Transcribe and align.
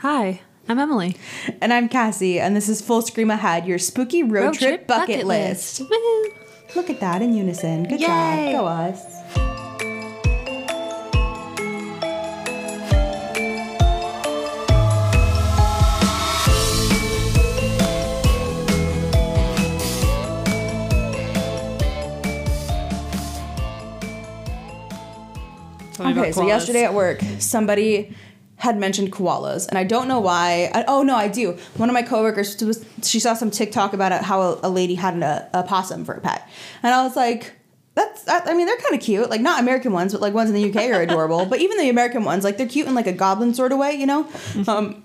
Hi, 0.00 0.42
I'm 0.68 0.78
Emily. 0.78 1.16
And 1.62 1.72
I'm 1.72 1.88
Cassie, 1.88 2.38
and 2.38 2.54
this 2.54 2.68
is 2.68 2.82
Full 2.82 3.00
Scream 3.00 3.30
Ahead, 3.30 3.66
your 3.66 3.78
spooky 3.78 4.22
road, 4.22 4.52
trip, 4.52 4.86
bucket, 4.86 5.26
list. 5.26 5.80
Woo. 5.80 6.24
Look 6.74 6.90
at 6.90 7.00
that 7.00 7.22
in 7.22 7.32
unison. 7.32 7.84
Good 7.84 8.00
Yay. 8.02 8.06
job. 8.06 8.52
Go 8.52 8.66
us. 8.66 9.16
Okay, 25.98 26.32
so 26.32 26.46
yesterday 26.46 26.84
at 26.84 26.92
work, 26.92 27.22
somebody 27.38 28.14
had 28.58 28.78
mentioned 28.78 29.12
koalas, 29.12 29.68
and 29.68 29.78
I 29.78 29.84
don't 29.84 30.08
know 30.08 30.20
why. 30.20 30.70
I, 30.74 30.84
oh 30.88 31.02
no, 31.02 31.14
I 31.14 31.28
do. 31.28 31.58
One 31.76 31.88
of 31.88 31.94
my 31.94 32.02
coworkers 32.02 32.62
was 32.62 32.84
she 33.02 33.20
saw 33.20 33.34
some 33.34 33.50
TikTok 33.50 33.92
about 33.92 34.12
it, 34.12 34.22
how 34.22 34.40
a, 34.40 34.60
a 34.64 34.70
lady 34.70 34.94
had 34.94 35.16
a, 35.22 35.48
a 35.52 35.62
possum 35.62 36.04
for 36.04 36.14
a 36.14 36.20
pet, 36.20 36.48
and 36.82 36.94
I 36.94 37.04
was 37.04 37.16
like. 37.16 37.52
That's, 37.94 38.24
that, 38.24 38.46
I 38.46 38.52
mean, 38.52 38.66
they're 38.66 38.76
kind 38.76 38.94
of 38.94 39.00
cute. 39.00 39.30
Like, 39.30 39.40
not 39.40 39.58
American 39.58 39.90
ones, 39.90 40.12
but 40.12 40.20
like 40.20 40.34
ones 40.34 40.50
in 40.50 40.54
the 40.54 40.68
UK 40.68 40.90
are 40.90 41.00
adorable. 41.00 41.46
but 41.46 41.60
even 41.62 41.78
the 41.78 41.88
American 41.88 42.24
ones, 42.24 42.44
like, 42.44 42.58
they're 42.58 42.68
cute 42.68 42.86
in 42.86 42.94
like 42.94 43.06
a 43.06 43.12
goblin 43.12 43.54
sort 43.54 43.72
of 43.72 43.78
way, 43.78 43.94
you 43.94 44.04
know? 44.04 44.28
Um, 44.68 45.02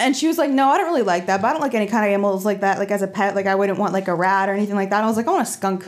and 0.00 0.16
she 0.16 0.26
was 0.26 0.36
like, 0.36 0.50
No, 0.50 0.68
I 0.68 0.76
don't 0.76 0.86
really 0.86 1.02
like 1.02 1.26
that, 1.26 1.40
but 1.40 1.46
I 1.46 1.52
don't 1.52 1.60
like 1.60 1.74
any 1.74 1.86
kind 1.86 2.04
of 2.04 2.10
animals 2.10 2.44
like 2.44 2.62
that, 2.62 2.80
like 2.80 2.90
as 2.90 3.02
a 3.02 3.06
pet. 3.06 3.34
Like, 3.36 3.46
I 3.46 3.54
wouldn't 3.54 3.78
want 3.78 3.92
like 3.92 4.08
a 4.08 4.14
rat 4.16 4.48
or 4.48 4.54
anything 4.54 4.74
like 4.74 4.90
that. 4.90 5.04
I 5.04 5.06
was 5.06 5.16
like, 5.16 5.28
I 5.28 5.30
want 5.30 5.46
a 5.46 5.50
skunk. 5.50 5.86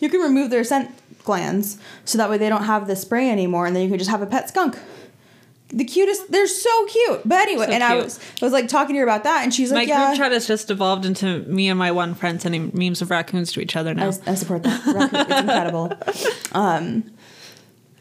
You 0.00 0.08
can 0.08 0.20
remove 0.20 0.50
their 0.50 0.64
scent 0.64 0.90
glands 1.24 1.78
so 2.04 2.18
that 2.18 2.28
way 2.30 2.38
they 2.38 2.48
don't 2.48 2.64
have 2.64 2.86
the 2.86 2.96
spray 2.96 3.30
anymore, 3.30 3.66
and 3.66 3.74
then 3.76 3.82
you 3.82 3.88
can 3.88 3.98
just 3.98 4.10
have 4.10 4.22
a 4.22 4.26
pet 4.26 4.48
skunk. 4.48 4.76
The 5.72 5.84
cutest, 5.84 6.30
they're 6.32 6.46
so 6.46 6.86
cute. 6.86 7.22
But 7.24 7.42
anyway, 7.42 7.66
So 7.66 7.72
and 7.72 7.82
I 7.84 7.94
was, 7.96 8.18
I 8.40 8.44
was 8.44 8.52
like 8.52 8.68
talking 8.68 8.94
to 8.94 8.98
her 8.98 9.04
about 9.04 9.24
that, 9.24 9.42
and 9.44 9.54
she's 9.54 9.70
My 9.70 9.78
like, 9.80 9.88
Yeah, 9.88 10.08
group 10.08 10.18
chat 10.18 10.32
has 10.32 10.46
just 10.46 10.70
evolved 10.70 11.04
into 11.06 11.40
me 11.44 11.68
and 11.68 11.78
my 11.78 11.92
one 11.92 12.14
friend 12.14 12.40
sending 12.42 12.70
memes 12.74 13.00
of 13.02 13.10
raccoons 13.10 13.52
to 13.52 13.60
each 13.60 13.76
other 13.76 13.94
now. 13.94 14.10
I, 14.26 14.32
I 14.32 14.34
support 14.34 14.62
that. 14.64 14.84
Raccoon- 14.86 15.20
it's 15.20 15.40
incredible. 15.40 15.92
Um, 16.52 17.12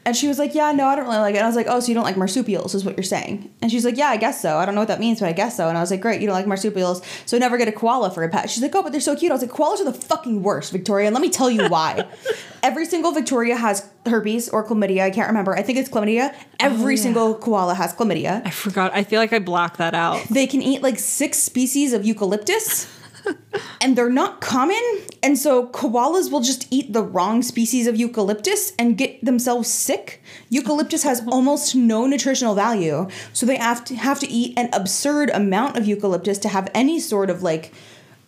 and 0.09 0.17
she 0.17 0.27
was 0.27 0.37
like, 0.37 0.53
"Yeah, 0.53 0.71
no, 0.71 0.85
I 0.87 0.95
don't 0.95 1.05
really 1.05 1.17
like 1.17 1.35
it." 1.35 1.37
And 1.37 1.45
I 1.45 1.47
was 1.47 1.55
like, 1.55 1.67
"Oh, 1.69 1.79
so 1.79 1.87
you 1.87 1.93
don't 1.93 2.03
like 2.03 2.17
marsupials, 2.17 2.75
is 2.75 2.83
what 2.83 2.97
you're 2.97 3.03
saying?" 3.03 3.49
And 3.61 3.71
she's 3.71 3.85
like, 3.85 3.97
"Yeah, 3.97 4.09
I 4.09 4.17
guess 4.17 4.41
so. 4.41 4.57
I 4.57 4.65
don't 4.65 4.75
know 4.75 4.81
what 4.81 4.89
that 4.89 4.99
means, 4.99 5.19
but 5.19 5.29
I 5.29 5.31
guess 5.31 5.55
so." 5.55 5.69
And 5.69 5.77
I 5.77 5.81
was 5.81 5.91
like, 5.91 6.01
"Great, 6.01 6.19
you 6.19 6.27
don't 6.27 6.35
like 6.35 6.47
marsupials, 6.47 7.01
so 7.25 7.37
never 7.37 7.57
get 7.57 7.67
a 7.67 7.71
koala 7.71 8.11
for 8.11 8.23
a 8.23 8.29
pet." 8.29 8.49
She's 8.49 8.61
like, 8.61 8.75
"Oh, 8.75 8.83
but 8.83 8.91
they're 8.91 9.01
so 9.01 9.15
cute." 9.15 9.31
I 9.31 9.35
was 9.35 9.41
like, 9.41 9.51
"Koalas 9.51 9.79
are 9.79 9.85
the 9.85 9.93
fucking 9.93 10.43
worst, 10.43 10.71
Victoria, 10.71 11.07
and 11.07 11.13
let 11.13 11.21
me 11.21 11.29
tell 11.29 11.49
you 11.49 11.67
why. 11.67 12.05
Every 12.63 12.85
single 12.85 13.11
Victoria 13.13 13.55
has 13.55 13.89
herpes 14.05 14.49
or 14.49 14.67
chlamydia. 14.67 15.03
I 15.03 15.11
can't 15.11 15.27
remember. 15.27 15.55
I 15.55 15.61
think 15.61 15.77
it's 15.77 15.89
chlamydia. 15.89 16.35
Every 16.59 16.93
oh, 16.93 16.97
yeah. 16.97 17.03
single 17.03 17.35
koala 17.35 17.75
has 17.75 17.93
chlamydia. 17.93 18.45
I 18.45 18.49
forgot. 18.49 18.93
I 18.93 19.03
feel 19.03 19.19
like 19.19 19.31
I 19.31 19.39
blocked 19.39 19.77
that 19.77 19.93
out. 19.93 20.21
They 20.29 20.47
can 20.47 20.61
eat 20.61 20.81
like 20.81 20.99
six 20.99 21.37
species 21.37 21.93
of 21.93 22.05
eucalyptus. 22.05 22.98
and 23.81 23.97
they're 23.97 24.09
not 24.09 24.41
common. 24.41 24.81
And 25.21 25.37
so 25.37 25.67
koalas 25.67 26.31
will 26.31 26.41
just 26.41 26.67
eat 26.71 26.93
the 26.93 27.03
wrong 27.03 27.41
species 27.41 27.87
of 27.87 27.95
eucalyptus 27.95 28.73
and 28.77 28.97
get 28.97 29.23
themselves 29.23 29.69
sick. 29.69 30.21
Eucalyptus 30.49 31.03
has 31.03 31.21
almost 31.27 31.75
no 31.75 32.05
nutritional 32.05 32.55
value. 32.55 33.07
So 33.33 33.45
they 33.45 33.57
have 33.57 33.83
to 33.85 33.95
have 33.95 34.19
to 34.19 34.27
eat 34.27 34.57
an 34.57 34.69
absurd 34.73 35.29
amount 35.31 35.77
of 35.77 35.85
eucalyptus 35.85 36.37
to 36.39 36.49
have 36.49 36.69
any 36.73 36.99
sort 36.99 37.29
of 37.29 37.43
like 37.43 37.73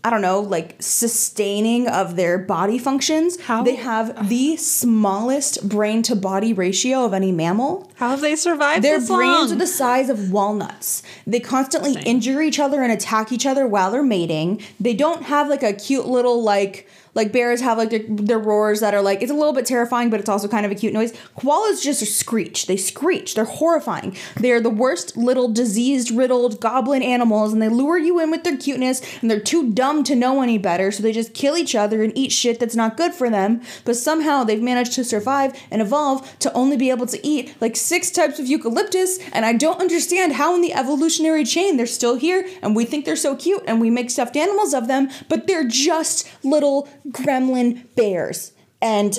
I 0.04 0.10
don't 0.10 0.22
know, 0.22 0.40
like 0.40 0.78
sustaining 0.80 1.88
of 1.88 2.16
their 2.16 2.38
body 2.40 2.80
functions. 2.80 3.40
How- 3.42 3.62
They 3.64 3.76
have 3.76 4.30
the 4.30 4.58
smallest 4.58 5.68
brain 5.70 6.02
to 6.04 6.16
body 6.16 6.54
ratio 6.54 7.06
of 7.06 7.14
any 7.14 7.32
mammal. 7.32 7.92
How 7.96 8.10
have 8.10 8.22
they 8.22 8.36
survived 8.36 8.84
Their 8.84 9.00
this 9.00 9.08
brains 9.10 9.50
long? 9.50 9.52
are 9.54 9.60
the 9.60 9.68
size 9.68 10.10
of 10.10 10.32
walnuts. 10.32 11.04
They 11.28 11.40
constantly 11.40 11.94
injure 12.04 12.42
each 12.42 12.60
other 12.60 12.82
and 12.82 12.92
attack 12.92 13.32
each 13.32 13.46
other 13.46 13.68
while 13.68 13.92
they're 13.92 14.02
mating. 14.04 14.62
They 14.80 14.94
don't 14.96 15.24
have 15.24 15.48
like 15.50 15.62
a 15.64 15.74
cute 15.74 16.08
little 16.08 16.42
like 16.42 16.88
like 17.14 17.31
bears 17.31 17.62
have 17.62 17.78
like 17.78 17.90
their, 17.90 18.04
their 18.08 18.40
roars 18.40 18.80
that 18.80 18.94
are 18.94 19.02
like 19.02 19.22
it's 19.22 19.31
a 19.31 19.36
little 19.36 19.53
bit 19.53 19.66
terrifying, 19.66 20.09
but 20.09 20.19
it's 20.19 20.30
also 20.30 20.47
kind 20.47 20.66
of 20.66 20.72
a 20.72 20.75
cute 20.75 20.94
noise. 20.94 21.13
Koalas 21.38 21.81
just 21.84 22.02
screech. 22.18 22.68
They 22.68 22.78
screech. 22.78 23.36
They're 23.36 23.46
horrifying. 23.46 24.16
They 24.38 24.52
are 24.52 24.62
the 24.62 24.69
worst 24.69 25.18
little 25.18 25.47
diseased 25.52 26.12
riddled 26.12 26.59
goblin 26.62 27.03
animals, 27.03 27.53
and 27.53 27.62
they 27.62 27.69
lure 27.69 27.97
you 27.97 28.19
in 28.19 28.31
with 28.31 28.44
their 28.44 28.58
cuteness, 28.58 29.02
and 29.22 29.30
they're 29.30 29.40
too 29.40 29.72
dumb 29.72 30.03
to 30.06 30.16
know 30.16 30.41
any 30.41 30.58
better, 30.58 30.91
so 30.91 31.03
they 31.03 31.12
just 31.12 31.34
kill 31.34 31.58
each 31.58 31.75
other 31.75 32.03
and 32.03 32.18
eat 32.18 32.31
shit 32.31 32.59
that's 32.59 32.75
not 32.75 32.97
good 32.97 33.13
for 33.13 33.30
them. 33.30 33.62
But 33.86 33.96
somehow 33.96 34.44
they've 34.44 34.62
managed 34.62 34.94
to 34.94 35.03
survive 35.03 35.59
and 35.69 35.81
evolve 35.81 36.38
to 36.40 36.53
only 36.53 36.78
be 36.78 36.90
able 36.90 37.06
to 37.07 37.28
eat 37.28 37.56
like 37.62 37.75
six 37.75 38.12
types 38.12 38.40
of 38.40 38.47
eucalyptus, 38.47 39.19
and 39.34 39.46
I 39.46 39.53
don't 39.53 39.80
understand 39.80 40.34
how 40.34 40.56
in 40.56 40.62
the 40.62 40.74
evolutionary 40.74 41.44
chain 41.44 41.78
they're 41.78 41.86
still 41.86 42.16
here, 42.16 42.47
and 42.62 42.75
we 42.75 42.86
think 42.86 43.06
they're 43.06 43.16
so 43.16 43.36
cute, 43.36 43.63
and 43.68 43.81
we 43.81 43.90
make 43.90 44.09
stuffed 44.09 44.36
animals 44.36 44.74
of 44.74 44.88
them, 44.88 45.09
but 45.28 45.47
they're 45.47 45.68
just 45.68 46.30
little 46.44 46.88
gremlin 47.09 47.85
bears. 47.95 48.53
And 48.81 49.17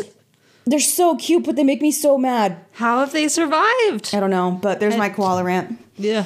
they're 0.65 0.81
so 0.81 1.17
cute, 1.17 1.45
but 1.45 1.57
they 1.57 1.65
make 1.65 1.83
me 1.83 1.91
so 1.91 2.17
mad. 2.19 2.65
How 2.73 3.01
have 3.01 3.13
they 3.13 3.29
survived? 3.29 4.15
I 4.15 4.21
don't 4.21 4.31
know, 4.31 4.59
but 4.63 4.81
there's 4.81 4.97
my 4.97 5.09
koala 5.09 5.45
rant. 5.45 5.79
Yeah. 5.97 6.25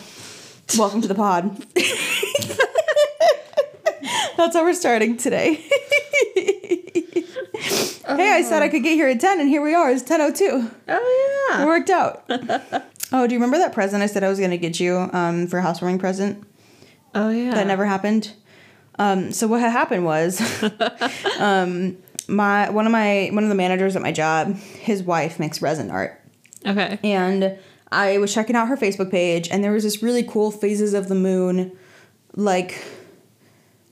Welcome 0.76 1.00
to 1.02 1.08
the 1.08 1.14
pod. 1.14 1.64
That's 4.36 4.54
how 4.54 4.64
we're 4.64 4.74
starting 4.74 5.16
today. 5.16 5.54
hey, 7.54 8.32
I 8.32 8.42
said 8.46 8.62
I 8.62 8.68
could 8.68 8.82
get 8.82 8.94
here 8.94 9.08
at 9.08 9.20
10, 9.20 9.40
and 9.40 9.48
here 9.48 9.62
we 9.62 9.74
are. 9.74 9.90
It's 9.90 10.02
10.02. 10.02 10.74
Oh 10.88 11.48
yeah. 11.50 11.62
It 11.62 11.66
worked 11.66 11.90
out. 11.90 12.24
oh, 13.12 13.26
do 13.26 13.34
you 13.34 13.38
remember 13.38 13.58
that 13.58 13.72
present 13.72 14.02
I 14.02 14.06
said 14.06 14.22
I 14.22 14.28
was 14.28 14.38
going 14.38 14.50
to 14.50 14.58
get 14.58 14.78
you 14.78 15.08
um, 15.12 15.46
for 15.46 15.58
a 15.58 15.62
housewarming 15.62 15.98
present? 15.98 16.44
Oh 17.14 17.30
yeah. 17.30 17.54
That 17.54 17.66
never 17.66 17.86
happened. 17.86 18.32
Um, 18.98 19.32
so 19.32 19.46
what 19.46 19.60
had 19.60 19.70
happened 19.72 20.04
was, 20.04 20.40
um, 21.38 21.96
my 22.28 22.70
one 22.70 22.86
of 22.86 22.92
my 22.92 23.28
one 23.32 23.42
of 23.44 23.48
the 23.48 23.54
managers 23.54 23.94
at 23.96 24.02
my 24.02 24.12
job, 24.12 24.54
his 24.56 25.02
wife 25.02 25.38
makes 25.38 25.60
resin 25.62 25.90
art, 25.90 26.20
Okay. 26.64 26.98
and 27.04 27.58
I 27.92 28.18
was 28.18 28.32
checking 28.34 28.56
out 28.56 28.68
her 28.68 28.76
Facebook 28.76 29.10
page, 29.10 29.48
and 29.50 29.62
there 29.62 29.72
was 29.72 29.84
this 29.84 30.02
really 30.02 30.22
cool 30.22 30.50
phases 30.50 30.94
of 30.94 31.08
the 31.08 31.14
moon, 31.14 31.76
like. 32.34 32.82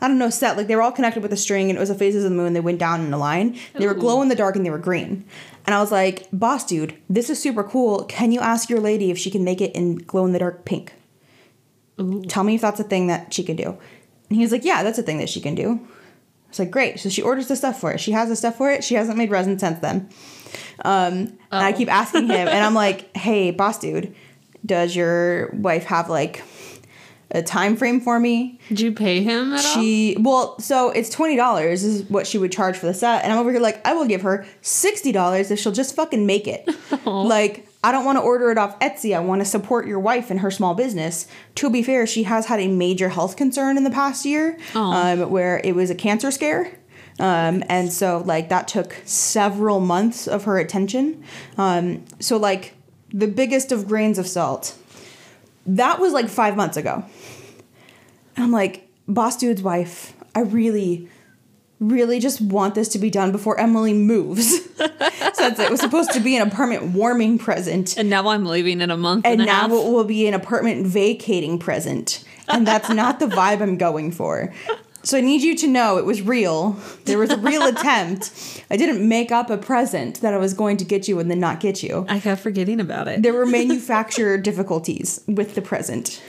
I 0.00 0.08
don't 0.08 0.18
know, 0.18 0.28
set 0.28 0.58
like 0.58 0.66
they 0.66 0.76
were 0.76 0.82
all 0.82 0.92
connected 0.92 1.22
with 1.22 1.32
a 1.32 1.36
string, 1.36 1.70
and 1.70 1.78
it 1.78 1.80
was 1.80 1.88
the 1.88 1.94
phases 1.94 2.24
of 2.24 2.30
the 2.30 2.36
moon. 2.36 2.52
They 2.52 2.60
went 2.60 2.78
down 2.78 3.00
in 3.06 3.12
a 3.14 3.16
line. 3.16 3.56
They 3.74 3.86
were 3.86 3.94
glow 3.94 4.20
in 4.20 4.28
the 4.28 4.34
dark, 4.34 4.54
and 4.54 4.66
they 4.66 4.68
were 4.68 4.76
green. 4.76 5.24
And 5.66 5.74
I 5.74 5.80
was 5.80 5.90
like, 5.90 6.28
"Boss, 6.30 6.66
dude, 6.66 6.94
this 7.08 7.30
is 7.30 7.40
super 7.40 7.64
cool. 7.64 8.04
Can 8.04 8.30
you 8.30 8.40
ask 8.40 8.68
your 8.68 8.80
lady 8.80 9.10
if 9.10 9.16
she 9.16 9.30
can 9.30 9.44
make 9.44 9.62
it 9.62 9.74
in 9.74 9.96
glow 9.96 10.26
in 10.26 10.32
the 10.32 10.38
dark 10.38 10.66
pink? 10.66 10.92
Ooh. 11.98 12.22
Tell 12.28 12.44
me 12.44 12.56
if 12.56 12.60
that's 12.60 12.80
a 12.80 12.84
thing 12.84 13.06
that 13.06 13.32
she 13.32 13.42
can 13.44 13.56
do." 13.56 13.78
And 14.34 14.40
he 14.40 14.44
was 14.44 14.50
like, 14.50 14.64
"Yeah, 14.64 14.82
that's 14.82 14.98
a 14.98 15.02
thing 15.04 15.18
that 15.18 15.28
she 15.28 15.40
can 15.40 15.54
do." 15.54 15.78
I 15.80 16.48
was 16.48 16.58
like, 16.58 16.72
"Great." 16.72 16.98
So 16.98 17.08
she 17.08 17.22
orders 17.22 17.46
the 17.46 17.54
stuff 17.54 17.78
for 17.80 17.92
it. 17.92 18.00
She 18.00 18.10
has 18.10 18.28
the 18.28 18.34
stuff 18.34 18.56
for 18.56 18.68
it. 18.68 18.82
She 18.82 18.96
hasn't 18.96 19.16
made 19.16 19.30
resin 19.30 19.58
since 19.60 19.78
then. 19.78 20.08
Um, 20.84 21.38
And 21.52 21.62
I 21.62 21.72
Oh. 21.72 21.76
keep 21.76 21.92
asking 21.92 22.24
him, 22.26 22.48
and 22.48 22.64
I'm 22.64 22.74
like, 22.74 23.16
"Hey, 23.16 23.52
boss, 23.52 23.78
dude, 23.78 24.12
does 24.66 24.96
your 24.96 25.50
wife 25.52 25.84
have 25.84 26.08
like 26.10 26.42
a 27.30 27.42
time 27.42 27.76
frame 27.76 28.00
for 28.00 28.18
me?" 28.18 28.58
Did 28.70 28.80
you 28.80 28.90
pay 28.92 29.22
him 29.22 29.52
at 29.52 29.64
all? 29.64 29.74
She 29.80 30.16
well, 30.18 30.58
so 30.58 30.90
it's 30.90 31.10
twenty 31.10 31.36
dollars 31.36 31.84
is 31.84 32.02
what 32.10 32.26
she 32.26 32.38
would 32.38 32.50
charge 32.50 32.76
for 32.76 32.86
the 32.86 32.94
set, 32.94 33.22
and 33.22 33.32
I'm 33.32 33.38
over 33.38 33.52
here 33.52 33.60
like 33.60 33.86
I 33.86 33.92
will 33.94 34.06
give 34.06 34.22
her 34.22 34.44
sixty 34.62 35.12
dollars 35.12 35.52
if 35.52 35.60
she'll 35.60 35.70
just 35.72 35.94
fucking 35.94 36.26
make 36.26 36.48
it. 36.48 36.68
like 37.06 37.68
I 37.84 37.92
don't 37.92 38.06
want 38.06 38.16
to 38.16 38.22
order 38.22 38.50
it 38.50 38.56
off 38.56 38.78
Etsy. 38.80 39.14
I 39.14 39.20
want 39.20 39.42
to 39.42 39.44
support 39.44 39.86
your 39.86 40.00
wife 40.00 40.30
and 40.30 40.40
her 40.40 40.50
small 40.50 40.74
business. 40.74 41.26
To 41.56 41.68
be 41.68 41.82
fair, 41.82 42.06
she 42.06 42.22
has 42.22 42.46
had 42.46 42.58
a 42.58 42.66
major 42.66 43.10
health 43.10 43.36
concern 43.36 43.76
in 43.76 43.84
the 43.84 43.90
past 43.90 44.24
year, 44.24 44.58
um, 44.74 45.30
where 45.30 45.60
it 45.62 45.74
was 45.74 45.90
a 45.90 45.94
cancer 45.94 46.30
scare. 46.30 46.78
Um, 47.20 47.62
and 47.68 47.92
so 47.92 48.22
like 48.24 48.48
that 48.48 48.68
took 48.68 48.96
several 49.04 49.80
months 49.80 50.26
of 50.26 50.44
her 50.44 50.58
attention. 50.58 51.22
Um, 51.58 52.06
so 52.20 52.38
like 52.38 52.74
the 53.12 53.28
biggest 53.28 53.70
of 53.70 53.86
grains 53.86 54.18
of 54.18 54.26
salt. 54.26 54.76
That 55.66 56.00
was 56.00 56.14
like 56.14 56.30
five 56.30 56.56
months 56.56 56.78
ago. 56.78 57.04
I'm 58.36 58.50
like, 58.50 58.88
boss 59.06 59.36
dude's 59.36 59.62
wife, 59.62 60.14
I 60.34 60.40
really, 60.40 61.08
really 61.80 62.20
just 62.20 62.40
want 62.40 62.74
this 62.74 62.88
to 62.88 62.98
be 62.98 63.10
done 63.10 63.32
before 63.32 63.58
Emily 63.58 63.92
moves. 63.92 64.60
Since 65.34 65.58
it 65.58 65.70
was 65.70 65.80
supposed 65.80 66.12
to 66.12 66.20
be 66.20 66.36
an 66.36 66.46
apartment 66.46 66.84
warming 66.94 67.38
present. 67.38 67.96
and 67.96 68.08
now 68.08 68.28
I'm 68.28 68.44
leaving 68.46 68.80
in 68.80 68.90
a 68.90 68.96
month 68.96 69.26
And 69.26 69.40
and, 69.40 69.46
now 69.46 69.66
it 69.66 69.92
will 69.92 70.04
be 70.04 70.26
an 70.26 70.34
apartment 70.34 70.86
vacating 70.86 71.58
present. 71.58 72.24
And 72.48 72.66
that's 72.66 72.88
not 72.88 73.20
the 73.20 73.26
vibe 73.26 73.60
I'm 73.60 73.76
going 73.76 74.12
for. 74.12 74.52
So 75.02 75.18
I 75.18 75.20
need 75.20 75.42
you 75.42 75.54
to 75.56 75.66
know 75.66 75.98
it 75.98 76.06
was 76.06 76.22
real. 76.22 76.76
There 77.04 77.18
was 77.18 77.30
a 77.30 77.36
real 77.36 77.62
attempt. 77.66 78.64
I 78.70 78.76
didn't 78.78 79.06
make 79.06 79.30
up 79.30 79.50
a 79.50 79.58
present 79.58 80.22
that 80.22 80.32
I 80.32 80.38
was 80.38 80.54
going 80.54 80.78
to 80.78 80.84
get 80.84 81.08
you 81.08 81.18
and 81.18 81.30
then 81.30 81.40
not 81.40 81.60
get 81.60 81.82
you. 81.82 82.06
I 82.08 82.20
kept 82.20 82.40
forgetting 82.40 82.80
about 82.80 83.08
it. 83.08 83.22
There 83.22 83.34
were 83.34 83.44
manufacturer 83.44 84.38
difficulties 84.38 85.20
with 85.26 85.54
the 85.54 85.62
present. 85.62 86.22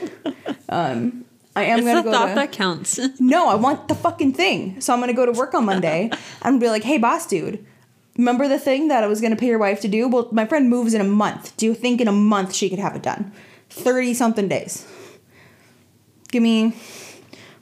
Um, 0.68 1.24
I 1.56 1.64
am 1.64 1.78
it's 1.78 1.86
gonna 1.86 2.02
the 2.02 2.10
go 2.10 2.12
thought 2.12 2.28
to, 2.28 2.34
that 2.34 2.52
counts. 2.52 3.00
no, 3.20 3.48
I 3.48 3.54
want 3.54 3.88
the 3.88 3.94
fucking 3.94 4.34
thing. 4.34 4.80
So 4.80 4.92
I'm 4.92 5.00
gonna 5.00 5.14
go 5.14 5.26
to 5.26 5.32
work 5.32 5.54
on 5.54 5.64
Monday 5.64 6.10
and 6.42 6.60
be 6.60 6.68
like, 6.68 6.84
hey, 6.84 6.98
boss 6.98 7.26
dude, 7.26 7.64
remember 8.18 8.46
the 8.46 8.58
thing 8.58 8.88
that 8.88 9.02
I 9.02 9.06
was 9.06 9.20
gonna 9.20 9.36
pay 9.36 9.46
your 9.46 9.58
wife 9.58 9.80
to 9.80 9.88
do? 9.88 10.06
Well, 10.06 10.28
my 10.32 10.44
friend 10.44 10.68
moves 10.68 10.94
in 10.94 11.00
a 11.00 11.04
month. 11.04 11.56
Do 11.56 11.66
you 11.66 11.74
think 11.74 12.00
in 12.00 12.08
a 12.08 12.12
month 12.12 12.54
she 12.54 12.68
could 12.68 12.78
have 12.78 12.94
it 12.94 13.02
done? 13.02 13.32
30 13.70 14.14
something 14.14 14.48
days. 14.48 14.86
Give 16.30 16.42
me. 16.42 16.74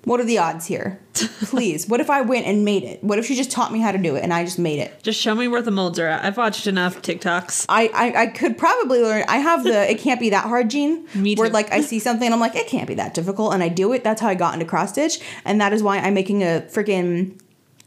What 0.04 0.20
are 0.20 0.24
the 0.24 0.38
odds 0.38 0.66
here? 0.66 1.00
Please. 1.14 1.86
what 1.88 2.00
if 2.00 2.10
I 2.10 2.20
went 2.20 2.46
and 2.46 2.64
made 2.64 2.82
it? 2.82 3.02
What 3.02 3.18
if 3.18 3.26
she 3.26 3.34
just 3.34 3.50
taught 3.50 3.72
me 3.72 3.80
how 3.80 3.92
to 3.92 3.98
do 3.98 4.16
it 4.16 4.22
and 4.22 4.32
I 4.32 4.44
just 4.44 4.58
made 4.58 4.78
it? 4.78 5.02
Just 5.02 5.20
show 5.20 5.34
me 5.34 5.48
where 5.48 5.62
the 5.62 5.70
molds 5.70 5.98
are 5.98 6.06
at. 6.06 6.24
I've 6.24 6.36
watched 6.36 6.66
enough 6.66 7.00
TikToks. 7.02 7.66
I, 7.68 7.88
I, 7.94 8.22
I 8.22 8.26
could 8.26 8.58
probably 8.58 9.00
learn. 9.00 9.24
I 9.28 9.38
have 9.38 9.64
the 9.64 9.90
it 9.90 9.98
can't 9.98 10.20
be 10.20 10.30
that 10.30 10.44
hard 10.44 10.70
gene. 10.70 11.08
Me 11.14 11.34
too. 11.34 11.40
Where 11.40 11.50
like 11.50 11.72
I 11.72 11.80
see 11.82 11.98
something 11.98 12.26
and 12.26 12.34
I'm 12.34 12.40
like, 12.40 12.56
it 12.56 12.66
can't 12.66 12.88
be 12.88 12.94
that 12.94 13.14
difficult. 13.14 13.54
And 13.54 13.62
I 13.62 13.68
do 13.68 13.92
it. 13.92 14.04
That's 14.04 14.20
how 14.20 14.28
I 14.28 14.34
got 14.34 14.54
into 14.54 14.66
cross 14.66 14.90
stitch. 14.90 15.20
And 15.44 15.60
that 15.60 15.72
is 15.72 15.82
why 15.82 15.98
I'm 15.98 16.14
making 16.14 16.42
a 16.42 16.66
freaking 16.68 17.40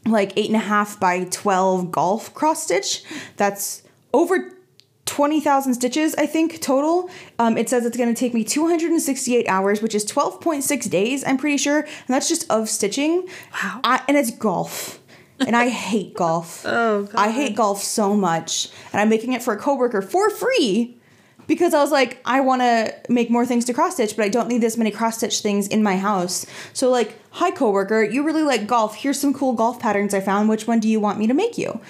like 0.06 0.32
eight 0.36 0.46
and 0.46 0.56
a 0.56 0.60
half 0.60 0.98
by 0.98 1.24
12 1.24 1.90
golf 1.90 2.34
cross 2.34 2.64
stitch. 2.64 3.02
That's 3.36 3.82
over 4.12 4.52
20,000 5.08 5.74
stitches, 5.74 6.14
I 6.16 6.26
think, 6.26 6.60
total. 6.60 7.10
Um, 7.38 7.56
it 7.56 7.68
says 7.68 7.86
it's 7.86 7.96
going 7.96 8.14
to 8.14 8.18
take 8.18 8.34
me 8.34 8.44
268 8.44 9.48
hours, 9.48 9.80
which 9.80 9.94
is 9.94 10.04
12.6 10.04 10.90
days, 10.90 11.24
I'm 11.24 11.38
pretty 11.38 11.56
sure. 11.56 11.80
And 11.80 12.08
that's 12.08 12.28
just 12.28 12.48
of 12.50 12.68
stitching. 12.68 13.26
Wow. 13.52 13.80
I, 13.82 14.02
and 14.06 14.16
it's 14.16 14.30
golf. 14.30 15.00
And 15.40 15.56
I 15.56 15.68
hate 15.68 16.14
golf. 16.14 16.64
Oh, 16.78 17.04
God. 17.04 17.14
I 17.16 17.30
hate 17.30 17.56
golf 17.56 17.82
so 17.82 18.14
much. 18.14 18.68
And 18.92 19.00
I'm 19.00 19.08
making 19.08 19.32
it 19.32 19.42
for 19.42 19.54
a 19.54 19.58
coworker 19.58 20.02
for 20.02 20.28
free 20.30 20.98
because 21.46 21.72
I 21.72 21.80
was 21.80 21.90
like, 21.90 22.20
I 22.24 22.40
want 22.40 22.60
to 22.60 22.94
make 23.08 23.30
more 23.30 23.46
things 23.46 23.64
to 23.66 23.72
cross 23.72 23.94
stitch, 23.94 24.14
but 24.16 24.24
I 24.24 24.28
don't 24.28 24.48
need 24.48 24.60
this 24.60 24.76
many 24.76 24.90
cross 24.90 25.16
stitch 25.16 25.40
things 25.40 25.66
in 25.66 25.82
my 25.82 25.96
house. 25.96 26.44
So, 26.74 26.90
like, 26.90 27.18
hi, 27.30 27.50
coworker, 27.50 28.02
you 28.02 28.22
really 28.22 28.42
like 28.42 28.66
golf. 28.66 28.96
Here's 28.96 29.18
some 29.18 29.32
cool 29.32 29.54
golf 29.54 29.80
patterns 29.80 30.12
I 30.12 30.20
found. 30.20 30.48
Which 30.48 30.66
one 30.66 30.80
do 30.80 30.88
you 30.88 31.00
want 31.00 31.18
me 31.18 31.26
to 31.26 31.34
make 31.34 31.56
you? 31.56 31.80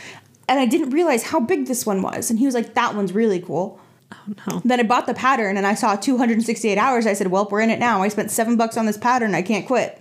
And 0.49 0.59
I 0.59 0.67
didn't 0.67 0.91
realize 0.91 1.25
how 1.25 1.41
big 1.41 1.67
this 1.67 1.85
one 1.85 2.03
was. 2.03 2.31
And 2.31 2.39
he 2.39 2.47
was 2.47 2.55
like, 2.55 2.75
that 2.75 2.95
one's 2.95 3.13
really 3.13 3.41
cool. 3.41 3.81
Oh, 4.13 4.35
no. 4.47 4.63
Then 4.65 4.81
I 4.81 4.83
bought 4.83 5.07
the 5.07 5.15
pattern 5.15 5.57
and 5.57 5.67
I 5.67 5.75
saw 5.75 5.95
268 5.95 6.79
hours. 6.79 7.07
I 7.07 7.13
said, 7.13 7.29
well, 7.29 7.47
we're 7.51 7.61
in 7.61 7.71
it 7.71 7.79
now. 7.79 8.03
I 8.03 8.09
spent 8.09 8.31
seven 8.31 8.57
bucks 8.57 8.77
on 8.77 8.87
this 8.87 8.97
pattern. 8.97 9.35
I 9.35 9.43
can't 9.43 9.67
quit. 9.67 10.01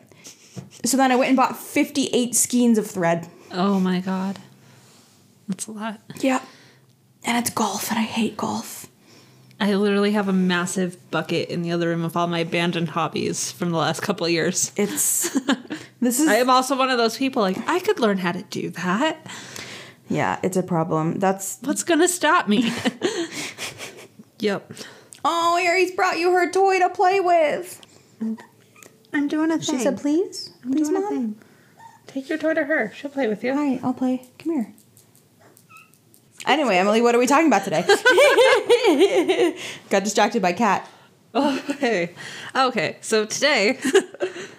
So 0.85 0.97
then 0.97 1.11
I 1.11 1.15
went 1.15 1.29
and 1.29 1.37
bought 1.37 1.57
58 1.57 2.33
skeins 2.33 2.77
of 2.77 2.87
thread. 2.87 3.27
Oh, 3.51 3.79
my 3.79 3.99
God. 3.99 4.39
That's 5.47 5.67
a 5.67 5.71
lot. 5.71 5.99
Yeah. 6.19 6.41
And 7.23 7.37
it's 7.37 7.49
golf, 7.49 7.89
and 7.89 7.99
I 7.99 8.03
hate 8.03 8.37
golf. 8.37 8.87
I 9.59 9.73
literally 9.73 10.11
have 10.11 10.27
a 10.27 10.33
massive 10.33 10.97
bucket 11.09 11.49
in 11.49 11.61
the 11.61 11.71
other 11.71 11.87
room 11.87 12.03
of 12.03 12.15
all 12.15 12.27
my 12.27 12.39
abandoned 12.39 12.89
hobbies 12.89 13.51
from 13.51 13.71
the 13.71 13.77
last 13.77 14.01
couple 14.01 14.25
of 14.25 14.31
years. 14.31 14.71
It's 14.75 15.29
this 15.99 16.19
is 16.19 16.27
I 16.27 16.35
am 16.35 16.49
also 16.49 16.77
one 16.77 16.91
of 16.91 16.97
those 16.99 17.17
people 17.17 17.41
like 17.41 17.57
I 17.67 17.79
could 17.79 17.99
learn 17.99 18.19
how 18.19 18.33
to 18.33 18.43
do 18.43 18.69
that. 18.71 19.25
Yeah, 20.09 20.39
it's 20.43 20.57
a 20.57 20.63
problem. 20.63 21.19
That's 21.19 21.59
What's 21.63 21.83
gonna 21.83 22.07
stop 22.07 22.47
me? 22.47 22.71
yep. 24.39 24.71
oh, 25.25 25.59
Aries 25.61 25.91
brought 25.91 26.17
you 26.19 26.31
her 26.31 26.49
toy 26.51 26.79
to 26.79 26.89
play 26.89 27.19
with. 27.19 27.81
I'm 29.13 29.27
doing 29.27 29.51
a 29.51 29.57
thing. 29.57 29.77
She 29.77 29.83
said, 29.83 29.97
"Please, 29.99 30.51
please, 30.63 30.89
mom." 30.89 31.35
Take 32.07 32.29
your 32.29 32.37
toy 32.37 32.53
to 32.53 32.63
her. 32.63 32.91
She'll 32.95 33.11
play 33.11 33.27
with 33.27 33.43
you. 33.43 33.53
Hi, 33.53 33.79
I'll 33.83 33.93
play. 33.93 34.27
Come 34.39 34.53
here. 34.53 34.73
Anyway, 36.45 36.77
Emily, 36.77 37.01
what 37.01 37.13
are 37.13 37.19
we 37.19 37.27
talking 37.27 37.47
about 37.47 37.65
today? 37.65 37.81
Got 39.89 40.05
distracted 40.05 40.41
by 40.41 40.53
cat. 40.53 40.87
Okay. 41.35 42.15
Okay. 42.55 42.97
So 43.01 43.25
today, 43.25 43.77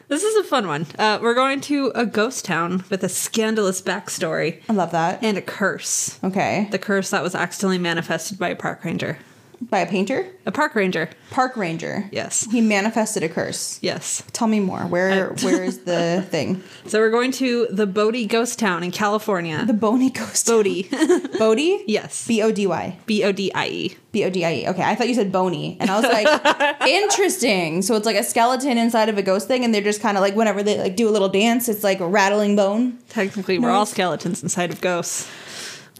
this 0.09 0.23
is 0.23 0.37
a 0.37 0.45
fun 0.45 0.67
one. 0.67 0.87
Uh, 0.99 1.19
we're 1.23 1.35
going 1.35 1.61
to 1.63 1.93
a 1.95 2.05
ghost 2.07 2.45
town 2.45 2.85
with 2.91 3.05
a 3.05 3.09
scandalous 3.09 3.81
backstory 3.83 4.61
I 4.69 4.73
love 4.73 4.91
that. 4.93 5.23
and 5.23 5.37
a 5.39 5.43
curse. 5.43 6.19
Okay, 6.25 6.69
The 6.71 6.79
curse 6.79 7.11
that 7.11 7.23
was 7.23 7.35
accidentally 7.35 7.79
manifested 7.79 8.39
by 8.39 8.49
a 8.49 8.57
park 8.57 8.85
ranger. 8.85 9.19
By 9.61 9.81
a 9.81 9.87
painter, 9.87 10.27
A 10.47 10.53
park 10.53 10.75
ranger. 10.75 11.11
park 11.31 11.57
ranger. 11.57 12.09
Yes. 12.13 12.47
He 12.51 12.61
manifested 12.61 13.23
a 13.23 13.29
curse. 13.29 13.79
Yes. 13.83 14.23
Tell 14.33 14.47
me 14.49 14.61
more. 14.61 14.81
Where 14.83 15.31
where 15.43 15.65
is 15.65 15.81
the 15.81 16.25
thing? 16.31 16.63
So 16.87 17.01
we're 17.01 17.11
going 17.11 17.33
to 17.33 17.67
the 17.71 17.87
Bodie 17.87 18.27
Ghost 18.27 18.59
Town 18.59 18.83
in 18.85 18.91
California. 18.93 19.65
The 19.67 19.73
bony 19.73 20.11
ghost. 20.11 20.47
Bodie. 20.47 20.89
Bodie? 21.39 21.85
yes. 21.87 22.27
B 22.27 22.41
O 22.43 22.53
D 22.53 22.67
Y. 22.67 22.99
B 23.07 23.25
O 23.25 23.33
D 23.33 23.53
I 23.55 23.67
E. 23.67 23.97
B 24.13 24.25
O 24.25 24.31
D 24.31 24.45
I 24.45 24.53
E. 24.55 24.69
Okay, 24.69 24.83
I 24.83 24.95
thought 24.95 25.09
you 25.09 25.15
said 25.15 25.31
bony, 25.33 25.77
and 25.81 25.91
I 25.91 26.01
was 26.01 26.05
like, 26.05 26.81
interesting. 26.89 27.83
So 27.83 27.95
it's 27.97 28.07
like 28.07 28.17
a 28.17 28.25
skeleton 28.25 28.79
inside 28.79 29.09
of 29.09 29.19
a 29.19 29.23
ghost 29.23 29.49
thing, 29.49 29.65
and 29.65 29.75
they're 29.75 29.83
just 29.83 30.01
kind 30.01 30.17
of 30.17 30.23
like 30.23 30.35
whenever 30.35 30.63
they 30.63 30.79
like 30.79 30.97
do 30.97 31.09
a 31.09 31.13
little 31.13 31.29
dance, 31.29 31.69
it's 31.69 31.85
like 31.85 32.01
a 32.01 32.07
rattling 32.09 32.57
bone. 32.57 32.99
Technically, 33.09 33.59
we're 33.59 33.71
all 33.71 33.87
skeletons 33.87 34.43
inside 34.43 34.71
of 34.71 34.81
ghosts. 34.81 35.29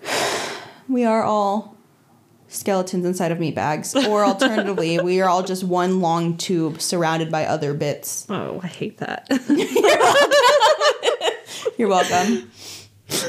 We 0.89 1.05
are 1.05 1.23
all 1.23 1.77
skeletons 2.49 3.05
inside 3.05 3.33
of 3.33 3.39
meat 3.39 3.55
bags, 3.55 3.95
or 3.95 4.25
alternatively, 4.25 4.99
we 5.01 5.21
are 5.21 5.29
all 5.29 5.43
just 5.43 5.65
one 5.65 6.01
long 6.01 6.37
tube 6.37 6.81
surrounded 6.81 7.31
by 7.31 7.47
other 7.47 7.75
bits. 7.75 8.27
Oh, 8.39 8.61
I 8.63 8.67
hate 8.67 8.99
that. 8.99 9.27
You're 11.79 11.89
welcome. 11.89 12.51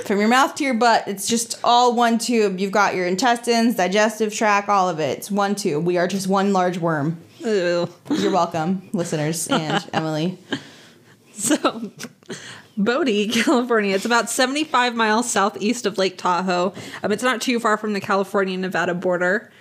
From 0.06 0.19
your 0.19 0.27
mouth 0.27 0.56
to 0.56 0.63
your 0.63 0.74
butt, 0.74 1.07
it's 1.07 1.27
just 1.27 1.60
all 1.63 1.95
one 1.95 2.18
tube. 2.18 2.60
You've 2.60 2.71
got 2.71 2.95
your 2.95 3.07
intestines, 3.07 3.75
digestive 3.75 4.33
tract, 4.33 4.69
all 4.69 4.89
of 4.89 5.00
it. 5.00 5.19
It's 5.19 5.31
one 5.31 5.56
tube. 5.56 5.86
We 5.86 5.98
are 5.98 6.07
just 6.07 6.27
one 6.27 6.51
large 6.51 6.77
worm. 6.77 7.19
Ew. 7.39 7.88
You're 8.10 8.31
welcome, 8.31 8.89
listeners 8.92 9.48
and 9.48 9.88
Emily. 9.94 10.38
So, 11.33 11.92
Bodie, 12.79 13.27
California. 13.43 13.93
It's 13.93 14.05
about 14.05 14.29
75 14.29 14.95
miles 14.95 15.29
southeast 15.29 15.85
of 15.85 15.97
Lake 15.97 16.17
Tahoe. 16.17 16.73
Um, 17.03 17.11
it's 17.11 17.23
not 17.23 17.41
too 17.41 17.59
far 17.59 17.77
from 17.77 17.93
the 17.93 18.01
California 18.01 18.57
Nevada 18.57 18.93
border. 18.93 19.51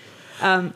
Um, 0.41 0.73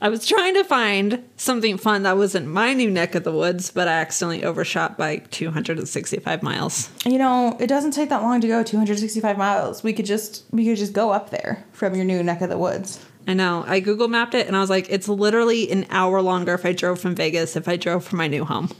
I 0.00 0.08
was 0.08 0.26
trying 0.26 0.54
to 0.54 0.64
find 0.64 1.22
something 1.36 1.78
fun 1.78 2.02
that 2.02 2.16
wasn't 2.16 2.48
my 2.48 2.74
new 2.74 2.90
neck 2.90 3.14
of 3.14 3.22
the 3.22 3.30
woods, 3.30 3.70
but 3.70 3.86
I 3.86 3.92
accidentally 3.92 4.42
overshot 4.42 4.98
by 4.98 5.18
265 5.30 6.42
miles. 6.42 6.90
You 7.06 7.18
know, 7.18 7.56
it 7.60 7.68
doesn't 7.68 7.92
take 7.92 8.08
that 8.08 8.20
long 8.20 8.40
to 8.40 8.48
go 8.48 8.64
265 8.64 9.38
miles. 9.38 9.84
We 9.84 9.92
could 9.92 10.06
just 10.06 10.44
we 10.50 10.64
could 10.64 10.76
just 10.76 10.92
go 10.92 11.12
up 11.12 11.30
there 11.30 11.64
from 11.70 11.94
your 11.94 12.04
new 12.04 12.20
neck 12.24 12.40
of 12.40 12.48
the 12.48 12.58
woods. 12.58 13.04
I 13.28 13.34
know. 13.34 13.64
I 13.64 13.78
Google 13.78 14.08
mapped 14.08 14.34
it 14.34 14.48
and 14.48 14.56
I 14.56 14.60
was 14.60 14.70
like, 14.70 14.88
it's 14.90 15.06
literally 15.06 15.70
an 15.70 15.86
hour 15.90 16.20
longer 16.20 16.54
if 16.54 16.66
I 16.66 16.72
drove 16.72 16.98
from 16.98 17.14
Vegas 17.14 17.54
if 17.54 17.68
I 17.68 17.76
drove 17.76 18.04
from 18.04 18.18
my 18.18 18.26
new 18.26 18.44
home. 18.44 18.70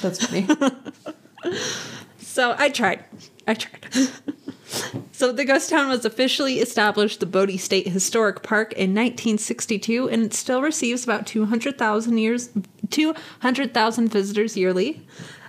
That's 0.00 0.24
funny. 0.24 0.48
So 2.32 2.54
I 2.58 2.70
tried. 2.70 3.04
I 3.46 3.52
tried. 3.52 3.84
so 5.12 5.32
the 5.32 5.44
ghost 5.44 5.68
town 5.68 5.90
was 5.90 6.06
officially 6.06 6.60
established 6.60 7.20
the 7.20 7.26
Bodie 7.26 7.58
State 7.58 7.88
Historic 7.88 8.42
Park 8.42 8.72
in 8.72 8.94
1962, 8.94 10.08
and 10.08 10.22
it 10.22 10.32
still 10.32 10.62
receives 10.62 11.04
about 11.04 11.26
200,000 11.26 12.16
years, 12.16 12.48
200,000 12.88 14.08
visitors 14.08 14.56
yearly. 14.56 15.06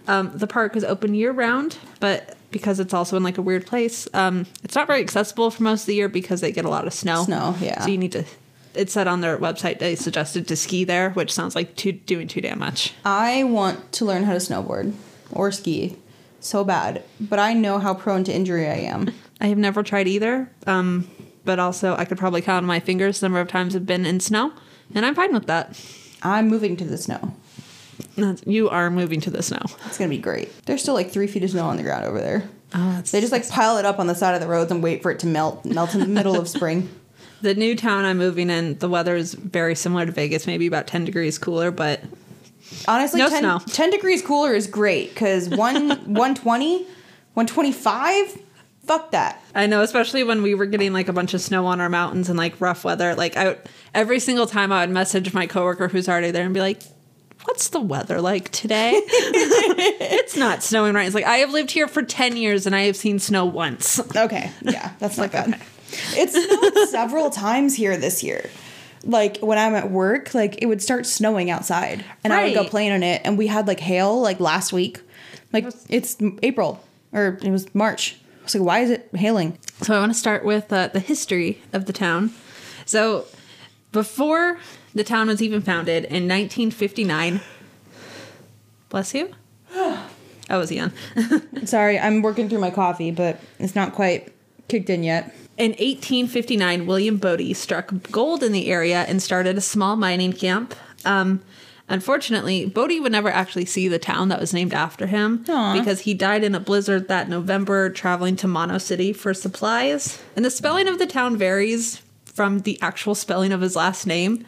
Um, 0.10 0.32
the 0.36 0.46
park 0.46 0.76
is 0.76 0.84
open 0.84 1.14
year 1.14 1.32
round, 1.32 1.78
but 2.02 2.36
because 2.52 2.82
it's 2.82 2.94
also 2.94 3.16
in 3.16 3.24
like 3.24 3.38
a 3.38 3.42
weird 3.42 3.66
place, 3.66 4.06
um, 4.14 4.46
it's 4.62 4.76
not 4.76 4.86
very 4.86 5.00
accessible 5.00 5.50
for 5.52 5.64
most 5.64 5.84
of 5.84 5.88
the 5.88 5.96
year 5.96 6.10
because 6.10 6.42
they 6.42 6.52
get 6.52 6.66
a 6.66 6.70
lot 6.70 6.86
of 6.86 6.94
snow. 6.94 7.24
Snow, 7.24 7.56
yeah. 7.62 7.80
So 7.82 7.88
you 7.88 7.98
need 7.98 8.12
to. 8.12 8.26
It 8.76 8.90
said 8.90 9.08
on 9.08 9.22
their 9.22 9.38
website 9.38 9.80
they 9.80 9.96
suggested 9.96 10.50
to 10.50 10.58
ski 10.58 10.84
there, 10.84 11.12
which 11.12 11.32
sounds 11.32 11.56
like 11.56 11.78
too, 11.78 11.94
doing 11.94 12.28
too 12.28 12.42
damn 12.42 12.60
much. 12.60 12.94
I 13.06 13.46
want 13.46 13.94
to 13.94 14.06
learn 14.06 14.24
how 14.24 14.34
to 14.34 14.40
snowboard 14.40 14.94
or 15.32 15.52
ski 15.52 15.98
so 16.40 16.64
bad, 16.64 17.04
but 17.22 17.40
I 17.40 17.54
know 17.54 17.80
how 17.80 17.94
prone 17.94 18.24
to 18.26 18.34
injury 18.34 18.68
I 18.68 18.76
am. 18.76 19.12
I 19.40 19.48
have 19.48 19.58
never 19.58 19.82
tried 19.84 20.08
either, 20.08 20.50
um, 20.68 21.10
but 21.46 21.58
also 21.60 21.96
I 21.96 22.06
could 22.06 22.18
probably 22.18 22.42
count 22.42 22.64
on 22.64 22.66
my 22.66 22.80
fingers 22.80 23.20
the 23.20 23.26
number 23.28 23.40
of 23.40 23.48
times 23.48 23.76
I've 23.76 23.86
been 23.86 24.06
in 24.06 24.20
snow, 24.20 24.52
and 24.94 25.06
I'm 25.06 25.16
fine 25.16 25.34
with 25.34 25.48
that. 25.48 25.80
I'm 26.22 26.48
moving 26.50 26.76
to 26.78 26.84
the 26.86 26.98
snow. 26.98 27.34
That's- 28.16 28.44
You 28.46 28.70
are 28.70 28.90
moving 28.90 29.22
to 29.22 29.30
the 29.30 29.42
snow. 29.44 29.62
It's 29.86 29.98
gonna 29.98 30.10
be 30.10 30.18
great. 30.18 30.50
There's 30.66 30.82
still 30.82 30.94
like 30.94 31.12
three 31.12 31.28
feet 31.28 31.44
of 31.44 31.52
snow 31.52 31.66
on 31.66 31.78
the 31.78 31.84
ground 31.84 32.06
over 32.06 32.20
there. 32.20 32.44
Oh, 32.76 33.02
They 33.12 33.22
just 33.22 33.32
like 33.32 33.48
pile 33.48 33.78
it 33.78 33.86
up 33.86 34.00
on 34.00 34.08
the 34.08 34.16
side 34.16 34.34
of 34.36 34.42
the 34.42 34.48
roads 34.48 34.72
and 34.72 34.82
wait 34.84 35.02
for 35.04 35.12
it 35.12 35.20
to 35.20 35.28
melt, 35.28 35.64
melt 35.64 35.94
in 35.94 36.00
the 36.02 36.08
middle 36.08 36.38
of 36.40 36.48
spring. 36.50 36.90
the 37.42 37.54
new 37.54 37.76
town 37.76 38.04
I'm 38.06 38.18
moving 38.18 38.50
in. 38.50 38.78
The 38.80 38.90
weather 38.90 39.16
is 39.16 39.34
very 39.34 39.76
similar 39.76 40.06
to 40.06 40.12
Vegas, 40.12 40.48
maybe 40.48 40.66
about 40.68 40.88
ten 40.88 41.06
degrees 41.06 41.38
cooler, 41.38 41.70
but 41.72 42.02
Honestly, 42.88 43.20
No 43.20 43.30
10, 43.30 43.60
10 43.60 43.90
degrees 43.90 44.22
cooler 44.22 44.54
is 44.54 44.68
great 44.68 45.10
because 45.10 45.50
one 45.50 45.90
120, 45.90 46.78
125, 47.34 48.38
fuck 48.86 49.12
that. 49.12 49.42
I 49.56 49.68
know, 49.68 49.82
especially 49.82 50.24
when 50.24 50.42
we 50.44 50.56
were 50.56 50.66
getting 50.66 50.94
like 50.94 51.08
a 51.08 51.14
bunch 51.14 51.34
of 51.34 51.42
snow 51.42 51.66
on 51.66 51.82
our 51.82 51.90
mountains 51.90 52.30
and 52.30 52.38
like 52.38 52.60
rough 52.60 52.84
weather. 52.84 53.16
Like 53.16 53.38
I, 53.38 53.58
every 53.94 54.20
single 54.20 54.48
time 54.48 54.72
I 54.72 54.82
would 54.86 54.94
message 54.94 55.34
my 55.34 55.48
coworker 55.48 55.88
who's 55.88 56.08
already 56.10 56.32
there 56.32 56.46
and 56.46 56.54
be 56.54 56.60
like, 56.60 56.82
"What's 57.46 57.70
the 57.70 57.80
weather 57.82 58.22
like 58.22 58.50
today?" 58.50 58.92
it's 59.06 60.36
not 60.36 60.64
snowing 60.64 60.94
right. 60.94 61.06
It's 61.06 61.16
like 61.16 61.26
I 61.26 61.38
have 61.38 61.52
lived 61.52 61.72
here 61.72 61.88
for 61.88 62.04
ten 62.04 62.38
years 62.38 62.66
and 62.66 62.76
I 62.76 62.82
have 62.82 62.96
seen 62.96 63.20
snow 63.20 63.46
once. 63.46 64.00
Okay, 64.16 64.52
yeah, 64.62 64.94
that's 65.00 65.18
not 65.18 65.32
bad. 65.32 65.50
okay. 65.50 65.62
It's 66.16 66.34
snowed 66.34 66.90
several 66.90 67.30
times 67.30 67.76
here 67.76 67.96
this 67.98 68.24
year. 68.24 68.50
Like 69.04 69.38
when 69.40 69.58
I'm 69.58 69.76
at 69.76 69.92
work, 69.92 70.34
like 70.34 70.62
it 70.62 70.68
would 70.68 70.82
start 70.82 71.06
snowing 71.06 71.50
outside, 71.50 72.06
and 72.24 72.32
I 72.32 72.46
would 72.46 72.54
go 72.54 72.64
playing 72.64 72.90
play 72.90 72.96
on 72.96 73.04
it. 73.04 73.22
And 73.26 73.38
we 73.38 73.48
had 73.48 73.68
like 73.68 73.80
hail 73.80 74.20
like 74.22 74.40
last 74.40 74.72
week. 74.72 75.02
Like 75.52 75.66
it's 75.90 76.18
April 76.42 76.84
or 77.12 77.38
it 77.42 77.52
was 77.52 77.74
March. 77.76 78.18
I 78.40 78.44
was 78.44 78.56
like, 78.56 78.64
why 78.64 78.80
is 78.80 78.90
it 78.90 79.10
hailing? 79.14 79.58
So 79.82 79.96
I 79.96 80.00
want 80.00 80.12
to 80.12 80.18
start 80.18 80.44
with 80.44 80.72
uh, 80.72 80.88
the 80.88 81.00
history 81.00 81.62
of 81.72 81.86
the 81.86 81.94
town. 81.94 82.32
So 82.86 83.26
before 83.92 84.60
the 84.94 85.04
town 85.04 85.28
was 85.28 85.42
even 85.42 85.62
founded 85.62 86.06
in 86.06 86.28
1959, 86.28 87.42
Bless 88.94 89.16
you. 89.16 89.34
I 89.76 90.58
was 90.58 90.72
Ian. 90.72 90.94
Sorry, 91.66 91.98
I'm 91.98 92.22
working 92.22 92.48
through 92.48 92.60
my 92.60 92.70
coffee, 92.70 93.10
but 93.10 93.40
it's 93.58 93.74
not 93.74 93.94
quite 93.94 94.32
kicked 94.68 94.92
in 94.92 95.02
yet. 95.02 95.36
In 95.56 95.72
1859, 95.72 96.86
William 96.88 97.18
Bodie 97.18 97.54
struck 97.54 97.94
gold 98.12 98.42
in 98.42 98.52
the 98.52 98.68
area 98.68 99.04
and 99.04 99.22
started 99.22 99.56
a 99.56 99.62
small 99.62 99.96
mining 99.96 100.34
camp. 100.34 100.74
Um, 101.06 101.44
unfortunately, 101.88 102.66
Bodie 102.66 103.00
would 103.00 103.12
never 103.12 103.30
actually 103.30 103.66
see 103.66 103.88
the 103.88 104.00
town 104.00 104.30
that 104.30 104.40
was 104.40 104.52
named 104.52 104.74
after 104.74 105.06
him 105.06 105.46
Aw. 105.48 105.78
because 105.78 106.02
he 106.02 106.16
died 106.16 106.44
in 106.44 106.56
a 106.56 106.60
blizzard 106.60 107.08
that 107.08 107.30
November 107.30 107.92
traveling 107.92 108.36
to 108.38 108.48
Mono 108.48 108.80
City 108.80 109.14
for 109.14 109.32
supplies. 109.34 110.20
And 110.36 110.44
the 110.44 110.50
spelling 110.50 110.88
of 110.88 110.98
the 110.98 111.06
town 111.06 111.38
varies 111.38 112.02
from 112.26 112.62
the 112.62 112.80
actual 112.82 113.14
spelling 113.14 113.52
of 113.52 113.62
his 113.62 113.76
last 113.76 114.08
name, 114.08 114.46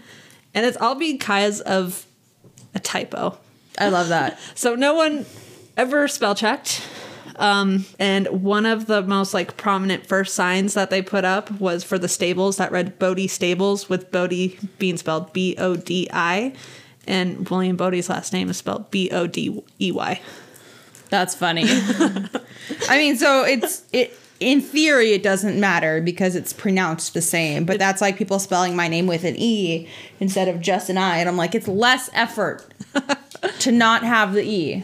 and 0.55 0.65
it's 0.65 0.77
all 0.77 0.95
because 0.95 1.62
of 1.62 2.07
a 2.74 2.79
typo. 2.79 3.38
I 3.77 3.89
love 3.89 4.09
that. 4.09 4.39
So 4.55 4.74
no 4.74 4.95
one 4.95 5.25
ever 5.77 6.07
spell 6.07 6.33
checked. 6.33 6.81
Um, 7.37 7.85
and 7.99 8.27
one 8.27 8.65
of 8.65 8.85
the 8.87 9.01
most 9.01 9.33
like 9.33 9.57
prominent 9.57 10.05
first 10.07 10.35
signs 10.35 10.73
that 10.73 10.89
they 10.89 11.01
put 11.01 11.25
up 11.25 11.51
was 11.59 11.83
for 11.83 11.97
the 11.97 12.07
stables 12.07 12.57
that 12.57 12.71
read 12.71 12.97
Bodie 12.97 13.27
Stables 13.27 13.89
with 13.89 14.11
Bodie 14.11 14.57
being 14.79 14.97
spelled 14.97 15.33
B 15.33 15.55
O 15.57 15.75
D 15.75 16.07
I, 16.11 16.53
and 17.07 17.47
William 17.49 17.75
Bodie's 17.75 18.09
last 18.09 18.33
name 18.33 18.49
is 18.49 18.57
spelled 18.57 18.89
B 18.91 19.09
O 19.11 19.27
D 19.27 19.61
E 19.79 19.91
Y. 19.91 20.21
That's 21.09 21.35
funny. 21.35 21.65
I 22.89 22.97
mean, 22.97 23.17
so 23.17 23.43
it's 23.43 23.83
it 23.93 24.17
in 24.39 24.59
theory 24.59 25.11
it 25.13 25.23
doesn't 25.23 25.59
matter 25.59 26.01
because 26.01 26.35
it's 26.35 26.51
pronounced 26.51 27.13
the 27.13 27.21
same, 27.21 27.65
but 27.65 27.79
that's 27.79 28.01
like 28.01 28.17
people 28.17 28.39
spelling 28.39 28.75
my 28.75 28.87
name 28.87 29.07
with 29.07 29.23
an 29.23 29.35
e 29.37 29.87
instead 30.19 30.47
of 30.47 30.59
just 30.59 30.89
an 30.89 30.97
i 30.97 31.17
and 31.17 31.29
I'm 31.29 31.37
like 31.37 31.55
it's 31.55 31.67
less 31.67 32.09
effort 32.13 32.65
to 33.59 33.71
not 33.71 34.03
have 34.03 34.33
the 34.33 34.43
e. 34.43 34.83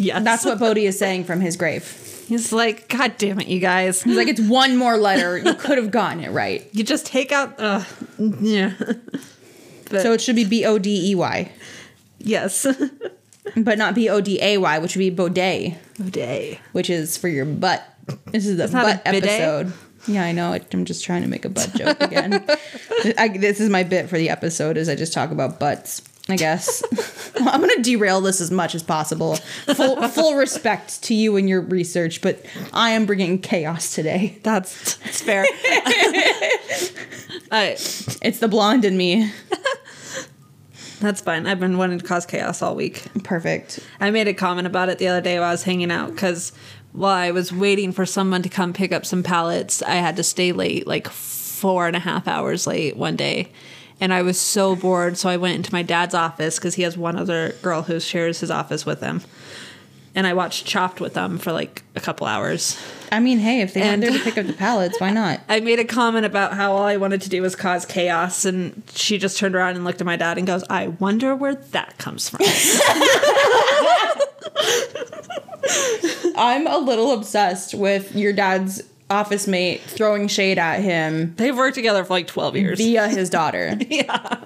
Yes, 0.00 0.24
That's 0.24 0.44
what 0.46 0.58
Bodie 0.58 0.86
is 0.86 0.98
saying 0.98 1.24
from 1.24 1.40
his 1.40 1.56
grave. 1.56 1.84
he's 2.26 2.52
like. 2.52 2.88
God 2.88 3.14
damn 3.18 3.38
it, 3.38 3.48
you 3.48 3.60
guys! 3.60 4.02
He's 4.02 4.16
like 4.16 4.28
it's 4.28 4.40
one 4.40 4.76
more 4.76 4.96
letter. 4.96 5.36
You 5.44 5.54
could 5.54 5.76
have 5.78 5.90
gotten 5.90 6.24
it 6.24 6.30
right. 6.30 6.66
You 6.72 6.84
just 6.84 7.04
take 7.06 7.32
out. 7.32 7.58
Uh, 7.60 7.84
yeah. 8.18 8.72
But, 9.90 10.02
So 10.02 10.12
it 10.12 10.20
should 10.20 10.36
be 10.36 10.44
B 10.44 10.64
O 10.64 10.78
D 10.78 11.10
E 11.10 11.14
Y, 11.16 11.50
yes. 12.18 12.64
but 13.56 13.76
not 13.76 13.96
B 13.96 14.08
O 14.08 14.20
D 14.20 14.38
A 14.40 14.56
Y, 14.56 14.78
which 14.78 14.94
would 14.94 15.00
be 15.00 15.10
Baudet, 15.10 15.76
Day. 16.12 16.60
which 16.70 16.88
is 16.88 17.16
for 17.16 17.26
your 17.26 17.44
butt. 17.44 17.82
This 18.26 18.46
is 18.46 18.56
the 18.56 18.66
a 18.66 18.68
butt 18.68 19.02
episode. 19.04 19.72
Yeah, 20.06 20.22
I 20.24 20.30
know. 20.30 20.56
I'm 20.72 20.84
just 20.84 21.04
trying 21.04 21.22
to 21.22 21.28
make 21.28 21.44
a 21.44 21.48
butt 21.48 21.74
joke 21.74 22.00
again. 22.00 22.46
I, 23.18 23.36
this 23.36 23.58
is 23.58 23.68
my 23.68 23.82
bit 23.82 24.08
for 24.08 24.16
the 24.16 24.30
episode. 24.30 24.76
Is 24.76 24.88
I 24.88 24.94
just 24.94 25.12
talk 25.12 25.32
about 25.32 25.58
butts. 25.58 26.02
I 26.30 26.36
guess 26.36 26.82
I'm 27.36 27.60
gonna 27.60 27.82
derail 27.82 28.20
this 28.20 28.40
as 28.40 28.50
much 28.50 28.74
as 28.74 28.82
possible. 28.82 29.36
Full, 29.74 30.08
full 30.08 30.34
respect 30.34 31.02
to 31.04 31.14
you 31.14 31.36
and 31.36 31.48
your 31.48 31.60
research, 31.60 32.20
but 32.22 32.44
I 32.72 32.90
am 32.90 33.06
bringing 33.06 33.38
chaos 33.40 33.94
today. 33.94 34.38
That's 34.42 34.96
that's 34.96 35.22
fair. 35.22 35.44
I, 35.48 36.50
uh, 37.50 37.70
It's 38.22 38.38
the 38.38 38.48
blonde 38.48 38.84
in 38.84 38.96
me. 38.96 39.30
that's 41.00 41.20
fine. 41.20 41.46
I've 41.46 41.60
been 41.60 41.78
wanting 41.78 41.98
to 41.98 42.04
cause 42.04 42.26
chaos 42.26 42.62
all 42.62 42.74
week. 42.74 43.04
Perfect. 43.24 43.80
I 44.00 44.10
made 44.10 44.28
a 44.28 44.34
comment 44.34 44.66
about 44.66 44.88
it 44.88 44.98
the 44.98 45.08
other 45.08 45.20
day 45.20 45.38
while 45.38 45.48
I 45.48 45.52
was 45.52 45.62
hanging 45.62 45.90
out 45.90 46.10
because 46.10 46.52
while 46.92 47.14
I 47.14 47.30
was 47.30 47.52
waiting 47.52 47.92
for 47.92 48.04
someone 48.04 48.42
to 48.42 48.48
come 48.48 48.72
pick 48.72 48.92
up 48.92 49.06
some 49.06 49.22
pallets, 49.22 49.82
I 49.82 49.94
had 49.96 50.16
to 50.16 50.22
stay 50.22 50.52
late, 50.52 50.86
like 50.86 51.08
four 51.08 51.86
and 51.86 51.96
a 51.96 52.00
half 52.00 52.26
hours 52.26 52.66
late 52.66 52.96
one 52.96 53.16
day. 53.16 53.52
And 54.00 54.14
I 54.14 54.22
was 54.22 54.40
so 54.40 54.74
bored, 54.74 55.18
so 55.18 55.28
I 55.28 55.36
went 55.36 55.56
into 55.56 55.72
my 55.72 55.82
dad's 55.82 56.14
office 56.14 56.58
because 56.58 56.74
he 56.76 56.82
has 56.82 56.96
one 56.96 57.16
other 57.16 57.54
girl 57.62 57.82
who 57.82 58.00
shares 58.00 58.40
his 58.40 58.50
office 58.50 58.86
with 58.86 59.00
him. 59.00 59.22
And 60.14 60.26
I 60.26 60.32
watched 60.34 60.66
Chopped 60.66 61.00
with 61.00 61.14
them 61.14 61.38
for 61.38 61.52
like 61.52 61.82
a 61.94 62.00
couple 62.00 62.26
hours. 62.26 62.76
I 63.12 63.20
mean, 63.20 63.38
hey, 63.38 63.60
if 63.60 63.74
they 63.74 63.82
And- 63.82 64.02
weren't 64.02 64.12
there 64.14 64.18
to 64.18 64.24
pick 64.24 64.38
up 64.38 64.46
the 64.46 64.52
pallets, 64.54 64.98
why 65.00 65.10
not? 65.10 65.40
I 65.48 65.60
made 65.60 65.78
a 65.78 65.84
comment 65.84 66.26
about 66.26 66.54
how 66.54 66.72
all 66.72 66.82
I 66.82 66.96
wanted 66.96 67.20
to 67.22 67.28
do 67.28 67.42
was 67.42 67.54
cause 67.54 67.84
chaos, 67.86 68.44
and 68.44 68.82
she 68.92 69.18
just 69.18 69.38
turned 69.38 69.54
around 69.54 69.76
and 69.76 69.84
looked 69.84 70.00
at 70.00 70.06
my 70.06 70.16
dad 70.16 70.38
and 70.38 70.46
goes, 70.46 70.64
I 70.70 70.88
wonder 70.88 71.36
where 71.36 71.54
that 71.54 71.98
comes 71.98 72.28
from. 72.28 72.40
I'm 76.36 76.66
a 76.66 76.78
little 76.78 77.12
obsessed 77.12 77.74
with 77.74 78.16
your 78.16 78.32
dad's 78.32 78.82
office 79.10 79.46
mate 79.46 79.80
throwing 79.82 80.28
shade 80.28 80.58
at 80.58 80.80
him 80.80 81.34
They've 81.36 81.56
worked 81.56 81.74
together 81.74 82.04
for 82.04 82.14
like 82.14 82.26
12 82.26 82.56
years. 82.56 82.78
via 82.78 83.08
his 83.08 83.28
daughter. 83.28 83.76
yeah. 83.88 84.44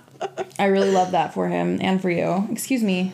I 0.59 0.67
really 0.67 0.91
love 0.91 1.13
that 1.13 1.35
for 1.35 1.49
him 1.49 1.79
and 1.81 2.01
for 2.01 2.11
you. 2.11 2.49
Excuse 2.51 2.83
me. 2.83 3.13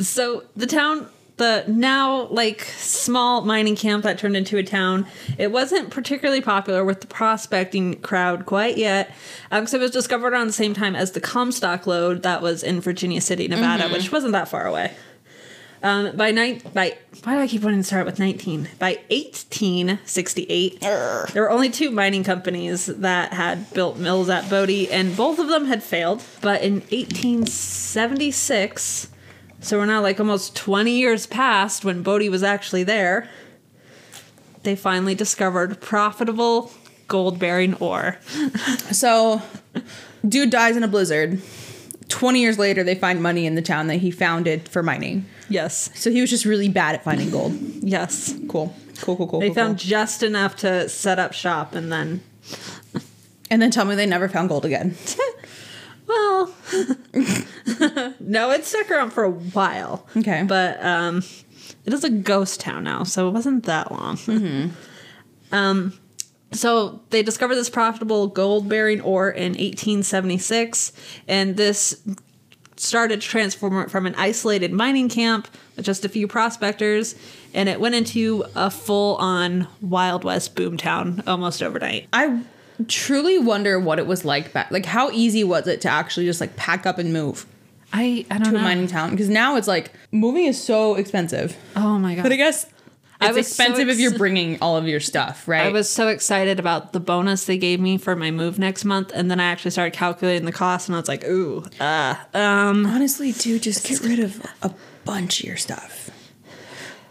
So 0.00 0.44
the 0.56 0.66
town, 0.66 1.08
the 1.36 1.64
now 1.68 2.26
like 2.28 2.62
small 2.78 3.42
mining 3.42 3.76
camp 3.76 4.04
that 4.04 4.18
turned 4.18 4.36
into 4.36 4.56
a 4.56 4.62
town, 4.62 5.06
it 5.36 5.52
wasn't 5.52 5.90
particularly 5.90 6.40
popular 6.40 6.84
with 6.84 7.02
the 7.02 7.06
prospecting 7.06 8.00
crowd 8.00 8.46
quite 8.46 8.78
yet, 8.78 9.14
um, 9.50 9.62
because 9.62 9.74
it 9.74 9.80
was 9.80 9.90
discovered 9.90 10.32
around 10.32 10.46
the 10.46 10.52
same 10.52 10.72
time 10.72 10.96
as 10.96 11.12
the 11.12 11.20
Comstock 11.20 11.86
lode 11.86 12.22
that 12.22 12.40
was 12.40 12.62
in 12.62 12.80
Virginia 12.80 13.20
City, 13.20 13.48
Nevada, 13.48 13.84
mm-hmm. 13.84 13.92
which 13.92 14.10
wasn't 14.10 14.32
that 14.32 14.48
far 14.48 14.66
away. 14.66 14.94
Um, 15.82 16.16
by 16.16 16.30
nine, 16.30 16.62
by 16.72 16.96
why 17.22 17.34
do 17.34 17.40
I 17.40 17.46
keep 17.46 17.62
wanting 17.62 17.80
to 17.80 17.84
start 17.84 18.06
with 18.06 18.18
nineteen? 18.18 18.68
By 18.78 19.00
eighteen 19.10 19.98
sixty 20.04 20.44
eight, 20.48 20.80
there 20.80 21.42
were 21.42 21.50
only 21.50 21.68
two 21.70 21.90
mining 21.90 22.24
companies 22.24 22.86
that 22.86 23.32
had 23.32 23.72
built 23.74 23.98
mills 23.98 24.28
at 24.28 24.48
Bodie, 24.48 24.90
and 24.90 25.16
both 25.16 25.38
of 25.38 25.48
them 25.48 25.66
had 25.66 25.82
failed. 25.82 26.22
But 26.40 26.62
in 26.62 26.82
eighteen 26.90 27.46
seventy 27.46 28.30
six, 28.30 29.08
so 29.60 29.78
we're 29.78 29.86
now 29.86 30.00
like 30.00 30.20
almost 30.20 30.54
20 30.56 30.92
years 30.92 31.26
past 31.26 31.84
when 31.84 32.02
Bodie 32.02 32.28
was 32.28 32.42
actually 32.42 32.84
there. 32.84 33.28
They 34.62 34.76
finally 34.76 35.14
discovered 35.14 35.80
profitable 35.80 36.72
gold 37.08 37.38
bearing 37.38 37.74
ore. 37.74 38.18
So, 38.92 39.42
dude 40.26 40.50
dies 40.50 40.76
in 40.76 40.82
a 40.82 40.88
blizzard. 40.88 41.42
20 42.16 42.40
years 42.40 42.58
later, 42.58 42.82
they 42.82 42.94
find 42.94 43.22
money 43.22 43.44
in 43.44 43.56
the 43.56 43.62
town 43.62 43.88
that 43.88 43.96
he 43.96 44.10
founded 44.10 44.70
for 44.70 44.82
mining. 44.82 45.26
Yes. 45.50 45.90
So 45.94 46.10
he 46.10 46.22
was 46.22 46.30
just 46.30 46.46
really 46.46 46.70
bad 46.70 46.94
at 46.94 47.04
finding 47.04 47.30
gold. 47.30 47.52
Yes. 47.82 48.34
Cool. 48.48 48.74
Cool, 49.02 49.16
cool, 49.16 49.28
cool. 49.28 49.40
They 49.40 49.48
cool, 49.48 49.54
found 49.54 49.78
cool. 49.78 49.86
just 49.86 50.22
enough 50.22 50.56
to 50.56 50.88
set 50.88 51.18
up 51.18 51.34
shop 51.34 51.74
and 51.74 51.92
then, 51.92 52.22
And 53.50 53.60
then 53.60 53.70
tell 53.70 53.84
me 53.84 53.94
they 53.94 54.06
never 54.06 54.28
found 54.28 54.48
gold 54.48 54.64
again. 54.64 54.96
well, 56.06 56.54
no, 58.18 58.50
it 58.50 58.64
stuck 58.64 58.90
around 58.90 59.10
for 59.10 59.24
a 59.24 59.30
while. 59.30 60.06
Okay. 60.16 60.42
But 60.42 60.82
um, 60.82 61.22
it 61.84 61.92
is 61.92 62.02
a 62.02 62.10
ghost 62.10 62.60
town 62.60 62.84
now, 62.84 63.04
so 63.04 63.28
it 63.28 63.32
wasn't 63.32 63.64
that 63.64 63.92
long. 63.92 64.72
Um, 65.52 65.92
so 66.52 67.00
they 67.10 67.22
discovered 67.22 67.56
this 67.56 67.70
profitable 67.70 68.28
gold 68.28 68.68
bearing 68.68 69.00
ore 69.00 69.30
in 69.30 69.52
1876, 69.52 70.92
and 71.28 71.56
this 71.56 72.02
started 72.76 73.20
to 73.20 73.26
transform 73.26 73.78
it 73.80 73.90
from 73.90 74.06
an 74.06 74.14
isolated 74.16 74.72
mining 74.72 75.08
camp 75.08 75.48
with 75.76 75.84
just 75.84 76.04
a 76.04 76.08
few 76.08 76.28
prospectors, 76.28 77.14
and 77.54 77.68
it 77.68 77.80
went 77.80 77.94
into 77.94 78.44
a 78.54 78.70
full 78.70 79.16
on 79.16 79.66
Wild 79.80 80.24
West 80.24 80.54
boomtown 80.54 81.26
almost 81.26 81.62
overnight. 81.62 82.06
I 82.12 82.42
truly 82.88 83.38
wonder 83.38 83.80
what 83.80 83.98
it 83.98 84.06
was 84.06 84.24
like 84.24 84.52
back. 84.52 84.70
Like, 84.70 84.86
how 84.86 85.10
easy 85.10 85.44
was 85.44 85.66
it 85.66 85.80
to 85.82 85.88
actually 85.88 86.26
just 86.26 86.40
like 86.40 86.56
pack 86.56 86.86
up 86.86 86.98
and 86.98 87.12
move 87.12 87.46
I, 87.92 88.26
I 88.30 88.38
don't 88.38 88.48
to 88.48 88.52
know. 88.52 88.58
a 88.58 88.62
mining 88.62 88.86
town? 88.86 89.10
Because 89.10 89.30
now 89.30 89.56
it's 89.56 89.68
like 89.68 89.92
moving 90.12 90.44
is 90.44 90.62
so 90.62 90.94
expensive. 90.96 91.56
oh 91.74 91.98
my 91.98 92.14
god. 92.14 92.22
But 92.22 92.32
I 92.32 92.36
guess 92.36 92.66
I 93.20 93.28
it's 93.28 93.36
was 93.36 93.46
so 93.46 93.64
expensive 93.64 93.88
if 93.88 93.98
you're 93.98 94.16
bringing 94.18 94.58
all 94.60 94.76
of 94.76 94.86
your 94.86 95.00
stuff, 95.00 95.48
right? 95.48 95.66
I 95.66 95.70
was 95.70 95.88
so 95.88 96.08
excited 96.08 96.60
about 96.60 96.92
the 96.92 97.00
bonus 97.00 97.44
they 97.46 97.56
gave 97.58 97.80
me 97.80 97.96
for 97.98 98.14
my 98.14 98.30
move 98.30 98.58
next 98.58 98.84
month, 98.84 99.10
and 99.14 99.30
then 99.30 99.40
I 99.40 99.44
actually 99.44 99.70
started 99.70 99.94
calculating 99.94 100.44
the 100.44 100.52
cost, 100.52 100.88
and 100.88 100.96
I 100.96 101.00
was 101.00 101.08
like, 101.08 101.24
"Ooh, 101.24 101.64
uh, 101.80 102.14
um, 102.34 102.84
honestly, 102.86 103.32
dude, 103.32 103.62
just 103.62 103.84
get 103.86 104.00
rid 104.00 104.18
of 104.18 104.44
a 104.62 104.74
bunch 105.04 105.40
of 105.40 105.46
your 105.46 105.56
stuff. 105.56 106.10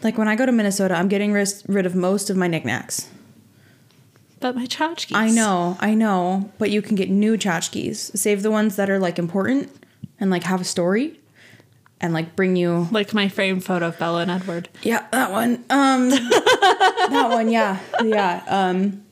Like 0.02 0.16
when 0.18 0.28
I 0.28 0.36
go 0.36 0.46
to 0.46 0.52
Minnesota, 0.52 0.94
I'm 0.94 1.08
getting 1.08 1.32
ris- 1.32 1.64
rid 1.66 1.86
of 1.86 1.94
most 1.94 2.30
of 2.30 2.36
my 2.36 2.46
knickknacks. 2.46 3.08
but 4.38 4.54
my 4.54 4.66
tchotchkes." 4.66 5.14
I 5.16 5.30
know, 5.30 5.76
I 5.80 5.94
know, 5.94 6.50
but 6.58 6.70
you 6.70 6.82
can 6.82 6.94
get 6.94 7.10
new 7.10 7.36
tchotchkes. 7.36 8.16
Save 8.16 8.42
the 8.42 8.50
ones 8.50 8.76
that 8.76 8.88
are 8.90 8.98
like 8.98 9.18
important 9.18 9.70
and 10.20 10.30
like 10.30 10.44
have 10.44 10.60
a 10.60 10.64
story, 10.64 11.18
and 12.00 12.12
like 12.12 12.36
bring 12.36 12.56
you. 12.56 12.88
like 12.90 13.14
my 13.14 13.28
framed 13.28 13.64
photo 13.64 13.88
of 13.88 13.98
Bella 13.98 14.22
and 14.22 14.30
Edward. 14.30 14.68
Yeah, 14.82 15.06
that 15.12 15.30
one. 15.30 15.64
Um, 15.70 16.10
that 16.10 17.28
one. 17.30 17.48
Yeah, 17.50 17.80
yeah. 18.02 18.42
Um, 18.46 19.02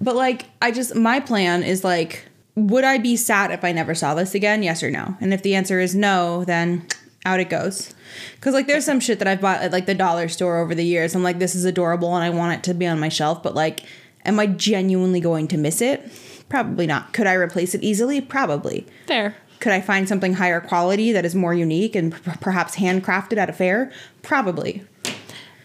but 0.00 0.16
like, 0.16 0.46
I 0.60 0.70
just 0.70 0.94
my 0.94 1.20
plan 1.20 1.62
is 1.62 1.84
like, 1.84 2.26
would 2.54 2.84
I 2.84 2.98
be 2.98 3.16
sad 3.16 3.50
if 3.50 3.64
I 3.64 3.72
never 3.72 3.94
saw 3.94 4.14
this 4.14 4.34
again? 4.34 4.62
Yes 4.62 4.82
or 4.82 4.90
no? 4.90 5.16
And 5.20 5.32
if 5.32 5.42
the 5.42 5.54
answer 5.54 5.80
is 5.80 5.94
no, 5.94 6.44
then 6.44 6.86
out 7.24 7.40
it 7.40 7.50
goes. 7.50 7.94
Cause 8.40 8.54
like 8.54 8.66
there's 8.66 8.84
some 8.84 9.00
shit 9.00 9.18
that 9.18 9.28
I've 9.28 9.40
bought 9.40 9.60
at 9.60 9.72
like 9.72 9.86
the 9.86 9.94
dollar 9.94 10.28
store 10.28 10.58
over 10.58 10.74
the 10.74 10.84
years. 10.84 11.14
I'm 11.14 11.22
like, 11.22 11.38
this 11.38 11.54
is 11.54 11.64
adorable 11.64 12.14
and 12.14 12.24
I 12.24 12.30
want 12.30 12.54
it 12.54 12.64
to 12.64 12.74
be 12.74 12.86
on 12.86 12.98
my 12.98 13.08
shelf, 13.08 13.42
but 13.42 13.54
like, 13.54 13.80
am 14.24 14.40
I 14.40 14.46
genuinely 14.46 15.20
going 15.20 15.48
to 15.48 15.58
miss 15.58 15.80
it? 15.80 16.10
Probably 16.48 16.86
not. 16.86 17.12
Could 17.12 17.26
I 17.26 17.34
replace 17.34 17.74
it 17.74 17.82
easily? 17.82 18.20
Probably. 18.20 18.86
Fair. 19.06 19.36
Could 19.60 19.72
I 19.72 19.80
find 19.80 20.08
something 20.08 20.34
higher 20.34 20.60
quality 20.60 21.12
that 21.12 21.24
is 21.24 21.34
more 21.34 21.54
unique 21.54 21.94
and 21.94 22.12
p- 22.12 22.30
perhaps 22.40 22.76
handcrafted 22.76 23.36
at 23.36 23.50
a 23.50 23.52
fair? 23.52 23.92
Probably. 24.22 24.82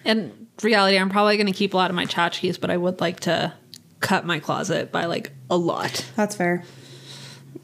In 0.03 0.47
reality, 0.61 0.97
I'm 0.97 1.09
probably 1.09 1.37
going 1.37 1.47
to 1.47 1.53
keep 1.53 1.73
a 1.73 1.77
lot 1.77 1.89
of 1.89 1.95
my 1.95 2.05
tchotchkes, 2.05 2.59
but 2.59 2.69
I 2.69 2.77
would 2.77 2.99
like 2.99 3.21
to 3.21 3.53
cut 4.01 4.25
my 4.25 4.39
closet 4.39 4.91
by 4.91 5.05
like 5.05 5.31
a 5.49 5.57
lot. 5.57 6.05
That's 6.15 6.35
fair. 6.35 6.63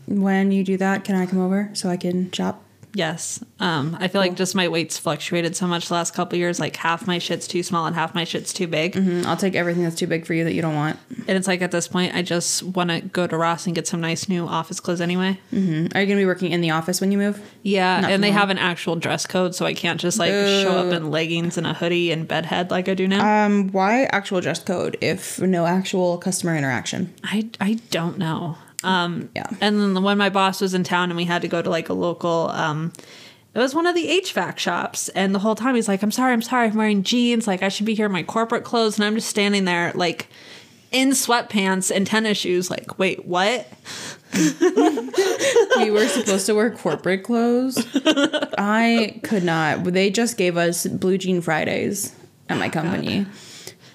When 0.07 0.51
you 0.51 0.63
do 0.63 0.77
that, 0.77 1.03
can 1.03 1.15
I 1.15 1.25
come 1.25 1.39
over 1.39 1.69
so 1.73 1.89
I 1.89 1.97
can 1.97 2.31
shop? 2.31 2.63
Yes. 2.93 3.43
Um, 3.59 3.95
I 3.99 4.07
feel 4.07 4.19
like 4.19 4.35
just 4.35 4.53
my 4.55 4.67
weight's 4.67 4.97
fluctuated 4.97 5.55
so 5.55 5.65
much 5.67 5.87
the 5.87 5.93
last 5.93 6.13
couple 6.13 6.37
years. 6.37 6.59
Like 6.59 6.75
half 6.75 7.07
my 7.07 7.19
shit's 7.19 7.47
too 7.47 7.63
small 7.63 7.85
and 7.85 7.95
half 7.95 8.13
my 8.13 8.23
shit's 8.25 8.51
too 8.53 8.67
big. 8.67 8.93
Mm, 8.93 9.25
I'll 9.25 9.37
take 9.37 9.55
everything 9.55 9.83
that's 9.83 9.95
too 9.95 10.07
big 10.07 10.25
for 10.25 10.33
you 10.33 10.43
that 10.43 10.53
you 10.53 10.61
don't 10.61 10.75
want. 10.75 10.99
And 11.27 11.37
it's 11.37 11.47
like 11.47 11.61
at 11.61 11.71
this 11.71 11.87
point, 11.87 12.13
I 12.15 12.21
just 12.21 12.63
want 12.63 12.89
to 12.89 13.01
go 13.01 13.27
to 13.27 13.37
Ross 13.37 13.65
and 13.65 13.73
get 13.75 13.87
some 13.87 14.01
nice 14.01 14.27
new 14.27 14.45
office 14.45 14.79
clothes 14.79 14.99
anyway. 15.01 15.39
Mm, 15.53 15.95
Are 15.95 16.01
you 16.01 16.05
going 16.07 16.17
to 16.17 16.21
be 16.21 16.25
working 16.25 16.51
in 16.51 16.61
the 16.61 16.71
office 16.71 16.99
when 16.99 17.11
you 17.11 17.17
move? 17.17 17.41
Yeah, 17.63 18.01
Not 18.01 18.11
and 18.11 18.23
they 18.23 18.29
long. 18.29 18.37
have 18.39 18.49
an 18.49 18.57
actual 18.57 18.95
dress 18.97 19.25
code, 19.25 19.55
so 19.55 19.65
I 19.65 19.73
can't 19.73 19.99
just 19.99 20.19
like 20.19 20.31
show 20.31 20.71
up 20.77 20.93
in 20.93 21.11
leggings 21.11 21.57
and 21.57 21.65
a 21.67 21.73
hoodie 21.73 22.11
and 22.11 22.27
bedhead 22.27 22.71
like 22.71 22.89
I 22.89 22.93
do 22.93 23.07
now. 23.07 23.45
Um, 23.45 23.69
why 23.71 24.03
actual 24.05 24.41
dress 24.41 24.59
code 24.63 24.97
if 25.01 25.39
no 25.39 25.65
actual 25.65 26.17
customer 26.17 26.55
interaction? 26.55 27.13
I 27.23 27.49
I 27.61 27.79
don't 27.91 28.17
know. 28.17 28.57
Um, 28.83 29.29
Yeah. 29.35 29.47
And 29.61 29.79
then 29.79 30.03
when 30.03 30.17
my 30.17 30.29
boss 30.29 30.61
was 30.61 30.73
in 30.73 30.83
town 30.83 31.09
and 31.09 31.17
we 31.17 31.25
had 31.25 31.41
to 31.43 31.47
go 31.47 31.61
to 31.61 31.69
like 31.69 31.89
a 31.89 31.93
local, 31.93 32.49
um, 32.51 32.93
it 33.53 33.59
was 33.59 33.75
one 33.75 33.85
of 33.85 33.95
the 33.95 34.07
HVAC 34.07 34.57
shops, 34.57 35.09
and 35.09 35.35
the 35.35 35.39
whole 35.39 35.55
time 35.55 35.75
he's 35.75 35.87
like, 35.87 36.01
"I'm 36.03 36.11
sorry, 36.11 36.31
I'm 36.31 36.41
sorry, 36.41 36.67
I'm 36.67 36.75
wearing 36.75 37.03
jeans. 37.03 37.47
Like 37.47 37.61
I 37.63 37.69
should 37.69 37.85
be 37.85 37.93
here 37.95 38.05
in 38.05 38.11
my 38.11 38.23
corporate 38.23 38.63
clothes," 38.63 38.97
and 38.97 39.03
I'm 39.03 39.15
just 39.15 39.27
standing 39.27 39.65
there 39.65 39.91
like 39.93 40.27
in 40.91 41.09
sweatpants 41.09 41.93
and 41.93 42.07
tennis 42.07 42.37
shoes. 42.37 42.69
Like, 42.69 42.97
wait, 42.97 43.25
what? 43.25 43.67
we 45.77 45.91
were 45.91 46.07
supposed 46.07 46.45
to 46.45 46.55
wear 46.55 46.71
corporate 46.71 47.23
clothes. 47.23 47.85
I 48.57 49.19
could 49.23 49.43
not. 49.43 49.83
They 49.83 50.09
just 50.09 50.37
gave 50.37 50.55
us 50.57 50.85
blue 50.87 51.17
jean 51.17 51.41
Fridays 51.41 52.15
at 52.49 52.57
my 52.57 52.69
company. 52.69 53.25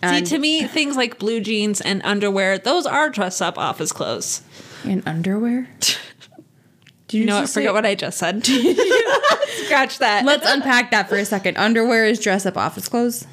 See, 0.04 0.22
to 0.22 0.38
me, 0.38 0.66
things 0.66 0.96
like 0.96 1.18
blue 1.18 1.40
jeans 1.40 1.80
and 1.80 2.00
underwear, 2.04 2.58
those 2.58 2.86
are 2.86 3.08
dress 3.10 3.40
up 3.40 3.58
office 3.58 3.92
clothes. 3.92 4.42
In 4.84 5.02
underwear. 5.06 5.68
Do 7.08 7.18
You 7.18 7.24
know, 7.24 7.38
I 7.38 7.46
forget 7.46 7.72
what 7.72 7.86
I 7.86 7.94
just 7.94 8.18
said. 8.18 8.44
Scratch 9.64 9.98
that. 9.98 10.22
Let's 10.24 10.44
unpack 10.44 10.90
that 10.90 11.08
for 11.08 11.16
a 11.16 11.24
second. 11.24 11.56
Underwear 11.56 12.04
is 12.04 12.18
dress 12.18 12.44
up 12.46 12.56
office 12.56 12.88
clothes. 12.88 13.26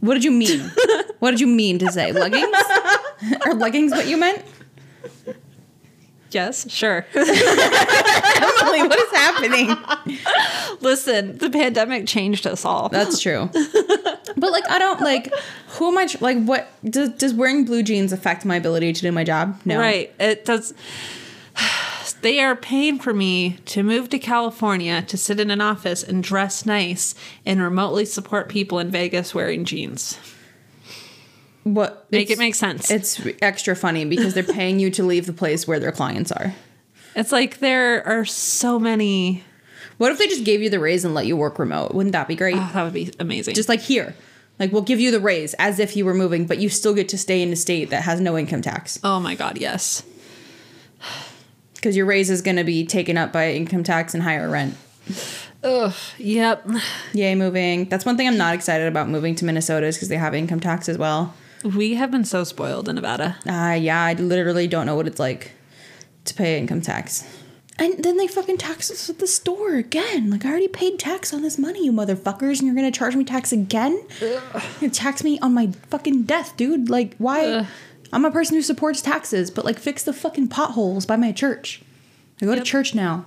What 0.00 0.14
did 0.14 0.24
you 0.24 0.32
mean? 0.32 0.70
what 1.20 1.30
did 1.30 1.40
you 1.40 1.46
mean 1.46 1.78
to 1.78 1.92
say? 1.92 2.10
Leggings? 2.12 2.56
Are 3.46 3.54
leggings 3.54 3.92
what 3.92 4.08
you 4.08 4.16
meant? 4.16 4.42
Yes, 6.34 6.70
sure. 6.70 7.06
Emily, 7.14 8.82
what 8.82 8.98
is 8.98 9.10
happening? 9.12 9.76
Listen, 10.80 11.38
the 11.38 11.50
pandemic 11.50 12.06
changed 12.06 12.46
us 12.46 12.64
all. 12.64 12.88
That's 12.88 13.20
true. 13.20 13.50
But 14.36 14.50
like, 14.50 14.68
I 14.68 14.80
don't 14.80 15.00
like. 15.00 15.32
Who 15.78 15.88
am 15.88 15.96
I? 15.96 16.06
tr- 16.06 16.18
Like, 16.20 16.42
what 16.44 16.66
does 16.84 17.10
does 17.10 17.32
wearing 17.32 17.64
blue 17.64 17.84
jeans 17.84 18.12
affect 18.12 18.44
my 18.44 18.56
ability 18.56 18.92
to 18.92 19.00
do 19.00 19.12
my 19.12 19.22
job? 19.22 19.60
No. 19.64 19.78
Right. 19.78 20.12
It 20.18 20.44
does. 20.44 20.74
They 22.20 22.40
are 22.40 22.56
paying 22.56 22.98
for 22.98 23.12
me 23.14 23.58
to 23.66 23.82
move 23.82 24.08
to 24.10 24.18
California 24.18 25.02
to 25.02 25.16
sit 25.16 25.38
in 25.40 25.50
an 25.50 25.60
office 25.60 26.02
and 26.02 26.22
dress 26.22 26.64
nice 26.66 27.14
and 27.46 27.60
remotely 27.62 28.04
support 28.06 28.48
people 28.48 28.78
in 28.78 28.90
Vegas 28.90 29.34
wearing 29.34 29.64
jeans. 29.66 30.18
What 31.64 32.06
Make 32.12 32.30
it 32.30 32.38
make 32.38 32.54
sense. 32.54 32.90
It's 32.90 33.20
extra 33.40 33.74
funny 33.74 34.04
because 34.04 34.34
they're 34.34 34.42
paying 34.54 34.78
you 34.78 34.90
to 34.92 35.02
leave 35.02 35.26
the 35.26 35.32
place 35.32 35.66
where 35.66 35.80
their 35.80 35.92
clients 35.92 36.30
are. 36.30 36.54
It's 37.16 37.32
like 37.32 37.58
there 37.58 38.06
are 38.06 38.24
so 38.24 38.78
many. 38.78 39.44
What 39.96 40.12
if 40.12 40.18
they 40.18 40.26
just 40.26 40.44
gave 40.44 40.60
you 40.60 40.68
the 40.68 40.78
raise 40.78 41.04
and 41.04 41.14
let 41.14 41.26
you 41.26 41.36
work 41.36 41.58
remote? 41.58 41.94
Wouldn't 41.94 42.12
that 42.12 42.28
be 42.28 42.36
great? 42.36 42.56
Oh, 42.56 42.70
that 42.74 42.84
would 42.84 42.92
be 42.92 43.12
amazing. 43.18 43.54
just 43.54 43.68
like 43.68 43.80
here, 43.80 44.14
like 44.58 44.72
we'll 44.72 44.82
give 44.82 45.00
you 45.00 45.10
the 45.10 45.20
raise 45.20 45.54
as 45.54 45.78
if 45.78 45.96
you 45.96 46.04
were 46.04 46.14
moving, 46.14 46.46
but 46.46 46.58
you 46.58 46.68
still 46.68 46.94
get 46.94 47.08
to 47.10 47.18
stay 47.18 47.40
in 47.40 47.52
a 47.52 47.56
state 47.56 47.90
that 47.90 48.02
has 48.02 48.20
no 48.20 48.36
income 48.36 48.62
tax 48.62 48.98
oh 49.02 49.20
my 49.20 49.34
God, 49.34 49.58
yes. 49.58 50.02
because 51.74 51.96
your 51.96 52.06
raise 52.06 52.28
is 52.28 52.42
going 52.42 52.56
to 52.56 52.64
be 52.64 52.84
taken 52.84 53.16
up 53.16 53.32
by 53.32 53.52
income 53.52 53.84
tax 53.84 54.12
and 54.12 54.22
higher 54.22 54.50
rent. 54.50 54.76
Ugh. 55.62 55.94
Yep. 56.18 56.68
Yay, 57.14 57.34
moving. 57.34 57.86
That's 57.86 58.04
one 58.04 58.16
thing 58.16 58.28
I'm 58.28 58.36
not 58.36 58.54
excited 58.54 58.86
about 58.86 59.08
moving 59.08 59.34
to 59.36 59.44
Minnesota 59.44 59.86
is 59.86 59.96
because 59.96 60.08
they 60.08 60.16
have 60.16 60.34
income 60.34 60.60
tax 60.60 60.88
as 60.90 60.98
well. 60.98 61.34
We 61.64 61.94
have 61.94 62.10
been 62.10 62.24
so 62.24 62.44
spoiled 62.44 62.88
in 62.88 62.96
Nevada. 62.96 63.36
Uh, 63.48 63.72
yeah, 63.80 64.02
I 64.02 64.12
literally 64.14 64.66
don't 64.66 64.86
know 64.86 64.96
what 64.96 65.06
it's 65.06 65.18
like 65.18 65.52
to 66.26 66.34
pay 66.34 66.58
income 66.58 66.80
tax. 66.82 67.24
And 67.78 68.04
then 68.04 68.16
they 68.18 68.28
fucking 68.28 68.58
tax 68.58 68.90
us 68.90 69.10
at 69.10 69.18
the 69.18 69.26
store 69.26 69.74
again. 69.74 70.30
Like 70.30 70.44
I 70.44 70.50
already 70.50 70.68
paid 70.68 70.98
tax 70.98 71.32
on 71.34 71.42
this 71.42 71.58
money, 71.58 71.84
you 71.84 71.92
motherfuckers, 71.92 72.58
and 72.58 72.62
you're 72.66 72.74
gonna 72.74 72.92
charge 72.92 73.16
me 73.16 73.24
tax 73.24 73.50
again? 73.50 74.00
You 74.80 74.90
tax 74.90 75.24
me 75.24 75.40
on 75.40 75.54
my 75.54 75.72
fucking 75.88 76.22
death, 76.24 76.56
dude. 76.56 76.88
Like 76.90 77.16
why? 77.18 77.44
Ugh. 77.46 77.66
I'm 78.12 78.24
a 78.24 78.30
person 78.30 78.54
who 78.54 78.62
supports 78.62 79.02
taxes, 79.02 79.50
but 79.50 79.64
like 79.64 79.78
fix 79.80 80.04
the 80.04 80.12
fucking 80.12 80.48
potholes 80.48 81.04
by 81.06 81.16
my 81.16 81.32
church. 81.32 81.82
I 82.40 82.44
go 82.46 82.52
Yep. 82.52 82.62
to 82.62 82.70
church 82.70 82.94
now. 82.94 83.24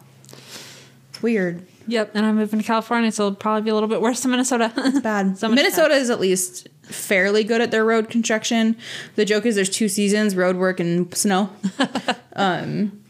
It's 1.10 1.21
weird. 1.21 1.65
Yep. 1.88 2.12
And 2.13 2.26
I'm 2.26 2.36
moving 2.36 2.60
to 2.60 2.65
California, 2.65 3.12
so 3.12 3.28
it'll 3.28 3.36
probably 3.36 3.63
be 3.63 3.69
a 3.69 3.73
little 3.73 3.89
bit 3.89 4.02
worse 4.02 4.21
than 4.21 4.32
Minnesota. 4.32 4.71
It's 4.78 5.00
bad. 5.02 5.38
So 5.38 5.50
Minnesota 5.50 5.89
tax. 5.89 6.04
is 6.04 6.10
at 6.10 6.19
least 6.19 6.67
fairly 6.84 7.43
good 7.43 7.62
at 7.62 7.71
their 7.71 7.84
road 7.84 8.10
construction. 8.10 8.78
The 9.15 9.26
joke 9.26 9.45
is 9.45 9.56
there's 9.56 9.69
two 9.69 9.89
seasons, 9.89 10.36
road 10.36 10.56
work 10.58 10.80
and 10.80 11.13
snow. 11.15 11.50
um 12.36 13.02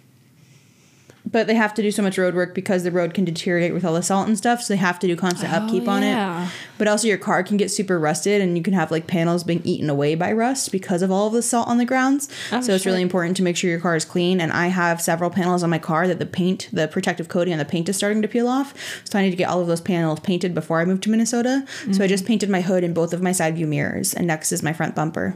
but 1.30 1.46
they 1.48 1.56
have 1.56 1.74
to 1.74 1.82
do 1.82 1.92
so 1.92 2.02
much 2.02 2.18
road 2.18 2.36
work 2.36 2.56
because 2.56 2.84
the 2.84 2.92
road 2.92 3.14
can 3.14 3.26
deteriorate 3.26 3.74
with 3.74 3.84
all 3.84 3.94
the 3.94 4.02
salt 4.02 4.28
and 4.28 4.38
stuff, 4.38 4.62
so 4.64 4.74
they 4.74 4.78
have 4.78 4.98
to 5.00 5.08
do 5.08 5.16
constant 5.16 5.52
Oh, 5.52 5.58
upkeep 5.58 5.88
on 5.88 6.02
yeah. 6.02 6.46
it. 6.46 6.52
But 6.78 6.88
also 6.88 7.08
your 7.08 7.18
car 7.18 7.44
can 7.44 7.58
get 7.58 7.70
super 7.72 8.00
rusted 8.00 8.42
and 8.42 8.56
you 8.58 8.64
can 8.64 8.74
have 8.74 8.92
like 8.92 9.08
panels 9.08 9.44
being 9.44 9.62
eaten 9.64 9.90
away 9.90 10.16
by 10.16 10.32
rust 10.32 10.72
because 10.72 11.02
of 11.02 11.12
all 11.12 11.28
of 11.28 11.34
the 11.34 11.42
salt 11.42 11.68
on 11.68 11.78
the 11.80 11.86
grounds. 11.86 12.30
Oh, 12.52 12.62
so 12.62 12.74
it's 12.74 12.86
really 12.86 13.02
important 13.02 13.36
to 13.38 13.44
make 13.44 13.58
sure 13.58 13.70
your 13.70 13.80
car 13.80 13.96
is 13.96 14.06
clean 14.06 14.40
and 14.40 14.52
I 14.52 14.68
have 14.68 15.02
several 15.02 15.30
panels 15.30 15.64
on 15.64 15.70
my 15.70 15.80
car 15.80 16.08
that 16.08 16.20
the 16.20 16.26
paint, 16.26 16.70
the 16.72 16.88
protective 16.88 17.28
coating 17.30 17.52
on 17.54 17.60
the 17.60 17.66
paint 17.66 17.90
is 17.90 17.98
starting 17.98 18.22
to 18.22 18.28
peel 18.28 18.48
off. 18.48 18.74
So 19.04 19.20
I 19.20 19.24
need 19.24 19.32
to 19.32 19.36
get 19.38 19.50
all 19.50 19.60
of 19.60 19.68
those 19.68 19.82
panels 19.82 20.20
painted 20.22 20.54
before 20.54 20.80
I 20.80 20.86
move 20.86 21.02
to 21.02 21.10
Minnesota. 21.10 21.66
So 21.68 21.74
Mm-hmm. 21.88 22.04
I 22.04 22.08
just 22.08 22.26
painted 22.26 22.50
my 22.50 22.62
hood 22.62 22.84
and 22.84 22.94
both 22.96 23.12
of 23.14 23.22
my 23.22 23.32
side 23.32 23.56
view 23.56 23.68
mirrors 23.68 24.14
and 24.14 24.28
next 24.28 24.52
is 24.52 24.62
my 24.64 24.72
front 24.74 24.96
bumper. 24.96 25.36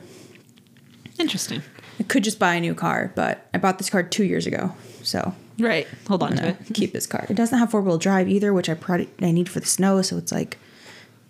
Interesting. 1.20 1.62
I 2.00 2.04
could 2.04 2.24
just 2.24 2.40
buy 2.40 2.56
a 2.56 2.62
new 2.62 2.74
car, 2.74 3.12
but 3.16 3.48
I 3.54 3.58
bought 3.58 3.78
this 3.78 3.90
car 3.90 4.04
2 4.04 4.24
years 4.24 4.48
ago. 4.48 4.74
So 5.04 5.34
Right. 5.62 5.88
Hold 6.08 6.24
on 6.24 6.36
to 6.38 6.50
it. 6.50 6.58
keep 6.74 6.93
this 6.93 7.08
car. 7.08 7.26
It 7.30 7.36
doesn't 7.36 7.58
have 7.58 7.71
four 7.71 7.82
wheel 7.82 7.97
drive 7.97 8.28
either, 8.28 8.54
which 8.54 8.69
I 8.69 8.74
probably 8.74 9.10
I 9.21 9.32
need 9.32 9.50
for 9.50 9.60
the 9.60 9.65
snow. 9.65 10.02
So 10.02 10.17
it's 10.17 10.32
like, 10.32 10.58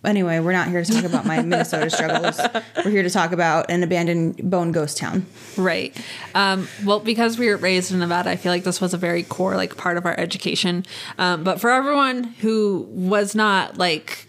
anyway, 0.03 0.39
we're 0.39 0.53
not 0.53 0.67
here 0.69 0.83
to 0.83 0.91
talk 0.91 1.03
about 1.03 1.25
my 1.25 1.41
Minnesota 1.43 1.89
struggles. 1.89 2.39
We're 2.83 2.91
here 2.91 3.03
to 3.03 3.09
talk 3.09 3.31
about 3.31 3.69
an 3.69 3.83
abandoned 3.83 4.49
bone 4.49 4.71
ghost 4.71 4.97
town. 4.97 5.25
Right. 5.57 5.95
Um, 6.33 6.67
well, 6.85 6.99
because 6.99 7.37
we 7.37 7.47
were 7.49 7.57
raised 7.57 7.91
in 7.91 7.99
Nevada, 7.99 8.29
I 8.29 8.35
feel 8.35 8.51
like 8.51 8.63
this 8.63 8.81
was 8.81 8.93
a 8.93 8.97
very 8.97 9.23
core 9.23 9.55
like 9.55 9.77
part 9.77 9.97
of 9.97 10.05
our 10.05 10.19
education. 10.19 10.85
Um, 11.17 11.43
but 11.43 11.59
for 11.59 11.69
everyone 11.69 12.23
who 12.23 12.87
was 12.89 13.35
not 13.35 13.77
like 13.77 14.27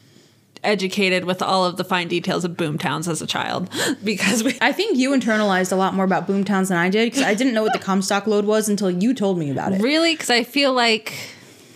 educated 0.64 1.24
with 1.24 1.42
all 1.42 1.64
of 1.64 1.76
the 1.76 1.84
fine 1.84 2.08
details 2.08 2.44
of 2.44 2.56
boom 2.56 2.78
towns 2.78 3.08
as 3.08 3.20
a 3.22 3.26
child, 3.26 3.68
because 4.04 4.42
we 4.44 4.56
I 4.60 4.72
think 4.72 4.96
you 4.98 5.10
internalized 5.10 5.72
a 5.72 5.76
lot 5.76 5.94
more 5.94 6.04
about 6.04 6.26
boom 6.26 6.44
towns 6.44 6.68
than 6.68 6.78
I 6.78 6.88
did 6.88 7.10
because 7.10 7.22
I 7.24 7.34
didn't 7.34 7.54
know 7.54 7.62
what 7.62 7.72
the 7.72 7.78
Comstock 7.78 8.26
lode 8.26 8.44
was 8.44 8.68
until 8.68 8.90
you 8.90 9.14
told 9.14 9.38
me 9.38 9.50
about 9.50 9.72
it. 9.72 9.80
really, 9.82 10.14
because 10.14 10.30
I 10.30 10.44
feel 10.44 10.72
like 10.72 11.12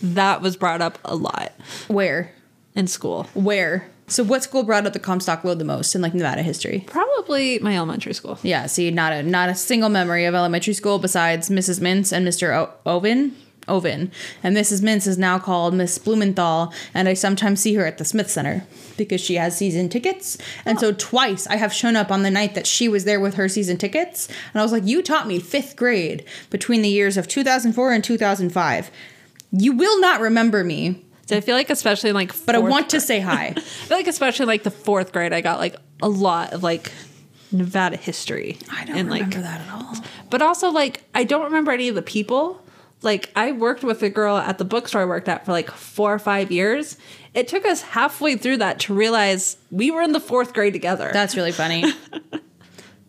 that 0.01 0.41
was 0.41 0.55
brought 0.55 0.81
up 0.81 0.99
a 1.05 1.15
lot 1.15 1.51
Where? 1.87 2.31
in 2.75 2.87
school. 2.87 3.23
Where? 3.33 3.89
So 4.09 4.23
what 4.23 4.41
school 4.41 4.63
brought 4.63 4.85
up 4.87 4.93
the 4.93 4.99
Comstock 4.99 5.43
lode 5.43 5.59
the 5.59 5.65
most 5.65 5.93
in 5.93 6.01
like 6.01 6.13
Nevada 6.13 6.41
history? 6.41 6.85
Probably 6.87 7.59
my 7.59 7.75
elementary 7.75 8.13
school. 8.13 8.39
Yeah, 8.41 8.67
see, 8.67 8.89
not 8.89 9.11
a 9.11 9.21
not 9.23 9.49
a 9.49 9.55
single 9.55 9.89
memory 9.89 10.23
of 10.25 10.33
elementary 10.33 10.73
school 10.73 10.97
besides 10.97 11.49
Mrs. 11.49 11.81
Mintz 11.81 12.13
and 12.13 12.25
Mr. 12.25 12.55
O- 12.55 12.71
Oven. 12.85 13.35
Oven. 13.67 14.11
And 14.43 14.55
Mrs. 14.55 14.81
Mintz 14.81 15.07
is 15.07 15.17
now 15.17 15.39
called 15.39 15.73
Miss 15.73 15.97
Blumenthal, 15.97 16.73
and 16.93 17.07
I 17.07 17.13
sometimes 17.13 17.59
see 17.59 17.73
her 17.75 17.85
at 17.85 17.97
the 17.97 18.05
Smith 18.05 18.29
Center 18.29 18.65
because 18.97 19.21
she 19.21 19.35
has 19.35 19.57
season 19.57 19.89
tickets. 19.89 20.37
And 20.65 20.79
so 20.79 20.91
twice 20.91 21.47
I 21.47 21.57
have 21.57 21.73
shown 21.73 21.95
up 21.95 22.11
on 22.11 22.23
the 22.23 22.31
night 22.31 22.55
that 22.55 22.67
she 22.67 22.87
was 22.87 23.03
there 23.03 23.19
with 23.19 23.35
her 23.35 23.47
season 23.49 23.77
tickets, 23.77 24.27
and 24.53 24.59
I 24.59 24.63
was 24.63 24.71
like, 24.71 24.85
"You 24.85 25.01
taught 25.01 25.27
me 25.27 25.39
fifth 25.39 25.75
grade 25.75 26.23
between 26.49 26.81
the 26.81 26.89
years 26.89 27.17
of 27.17 27.27
2004 27.27 27.91
and 27.91 28.03
2005. 28.03 28.91
You 29.51 29.73
will 29.73 29.99
not 30.01 30.19
remember 30.21 30.63
me, 30.63 31.03
So 31.27 31.35
I 31.35 31.41
feel 31.41 31.55
like 31.55 31.69
especially 31.69 32.11
like 32.11 32.33
but 32.45 32.55
I 32.55 32.59
want 32.59 32.89
to 32.91 33.01
say 33.01 33.19
hi." 33.19 33.53
I 33.57 33.59
feel 33.59 33.97
like 33.97 34.07
especially 34.07 34.45
like 34.45 34.63
the 34.63 34.71
fourth 34.71 35.11
grade, 35.11 35.33
I 35.33 35.41
got 35.41 35.59
like 35.59 35.75
a 36.01 36.09
lot 36.09 36.53
of 36.53 36.63
like 36.63 36.91
Nevada 37.51 37.97
history. 37.97 38.57
I 38.71 38.85
don't 38.85 38.97
and, 38.97 39.09
like, 39.09 39.21
remember 39.21 39.41
that 39.41 39.61
at 39.61 39.69
all. 39.73 39.95
But 40.29 40.41
also, 40.41 40.69
like, 40.69 41.03
I 41.15 41.23
don't 41.23 41.45
remember 41.45 41.71
any 41.71 41.87
of 41.87 41.95
the 41.95 42.01
people. 42.01 42.61
Like, 43.01 43.31
I 43.35 43.51
worked 43.51 43.83
with 43.83 44.01
a 44.01 44.09
girl 44.09 44.37
at 44.37 44.57
the 44.57 44.65
bookstore 44.65 45.01
I 45.01 45.05
worked 45.05 45.29
at 45.29 45.45
for 45.45 45.51
like 45.51 45.69
four 45.69 46.13
or 46.13 46.19
five 46.19 46.51
years. 46.51 46.97
It 47.33 47.47
took 47.47 47.65
us 47.65 47.81
halfway 47.81 48.35
through 48.35 48.57
that 48.57 48.79
to 48.81 48.93
realize 48.93 49.57
we 49.69 49.91
were 49.91 50.01
in 50.01 50.13
the 50.13 50.19
fourth 50.19 50.53
grade 50.53 50.73
together. 50.73 51.11
That's 51.13 51.35
really 51.35 51.51
funny. 51.51 51.83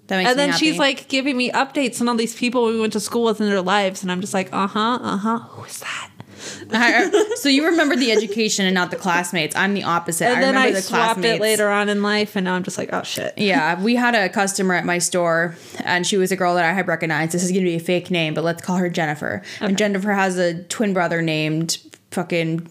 That 0.09 0.17
makes 0.17 0.31
and 0.31 0.39
then 0.39 0.53
she's 0.57 0.79
like 0.79 1.09
giving 1.09 1.37
me 1.37 1.51
updates 1.51 2.01
on 2.01 2.09
all 2.09 2.17
these 2.17 2.35
people 2.35 2.65
we 2.65 2.81
went 2.81 2.95
to 2.95 3.01
school 3.01 3.25
with 3.25 3.43
in 3.43 3.49
their 3.49 3.61
lives, 3.61 4.03
and 4.03 4.11
I'm 4.11 4.23
just 4.23 4.33
like, 4.33 4.51
uh 4.55 4.67
huh, 4.67 4.99
uh 5.03 5.17
huh. 5.19 5.39
Who 5.41 5.65
is 5.65 5.81
that? 5.81 6.11
I- 6.73 7.35
so 7.37 7.49
you 7.49 7.67
remember 7.67 7.97
the 7.97 8.13
education 8.13 8.65
and 8.67 8.75
not 8.75 8.91
the 8.91 8.97
classmates. 8.97 9.55
I'm 9.57 9.75
the 9.75 9.85
opposite. 9.85 10.27
And 10.27 10.37
I 10.39 10.41
then 10.41 10.55
remember 10.55 10.69
I 10.69 10.73
the 10.73 10.83
swapped 10.83 11.05
classmates. 11.15 11.37
it 11.37 11.41
later 11.41 11.69
on 11.69 11.89
in 11.89 12.03
life, 12.03 12.37
and 12.37 12.45
now 12.45 12.55
I'm 12.55 12.63
just 12.63 12.79
like, 12.79 12.91
oh 12.93 13.03
shit. 13.03 13.35
Yeah, 13.37 13.83
we 13.83 13.95
had 13.97 14.15
a 14.15 14.29
customer 14.29 14.75
at 14.75 14.85
my 14.85 14.99
store, 14.99 15.57
and 15.85 16.07
she 16.07 16.17
was 16.17 16.31
a 16.33 16.37
girl 16.37 16.55
that 16.55 16.65
I 16.65 16.73
had 16.73 16.87
recognized. 16.89 17.33
This 17.33 17.43
is 17.45 17.51
going 17.53 17.65
to 17.65 17.71
be 17.71 17.77
a 17.77 17.81
fake 17.81 18.11
name, 18.11 18.35
but 18.35 18.45
let's 18.45 18.63
call 18.63 18.77
her 18.77 18.89
Jennifer. 18.89 19.43
And 19.61 19.77
Jennifer 19.79 20.13
has 20.13 20.39
a 20.39 20.63
twin 20.65 20.93
brother 20.93 21.23
named 21.23 21.79
fucking 22.11 22.71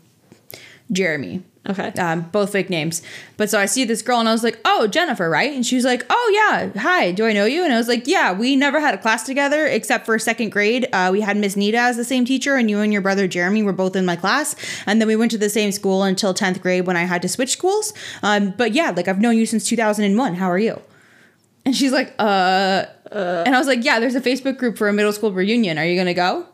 Jeremy. 0.92 1.44
Okay. 1.70 1.90
Um, 2.00 2.22
both 2.32 2.54
fake 2.54 2.70
names. 2.70 3.02
But 3.36 3.50
so 3.50 3.60
I 3.60 3.66
see 3.66 3.84
this 3.84 4.02
girl, 4.02 4.20
and 4.20 4.30
I 4.30 4.32
was 4.32 4.44
like, 4.44 4.58
"Oh, 4.64 4.88
Jennifer, 4.88 5.30
right?" 5.30 5.54
And 5.54 5.66
she 5.66 5.76
was 5.76 5.84
like, 5.84 6.06
"Oh 6.10 6.32
yeah, 6.34 6.82
hi. 6.82 7.12
Do 7.12 7.26
I 7.26 7.34
know 7.34 7.46
you?" 7.46 7.64
And 7.64 7.74
I 7.74 7.78
was 7.78 7.90
like, 7.90 8.08
"Yeah, 8.08 8.32
we 8.32 8.56
never 8.56 8.80
had 8.80 8.94
a 8.94 8.98
class 8.98 9.24
together 9.26 9.66
except 9.66 10.06
for 10.06 10.18
second 10.18 10.52
grade. 10.52 10.88
Uh, 10.94 11.10
we 11.12 11.22
had 11.22 11.36
Miss 11.36 11.56
Nita 11.58 11.78
as 11.78 11.98
the 11.98 12.06
same 12.06 12.24
teacher, 12.24 12.56
and 12.56 12.70
you 12.70 12.80
and 12.80 12.94
your 12.94 13.02
brother 13.02 13.28
Jeremy 13.28 13.64
were 13.64 13.74
both 13.74 13.96
in 13.96 14.06
my 14.06 14.16
class. 14.16 14.56
And 14.86 15.02
then 15.02 15.08
we 15.08 15.18
went 15.18 15.32
to 15.32 15.38
the 15.38 15.50
same 15.50 15.72
school 15.74 16.04
until 16.04 16.34
tenth 16.34 16.62
grade 16.62 16.88
when 16.88 16.96
I 16.96 17.04
had 17.04 17.22
to 17.24 17.28
switch 17.28 17.52
schools. 17.52 17.94
Um, 18.24 18.54
but 18.56 18.72
yeah, 18.74 18.92
like 18.92 19.10
I've 19.10 19.20
known 19.20 19.38
you 19.38 19.46
since 19.46 19.68
two 19.68 19.76
thousand 19.76 20.06
and 20.06 20.18
one. 20.18 20.36
How 20.36 20.50
are 20.50 20.60
you?" 20.60 20.82
And 21.66 21.76
she's 21.76 21.92
like, 21.92 22.14
uh, 22.18 22.86
and 23.12 23.54
I 23.54 23.58
was 23.58 23.68
like, 23.68 23.84
yeah, 23.84 24.00
there's 24.00 24.16
a 24.16 24.22
Facebook 24.22 24.58
group 24.58 24.78
for 24.78 24.88
a 24.88 24.94
middle 24.94 25.12
school 25.12 25.34
reunion. 25.34 25.78
Are 25.78 25.86
you 25.86 25.98
gonna 25.98 26.14
go? 26.14 26.46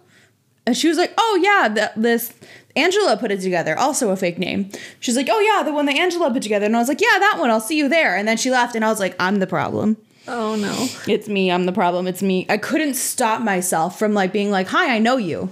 And 0.66 0.76
she 0.76 0.88
was 0.88 0.98
like, 0.98 1.14
oh 1.18 1.40
yeah, 1.44 1.74
th- 1.74 1.92
this 1.96 2.34
Angela 2.76 3.18
put 3.18 3.32
it 3.32 3.42
together, 3.42 3.78
also 3.78 4.10
a 4.10 4.16
fake 4.16 4.40
name. 4.40 4.70
She's 5.00 5.16
like, 5.16 5.28
oh 5.30 5.40
yeah, 5.40 5.64
the 5.64 5.74
one 5.74 5.86
that 5.86 5.96
Angela 5.96 6.32
put 6.32 6.42
together. 6.44 6.66
And 6.66 6.76
I 6.76 6.80
was 6.80 6.88
like, 6.88 7.02
yeah, 7.02 7.20
that 7.20 7.38
one. 7.40 7.50
I'll 7.52 7.60
see 7.60 7.78
you 7.78 7.88
there. 7.88 8.16
And 8.16 8.28
then 8.28 8.38
she 8.38 8.50
left, 8.50 8.76
and 8.76 8.84
I 8.84 8.90
was 8.90 9.00
like, 9.00 9.16
I'm 9.20 9.40
the 9.40 9.48
problem. 9.48 9.98
Oh 10.28 10.56
no. 10.56 10.88
It's 11.12 11.28
me. 11.28 11.52
I'm 11.52 11.66
the 11.66 11.72
problem. 11.72 12.08
It's 12.08 12.24
me. 12.24 12.46
I 12.50 12.58
couldn't 12.58 12.94
stop 12.96 13.42
myself 13.42 14.00
from 14.00 14.14
like 14.14 14.32
being 14.32 14.52
like, 14.52 14.68
hi, 14.68 14.96
I 14.96 15.00
know 15.00 15.18
you. 15.18 15.50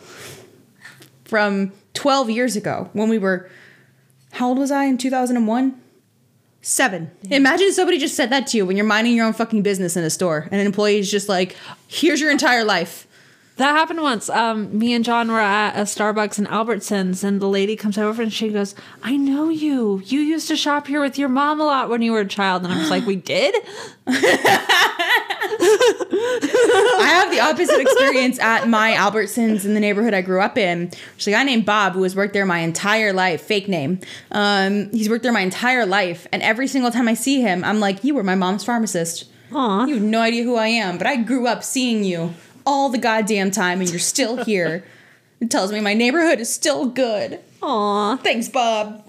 From 1.25 1.73
12 1.93 2.29
years 2.29 2.55
ago 2.55 2.89
when 2.93 3.09
we 3.09 3.17
were, 3.17 3.49
how 4.33 4.49
old 4.49 4.59
was 4.59 4.71
I 4.71 4.85
in 4.85 4.97
2001? 4.97 5.79
Seven. 6.61 7.11
Imagine 7.29 7.67
if 7.67 7.73
somebody 7.73 7.97
just 7.97 8.15
said 8.15 8.29
that 8.29 8.47
to 8.47 8.57
you 8.57 8.65
when 8.65 8.77
you're 8.77 8.85
minding 8.85 9.15
your 9.15 9.25
own 9.25 9.33
fucking 9.33 9.61
business 9.61 9.97
in 9.97 10.03
a 10.03 10.09
store 10.09 10.47
and 10.51 10.61
an 10.61 10.67
employee 10.67 10.99
is 10.99 11.09
just 11.09 11.27
like, 11.27 11.55
here's 11.87 12.21
your 12.21 12.31
entire 12.31 12.63
life. 12.63 13.07
That 13.61 13.75
happened 13.75 14.01
once. 14.01 14.27
Um, 14.27 14.75
me 14.75 14.91
and 14.95 15.05
John 15.05 15.31
were 15.31 15.39
at 15.39 15.75
a 15.75 15.83
Starbucks 15.83 16.39
in 16.39 16.47
Albertsons, 16.47 17.23
and 17.23 17.39
the 17.39 17.45
lady 17.45 17.75
comes 17.75 17.95
over 17.95 18.23
and 18.23 18.33
she 18.33 18.49
goes, 18.49 18.73
"I 19.03 19.15
know 19.15 19.49
you. 19.49 20.01
You 20.03 20.19
used 20.19 20.47
to 20.47 20.55
shop 20.55 20.87
here 20.87 20.99
with 20.99 21.19
your 21.19 21.29
mom 21.29 21.61
a 21.61 21.65
lot 21.65 21.87
when 21.87 22.01
you 22.01 22.11
were 22.11 22.21
a 22.21 22.27
child." 22.27 22.63
And 22.63 22.73
I 22.73 22.79
was 22.79 22.89
like, 22.89 23.05
"We 23.05 23.17
did." 23.17 23.53
I 24.07 24.17
have 27.05 27.29
the 27.29 27.39
opposite 27.39 27.79
experience 27.79 28.39
at 28.39 28.67
my 28.67 28.93
Albertsons 28.93 29.63
in 29.63 29.75
the 29.75 29.79
neighborhood 29.79 30.15
I 30.15 30.21
grew 30.21 30.41
up 30.41 30.57
in. 30.57 30.89
There's 31.11 31.27
a 31.27 31.31
guy 31.31 31.43
named 31.43 31.67
Bob 31.67 31.93
who 31.93 32.01
has 32.01 32.15
worked 32.15 32.33
there 32.33 32.47
my 32.47 32.61
entire 32.61 33.13
life, 33.13 33.41
fake 33.43 33.67
name. 33.67 33.99
Um, 34.31 34.89
he's 34.89 35.07
worked 35.07 35.21
there 35.21 35.31
my 35.31 35.41
entire 35.41 35.85
life, 35.85 36.25
and 36.31 36.41
every 36.41 36.67
single 36.67 36.89
time 36.89 37.07
I 37.07 37.13
see 37.13 37.41
him, 37.41 37.63
I'm 37.63 37.79
like, 37.79 38.03
"You 38.03 38.15
were 38.15 38.23
my 38.23 38.33
mom's 38.33 38.63
pharmacist. 38.63 39.25
Aw. 39.53 39.85
You 39.85 39.93
have 39.95 40.03
no 40.03 40.21
idea 40.21 40.43
who 40.43 40.55
I 40.55 40.67
am, 40.67 40.97
but 40.97 41.05
I 41.05 41.17
grew 41.17 41.45
up 41.45 41.63
seeing 41.63 42.03
you 42.03 42.33
all 42.65 42.89
the 42.89 42.97
goddamn 42.97 43.51
time, 43.51 43.79
and 43.81 43.89
you're 43.89 43.99
still 43.99 44.43
here." 44.43 44.83
it 45.41 45.49
tells 45.51 45.71
me 45.71 45.79
my 45.79 45.93
neighborhood 45.93 46.39
is 46.39 46.53
still 46.53 46.85
good. 46.85 47.39
Aw. 47.63 48.17
Thanks, 48.17 48.47
Bob. 48.49 49.03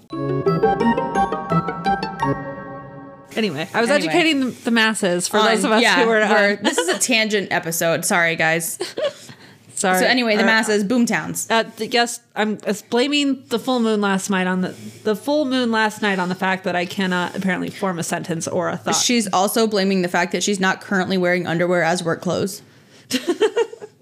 Anyway, 3.35 3.67
I 3.73 3.81
was 3.81 3.89
Anyway. 3.89 4.07
educating 4.13 4.39
the, 4.41 4.45
the 4.51 4.69
masses 4.71 5.27
for 5.27 5.39
those 5.41 5.63
of 5.63 5.71
Um, 5.71 5.77
us 5.77 5.81
yeah, 5.81 6.03
who 6.03 6.07
were. 6.07 6.21
Uh, 6.21 6.55
this 6.61 6.77
is 6.77 6.87
a 6.87 6.99
tangent 6.99 7.51
episode. 7.51 8.05
Sorry, 8.05 8.35
guys. 8.35 8.77
sorry. 9.73 9.97
So 9.99 10.05
anyway, 10.05 10.35
the 10.35 10.43
Or, 10.43 10.45
masses, 10.45 10.83
boomtowns. 10.83 11.49
Uh, 11.49 11.63
the- 11.77 11.87
yes, 11.87 12.19
I'm 12.35 12.59
uh, 12.67 12.73
blaming 12.91 13.43
the 13.47 13.57
full 13.57 13.79
moon 13.79 14.01
last 14.01 14.29
night 14.29 14.45
on 14.45 14.61
the 14.61 14.75
the 15.03 15.15
full 15.15 15.45
moon 15.45 15.71
last 15.71 16.03
night 16.03 16.19
on 16.19 16.29
the 16.29 16.35
fact 16.35 16.63
that 16.65 16.75
I 16.75 16.85
cannot 16.85 17.35
apparently 17.35 17.71
form 17.71 17.97
a 17.97 18.03
sentence 18.03 18.47
or 18.47 18.69
a 18.69 18.77
thought. 18.77 18.95
She's 18.97 19.27
also 19.33 19.65
blaming 19.65 20.03
the 20.03 20.09
fact 20.09 20.31
that 20.33 20.43
she's 20.43 20.59
not 20.59 20.81
currently 20.81 21.17
wearing 21.17 21.47
underwear 21.47 21.81
as 21.81 22.03
work 22.03 22.21
clothes. 22.21 22.61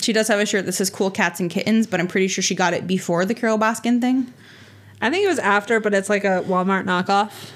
she 0.00 0.12
does 0.12 0.28
have 0.28 0.40
a 0.40 0.46
shirt 0.46 0.66
that 0.66 0.72
says 0.72 0.90
"Cool 0.90 1.10
Cats 1.10 1.40
and 1.40 1.50
Kittens," 1.50 1.86
but 1.86 2.00
I'm 2.00 2.08
pretty 2.08 2.28
sure 2.28 2.42
she 2.42 2.54
got 2.54 2.74
it 2.74 2.86
before 2.86 3.24
the 3.24 3.34
Carole 3.34 3.58
Baskin 3.58 4.00
thing. 4.00 4.32
I 5.00 5.10
think 5.10 5.24
it 5.24 5.28
was 5.28 5.38
after, 5.38 5.80
but 5.80 5.94
it's 5.94 6.10
like 6.10 6.24
a 6.24 6.44
Walmart 6.46 6.84
knockoff. 6.84 7.50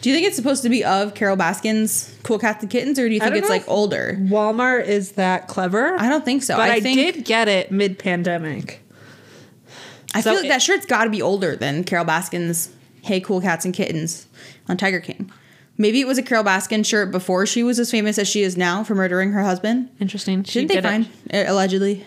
Do 0.00 0.08
you 0.08 0.14
think 0.14 0.26
it's 0.26 0.36
supposed 0.36 0.62
to 0.62 0.68
be 0.68 0.84
of 0.84 1.14
Carole 1.14 1.36
Baskin's 1.36 2.16
"Cool 2.22 2.38
Cats 2.38 2.62
and 2.62 2.70
Kittens," 2.70 2.98
or 2.98 3.08
do 3.08 3.14
you 3.14 3.20
think 3.20 3.36
it's 3.36 3.48
like 3.48 3.68
older? 3.68 4.16
Walmart 4.20 4.86
is 4.86 5.12
that 5.12 5.48
clever. 5.48 5.98
I 5.98 6.08
don't 6.08 6.24
think 6.24 6.42
so. 6.42 6.56
but 6.56 6.70
I, 6.70 6.74
I, 6.74 6.80
did 6.80 7.24
get 7.24 7.48
it 7.48 7.70
mid 7.70 7.98
pandemic. 7.98 8.82
I 10.14 10.20
so 10.20 10.30
feel 10.30 10.40
like 10.40 10.46
it- 10.46 10.48
that 10.48 10.62
shirt's 10.62 10.86
got 10.86 11.04
to 11.04 11.10
be 11.10 11.20
older 11.20 11.56
than 11.56 11.84
Carole 11.84 12.06
Baskin's 12.06 12.70
"Hey, 13.02 13.20
Cool 13.20 13.40
Cats 13.40 13.64
and 13.64 13.74
Kittens" 13.74 14.26
on 14.68 14.76
Tiger 14.76 15.00
King. 15.00 15.30
Maybe 15.78 16.00
it 16.00 16.06
was 16.06 16.16
a 16.18 16.22
Carole 16.22 16.44
Baskin 16.44 16.84
shirt 16.84 17.10
before 17.10 17.44
she 17.46 17.62
was 17.62 17.78
as 17.78 17.90
famous 17.90 18.18
as 18.18 18.26
she 18.28 18.42
is 18.42 18.56
now 18.56 18.82
for 18.82 18.94
murdering 18.94 19.32
her 19.32 19.42
husband. 19.42 19.90
Interesting. 20.00 20.42
She 20.44 20.60
Didn't 20.60 20.68
they 20.68 20.74
did 20.76 20.84
it. 20.84 20.88
find 20.88 21.06
uh, 21.48 21.52
allegedly? 21.52 22.04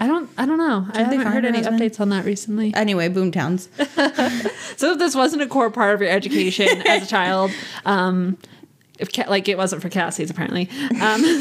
I 0.00 0.06
don't. 0.08 0.28
I 0.36 0.46
don't 0.46 0.58
know. 0.58 0.86
I 0.92 1.02
haven't 1.04 1.20
heard 1.20 1.44
any 1.44 1.58
husband? 1.58 1.80
updates 1.80 2.00
on 2.00 2.08
that 2.08 2.24
recently. 2.24 2.74
Anyway, 2.74 3.08
boomtowns. 3.08 3.68
So 4.78 4.92
if 4.92 4.98
this 4.98 5.14
wasn't 5.14 5.42
a 5.42 5.46
core 5.46 5.70
part 5.70 5.94
of 5.94 6.00
your 6.00 6.10
education 6.10 6.66
as 6.88 7.04
a 7.04 7.06
child, 7.06 7.52
um, 7.84 8.36
if 8.98 9.16
like 9.28 9.46
it 9.48 9.56
wasn't 9.56 9.82
for 9.82 9.88
Cassie's 9.90 10.30
apparently. 10.30 10.68
Um, 11.00 11.22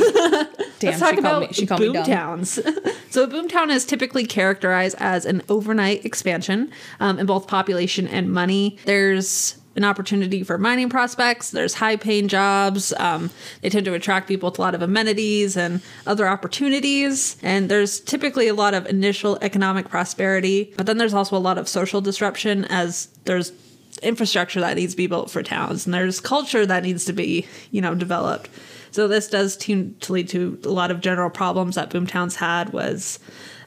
Damn, 0.79 0.99
Let's 0.99 0.99
talk 0.99 1.13
she 1.13 1.19
about 1.19 1.31
called 1.31 1.41
me. 1.47 1.53
She 1.53 1.65
called 1.65 1.81
boomtowns. 1.81 2.93
so 3.11 3.23
a 3.23 3.27
boomtown 3.27 3.69
is 3.71 3.85
typically 3.85 4.25
characterized 4.25 4.95
as 4.99 5.25
an 5.25 5.41
overnight 5.47 6.05
expansion 6.05 6.71
um, 6.99 7.17
in 7.19 7.25
both 7.25 7.47
population 7.47 8.07
and 8.07 8.31
money. 8.31 8.77
There's 8.85 9.57
an 9.75 9.83
opportunity 9.83 10.43
for 10.43 10.57
mining 10.57 10.89
prospects. 10.89 11.51
There's 11.51 11.75
high 11.75 11.95
paying 11.95 12.27
jobs. 12.27 12.93
Um, 12.93 13.29
they 13.61 13.69
tend 13.69 13.85
to 13.85 13.93
attract 13.93 14.27
people 14.27 14.49
with 14.49 14.59
a 14.59 14.61
lot 14.61 14.75
of 14.75 14.81
amenities 14.81 15.55
and 15.55 15.81
other 16.05 16.27
opportunities. 16.27 17.37
And 17.41 17.69
there's 17.69 17.99
typically 17.99 18.47
a 18.47 18.53
lot 18.53 18.73
of 18.73 18.85
initial 18.87 19.37
economic 19.41 19.89
prosperity, 19.89 20.73
but 20.77 20.85
then 20.85 20.97
there's 20.97 21.13
also 21.13 21.37
a 21.37 21.39
lot 21.39 21.57
of 21.57 21.69
social 21.69 22.01
disruption 22.01 22.65
as 22.65 23.07
there's 23.25 23.53
infrastructure 24.01 24.59
that 24.61 24.75
needs 24.75 24.93
to 24.93 24.97
be 24.97 25.07
built 25.07 25.29
for 25.29 25.43
towns 25.43 25.85
and 25.85 25.93
there's 25.93 26.19
culture 26.19 26.65
that 26.65 26.81
needs 26.81 27.05
to 27.05 27.13
be 27.13 27.45
you 27.71 27.81
know 27.81 27.93
developed 27.93 28.49
so 28.89 29.07
this 29.07 29.27
does 29.27 29.55
tend 29.57 29.99
to 30.01 30.13
lead 30.13 30.27
to 30.29 30.59
a 30.63 30.69
lot 30.69 30.91
of 30.91 31.01
general 31.01 31.29
problems 31.29 31.75
that 31.75 31.89
boomtowns 31.89 32.35
had 32.35 32.71
was 32.73 33.19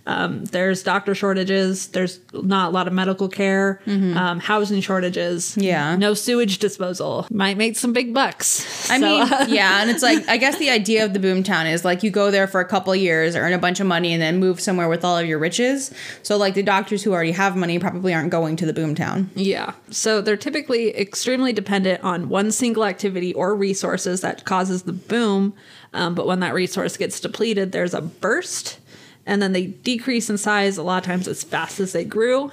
um, 0.07 0.45
there's 0.47 0.83
doctor 0.83 1.15
shortages 1.15 1.89
there's 1.89 2.21
not 2.33 2.69
a 2.69 2.71
lot 2.71 2.87
of 2.87 2.93
medical 2.93 3.29
care 3.29 3.81
um, 3.87 4.39
housing 4.41 4.81
shortages 4.81 5.53
Mm-hmm. 5.53 5.61
Yeah. 5.63 5.97
no 5.97 6.15
sewage 6.15 6.59
disposal 6.59 7.27
might 7.31 7.57
make 7.57 7.77
some 7.77 7.93
big 7.93 8.13
bucks 8.15 8.91
I 8.91 8.99
So, 9.01 9.07
mean, 9.07 9.33
uh, 9.33 9.47
yeah, 9.49 9.81
and 9.81 9.91
it's 9.91 10.03
like 10.03 10.29
I 10.29 10.37
guess 10.37 10.59
the 10.59 10.69
idea 10.71 11.05
of 11.05 11.13
the 11.15 11.19
boomtown 11.19 11.73
is 11.73 11.85
like 11.85 12.03
you 12.03 12.11
go 12.11 12.31
there 12.31 12.47
for 12.47 12.61
a 12.61 12.65
couple 12.67 12.93
of 12.93 12.99
years, 12.99 13.35
earn 13.35 13.53
a 13.55 13.59
bunch 13.59 13.81
of 13.81 13.87
money, 13.87 14.13
and 14.13 14.21
then 14.21 14.39
move 14.39 14.61
somewhere 14.61 14.89
with 14.89 15.05
all 15.05 15.17
of 15.17 15.27
your 15.27 15.39
riches. 15.39 15.91
So 16.23 16.37
like 16.37 16.53
the 16.55 16.63
doctors 16.63 17.03
who 17.03 17.13
already 17.13 17.33
have 17.33 17.57
money 17.57 17.79
probably 17.79 18.13
aren't 18.13 18.31
going 18.31 18.57
to 18.57 18.67
the 18.67 18.75
boomtown. 18.75 19.29
Yeah. 19.35 19.73
So 19.91 20.21
they're 20.21 20.37
typically 20.37 20.95
extremely 20.97 21.53
dependent 21.55 22.05
on 22.05 22.29
one 22.29 22.51
single 22.53 22.85
activity 22.85 23.33
or 23.35 23.55
resources 23.55 24.21
that 24.21 24.45
causes 24.45 24.83
the 24.83 24.93
boom. 24.93 25.55
Um, 25.95 26.15
but 26.15 26.27
when 26.27 26.41
that 26.41 26.53
resource 26.55 26.97
gets 26.99 27.19
depleted, 27.21 27.73
there's 27.73 27.95
a 27.95 28.03
burst 28.03 28.79
and 29.27 29.41
then 29.41 29.53
they 29.53 29.67
decrease 29.67 30.29
in 30.29 30.39
size 30.39 30.77
a 30.77 30.83
lot 30.83 31.03
of 31.03 31.07
times 31.07 31.29
as 31.29 31.43
fast 31.43 31.81
as 31.81 31.93
they 31.93 32.05
grew. 32.05 32.51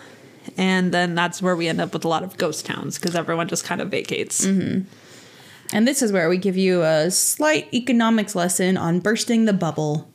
And 0.57 0.91
then 0.91 1.13
that's 1.13 1.41
where 1.41 1.55
we 1.55 1.67
end 1.67 1.79
up 1.79 1.93
with 1.93 2.03
a 2.03 2.07
lot 2.07 2.23
of 2.23 2.37
ghost 2.37 2.65
towns 2.65 2.97
because 2.97 3.15
everyone 3.15 3.47
just 3.47 3.63
kind 3.63 3.79
of 3.79 3.89
vacates. 3.89 4.45
Mm-hmm. 4.45 4.81
And 5.73 5.87
this 5.87 6.01
is 6.01 6.11
where 6.11 6.29
we 6.29 6.37
give 6.37 6.57
you 6.57 6.83
a 6.83 7.11
slight 7.11 7.73
economics 7.73 8.35
lesson 8.35 8.75
on 8.75 8.99
bursting 8.99 9.45
the 9.45 9.53
bubble. 9.53 10.09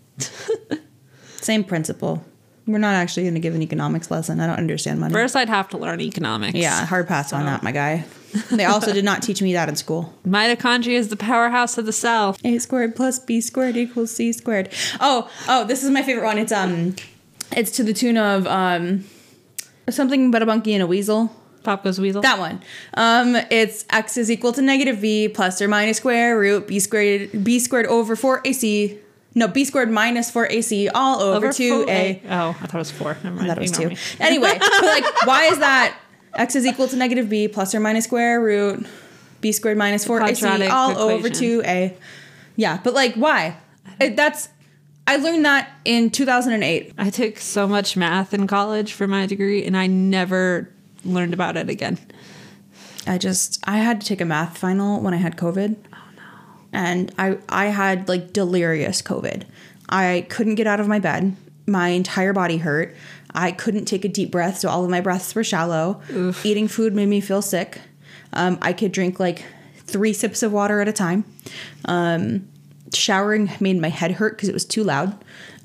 Same 1.37 1.65
principle. 1.65 2.25
We're 2.67 2.79
not 2.79 2.95
actually 2.95 3.23
going 3.25 3.35
to 3.35 3.41
give 3.41 3.55
an 3.55 3.63
economics 3.63 4.11
lesson. 4.11 4.41
I 4.41 4.47
don't 4.49 4.59
understand 4.59 4.99
money. 4.99 5.13
First, 5.15 5.37
I'd 5.37 5.49
have 5.49 5.69
to 5.69 5.79
learn 5.79 6.01
economics. 6.01 6.55
yeah, 6.59 6.85
hard 6.85 7.07
pass 7.07 7.33
on 7.33 7.45
that, 7.47 7.63
my 7.63 7.71
guy. 7.71 8.05
They 8.51 8.65
also 8.65 8.93
did 8.93 9.05
not 9.05 9.23
teach 9.23 9.41
me 9.41 9.53
that 9.53 9.69
in 9.69 9.77
school. 9.77 10.13
Mitochondria 10.27 10.95
is 10.95 11.09
the 11.09 11.17
powerhouse 11.17 11.79
of 11.79 11.87
the 11.87 11.93
cell. 11.93 12.37
A 12.45 12.59
squared 12.59 12.97
plus 12.97 13.19
B 13.19 13.41
squared 13.41 13.77
equals 13.77 14.11
C 14.11 14.33
squared. 14.33 14.69
Oh, 15.01 15.31
oh, 15.49 15.65
this 15.65 15.85
is 15.85 15.91
my 15.91 16.03
favorite 16.03 16.25
one. 16.25 16.39
It's 16.39 16.53
um, 16.53 16.97
it's 17.53 17.71
to 17.73 17.85
the 17.85 17.93
tune 17.95 18.19
of 18.19 18.47
um, 18.47 19.05
something 19.89 20.31
but 20.31 20.43
a 20.43 20.47
monkey 20.47 20.75
and 20.75 20.83
a 20.83 20.87
weasel. 20.87 21.35
Pop 21.63 21.83
goes 21.85 21.99
weasel. 22.01 22.23
That 22.23 22.39
one. 22.39 22.63
Um, 22.95 23.37
it's 23.51 23.85
x 23.91 24.17
is 24.17 24.31
equal 24.31 24.53
to 24.53 24.63
negative 24.63 24.99
v 24.99 25.29
plus 25.29 25.63
or 25.63 25.69
minus 25.69 25.97
square 25.97 26.39
root 26.39 26.69
b 26.69 26.79
squared 26.79 27.43
b 27.45 27.59
squared 27.59 27.87
over 27.87 28.17
four 28.17 28.41
ac. 28.45 28.99
No, 29.37 29.47
b 29.47 29.67
squared 29.67 29.91
minus 29.91 30.31
four 30.31 30.47
ac 30.51 30.89
all 30.89 31.21
over, 31.21 31.53
two 31.53 31.85
a. 31.89 32.23
Oh, 32.25 32.49
I 32.49 32.53
thought 32.53 32.75
it 32.75 32.79
was 32.79 32.91
four. 32.91 33.17
Never 33.23 33.37
mind. 33.37 33.51
That 33.51 33.59
was 33.59 33.71
Ignore 33.71 33.91
two. 33.91 33.95
me. 33.95 34.01
Anyway, 34.21 34.57
but 34.59 34.83
like, 34.83 35.27
why 35.27 35.45
is 35.45 35.59
that? 35.59 35.97
X 36.35 36.57
is 36.57 36.67
equal 36.67 36.89
to 36.89 36.97
negative 36.97 37.29
b 37.29 37.47
plus 37.47 37.75
or 37.75 37.81
minus 37.81 38.05
square 38.05 38.41
root 38.41 38.87
b 39.43 39.53
squared 39.53 39.79
minus 39.79 40.05
4ac 40.05 40.41
Quadratic 40.41 40.73
all 40.73 40.99
over 40.99 41.29
2a. 41.29 41.95
Yeah, 42.57 42.81
but 42.83 42.95
like 42.95 43.15
why? 43.15 43.59
It, 44.01 44.17
that's 44.17 44.49
I 45.07 45.17
learned 45.17 45.45
that 45.45 45.71
in 45.85 46.11
2008. 46.11 46.95
I 46.99 47.11
took 47.11 47.39
so 47.39 47.69
much 47.69 47.97
math 47.97 48.35
in 48.35 48.47
college 48.47 48.93
for 48.93 49.07
my 49.07 49.27
degree, 49.27 49.65
and 49.65 49.77
I 49.77 49.87
never 49.87 50.69
learned 51.05 51.33
about 51.33 51.57
it 51.57 51.71
again. 51.71 51.99
I 53.07 53.19
just 53.19 53.61
I 53.65 53.79
had 53.79 54.01
to 54.01 54.07
take 54.07 54.21
a 54.21 54.25
math 54.25 54.59
final 54.59 55.01
when 55.01 55.15
I 55.15 55.19
had 55.19 55.37
COVID. 55.37 55.77
And 56.77 57.11
I 57.19 57.39
I 57.49 57.67
had 57.67 58.07
like 58.09 58.33
delirious 58.33 59.01
COVID. 59.03 59.45
I 59.89 60.27
couldn't 60.29 60.57
get 60.57 60.67
out 60.67 60.79
of 60.81 60.87
my 60.89 60.99
bed. 60.99 61.35
My 61.67 61.89
entire 61.89 62.33
body 62.33 62.59
hurt. 62.59 62.95
I 63.35 63.51
couldn't 63.53 63.87
take 63.87 64.05
a 64.05 64.09
deep 64.09 64.31
breath, 64.31 64.59
so 64.59 64.69
all 64.69 64.85
of 64.85 64.91
my 64.91 65.01
breaths 65.01 65.35
were 65.35 65.43
shallow. 65.45 66.01
Eating 66.45 66.69
food 66.69 66.95
made 66.95 67.09
me 67.09 67.21
feel 67.21 67.41
sick. 67.43 67.81
Um, 68.33 68.59
I 68.63 68.73
could 68.73 68.93
drink 68.93 69.19
like 69.19 69.45
three 69.79 70.13
sips 70.13 70.43
of 70.43 70.53
water 70.53 70.81
at 70.81 70.89
a 70.89 70.93
time. 70.93 71.25
Um, 71.87 72.49
showering 72.93 73.51
made 73.61 73.81
my 73.81 73.89
head 73.89 74.13
hurt 74.13 74.37
because 74.37 74.49
it 74.49 74.55
was 74.55 74.65
too 74.65 74.85
loud. 74.85 75.17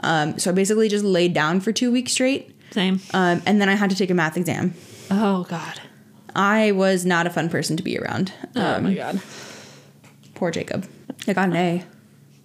Um, 0.03 0.39
so 0.39 0.51
I 0.51 0.53
basically 0.53 0.89
just 0.89 1.03
laid 1.05 1.33
down 1.33 1.59
for 1.61 1.71
two 1.71 1.91
weeks 1.91 2.11
straight. 2.13 2.55
Same. 2.71 2.99
Um, 3.13 3.41
and 3.45 3.59
then 3.61 3.69
I 3.69 3.75
had 3.75 3.89
to 3.89 3.95
take 3.95 4.09
a 4.09 4.13
math 4.13 4.37
exam. 4.37 4.73
Oh 5.09 5.43
God. 5.49 5.81
I 6.35 6.71
was 6.71 7.05
not 7.05 7.27
a 7.27 7.29
fun 7.29 7.49
person 7.49 7.75
to 7.77 7.83
be 7.83 7.97
around. 7.97 8.31
Oh 8.55 8.75
Um, 8.75 8.83
my 8.85 8.93
God. 8.93 9.21
Poor 10.35 10.51
Jacob. 10.51 10.87
I 11.27 11.33
got 11.33 11.49
an 11.49 11.55
A. 11.55 11.83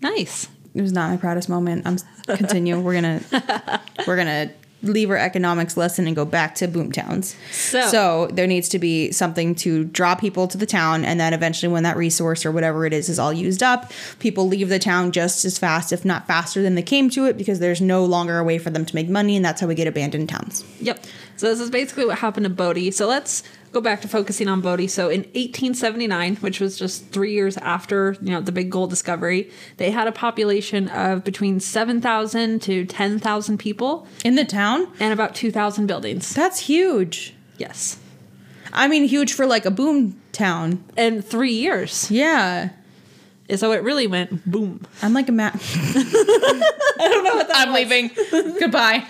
Nice. 0.03 0.49
It 0.75 0.83
was 0.83 0.93
not 0.93 1.11
my 1.11 1.17
proudest 1.17 1.49
moment. 1.49 1.87
I'm 1.87 1.97
continue. 2.37 2.79
we're 2.79 2.95
gonna 2.95 3.21
we're 4.07 4.17
gonna 4.17 4.51
leave 4.83 5.11
our 5.11 5.17
economics 5.17 5.77
lesson 5.77 6.07
and 6.07 6.15
go 6.15 6.25
back 6.25 6.55
to 6.57 6.69
boom 6.69 6.93
boomtowns. 6.93 7.35
So- 7.51 8.27
there 8.33 8.47
needs 8.47 8.69
to 8.71 8.79
be 8.79 9.11
something 9.13 9.55
to 9.57 9.85
draw 9.85 10.15
people 10.15 10.47
to 10.49 10.59
the 10.59 10.67
town, 10.67 11.05
and 11.05 11.19
then 11.19 11.33
eventually, 11.33 11.73
when 11.73 11.83
that 11.85 11.97
resource 11.97 12.45
or 12.45 12.53
whatever 12.53 12.85
it 12.87 12.93
is 12.93 13.09
is 13.09 13.19
all 13.19 13.33
used 13.33 13.63
up, 13.63 13.91
people 14.19 14.47
leave 14.47 14.69
the 14.69 14.79
town 14.79 15.13
just 15.13 15.45
as 15.45 15.59
fast, 15.59 15.93
if 15.93 16.05
not 16.05 16.27
faster, 16.27 16.63
than 16.63 16.75
they 16.75 16.83
came 16.83 17.09
to 17.11 17.25
it 17.27 17.37
because 17.39 17.59
there's 17.59 17.81
no 17.81 18.05
longer 18.05 18.39
a 18.39 18.45
way 18.45 18.59
for 18.59 18.71
them 18.71 18.85
to 18.85 18.95
make 18.95 19.09
money, 19.09 19.37
and 19.37 19.45
that's 19.45 19.61
how 19.61 19.67
we 19.67 19.75
get 19.75 19.87
abandoned 19.87 20.29
towns. 20.29 20.65
Yep. 20.81 21.05
So 21.37 21.47
this 21.49 21.61
is 21.61 21.71
basically 21.71 22.07
what 22.07 22.19
happened 22.19 22.45
to 22.45 22.51
Bodie. 22.51 22.91
So 22.91 23.07
let's 23.07 23.43
go 23.73 23.81
back 23.81 24.01
to 24.03 24.09
focusing 24.09 24.49
on 24.49 24.61
Bodie. 24.63 24.89
So 24.89 25.09
in 25.11 25.21
1879, 25.35 26.37
which 26.37 26.61
was 26.61 26.79
just 26.79 27.09
three 27.09 27.33
years 27.35 27.57
after 27.59 28.17
you 28.23 28.31
know 28.31 28.41
the 28.41 28.53
big 28.53 28.71
gold 28.71 28.91
discovery, 28.91 29.51
they 29.77 29.91
had 29.91 30.07
a 30.09 30.13
population 30.13 30.89
of 30.89 31.25
between 31.25 31.61
7,000 31.61 32.63
to 32.63 32.85
10,000 32.87 33.59
people 33.59 34.07
In 34.25 34.35
the 34.37 34.45
town, 34.45 34.89
and 34.99 35.13
about 35.13 35.35
2,000 35.35 35.87
buildings. 35.87 36.35
that's 36.35 36.61
huge. 36.61 37.35
Yes. 37.59 37.99
I 38.73 38.89
mean, 38.89 39.05
huge 39.05 39.33
for 39.33 39.47
like 39.47 39.65
a 39.67 39.71
boom 39.71 40.21
town. 40.33 40.85
In 40.97 41.23
three 41.23 41.53
years. 41.53 42.11
Yeah. 42.11 42.71
So 43.55 43.73
it 43.73 43.83
really 43.83 44.07
went 44.07 44.45
boom. 44.51 44.81
I'm 45.03 45.13
like 45.15 45.29
a 45.29 45.33
ma- 45.33 45.51
I 45.55 46.97
don't 46.99 47.25
know 47.25 47.37
what 47.37 47.49
that 47.49 47.69
I'm 47.69 47.73
leaving. 47.75 48.11
Goodbye. 48.59 49.05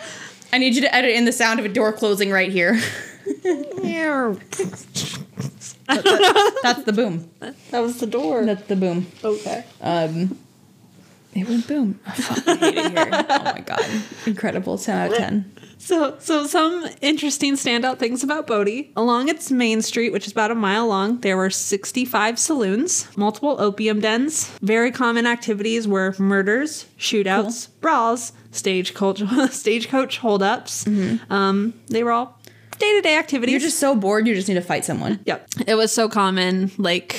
I 0.56 0.58
need 0.58 0.74
you 0.74 0.80
to 0.80 0.94
edit 0.94 1.14
in 1.14 1.26
the 1.26 1.32
sound 1.32 1.60
of 1.60 1.66
a 1.66 1.68
door 1.68 1.92
closing 1.92 2.30
right 2.30 2.50
here. 2.50 2.72
That's 3.42 3.60
the 5.84 6.94
boom. 6.94 7.30
That 7.70 7.80
was 7.80 8.00
the 8.00 8.06
door. 8.06 8.42
That's 8.46 8.62
the 8.62 8.76
boom. 8.76 9.06
Okay. 9.22 9.66
Um, 9.82 10.38
it 11.34 11.46
went 11.46 11.68
boom. 11.68 12.00
I 12.06 12.12
fucking 12.12 12.56
hate 12.56 12.78
it 12.78 12.90
here. 12.90 13.26
Oh 13.28 13.44
my 13.44 13.60
god, 13.66 13.84
incredible. 14.24 14.78
Ten 14.78 14.96
out 14.96 15.12
of 15.12 15.18
ten. 15.18 15.52
So, 15.78 16.16
so 16.18 16.46
some 16.46 16.88
interesting 17.00 17.54
standout 17.54 17.98
things 17.98 18.24
about 18.24 18.46
Bodie. 18.46 18.92
Along 18.96 19.28
its 19.28 19.50
main 19.50 19.82
street, 19.82 20.12
which 20.12 20.26
is 20.26 20.32
about 20.32 20.50
a 20.50 20.54
mile 20.54 20.86
long, 20.86 21.20
there 21.20 21.36
were 21.36 21.50
65 21.50 22.38
saloons, 22.38 23.16
multiple 23.16 23.56
opium 23.60 24.00
dens. 24.00 24.48
Very 24.62 24.90
common 24.90 25.26
activities 25.26 25.86
were 25.86 26.14
murders, 26.18 26.86
shootouts, 26.98 27.68
brawls, 27.80 28.32
stagecoach, 28.50 29.22
stagecoach 29.50 30.18
holdups. 30.18 30.86
Um, 31.30 31.74
they 31.88 32.02
were 32.02 32.12
all 32.12 32.40
day-to-day 32.78 33.16
activities. 33.16 33.52
You're 33.52 33.60
just 33.60 33.78
so 33.78 33.94
bored. 33.94 34.26
You 34.26 34.34
just 34.34 34.48
need 34.48 34.54
to 34.54 34.60
fight 34.60 34.84
someone. 34.84 35.20
Yep. 35.24 35.48
It 35.66 35.74
was 35.74 35.92
so 35.92 36.08
common, 36.08 36.70
like 36.78 37.16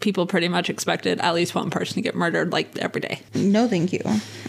people 0.00 0.26
pretty 0.26 0.48
much 0.48 0.68
expected 0.70 1.20
at 1.20 1.34
least 1.34 1.54
one 1.54 1.70
person 1.70 1.94
to 1.94 2.00
get 2.00 2.14
murdered 2.14 2.52
like 2.52 2.76
every 2.78 3.00
day. 3.00 3.20
No, 3.34 3.68
thank 3.68 3.92
you. 3.92 4.00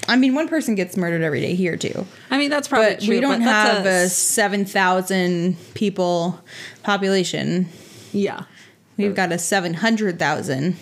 I 0.07 0.15
mean, 0.15 0.33
one 0.33 0.47
person 0.47 0.75
gets 0.75 0.95
murdered 0.97 1.21
every 1.21 1.41
day 1.41 1.55
here 1.55 1.77
too, 1.77 2.05
I 2.29 2.37
mean, 2.37 2.49
that's 2.49 2.67
probably 2.67 2.95
but 2.95 3.01
true. 3.03 3.15
we 3.15 3.21
don't 3.21 3.41
have 3.41 3.85
a 3.85 4.07
seven 4.09 4.65
thousand 4.65 5.57
people 5.73 6.39
population. 6.83 7.67
yeah. 8.11 8.43
We've 8.97 9.15
got 9.15 9.31
a 9.31 9.39
seven 9.39 9.73
hundred 9.73 10.19
thousand. 10.19 10.75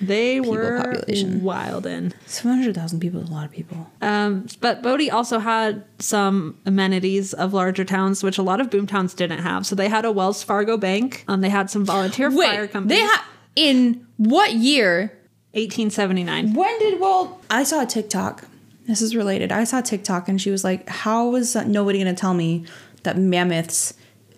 They 0.00 0.40
were 0.40 0.82
population. 0.82 1.42
wild 1.42 1.86
in. 1.86 2.12
Seven 2.26 2.58
hundred 2.58 2.74
thousand 2.74 3.00
people 3.00 3.22
is 3.22 3.30
a 3.30 3.32
lot 3.32 3.46
of 3.46 3.52
people. 3.52 3.90
Um, 4.02 4.46
but 4.60 4.82
Bodie 4.82 5.10
also 5.10 5.38
had 5.38 5.84
some 6.00 6.58
amenities 6.66 7.32
of 7.32 7.54
larger 7.54 7.84
towns, 7.84 8.22
which 8.22 8.36
a 8.36 8.42
lot 8.42 8.60
of 8.60 8.68
boom 8.68 8.86
towns 8.86 9.14
didn't 9.14 9.38
have. 9.38 9.64
So 9.64 9.74
they 9.74 9.88
had 9.88 10.04
a 10.04 10.12
Wells 10.12 10.42
Fargo 10.42 10.76
bank. 10.76 11.24
Um, 11.28 11.40
they 11.40 11.48
had 11.48 11.70
some 11.70 11.84
volunteer 11.86 12.30
fire 12.30 12.62
Wait, 12.62 12.72
companies. 12.72 12.98
they 12.98 13.04
have 13.06 13.24
in 13.54 14.06
what 14.28 14.54
year 14.54 15.12
1879. 15.52 16.54
When 16.54 16.78
did 16.78 17.00
well? 17.00 17.40
I 17.50 17.64
saw 17.64 17.82
a 17.82 17.86
TikTok. 17.86 18.44
This 18.86 19.02
is 19.02 19.14
related. 19.14 19.52
I 19.52 19.64
saw 19.64 19.80
TikTok 19.80 20.28
and 20.28 20.40
she 20.40 20.50
was 20.50 20.64
like, 20.64 20.88
"How 20.88 21.28
was 21.28 21.54
nobody 21.54 22.02
going 22.02 22.14
to 22.14 22.20
tell 22.20 22.34
me 22.34 22.64
that 23.02 23.16
mammoths 23.18 23.94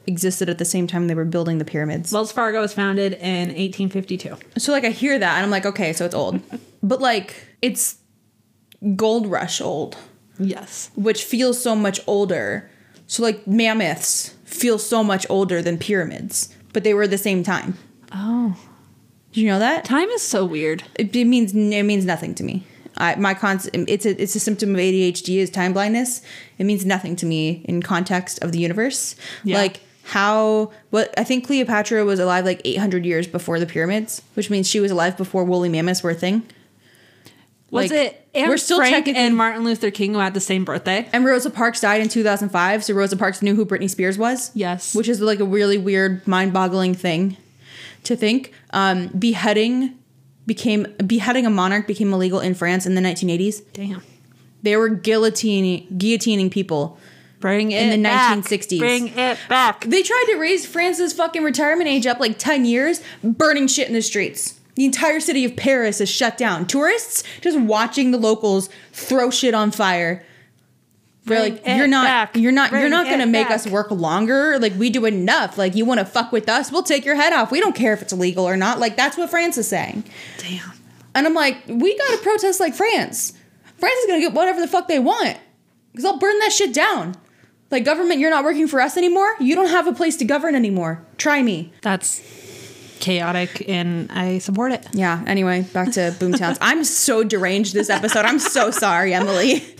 existed 0.07 0.49
at 0.51 0.59
the 0.59 0.64
same 0.64 0.87
time 0.87 1.07
they 1.07 1.14
were 1.14 1.25
building 1.25 1.59
the 1.59 1.64
pyramids?" 1.64 2.12
Wells 2.12 2.33
Fargo 2.33 2.61
was 2.61 2.73
founded 2.75 3.14
in 3.14 3.49
1852. 3.49 4.37
so 4.59 4.73
like 4.73 4.85
I 4.85 4.90
hear 4.90 5.18
that 5.18 5.37
and 5.37 5.44
I'm 5.44 5.51
like, 5.51 5.66
"Okay, 5.66 5.92
so 5.92 6.05
it's 6.05 6.14
old." 6.14 6.40
but 6.83 7.01
like 7.01 7.35
it's 7.62 7.97
gold 8.97 9.27
rush 9.27 9.61
old, 9.61 9.97
Yes. 10.38 10.90
which 10.94 11.25
feels 11.25 11.62
so 11.62 11.75
much 11.75 12.01
older. 12.07 12.70
So 13.07 13.23
like 13.23 13.47
mammoths 13.47 14.35
feel 14.44 14.79
so 14.79 15.03
much 15.05 15.27
older 15.31 15.62
than 15.62 15.79
pyramids, 15.79 16.49
but 16.73 16.85
they 16.85 16.92
were 16.94 17.05
at 17.05 17.11
the 17.11 17.18
same 17.18 17.42
time. 17.42 17.77
Oh, 18.12 18.57
Did 19.35 19.40
you 19.42 19.49
know 19.49 19.59
that? 19.59 19.85
time 19.85 20.09
is 20.11 20.23
so 20.23 20.44
weird. 20.44 20.85
it, 20.94 21.14
it 21.14 21.25
means 21.27 21.53
it 21.55 21.83
means 21.83 22.05
nothing 22.05 22.35
to 22.37 22.44
me. 22.44 22.64
I, 22.97 23.16
my 23.16 23.35
concept 23.35 23.75
it's 23.88 24.07
a 24.07 24.23
it's 24.23 24.37
a 24.37 24.40
symptom 24.40 24.70
of 24.75 24.81
ADHD 24.81 25.38
is 25.38 25.51
time 25.51 25.73
blindness. 25.73 26.23
It 26.59 26.64
means 26.64 26.87
nothing 26.87 27.16
to 27.16 27.27
me 27.27 27.64
in 27.68 27.83
context 27.83 28.42
of 28.44 28.53
the 28.53 28.59
universe. 28.61 29.16
Yeah. 29.42 29.59
Like 29.59 29.81
how 30.05 30.70
what 30.90 31.12
I 31.18 31.25
think 31.25 31.47
Cleopatra 31.47 32.05
was 32.05 32.20
alive 32.20 32.44
like 32.44 32.61
800 32.64 33.05
years 33.05 33.27
before 33.27 33.59
the 33.59 33.66
pyramids, 33.66 34.23
which 34.35 34.51
means 34.51 34.68
she 34.68 34.79
was 34.79 34.92
alive 34.92 35.16
before 35.16 35.42
woolly 35.44 35.68
mammoths 35.68 36.03
were 36.05 36.11
a 36.11 36.14
thing. 36.14 36.44
Was 37.73 37.90
Like, 37.90 38.01
it 38.01 38.29
Anne 38.37 38.49
we're 38.49 38.57
still 38.57 38.77
Frank 38.79 38.94
technically- 38.94 39.20
and 39.20 39.37
Martin 39.37 39.64
Luther 39.64 39.90
King 39.90 40.12
who 40.14 40.20
had 40.20 40.33
the 40.33 40.40
same 40.40 40.64
birthday? 40.64 41.09
And 41.12 41.25
Rosa 41.25 41.51
Parks 41.51 41.81
died 41.81 42.01
in 42.01 42.09
2005, 42.09 42.85
so 42.85 42.94
Rosa 42.94 43.16
Parks 43.16 43.42
knew 43.42 43.57
who 43.57 43.66
Britney 43.66 43.90
Spears 43.90 44.16
was. 44.16 44.53
Yes. 44.55 44.94
Which 44.94 45.09
is 45.09 45.20
like 45.20 45.40
a 45.40 45.44
really 45.44 45.77
weird, 45.79 46.25
mind-boggling 46.29 46.94
thing 46.94 47.37
to 48.05 48.17
think. 48.17 48.53
Um, 48.71 49.09
beheading 49.09 49.99
became 50.47 50.87
beheading 51.07 51.47
a 51.47 51.51
monarch 51.51 51.87
became 51.87 52.12
illegal 52.12 52.40
in 52.40 52.55
France 52.55 52.87
in 52.87 52.95
the 52.95 53.01
1980s. 53.01 53.62
Damn. 53.73 54.03
They 54.62 54.77
were 54.77 54.90
guillotining 54.90 55.90
guillotining 55.99 56.51
people. 56.51 56.99
Bring 57.40 57.73
it 57.73 57.83
In 57.83 58.01
the 58.03 58.09
back. 58.09 58.38
1960s. 58.38 58.79
Bring 58.79 59.09
it 59.09 59.38
back. 59.51 59.85
They 59.85 60.03
tried 60.03 60.25
to 60.29 60.37
raise 60.38 60.64
France's 60.64 61.12
fucking 61.12 61.43
retirement 61.43 61.88
age 61.90 62.07
up 62.07 62.19
like 62.19 62.38
10 62.38 62.64
years, 62.64 63.03
burning 63.23 63.67
shit 63.67 63.87
in 63.87 63.93
the 63.93 64.01
streets. 64.01 64.59
The 64.77 64.87
entire 64.87 65.21
city 65.21 65.45
of 65.45 65.55
Paris 65.55 66.01
is 66.01 66.09
shut 66.09 66.38
down. 66.38 66.67
Tourists 66.67 67.23
just 67.43 67.59
watching 67.61 68.12
the 68.12 68.19
locals 68.19 68.71
throw 68.93 69.31
shit 69.31 69.53
on 69.53 69.71
fire. 69.73 70.25
They're 71.27 71.41
like, 71.41 71.67
you're 71.67 71.85
eh, 71.85 71.87
not, 71.87 72.05
back. 72.05 72.37
you're 72.37 72.53
not, 72.53 72.71
you're 72.71 72.83
Bring 72.83 72.91
not 72.91 73.07
eh, 73.07 73.11
gonna 73.11 73.27
make 73.27 73.49
back." 73.49 73.55
us 73.55 73.67
work 73.67 73.91
longer. 73.91 74.59
Like 74.59 74.75
we 74.75 74.91
do 74.91 75.07
enough. 75.07 75.57
Like 75.57 75.75
you 75.75 75.85
want 75.85 76.01
to 76.01 76.07
fuck 76.07 76.33
with 76.33 76.49
us, 76.49 76.71
we'll 76.71 76.83
take 76.83 77.05
your 77.05 77.15
head 77.15 77.33
off. 77.33 77.51
We 77.51 77.61
don't 77.61 77.75
care 77.75 77.95
if 77.95 78.03
it's 78.03 78.13
illegal 78.13 78.45
or 78.47 78.57
not. 78.57 78.79
Like 78.79 78.97
that's 78.97 79.17
what 79.17 79.31
France 79.31 79.57
is 79.57 79.69
saying. 79.69 80.05
Damn. 80.39 80.73
And 81.15 81.27
I'm 81.27 81.35
like, 81.35 81.59
we 81.67 81.97
gotta 81.97 82.19
protest 82.19 82.61
like 82.61 82.75
France. 82.75 83.33
France 83.79 83.99
is 84.01 84.07
gonna 84.07 84.21
get 84.21 84.35
whatever 84.35 84.61
the 84.61 84.69
fuck 84.69 84.87
they 84.89 84.99
want. 84.99 85.39
Because 85.93 86.05
I'll 86.05 86.19
burn 86.19 86.39
that 86.41 86.53
shit 86.53 86.75
down. 86.75 87.15
Like, 87.71 87.85
government, 87.85 88.21
you're 88.21 88.31
not 88.31 88.45
working 88.45 88.69
for 88.69 88.81
us 88.81 88.97
anymore. 88.97 89.35
You 89.41 89.55
don't 89.55 89.69
have 89.69 89.87
a 89.87 89.93
place 89.93 90.17
to 90.19 90.25
govern 90.25 90.55
anymore. 90.55 91.05
Try 91.17 91.43
me. 91.43 91.73
That's 91.83 92.21
chaotic 93.05 93.69
and 93.69 94.11
I 94.11 94.38
support 94.38 94.73
it. 94.73 94.87
Yeah, 94.95 95.23
anyway, 95.27 95.61
back 95.62 95.93
to 95.93 96.01
Boomtowns. 96.19 96.57
I'm 96.62 96.85
so 96.85 97.23
deranged 97.23 97.75
this 97.75 97.90
episode. 97.90 98.25
I'm 98.25 98.38
so 98.38 98.71
sorry, 98.71 99.14
Emily. 99.14 99.62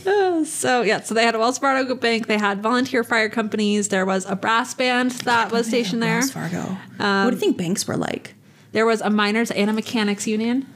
So 0.45 0.83
yeah, 0.83 1.01
so 1.01 1.15
they 1.15 1.25
had 1.25 1.35
a 1.35 1.39
Wells 1.39 1.57
Fargo 1.57 1.95
bank. 1.95 2.27
They 2.27 2.37
had 2.37 2.63
volunteer 2.63 3.03
fire 3.03 3.31
companies. 3.31 3.89
There 3.89 4.05
was 4.05 4.27
a 4.27 4.37
brass 4.37 4.75
band 4.75 5.13
that 5.23 5.51
was 5.51 5.67
stationed 5.67 6.03
there. 6.03 6.19
Wells 6.19 6.31
Fargo. 6.33 6.77
Um, 6.99 7.25
what 7.25 7.31
do 7.31 7.37
you 7.37 7.41
think 7.41 7.57
banks 7.57 7.89
were 7.89 7.97
like? 7.97 8.35
There 8.73 8.85
was 8.85 9.01
a 9.01 9.09
miners 9.09 9.51
and 9.51 9.71
a 9.71 9.73
mechanics 9.73 10.27
union. 10.27 10.67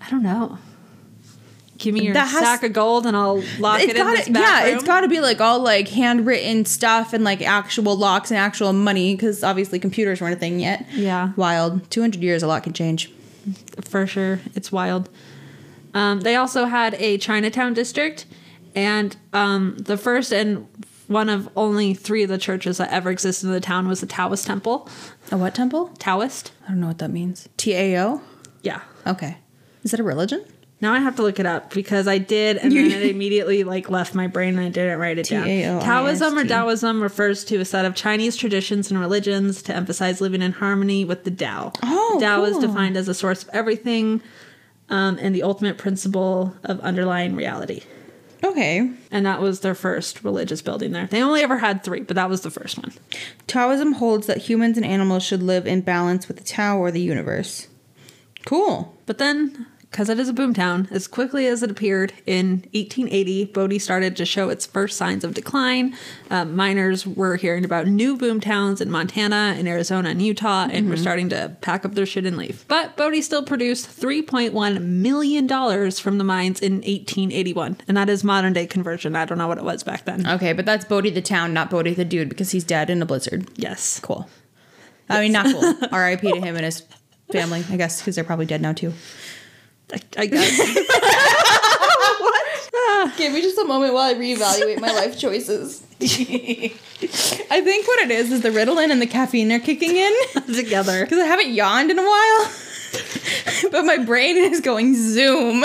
I 0.00 0.08
don't 0.08 0.22
know. 0.22 0.56
Give 1.82 1.92
me 1.94 2.04
your 2.04 2.14
That 2.14 2.28
has- 2.28 2.40
sack 2.42 2.62
of 2.62 2.72
gold 2.72 3.06
and 3.06 3.16
I'll 3.16 3.42
lock 3.58 3.80
it 3.82 3.90
it's 3.90 3.98
in 4.00 4.06
this 4.06 4.28
back 4.28 4.42
yeah 4.42 4.64
room. 4.68 4.74
it's 4.76 4.84
got 4.84 5.00
to 5.02 5.08
be 5.08 5.20
like 5.20 5.40
all 5.40 5.60
like 5.60 5.88
handwritten 5.88 6.64
stuff 6.64 7.12
and 7.12 7.24
like 7.24 7.42
actual 7.42 7.96
locks 7.96 8.30
and 8.30 8.38
actual 8.38 8.72
money 8.72 9.14
because 9.14 9.42
obviously 9.44 9.78
computers 9.78 10.20
weren't 10.20 10.34
a 10.34 10.38
thing 10.38 10.60
yet 10.60 10.86
Yeah. 10.92 11.32
wild 11.36 11.90
200 11.90 12.22
years 12.22 12.42
a 12.42 12.46
lot 12.46 12.62
can 12.62 12.72
change 12.72 13.10
for 13.84 14.06
sure. 14.06 14.40
It's 14.54 14.70
wild. 14.70 15.08
Um, 15.94 16.20
they 16.20 16.36
also 16.36 16.66
had 16.66 16.94
a 16.94 17.18
Chinatown 17.18 17.74
district, 17.74 18.24
and 18.74 19.14
um, 19.32 19.76
the 19.78 19.96
first 19.98 20.32
and 20.32 20.66
one 21.08 21.28
of 21.28 21.48
only 21.56 21.92
three 21.92 22.22
of 22.22 22.28
the 22.30 22.38
churches 22.38 22.78
that 22.78 22.90
ever 22.90 23.10
existed 23.10 23.46
in 23.48 23.52
the 23.52 23.60
town 23.60 23.88
was 23.88 24.00
the 24.00 24.06
Taoist 24.06 24.46
temple. 24.46 24.88
a 25.30 25.36
what 25.36 25.54
temple 25.54 25.90
Taoist? 25.98 26.52
i 26.64 26.68
don't 26.68 26.80
know 26.80 26.86
what 26.86 26.98
that 26.98 27.10
means 27.10 27.48
t-a-o 27.58 28.22
Yeah. 28.62 28.80
okay 29.06 29.38
is 29.82 29.90
that 29.90 30.00
a 30.00 30.04
religion 30.04 30.44
Now 30.82 30.92
I 30.92 30.98
have 30.98 31.14
to 31.16 31.22
look 31.22 31.38
it 31.38 31.46
up 31.46 31.72
because 31.72 32.08
I 32.08 32.18
did, 32.18 32.56
and 32.56 32.72
then 32.72 32.90
it 32.90 33.08
immediately 33.08 33.62
like 33.62 33.88
left 33.88 34.16
my 34.16 34.26
brain 34.26 34.58
and 34.58 34.66
I 34.66 34.68
didn't 34.68 34.98
write 34.98 35.16
it 35.16 35.28
down. 35.28 35.44
T-A-O-I-S-T. 35.44 35.86
Taoism 35.86 36.36
or 36.36 36.44
Taoism 36.44 37.00
refers 37.00 37.44
to 37.44 37.58
a 37.58 37.64
set 37.64 37.84
of 37.84 37.94
Chinese 37.94 38.36
traditions 38.36 38.90
and 38.90 38.98
religions 38.98 39.62
to 39.62 39.74
emphasize 39.74 40.20
living 40.20 40.42
in 40.42 40.50
harmony 40.50 41.04
with 41.04 41.22
the 41.22 41.30
Tao. 41.30 41.72
Oh, 41.84 42.18
Tao 42.20 42.42
is 42.44 42.58
defined 42.58 42.96
as 42.96 43.06
a 43.06 43.14
source 43.14 43.44
of 43.44 43.50
everything, 43.52 44.22
um, 44.88 45.18
and 45.20 45.32
the 45.32 45.44
ultimate 45.44 45.78
principle 45.78 46.56
of 46.64 46.80
underlying 46.80 47.36
reality. 47.36 47.82
okay 48.42 48.90
And 49.12 49.24
that 49.24 49.40
was 49.40 49.60
their 49.60 49.76
first 49.76 50.24
religious 50.24 50.62
building 50.62 50.90
there. 50.90 51.06
They 51.06 51.22
only 51.22 51.42
ever 51.42 51.58
had 51.58 51.84
three, 51.84 52.00
but 52.00 52.16
that 52.16 52.28
was 52.28 52.40
the 52.40 52.50
first 52.50 52.76
one. 52.78 52.92
taoism 53.46 53.92
holds 53.92 54.26
that 54.26 54.38
humans 54.38 54.76
and 54.76 54.84
animals 54.84 55.22
should 55.22 55.44
live 55.44 55.64
in 55.64 55.82
balance 55.82 56.26
with 56.26 56.38
the 56.38 56.44
tao 56.44 56.78
or 56.78 56.90
the 56.90 57.00
universe 57.00 57.68
cool 58.44 58.96
But 59.06 59.18
then, 59.18 59.66
because 59.92 60.08
it 60.08 60.18
is 60.18 60.28
a 60.30 60.32
boomtown, 60.32 60.90
as 60.90 61.06
quickly 61.06 61.46
as 61.46 61.62
it 61.62 61.70
appeared 61.70 62.14
in 62.24 62.64
1880, 62.72 63.44
Bodie 63.44 63.78
started 63.78 64.16
to 64.16 64.24
show 64.24 64.48
its 64.48 64.64
first 64.64 64.96
signs 64.96 65.22
of 65.22 65.34
decline. 65.34 65.94
Uh, 66.30 66.46
miners 66.46 67.06
were 67.06 67.36
hearing 67.36 67.62
about 67.62 67.86
new 67.86 68.16
boomtowns 68.16 68.80
in 68.80 68.90
Montana, 68.90 69.54
and 69.56 69.68
Arizona, 69.68 70.08
and 70.08 70.22
Utah, 70.22 70.66
and 70.72 70.88
were 70.88 70.96
starting 70.96 71.28
to 71.28 71.54
pack 71.60 71.84
up 71.84 71.94
their 71.94 72.06
shit 72.06 72.24
and 72.24 72.38
leave. 72.38 72.64
But 72.68 72.96
Bodie 72.96 73.20
still 73.20 73.44
produced 73.44 73.86
$3.1 74.00 74.82
million 74.82 75.46
from 75.92 76.18
the 76.18 76.24
mines 76.24 76.60
in 76.60 76.76
1881. 76.76 77.76
And 77.86 77.96
that 77.96 78.08
is 78.08 78.24
modern 78.24 78.54
day 78.54 78.66
conversion. 78.66 79.14
I 79.14 79.26
don't 79.26 79.36
know 79.36 79.48
what 79.48 79.58
it 79.58 79.64
was 79.64 79.82
back 79.82 80.04
then. 80.04 80.26
okay 80.26 80.52
but 80.52 80.64
that's 80.64 80.84
Bodie 80.84 81.10
the 81.10 81.20
town 81.22 81.52
not 81.52 81.70
Bodie 81.70 81.94
the 81.94 82.04
dude 82.04 82.28
because 82.28 82.50
he's 82.50 82.64
dead 82.64 82.88
in 82.88 83.02
a 83.02 83.06
blizzard 83.06 83.48
yes. 83.56 84.00
cool 84.00 84.28
i 85.08 85.20
mean 85.20 85.32
not 85.32 85.46
cool 85.46 85.60
rip 85.92 86.20
to 86.20 86.40
him 86.40 86.56
and 86.56 86.64
his 86.64 86.82
family 87.30 87.64
i 87.70 87.76
guess 87.76 88.00
because 88.00 88.14
they're 88.14 88.24
probably 88.24 88.46
dead 88.46 88.62
now 88.62 88.72
too 88.72 88.92
I, 89.92 90.00
I 90.16 90.26
guess. 90.26 90.58
Give 93.16 93.32
me 93.32 93.42
just 93.42 93.58
a 93.58 93.64
moment 93.64 93.94
while 93.94 94.04
I 94.04 94.14
reevaluate 94.14 94.80
my 94.80 94.92
life 94.92 95.18
choices. 95.18 95.82
I 96.00 97.60
think 97.60 97.86
what 97.86 98.00
it 98.00 98.10
is 98.10 98.32
is 98.32 98.40
the 98.42 98.50
Ritalin 98.50 98.90
and 98.90 99.02
the 99.02 99.06
caffeine 99.06 99.52
are 99.52 99.58
kicking 99.58 99.96
in 99.96 100.12
Together. 100.54 101.04
because 101.04 101.18
I 101.18 101.26
haven't 101.26 101.50
yawned 101.50 101.90
in 101.90 101.98
a 101.98 102.02
while, 102.02 102.52
but 103.70 103.84
my 103.84 103.98
brain 103.98 104.36
is 104.36 104.60
going 104.60 104.94
zoom. 104.96 105.64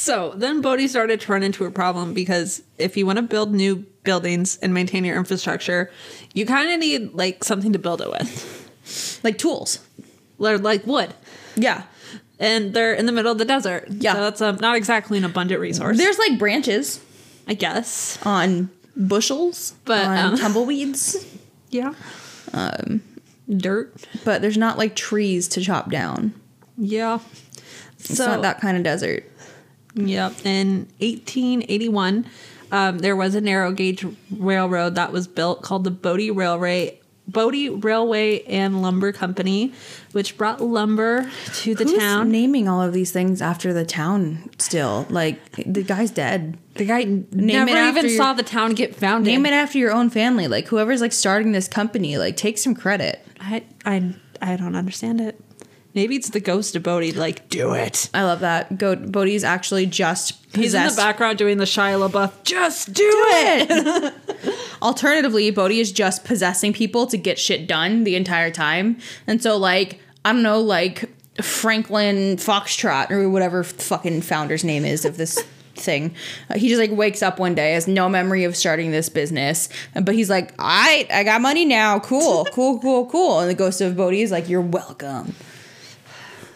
So 0.00 0.32
then 0.34 0.62
Bodie 0.62 0.88
started 0.88 1.20
to 1.20 1.32
run 1.32 1.42
into 1.42 1.66
a 1.66 1.70
problem 1.70 2.14
because 2.14 2.62
if 2.78 2.96
you 2.96 3.04
want 3.04 3.16
to 3.18 3.22
build 3.22 3.52
new 3.52 3.84
buildings 4.02 4.56
and 4.62 4.72
maintain 4.72 5.04
your 5.04 5.14
infrastructure, 5.18 5.90
you 6.32 6.46
kind 6.46 6.70
of 6.70 6.80
need 6.80 7.12
like 7.12 7.44
something 7.44 7.74
to 7.74 7.78
build 7.78 8.00
it 8.00 8.08
with, 8.10 9.20
Like 9.22 9.36
tools. 9.36 9.78
Or, 10.38 10.56
like 10.56 10.86
wood. 10.86 11.12
Yeah. 11.54 11.82
And 12.38 12.72
they're 12.72 12.94
in 12.94 13.04
the 13.04 13.12
middle 13.12 13.30
of 13.30 13.36
the 13.36 13.44
desert. 13.44 13.88
Yeah. 13.90 14.14
So 14.14 14.20
that's 14.22 14.40
um, 14.40 14.56
not 14.62 14.74
exactly 14.74 15.18
an 15.18 15.24
abundant 15.24 15.60
resource, 15.60 15.98
There's 15.98 16.18
like 16.18 16.38
branches 16.38 17.04
I 17.46 17.52
guess. 17.52 18.18
on 18.24 18.70
bushels, 18.96 19.74
But, 19.84 20.06
on 20.06 20.32
um, 20.32 20.36
tumbleweeds, 20.38 21.26
Yeah. 21.68 21.92
Um, 22.54 23.02
dirt. 23.54 23.92
but 24.24 24.40
there's 24.40 24.56
not 24.56 24.78
like 24.78 24.96
trees 24.96 25.46
to 25.48 25.60
chop 25.60 25.90
down. 25.90 26.32
Yeah. 26.78 27.18
It's 27.98 28.18
not 28.18 28.40
that 28.40 28.62
kind 28.62 28.78
of 28.78 28.82
desert. 28.82 29.29
Yep. 29.94 30.44
In 30.46 30.86
1881, 31.00 32.26
um, 32.72 32.98
there 32.98 33.16
was 33.16 33.34
a 33.34 33.40
narrow 33.40 33.72
gauge 33.72 34.04
railroad 34.30 34.94
that 34.94 35.12
was 35.12 35.26
built 35.26 35.62
called 35.62 35.84
the 35.84 35.90
Bodie 35.90 36.30
Railway. 36.30 36.96
Bodie 37.28 37.68
Railway 37.68 38.42
and 38.42 38.82
Lumber 38.82 39.12
Company, 39.12 39.72
which 40.10 40.36
brought 40.36 40.60
lumber 40.60 41.30
to 41.58 41.76
the 41.76 41.84
Who's 41.84 41.96
town. 41.98 42.32
naming 42.32 42.66
all 42.68 42.82
of 42.82 42.92
these 42.92 43.12
things 43.12 43.40
after 43.40 43.72
the 43.72 43.84
town 43.84 44.50
still? 44.58 45.06
Like 45.08 45.38
the 45.64 45.84
guy's 45.84 46.10
dead. 46.10 46.58
the 46.74 46.84
guy 46.86 47.00
it 47.00 47.32
never 47.32 47.70
after 47.70 47.98
even 48.00 48.10
your- 48.10 48.16
saw 48.16 48.32
the 48.32 48.42
town 48.42 48.72
get 48.72 48.96
founded. 48.96 49.30
Name 49.32 49.46
it 49.46 49.52
after 49.52 49.78
your 49.78 49.92
own 49.92 50.10
family. 50.10 50.48
Like 50.48 50.66
whoever's 50.66 51.00
like 51.00 51.12
starting 51.12 51.52
this 51.52 51.68
company, 51.68 52.18
like 52.18 52.36
take 52.36 52.58
some 52.58 52.74
credit. 52.74 53.24
I, 53.38 53.62
I, 53.84 54.12
I 54.42 54.56
don't 54.56 54.74
understand 54.74 55.20
it. 55.20 55.40
Maybe 55.94 56.16
it's 56.16 56.30
the 56.30 56.40
ghost 56.40 56.76
of 56.76 56.82
Bodie. 56.82 57.12
Like, 57.12 57.48
do 57.48 57.74
it. 57.74 58.10
I 58.14 58.22
love 58.22 58.40
that. 58.40 58.78
Go 58.78 58.94
Bodie's 58.94 59.42
actually 59.44 59.86
just 59.86 60.34
He's 60.54 60.74
in 60.74 60.86
the 60.86 60.94
background 60.94 61.38
doing 61.38 61.58
the 61.58 61.64
Shia 61.64 62.08
LaBeouf. 62.08 62.44
Just 62.44 62.92
do, 62.92 63.02
Do 63.02 63.10
it. 63.30 63.66
it. 63.70 64.56
Alternatively, 64.82 65.50
Bodie 65.50 65.80
is 65.80 65.92
just 65.92 66.24
possessing 66.24 66.72
people 66.72 67.06
to 67.08 67.16
get 67.16 67.38
shit 67.38 67.66
done 67.66 68.04
the 68.04 68.16
entire 68.16 68.50
time. 68.50 68.98
And 69.26 69.42
so 69.42 69.56
like, 69.56 70.00
I 70.24 70.32
don't 70.32 70.42
know, 70.42 70.60
like 70.60 71.10
Franklin 71.42 72.36
Foxtrot 72.36 73.10
or 73.10 73.28
whatever 73.28 73.64
fucking 73.64 74.22
founder's 74.22 74.64
name 74.64 74.84
is 74.84 75.04
of 75.04 75.16
this 75.16 75.42
thing. 75.74 76.14
Uh, 76.48 76.58
he 76.58 76.68
just 76.68 76.80
like 76.80 76.90
wakes 76.90 77.22
up 77.22 77.38
one 77.38 77.54
day 77.54 77.72
has 77.72 77.86
no 77.88 78.08
memory 78.08 78.44
of 78.44 78.56
starting 78.56 78.90
this 78.90 79.08
business, 79.08 79.68
but 79.94 80.14
he's 80.14 80.28
like, 80.28 80.52
"All 80.58 80.66
right, 80.66 81.06
I 81.10 81.24
got 81.24 81.40
money 81.40 81.64
now. 81.64 81.98
Cool, 81.98 82.46
cool, 82.52 82.78
cool, 82.80 83.06
cool." 83.06 83.40
And 83.40 83.48
the 83.48 83.54
ghost 83.54 83.80
of 83.80 83.96
Bodie 83.96 84.22
is 84.22 84.30
like, 84.30 84.48
"You're 84.48 84.60
welcome." 84.60 85.34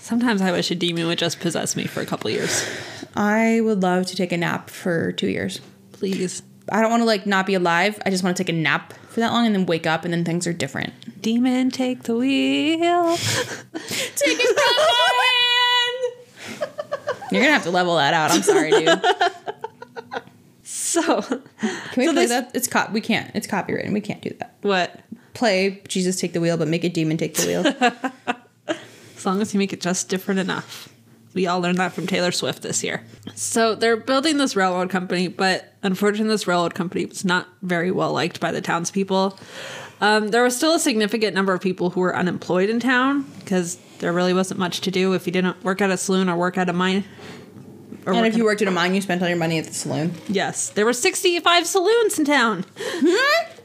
Sometimes 0.04 0.42
I 0.42 0.52
wish 0.52 0.70
a 0.70 0.74
demon 0.74 1.06
would 1.06 1.16
just 1.18 1.40
possess 1.40 1.74
me 1.76 1.86
for 1.86 2.02
a 2.02 2.06
couple 2.06 2.30
years. 2.30 2.62
I 3.16 3.62
would 3.62 3.80
love 3.82 4.04
to 4.08 4.14
take 4.16 4.32
a 4.32 4.36
nap 4.36 4.68
for 4.68 5.12
2 5.12 5.28
years. 5.28 5.62
Please. 5.92 6.42
I 6.70 6.82
don't 6.82 6.90
want 6.90 7.00
to 7.00 7.06
like 7.06 7.24
not 7.24 7.46
be 7.46 7.54
alive. 7.54 7.98
I 8.04 8.10
just 8.10 8.22
want 8.22 8.36
to 8.36 8.42
take 8.44 8.50
a 8.50 8.56
nap 8.56 8.92
for 9.08 9.20
that 9.20 9.32
long 9.32 9.46
and 9.46 9.54
then 9.54 9.64
wake 9.64 9.86
up 9.86 10.04
and 10.04 10.12
then 10.12 10.22
things 10.22 10.46
are 10.46 10.52
different. 10.52 10.92
Demon, 11.22 11.70
take 11.70 12.02
the 12.02 12.14
wheel. 12.16 13.16
Take 13.16 14.38
it 14.40 14.58
from 14.58 14.76
my 14.76 16.58
hand. 16.60 17.22
You're 17.32 17.40
gonna 17.40 17.54
have 17.54 17.62
to 17.64 17.70
level 17.70 17.96
that 17.96 18.12
out. 18.12 18.30
I'm 18.30 18.42
sorry, 18.42 18.72
dude. 18.72 19.00
So 20.62 21.22
can 21.22 21.40
we 21.96 22.04
So 22.06 22.12
play 22.12 22.26
this- 22.26 22.28
that? 22.30 22.50
It's 22.52 22.68
cop. 22.68 22.92
We 22.92 23.00
can't. 23.00 23.30
It's 23.34 23.46
copywritten. 23.46 23.92
We 23.94 24.02
can't 24.02 24.20
do 24.20 24.30
that. 24.38 24.56
what? 24.60 25.00
Play 25.32 25.82
Jesus 25.88 26.20
take 26.20 26.34
the 26.34 26.40
wheel, 26.42 26.58
but 26.58 26.68
make 26.68 26.84
a 26.84 26.90
demon 26.90 27.16
take 27.16 27.34
the 27.36 27.46
wheel. 27.46 28.34
As 29.24 29.26
long 29.26 29.40
as 29.40 29.54
you 29.54 29.58
make 29.58 29.72
it 29.72 29.80
just 29.80 30.10
different 30.10 30.38
enough. 30.38 30.92
We 31.32 31.46
all 31.46 31.58
learned 31.58 31.78
that 31.78 31.94
from 31.94 32.06
Taylor 32.06 32.30
Swift 32.30 32.60
this 32.60 32.84
year. 32.84 33.02
So 33.34 33.74
they're 33.74 33.96
building 33.96 34.36
this 34.36 34.54
railroad 34.54 34.90
company, 34.90 35.28
but 35.28 35.72
unfortunately, 35.82 36.28
this 36.28 36.46
railroad 36.46 36.74
company 36.74 37.06
was 37.06 37.24
not 37.24 37.48
very 37.62 37.90
well 37.90 38.12
liked 38.12 38.38
by 38.38 38.52
the 38.52 38.60
townspeople. 38.60 39.38
Um, 40.02 40.28
there 40.28 40.42
was 40.42 40.54
still 40.54 40.74
a 40.74 40.78
significant 40.78 41.34
number 41.34 41.54
of 41.54 41.62
people 41.62 41.88
who 41.88 42.00
were 42.00 42.14
unemployed 42.14 42.68
in 42.68 42.80
town 42.80 43.22
because 43.38 43.78
there 44.00 44.12
really 44.12 44.34
wasn't 44.34 44.60
much 44.60 44.82
to 44.82 44.90
do 44.90 45.14
if 45.14 45.24
you 45.26 45.32
didn't 45.32 45.64
work 45.64 45.80
at 45.80 45.88
a 45.88 45.96
saloon 45.96 46.28
or 46.28 46.36
work 46.36 46.58
at 46.58 46.68
a 46.68 46.74
mine. 46.74 47.04
Or 48.04 48.12
and 48.12 48.26
if 48.26 48.36
you 48.36 48.44
worked 48.44 48.60
at 48.60 48.68
a 48.68 48.72
mine, 48.72 48.94
you 48.94 49.00
spent 49.00 49.22
all 49.22 49.28
your 49.28 49.38
money 49.38 49.56
at 49.56 49.64
the 49.64 49.72
saloon. 49.72 50.12
Yes, 50.28 50.68
there 50.68 50.84
were 50.84 50.92
65 50.92 51.66
saloons 51.66 52.18
in 52.18 52.26
town. 52.26 52.66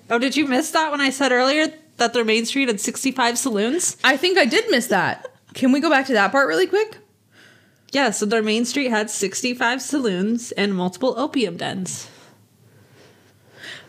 oh, 0.10 0.20
did 0.20 0.38
you 0.38 0.48
miss 0.48 0.72
that 0.72 0.90
when 0.90 1.02
I 1.02 1.10
said 1.10 1.34
earlier 1.34 1.74
that 1.98 2.14
their 2.14 2.24
main 2.24 2.46
street 2.46 2.70
had 2.70 2.80
65 2.80 3.38
saloons? 3.38 3.98
I 4.06 4.16
think 4.16 4.38
I 4.38 4.46
did 4.46 4.64
miss 4.72 4.88
that. 4.88 5.29
Can 5.54 5.72
we 5.72 5.80
go 5.80 5.90
back 5.90 6.06
to 6.08 6.14
that 6.14 6.32
part 6.32 6.48
really 6.48 6.68
quick? 6.68 6.98
Yeah, 7.92 8.12
so 8.12 8.26
their 8.26 8.44
main 8.44 8.66
street 8.66 8.90
had 8.90 9.10
65 9.10 9.82
saloons 9.82 10.52
and 10.52 10.76
multiple 10.76 11.16
opium 11.18 11.58
dens. 11.58 12.08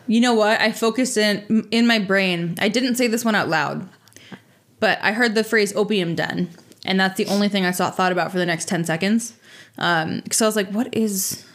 You 0.07 0.19
know 0.19 0.33
what? 0.33 0.59
I 0.59 0.71
focused 0.71 1.17
in 1.17 1.67
in 1.71 1.85
my 1.85 1.99
brain. 1.99 2.55
I 2.59 2.67
didn't 2.67 2.95
say 2.95 3.07
this 3.07 3.23
one 3.23 3.35
out 3.35 3.47
loud, 3.47 3.87
but 4.79 4.99
I 5.01 5.11
heard 5.11 5.35
the 5.35 5.43
phrase 5.43 5.73
"opium 5.75 6.15
den," 6.15 6.49
and 6.83 6.99
that's 6.99 7.17
the 7.17 7.27
only 7.27 7.47
thing 7.47 7.65
I 7.65 7.71
saw, 7.71 7.91
thought 7.91 8.11
about 8.11 8.31
for 8.31 8.39
the 8.39 8.45
next 8.45 8.67
ten 8.67 8.83
seconds. 8.83 9.33
Um, 9.77 10.23
so 10.31 10.45
I 10.45 10.47
was 10.47 10.55
like, 10.55 10.69
"What 10.71 10.93
is 10.93 11.45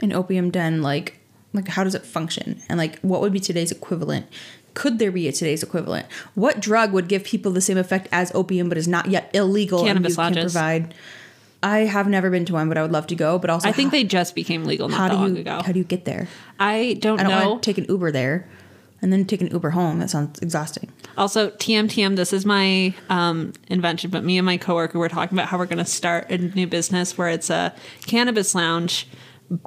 an 0.00 0.12
opium 0.12 0.50
den 0.50 0.80
like? 0.80 1.18
Like, 1.52 1.68
how 1.68 1.84
does 1.84 1.94
it 1.94 2.06
function? 2.06 2.62
And 2.68 2.78
like, 2.78 2.98
what 3.00 3.20
would 3.20 3.32
be 3.32 3.40
today's 3.40 3.70
equivalent? 3.70 4.26
Could 4.74 4.98
there 4.98 5.12
be 5.12 5.28
a 5.28 5.32
today's 5.32 5.62
equivalent? 5.62 6.06
What 6.34 6.60
drug 6.60 6.92
would 6.92 7.08
give 7.08 7.24
people 7.24 7.52
the 7.52 7.60
same 7.60 7.78
effect 7.78 8.08
as 8.12 8.32
opium, 8.34 8.68
but 8.68 8.78
is 8.78 8.88
not 8.88 9.08
yet 9.08 9.30
illegal? 9.34 9.84
Cannabis 9.84 10.16
and 10.18 10.36
you 10.36 10.42
can 10.42 10.50
provide. 10.50 10.94
I 11.62 11.80
have 11.80 12.08
never 12.08 12.28
been 12.30 12.44
to 12.46 12.54
one, 12.54 12.68
but 12.68 12.76
I 12.76 12.82
would 12.82 12.90
love 12.90 13.06
to 13.08 13.14
go. 13.14 13.38
But 13.38 13.50
also, 13.50 13.68
I 13.68 13.72
think 13.72 13.88
how, 13.90 13.98
they 13.98 14.04
just 14.04 14.34
became 14.34 14.64
legal 14.64 14.88
how 14.88 15.06
not 15.06 15.08
that 15.08 15.14
do 15.14 15.20
long 15.20 15.34
you 15.36 15.40
ago. 15.42 15.62
how 15.64 15.72
do 15.72 15.78
you 15.78 15.84
get 15.84 16.04
there? 16.04 16.26
I 16.58 16.96
don't, 17.00 17.20
I 17.20 17.22
don't 17.22 17.30
know. 17.30 17.58
take 17.58 17.78
an 17.78 17.86
Uber 17.88 18.10
there. 18.10 18.48
and 19.00 19.12
then 19.12 19.24
take 19.24 19.40
an 19.40 19.48
Uber 19.48 19.70
home. 19.70 19.98
That 19.98 20.10
sounds 20.10 20.38
exhausting. 20.40 20.90
Also, 21.16 21.50
TM 21.50 22.16
this 22.16 22.32
is 22.32 22.46
my 22.46 22.94
um, 23.10 23.52
invention, 23.68 24.10
but 24.10 24.24
me 24.24 24.38
and 24.38 24.46
my 24.46 24.56
coworker 24.56 24.98
were 24.98 25.08
talking 25.08 25.36
about 25.36 25.48
how 25.48 25.58
we're 25.58 25.66
going 25.66 25.78
to 25.78 25.84
start 25.84 26.30
a 26.30 26.38
new 26.38 26.66
business 26.66 27.18
where 27.18 27.28
it's 27.28 27.50
a 27.50 27.74
cannabis 28.06 28.54
lounge, 28.54 29.06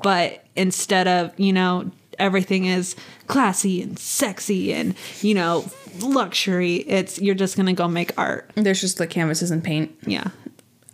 but 0.04 0.44
instead 0.56 1.08
of, 1.08 1.38
you 1.40 1.54
know, 1.54 1.92
everything 2.20 2.66
is 2.66 2.96
classy 3.28 3.82
and 3.82 3.98
sexy 3.98 4.74
and, 4.74 4.96
you 5.22 5.34
know, 5.34 5.66
luxury, 6.02 6.76
it's 6.76 7.20
you're 7.20 7.36
just 7.36 7.58
to 7.58 7.74
go 7.74 7.88
make 7.88 8.18
art. 8.18 8.50
There's 8.56 8.82
just 8.82 9.00
like 9.00 9.10
canvases 9.10 9.52
and 9.52 9.64
paint. 9.64 9.96
Yeah. 10.06 10.30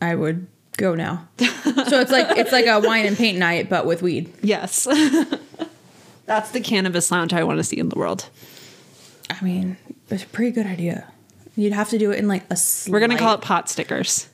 I 0.01 0.15
would 0.15 0.47
go 0.77 0.95
now. 0.95 1.27
so 1.37 1.99
it's 1.99 2.11
like 2.11 2.37
it's 2.37 2.51
like 2.51 2.65
a 2.65 2.79
wine 2.79 3.05
and 3.05 3.17
paint 3.17 3.37
night, 3.37 3.69
but 3.69 3.85
with 3.85 4.01
weed. 4.01 4.33
Yes. 4.41 4.87
That's 6.25 6.51
the 6.51 6.61
cannabis 6.61 7.11
lounge 7.11 7.33
I 7.33 7.43
want 7.43 7.59
to 7.59 7.63
see 7.63 7.77
in 7.77 7.89
the 7.89 7.97
world. 7.97 8.29
I 9.29 9.43
mean, 9.43 9.77
it's 10.09 10.23
a 10.23 10.27
pretty 10.27 10.51
good 10.51 10.65
idea. 10.65 11.11
You'd 11.55 11.73
have 11.73 11.89
to 11.89 11.97
do 11.97 12.11
it 12.11 12.19
in 12.19 12.27
like 12.27 12.43
a. 12.49 12.55
Slight... 12.55 12.93
We're 12.93 12.99
gonna 12.99 13.17
call 13.17 13.35
it 13.35 13.41
pot 13.41 13.69
stickers. 13.69 14.29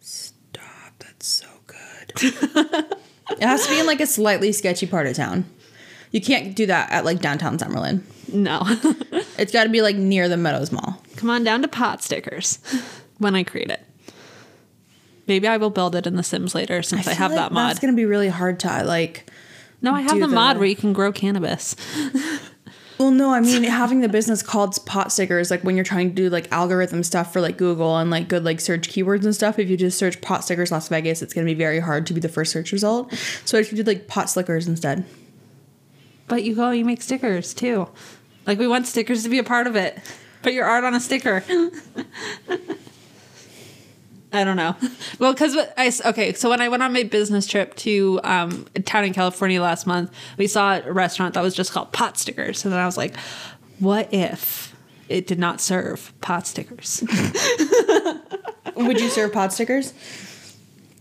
Stop! 0.00 0.92
That's 0.98 1.26
so 1.26 1.46
good. 1.66 2.96
it 3.38 3.46
has 3.46 3.64
to 3.64 3.70
be 3.70 3.80
in 3.80 3.86
like 3.86 4.00
a 4.00 4.06
slightly 4.06 4.52
sketchy 4.52 4.86
part 4.86 5.06
of 5.06 5.16
town. 5.16 5.44
You 6.10 6.20
can't 6.20 6.54
do 6.54 6.66
that 6.66 6.90
at 6.90 7.04
like 7.04 7.20
downtown 7.20 7.58
Summerlin. 7.58 8.02
No. 8.32 8.62
it's 9.38 9.52
got 9.52 9.64
to 9.64 9.70
be 9.70 9.82
like 9.82 9.96
near 9.96 10.28
the 10.28 10.36
Meadows 10.36 10.72
Mall. 10.72 11.02
Come 11.16 11.30
on 11.30 11.44
down 11.44 11.62
to 11.62 11.68
pot 11.68 12.02
stickers 12.02 12.58
when 13.18 13.34
I 13.34 13.42
create 13.42 13.70
it. 13.70 13.82
Maybe 15.26 15.48
I 15.48 15.56
will 15.56 15.70
build 15.70 15.96
it 15.96 16.06
in 16.06 16.14
The 16.14 16.22
Sims 16.22 16.54
later 16.54 16.82
since 16.82 17.08
I, 17.08 17.10
I 17.10 17.14
have 17.14 17.32
like 17.32 17.40
that 17.40 17.52
mod. 17.52 17.72
It's 17.72 17.80
gonna 17.80 17.92
be 17.94 18.04
really 18.04 18.28
hard 18.28 18.60
to 18.60 18.84
like. 18.84 19.30
No, 19.82 19.92
I 19.92 20.00
have 20.00 20.14
the, 20.14 20.26
the 20.26 20.28
mod 20.28 20.58
where 20.58 20.68
you 20.68 20.76
can 20.76 20.92
grow 20.92 21.12
cannabis. 21.12 21.74
Well, 22.98 23.10
no, 23.10 23.32
I 23.32 23.40
mean 23.40 23.64
having 23.64 24.00
the 24.00 24.08
business 24.08 24.42
called 24.42 24.78
pot 24.86 25.12
stickers, 25.12 25.50
like 25.50 25.62
when 25.62 25.76
you're 25.76 25.84
trying 25.84 26.08
to 26.08 26.14
do 26.14 26.30
like 26.30 26.50
algorithm 26.50 27.02
stuff 27.02 27.32
for 27.32 27.42
like 27.42 27.58
Google 27.58 27.98
and 27.98 28.10
like 28.10 28.28
good 28.28 28.44
like 28.44 28.58
search 28.58 28.88
keywords 28.88 29.24
and 29.24 29.34
stuff. 29.34 29.58
If 29.58 29.68
you 29.68 29.76
just 29.76 29.98
search 29.98 30.20
pot 30.22 30.44
stickers 30.44 30.72
Las 30.72 30.88
Vegas, 30.88 31.20
it's 31.20 31.34
gonna 31.34 31.44
be 31.44 31.54
very 31.54 31.80
hard 31.80 32.06
to 32.06 32.14
be 32.14 32.20
the 32.20 32.28
first 32.28 32.52
search 32.52 32.72
result. 32.72 33.12
So 33.44 33.58
I 33.58 33.62
should 33.62 33.76
do 33.76 33.82
like 33.82 34.08
pot 34.08 34.30
slickers 34.30 34.66
instead. 34.66 35.04
But 36.28 36.42
you 36.42 36.54
go, 36.54 36.70
you 36.70 36.84
make 36.84 37.02
stickers 37.02 37.52
too. 37.52 37.88
Like 38.46 38.58
we 38.58 38.66
want 38.66 38.86
stickers 38.86 39.22
to 39.24 39.28
be 39.28 39.38
a 39.38 39.44
part 39.44 39.66
of 39.66 39.76
it. 39.76 39.98
Put 40.42 40.54
your 40.54 40.64
art 40.64 40.84
on 40.84 40.94
a 40.94 41.00
sticker. 41.00 41.44
I 44.32 44.44
don't 44.44 44.56
know. 44.56 44.76
Well, 45.18 45.32
because 45.32 45.56
I 45.78 45.90
okay. 46.10 46.34
So 46.34 46.50
when 46.50 46.60
I 46.60 46.68
went 46.68 46.82
on 46.82 46.92
my 46.92 47.02
business 47.02 47.46
trip 47.46 47.74
to 47.76 48.20
um, 48.22 48.66
a 48.74 48.80
town 48.80 49.04
in 49.04 49.14
California 49.14 49.62
last 49.62 49.86
month, 49.86 50.12
we 50.36 50.46
saw 50.46 50.76
a 50.76 50.92
restaurant 50.92 51.32
that 51.34 51.42
was 51.42 51.54
just 51.54 51.72
called 51.72 51.90
Pot 51.92 52.18
Stickers, 52.18 52.64
and 52.64 52.72
then 52.72 52.80
I 52.80 52.84
was 52.84 52.98
like, 52.98 53.16
"What 53.78 54.12
if 54.12 54.76
it 55.08 55.26
did 55.26 55.38
not 55.38 55.60
serve 55.62 56.12
pot 56.20 56.46
stickers?" 56.46 57.02
Would 58.76 59.00
you 59.00 59.08
serve 59.08 59.32
pot 59.32 59.54
stickers? 59.54 59.94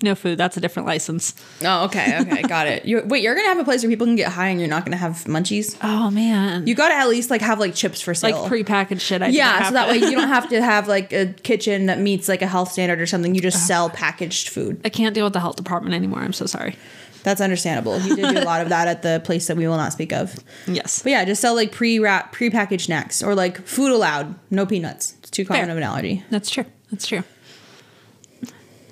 No 0.05 0.13
food. 0.13 0.37
That's 0.37 0.55
a 0.55 0.61
different 0.61 0.85
license. 0.85 1.33
Oh, 1.63 1.85
okay, 1.85 2.19
okay, 2.21 2.41
got 2.47 2.67
it. 2.67 2.85
You, 2.85 3.01
wait, 3.05 3.23
you're 3.23 3.33
gonna 3.33 3.47
have 3.47 3.57
a 3.57 3.63
place 3.63 3.81
where 3.81 3.89
people 3.89 4.05
can 4.05 4.15
get 4.15 4.31
high, 4.31 4.49
and 4.49 4.59
you're 4.59 4.69
not 4.69 4.85
gonna 4.85 4.97
have 4.97 5.23
munchies. 5.23 5.75
Oh 5.81 6.11
man, 6.11 6.67
you 6.67 6.75
gotta 6.75 6.93
at 6.93 7.09
least 7.09 7.31
like 7.31 7.41
have 7.41 7.59
like 7.59 7.73
chips 7.73 8.01
for 8.01 8.13
sale, 8.13 8.43
like 8.43 8.51
prepackaged 8.51 9.01
shit. 9.01 9.23
I 9.23 9.29
yeah, 9.29 9.67
so 9.67 9.73
that 9.73 9.89
way 9.89 9.97
you 9.97 10.11
don't 10.11 10.27
have 10.27 10.47
to 10.49 10.61
have 10.63 10.87
like 10.87 11.11
a 11.11 11.33
kitchen 11.41 11.87
that 11.87 11.99
meets 11.99 12.29
like 12.29 12.43
a 12.43 12.47
health 12.47 12.71
standard 12.71 13.01
or 13.01 13.07
something. 13.07 13.33
You 13.33 13.41
just 13.41 13.65
sell 13.65 13.89
packaged 13.89 14.49
food. 14.49 14.79
I 14.85 14.89
can't 14.89 15.15
deal 15.15 15.25
with 15.25 15.33
the 15.33 15.39
health 15.39 15.55
department 15.55 15.95
anymore. 15.95 16.19
I'm 16.19 16.33
so 16.33 16.45
sorry. 16.45 16.75
That's 17.23 17.41
understandable. 17.41 17.99
You 17.99 18.15
did 18.15 18.35
do 18.35 18.39
a 18.39 18.45
lot 18.45 18.61
of 18.61 18.69
that 18.69 18.87
at 18.87 19.01
the 19.01 19.19
place 19.25 19.47
that 19.47 19.57
we 19.57 19.67
will 19.67 19.77
not 19.77 19.91
speak 19.91 20.13
of. 20.13 20.35
Yes, 20.67 21.01
but 21.01 21.11
yeah, 21.11 21.25
just 21.25 21.41
sell 21.41 21.55
like 21.55 21.71
pre-wrap, 21.71 22.31
pre-packaged 22.31 22.85
snacks 22.85 23.23
or 23.23 23.33
like 23.33 23.65
food 23.65 23.91
allowed, 23.91 24.35
no 24.51 24.65
peanuts. 24.65 25.15
It's 25.19 25.31
too 25.31 25.45
common 25.45 25.65
Fair. 25.65 25.71
of 25.71 25.77
an 25.77 25.83
allergy. 25.83 26.23
That's 26.29 26.49
true. 26.49 26.65
That's 26.91 27.07
true. 27.07 27.23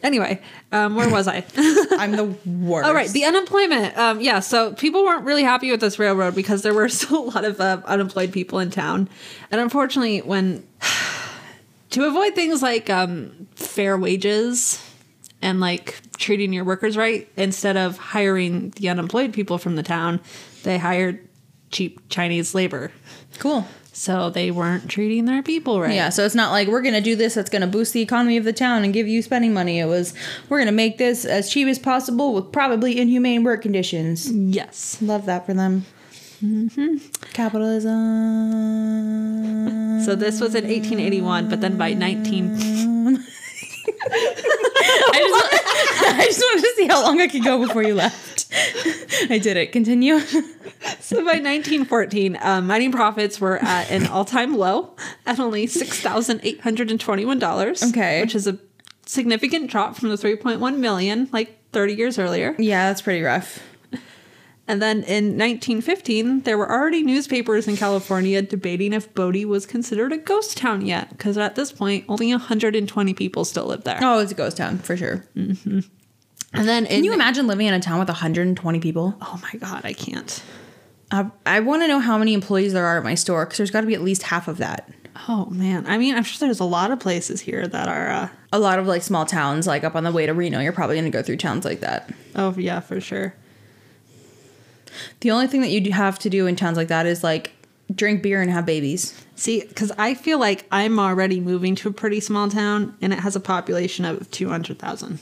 Anyway, 0.04 0.42
um, 0.74 0.96
where 0.96 1.10
was 1.10 1.30
I? 1.30 1.46
I'm 1.92 2.12
the 2.12 2.36
worst. 2.46 2.86
All 2.86 2.94
right, 2.94 3.10
the 3.10 3.24
unemployment. 3.24 3.98
Um, 3.98 4.20
yeah, 4.20 4.42
so 4.42 4.74
people 4.74 5.06
weren't 5.06 5.24
really 5.24 5.44
happy 5.44 5.72
with 5.72 5.80
this 5.80 5.98
railroad 5.98 6.36
because 6.36 6.62
there 6.62 6.74
were 6.74 6.90
still 6.90 7.24
a 7.24 7.28
lot 7.30 7.46
of 7.46 7.60
uh, 7.62 7.82
unemployed 7.86 8.34
people 8.34 8.60
in 8.60 8.70
town, 8.70 9.10
and 9.50 9.62
unfortunately, 9.62 10.20
when 10.20 10.68
to 11.92 12.06
avoid 12.06 12.36
things 12.36 12.62
like 12.62 12.90
um, 12.90 13.48
fair 13.56 13.98
wages 13.98 14.84
and 15.42 15.62
like 15.62 16.02
treating 16.18 16.52
your 16.52 16.66
workers 16.66 16.98
right, 16.98 17.30
instead 17.38 17.78
of 17.78 17.98
hiring 17.98 18.72
the 18.72 18.90
unemployed 18.90 19.32
people 19.32 19.58
from 19.58 19.78
the 19.78 19.84
town, 19.84 20.20
they 20.64 20.78
hired 20.78 21.26
cheap 21.72 22.08
Chinese 22.10 22.54
labor. 22.54 22.92
Cool. 23.40 23.66
So 23.96 24.32
they 24.32 24.50
weren't 24.50 24.90
treating 24.90 25.26
their 25.26 25.44
people 25.44 25.80
right. 25.80 25.94
Yeah, 25.94 26.10
so 26.10 26.26
it's 26.26 26.34
not 26.34 26.52
like 26.52 26.68
we're 26.68 26.82
going 26.82 26.96
to 26.96 27.02
do 27.02 27.16
this 27.16 27.36
that's 27.36 27.52
going 27.52 27.62
to 27.62 27.68
boost 27.68 27.94
the 27.94 28.02
economy 28.02 28.38
of 28.38 28.44
the 28.44 28.52
town 28.52 28.84
and 28.84 28.92
give 28.92 29.08
you 29.08 29.22
spending 29.22 29.54
money. 29.54 29.80
It 29.80 29.86
was 29.86 30.16
we're 30.50 30.58
going 30.58 30.66
to 30.66 30.72
make 30.72 30.98
this 30.98 31.26
as 31.26 31.50
cheap 31.50 31.68
as 31.68 31.78
possible 31.78 32.34
with 32.34 32.52
probably 32.52 33.00
inhumane 33.00 33.44
work 33.44 33.62
conditions. 33.62 34.32
Yes. 34.32 35.00
Love 35.00 35.28
that 35.28 35.46
for 35.46 35.54
them. 35.54 35.86
Mm-hmm. 36.44 36.98
Capitalism. 37.34 37.92
So 40.04 40.16
this 40.16 40.42
was 40.42 40.56
in 40.56 40.64
1881, 40.64 41.50
but 41.50 41.62
then 41.62 41.78
by 41.78 41.94
19. 41.94 43.24
I, 44.06 45.20
just, 45.20 45.54
I 46.04 46.26
just 46.26 46.40
wanted 46.40 46.62
to 46.62 46.74
see 46.76 46.88
how 46.88 47.04
long 47.04 47.22
I 47.22 47.28
could 47.28 47.44
go 47.44 47.66
before 47.66 47.84
you 47.84 47.94
left. 47.94 48.48
I 49.30 49.38
did 49.38 49.56
it. 49.56 49.72
Continue. 49.72 50.20
So 51.14 51.20
by 51.20 51.40
1914, 51.40 52.38
uh, 52.42 52.62
mining 52.62 52.92
profits 52.92 53.40
were 53.40 53.58
at 53.64 53.92
an 53.92 54.08
all-time 54.08 54.58
low 54.58 54.96
at 55.28 55.40
only 55.40 55.68
six 55.68 56.00
thousand 56.00 56.40
eight 56.44 56.62
hundred 56.62 56.90
and 56.90 57.00
twenty-one 57.00 57.38
dollars. 57.38 57.84
Okay, 57.84 58.22
which 58.22 58.34
is 58.34 58.48
a 58.48 58.58
significant 59.06 59.70
drop 59.70 59.96
from 59.96 60.10
the 60.10 60.16
3.1 60.16 60.78
million 60.78 61.30
like 61.32 61.72
30 61.72 61.94
years 61.94 62.18
earlier. 62.18 62.56
Yeah, 62.58 62.88
that's 62.88 63.02
pretty 63.02 63.22
rough. 63.22 63.62
And 64.66 64.82
then 64.82 65.04
in 65.04 65.38
1915, 65.38 66.42
there 66.44 66.58
were 66.58 66.72
already 66.72 67.04
newspapers 67.04 67.68
in 67.68 67.76
California 67.76 68.42
debating 68.42 68.94
if 68.94 69.14
Bodie 69.14 69.44
was 69.44 69.66
considered 69.66 70.14
a 70.14 70.18
ghost 70.18 70.58
town 70.58 70.86
yet, 70.86 71.10
because 71.10 71.38
at 71.38 71.56
this 71.56 71.74
point, 71.74 72.06
only 72.08 72.30
120 72.30 73.14
people 73.14 73.44
still 73.44 73.66
live 73.66 73.84
there. 73.84 74.00
Oh, 74.02 74.20
it's 74.20 74.32
a 74.32 74.36
ghost 74.36 74.56
town 74.56 74.78
for 74.78 74.96
sure. 74.96 75.26
Mm-hmm. 75.36 75.80
And 76.54 76.68
then, 76.68 76.86
can 76.86 77.04
you 77.04 77.14
imagine 77.14 77.46
living 77.46 77.68
in 77.68 77.74
a 77.74 77.82
town 77.82 78.00
with 78.00 78.08
120 78.08 78.80
people? 78.80 79.16
Oh 79.22 79.42
my 79.42 79.60
god, 79.60 79.82
I 79.84 79.92
can't. 79.92 80.42
Uh, 81.14 81.30
I 81.46 81.60
want 81.60 81.84
to 81.84 81.88
know 81.88 82.00
how 82.00 82.18
many 82.18 82.34
employees 82.34 82.74
there 82.74 82.88
are 82.88 82.98
at 82.98 83.04
my 83.04 83.14
store 83.14 83.46
because 83.46 83.60
there's 83.60 83.70
got 83.70 83.82
to 83.82 83.88
be 83.88 83.94
at 83.94 84.02
least 84.02 84.24
half 84.24 84.48
of 84.48 84.58
that. 84.58 84.90
Oh 85.30 85.46
man, 85.52 85.86
I 85.86 86.00
mean, 86.00 86.16
I'm 86.16 86.24
sure 86.24 86.48
there's 86.48 86.60
a 86.60 86.64
lot 86.64 86.90
of 86.90 87.00
places 87.00 87.40
here 87.40 87.68
that 87.68 87.88
are 87.88 88.10
uh, 88.10 88.30
a 88.52 88.58
lot 88.58 88.80
of 88.80 88.88
like 88.88 89.04
small 89.04 89.24
towns, 89.24 89.68
like 89.68 89.84
up 89.84 89.96
on 89.96 90.04
the 90.04 90.12
way 90.12 90.26
to 90.26 90.34
Reno. 90.34 90.60
You're 90.60 90.74
probably 90.74 90.96
going 90.96 91.06
to 91.06 91.16
go 91.16 91.22
through 91.22 91.38
towns 91.38 91.66
like 91.66 91.82
that. 91.82 92.10
Oh 92.36 92.56
yeah, 92.58 92.80
for 92.80 93.00
sure. 93.00 93.36
The 95.20 95.30
only 95.30 95.46
thing 95.46 95.62
that 95.62 95.70
you 95.70 95.92
have 95.92 96.18
to 96.18 96.32
do 96.32 96.48
in 96.48 96.56
towns 96.56 96.78
like 96.78 96.88
that 96.88 97.06
is 97.06 97.24
like 97.24 97.52
drink 97.94 98.24
beer 98.24 98.42
and 98.42 98.50
have 98.50 98.66
babies. 98.66 99.24
See, 99.36 99.64
because 99.68 99.92
I 100.00 100.16
feel 100.16 100.40
like 100.40 100.66
I'm 100.72 100.98
already 100.98 101.40
moving 101.40 101.76
to 101.76 101.90
a 101.90 101.94
pretty 101.94 102.22
small 102.22 102.50
town 102.50 102.98
and 103.04 103.14
it 103.14 103.20
has 103.20 103.36
a 103.36 103.40
population 103.40 104.04
of 104.04 104.32
200,000. 104.32 105.20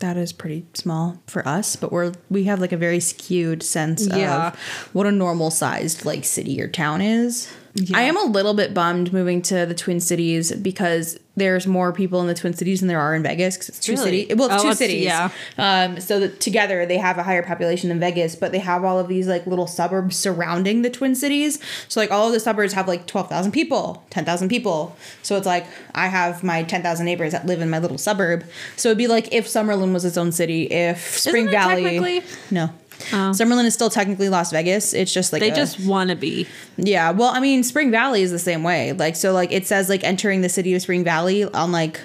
That 0.00 0.16
is 0.16 0.32
pretty 0.32 0.66
small 0.74 1.22
for 1.26 1.46
us, 1.46 1.76
but 1.76 1.92
we're 1.92 2.12
we 2.28 2.44
have 2.44 2.60
like 2.60 2.72
a 2.72 2.76
very 2.76 3.00
skewed 3.00 3.62
sense 3.62 4.06
yeah. 4.06 4.48
of 4.48 4.58
what 4.92 5.06
a 5.06 5.12
normal 5.12 5.50
sized 5.50 6.04
like 6.04 6.24
city 6.24 6.60
or 6.60 6.68
town 6.68 7.00
is. 7.00 7.48
Yeah. 7.74 7.98
I 7.98 8.02
am 8.02 8.16
a 8.16 8.24
little 8.24 8.54
bit 8.54 8.72
bummed 8.72 9.12
moving 9.12 9.42
to 9.42 9.66
the 9.66 9.74
Twin 9.74 9.98
Cities 9.98 10.52
because 10.52 11.18
there's 11.36 11.66
more 11.66 11.92
people 11.92 12.20
in 12.20 12.28
the 12.28 12.34
Twin 12.34 12.54
Cities 12.54 12.80
than 12.80 12.86
there 12.86 13.00
are 13.00 13.16
in 13.16 13.24
Vegas 13.24 13.56
because 13.56 13.70
it's 13.70 13.80
two 13.80 13.94
really? 13.94 14.28
cities. 14.28 14.36
Well, 14.36 14.48
it's 14.52 14.62
oh, 14.62 14.68
two 14.68 14.74
cities. 14.74 15.04
Yeah. 15.04 15.30
Um, 15.58 15.98
so 15.98 16.20
that 16.20 16.38
together 16.38 16.86
they 16.86 16.98
have 16.98 17.18
a 17.18 17.24
higher 17.24 17.42
population 17.42 17.88
than 17.88 17.98
Vegas, 17.98 18.36
but 18.36 18.52
they 18.52 18.60
have 18.60 18.84
all 18.84 19.00
of 19.00 19.08
these 19.08 19.26
like 19.26 19.44
little 19.48 19.66
suburbs 19.66 20.14
surrounding 20.14 20.82
the 20.82 20.90
Twin 20.90 21.16
Cities. 21.16 21.58
So 21.88 21.98
like 21.98 22.12
all 22.12 22.28
of 22.28 22.32
the 22.32 22.38
suburbs 22.38 22.74
have 22.74 22.86
like 22.86 23.08
twelve 23.08 23.28
thousand 23.28 23.50
people, 23.50 24.04
ten 24.10 24.24
thousand 24.24 24.50
people. 24.50 24.96
So 25.22 25.36
it's 25.36 25.46
like 25.46 25.66
I 25.96 26.06
have 26.06 26.44
my 26.44 26.62
ten 26.62 26.80
thousand 26.80 27.06
neighbors 27.06 27.32
that 27.32 27.44
live 27.44 27.60
in 27.60 27.70
my 27.70 27.80
little 27.80 27.98
suburb. 27.98 28.44
So 28.76 28.90
it'd 28.90 28.98
be 28.98 29.08
like 29.08 29.32
if 29.32 29.48
Summerlin 29.48 29.92
was 29.92 30.04
its 30.04 30.16
own 30.16 30.30
city, 30.30 30.64
if 30.64 31.18
Spring 31.18 31.50
Valley. 31.50 32.22
No. 32.52 32.70
Oh. 33.12 33.32
Summerlin 33.32 33.64
is 33.64 33.74
still 33.74 33.90
technically 33.90 34.28
Las 34.28 34.50
Vegas. 34.50 34.94
It's 34.94 35.12
just 35.12 35.32
like 35.32 35.40
they 35.40 35.50
a, 35.50 35.54
just 35.54 35.84
want 35.84 36.10
to 36.10 36.16
be. 36.16 36.46
Yeah. 36.76 37.10
Well, 37.10 37.30
I 37.30 37.40
mean, 37.40 37.62
Spring 37.62 37.90
Valley 37.90 38.22
is 38.22 38.30
the 38.30 38.38
same 38.38 38.62
way. 38.62 38.92
Like, 38.92 39.16
so 39.16 39.32
like 39.32 39.52
it 39.52 39.66
says 39.66 39.88
like 39.88 40.04
entering 40.04 40.40
the 40.40 40.48
city 40.48 40.74
of 40.74 40.82
Spring 40.82 41.04
Valley 41.04 41.44
on 41.44 41.72
like 41.72 42.00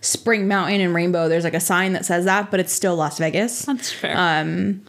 Spring 0.00 0.48
Mountain 0.48 0.80
and 0.80 0.94
Rainbow. 0.94 1.28
There's 1.28 1.44
like 1.44 1.54
a 1.54 1.60
sign 1.60 1.92
that 1.92 2.04
says 2.04 2.24
that, 2.24 2.50
but 2.50 2.60
it's 2.60 2.72
still 2.72 2.96
Las 2.96 3.18
Vegas. 3.18 3.62
That's 3.62 3.92
fair. 3.92 4.16
Um, 4.16 4.82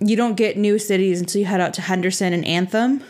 you 0.00 0.16
don't 0.16 0.34
get 0.34 0.56
new 0.56 0.78
cities 0.78 1.20
until 1.20 1.40
you 1.40 1.46
head 1.46 1.60
out 1.60 1.74
to 1.74 1.82
Henderson 1.82 2.32
and 2.32 2.44
Anthem. 2.44 3.02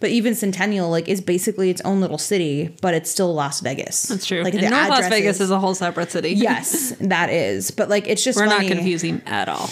But 0.00 0.10
even 0.10 0.34
Centennial, 0.34 0.90
like, 0.90 1.08
is 1.08 1.20
basically 1.20 1.70
its 1.70 1.80
own 1.82 2.00
little 2.00 2.18
city, 2.18 2.74
but 2.80 2.94
it's 2.94 3.10
still 3.10 3.32
Las 3.34 3.60
Vegas. 3.60 4.04
That's 4.04 4.26
true. 4.26 4.42
Like 4.42 4.54
and 4.54 4.62
the 4.62 4.70
North 4.70 4.88
Las 4.88 5.08
Vegas 5.08 5.40
is 5.40 5.50
a 5.50 5.58
whole 5.58 5.74
separate 5.74 6.10
city. 6.10 6.30
yes, 6.36 6.94
that 7.00 7.30
is. 7.30 7.70
But 7.70 7.88
like, 7.88 8.06
it's 8.08 8.24
just 8.24 8.38
We're 8.38 8.48
funny. 8.48 8.68
not 8.68 8.76
confusing 8.76 9.22
at 9.26 9.48
all. 9.48 9.70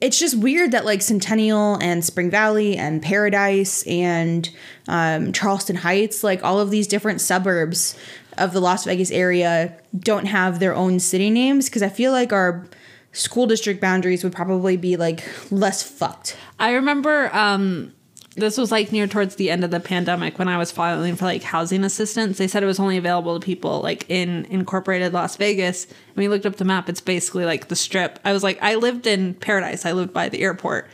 It's 0.00 0.18
just 0.18 0.36
weird 0.38 0.72
that 0.72 0.84
like 0.84 1.02
Centennial 1.02 1.76
and 1.76 2.04
Spring 2.04 2.30
Valley 2.30 2.76
and 2.76 3.02
Paradise 3.02 3.86
and 3.86 4.48
um, 4.88 5.32
Charleston 5.32 5.76
Heights, 5.76 6.22
like 6.22 6.44
all 6.44 6.60
of 6.60 6.70
these 6.70 6.86
different 6.86 7.20
suburbs 7.20 7.96
of 8.38 8.52
the 8.52 8.60
Las 8.60 8.84
Vegas 8.84 9.10
area, 9.10 9.76
don't 9.98 10.26
have 10.26 10.60
their 10.60 10.74
own 10.74 11.00
city 11.00 11.30
names 11.30 11.68
because 11.68 11.82
I 11.82 11.88
feel 11.88 12.12
like 12.12 12.32
our 12.32 12.66
school 13.12 13.46
district 13.46 13.80
boundaries 13.80 14.24
would 14.24 14.32
probably 14.32 14.76
be 14.76 14.96
like 14.96 15.22
less 15.50 15.82
fucked. 15.82 16.36
I 16.58 16.72
remember 16.72 17.34
um, 17.34 17.92
this 18.36 18.56
was 18.56 18.72
like 18.72 18.92
near 18.92 19.06
towards 19.06 19.36
the 19.36 19.50
end 19.50 19.62
of 19.64 19.70
the 19.70 19.80
pandemic 19.80 20.38
when 20.38 20.48
I 20.48 20.56
was 20.56 20.72
filing 20.72 21.16
for 21.16 21.26
like 21.26 21.42
housing 21.42 21.84
assistance. 21.84 22.38
They 22.38 22.48
said 22.48 22.62
it 22.62 22.66
was 22.66 22.80
only 22.80 22.96
available 22.96 23.38
to 23.38 23.44
people 23.44 23.80
like 23.80 24.06
in 24.08 24.46
incorporated 24.46 25.12
Las 25.12 25.36
Vegas. 25.36 25.84
And 25.84 26.16
we 26.16 26.28
looked 26.28 26.46
up 26.46 26.56
the 26.56 26.64
map. 26.64 26.88
It's 26.88 27.00
basically 27.00 27.44
like 27.44 27.68
the 27.68 27.76
strip. 27.76 28.18
I 28.24 28.32
was 28.32 28.42
like, 28.42 28.58
I 28.62 28.76
lived 28.76 29.06
in 29.06 29.34
Paradise. 29.34 29.84
I 29.84 29.92
lived 29.92 30.12
by 30.12 30.28
the 30.28 30.40
airport, 30.42 30.88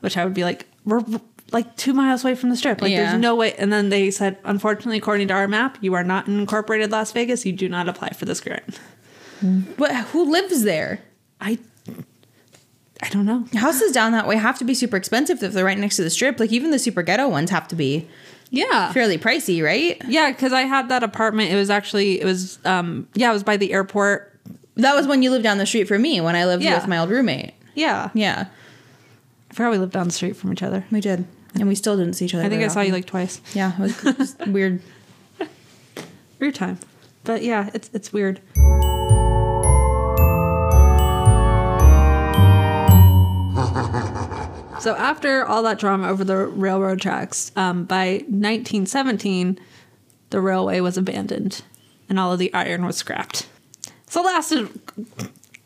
which 0.00 0.16
I 0.16 0.24
would 0.24 0.34
be 0.34 0.44
like, 0.44 0.66
we're 0.84 1.02
like 1.52 1.76
two 1.76 1.92
miles 1.94 2.24
away 2.24 2.34
from 2.34 2.50
the 2.50 2.56
strip. 2.56 2.80
Like 2.80 2.90
Yeah. 2.92 3.10
there's 3.10 3.20
no 3.20 3.34
way. 3.34 3.54
And 3.54 3.72
then 3.72 3.88
they 3.88 4.10
said, 4.10 4.38
unfortunately, 4.44 4.98
according 4.98 5.28
to 5.28 5.34
our 5.34 5.48
map, 5.48 5.78
you 5.80 5.94
are 5.94 6.04
not 6.04 6.26
in 6.28 6.38
incorporated 6.40 6.90
Las 6.90 7.12
Vegas. 7.12 7.44
You 7.44 7.52
do 7.52 7.68
not 7.68 7.88
apply 7.88 8.10
for 8.10 8.24
this 8.24 8.40
grant. 8.40 8.80
But 9.76 9.94
who 10.06 10.30
lives 10.30 10.62
there? 10.62 11.00
I, 11.40 11.58
I 13.04 13.08
don't 13.10 13.26
know. 13.26 13.44
Houses 13.54 13.92
down 13.92 14.12
that 14.12 14.26
way 14.26 14.36
have 14.36 14.58
to 14.58 14.64
be 14.64 14.72
super 14.74 14.96
expensive 14.96 15.42
if 15.42 15.52
they're 15.52 15.64
right 15.64 15.78
next 15.78 15.96
to 15.96 16.02
the 16.02 16.10
strip. 16.10 16.40
Like 16.40 16.50
even 16.52 16.70
the 16.70 16.78
super 16.78 17.02
ghetto 17.02 17.28
ones 17.28 17.50
have 17.50 17.68
to 17.68 17.76
be 17.76 18.08
Yeah. 18.50 18.90
fairly 18.92 19.18
pricey, 19.18 19.62
right? 19.62 20.00
Yeah, 20.08 20.30
because 20.32 20.52
I 20.54 20.62
had 20.62 20.88
that 20.88 21.02
apartment. 21.02 21.52
It 21.52 21.56
was 21.56 21.68
actually 21.70 22.20
it 22.20 22.24
was 22.24 22.58
um 22.64 23.06
yeah, 23.14 23.30
it 23.30 23.34
was 23.34 23.42
by 23.42 23.56
the 23.58 23.72
airport. 23.72 24.30
That 24.76 24.96
was 24.96 25.06
when 25.06 25.22
you 25.22 25.30
lived 25.30 25.44
down 25.44 25.58
the 25.58 25.66
street 25.66 25.86
from 25.86 26.02
me 26.02 26.20
when 26.20 26.34
I 26.34 26.46
lived 26.46 26.62
Yeah. 26.64 26.76
with 26.76 26.88
my 26.88 26.98
old 26.98 27.10
roommate. 27.10 27.52
Yeah. 27.74 28.10
Yeah, 28.14 28.46
I 29.50 29.54
forgot 29.54 29.70
we 29.72 29.78
lived 29.78 29.92
down 29.92 30.06
the 30.08 30.12
street 30.14 30.34
from 30.36 30.52
each 30.52 30.62
other. 30.62 30.84
we 30.90 31.00
did, 31.00 31.26
and 31.54 31.68
we 31.68 31.74
still 31.74 31.96
didn't 31.96 32.14
see 32.14 32.24
each 32.24 32.34
other. 32.34 32.44
I 32.44 32.48
think 32.48 32.62
I 32.64 32.68
saw 32.68 32.80
you 32.80 32.92
like 32.92 33.06
twice. 33.06 33.40
Yeah, 33.52 33.72
it 33.82 34.18
was 34.18 34.36
weird. 34.46 34.80
Weird 36.40 36.54
time. 36.54 36.78
But 37.24 37.42
yeah, 37.42 37.70
it's 37.74 37.90
it's 37.92 38.12
weird. 38.12 38.40
So 44.84 44.94
after 44.96 45.46
all 45.46 45.62
that 45.62 45.78
drama 45.78 46.08
over 46.10 46.24
the 46.24 46.36
railroad 46.36 47.00
tracks, 47.00 47.50
um, 47.56 47.86
by 47.86 48.16
1917, 48.28 49.58
the 50.28 50.42
railway 50.42 50.80
was 50.80 50.98
abandoned, 50.98 51.62
and 52.06 52.20
all 52.20 52.34
of 52.34 52.38
the 52.38 52.52
iron 52.52 52.84
was 52.84 52.94
scrapped. 52.94 53.48
So 54.08 54.20
it 54.20 54.26
lasted 54.26 54.68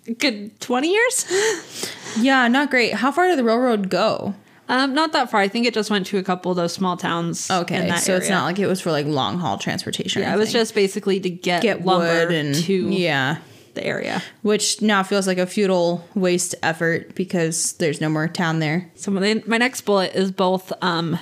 a 0.06 0.12
good 0.12 0.60
20 0.60 0.88
years. 0.88 1.26
Yeah, 2.20 2.48
not 2.48 2.70
great. 2.70 2.94
How 2.94 3.12
far 3.12 3.28
did 3.28 3.38
the 3.38 3.44
railroad 3.44 3.90
go? 3.90 4.34
Um, 4.68 4.94
not 4.94 5.12
that 5.12 5.30
far. 5.30 5.40
I 5.40 5.48
think 5.48 5.66
it 5.66 5.74
just 5.74 5.90
went 5.90 6.06
to 6.06 6.18
a 6.18 6.22
couple 6.22 6.50
of 6.50 6.56
those 6.56 6.72
small 6.72 6.96
towns. 6.96 7.50
in 7.50 7.56
Okay, 7.56 7.86
that 7.88 7.98
so 7.98 8.16
it's 8.16 8.30
not 8.30 8.44
like 8.44 8.58
it 8.58 8.66
was 8.66 8.80
for 8.80 8.90
like 8.90 9.06
long 9.06 9.38
haul 9.38 9.58
transportation. 9.58 10.22
Yeah, 10.22 10.34
it 10.34 10.38
was 10.38 10.50
just 10.50 10.74
basically 10.74 11.20
to 11.20 11.30
get, 11.30 11.62
get 11.62 11.84
lumber 11.84 12.06
wood 12.06 12.32
and 12.32 12.54
to 12.54 12.88
yeah, 12.88 13.38
the 13.78 13.86
area. 13.86 14.22
which 14.42 14.82
now 14.82 15.02
feels 15.02 15.26
like 15.26 15.38
a 15.38 15.46
futile 15.46 16.04
waste 16.14 16.54
effort 16.62 17.14
because 17.14 17.72
there's 17.74 18.00
no 18.00 18.08
more 18.08 18.28
town 18.28 18.58
there. 18.58 18.90
So 18.96 19.10
my, 19.10 19.42
my 19.46 19.58
next 19.58 19.82
bullet 19.82 20.14
is 20.14 20.30
both 20.32 20.72
um, 20.82 21.18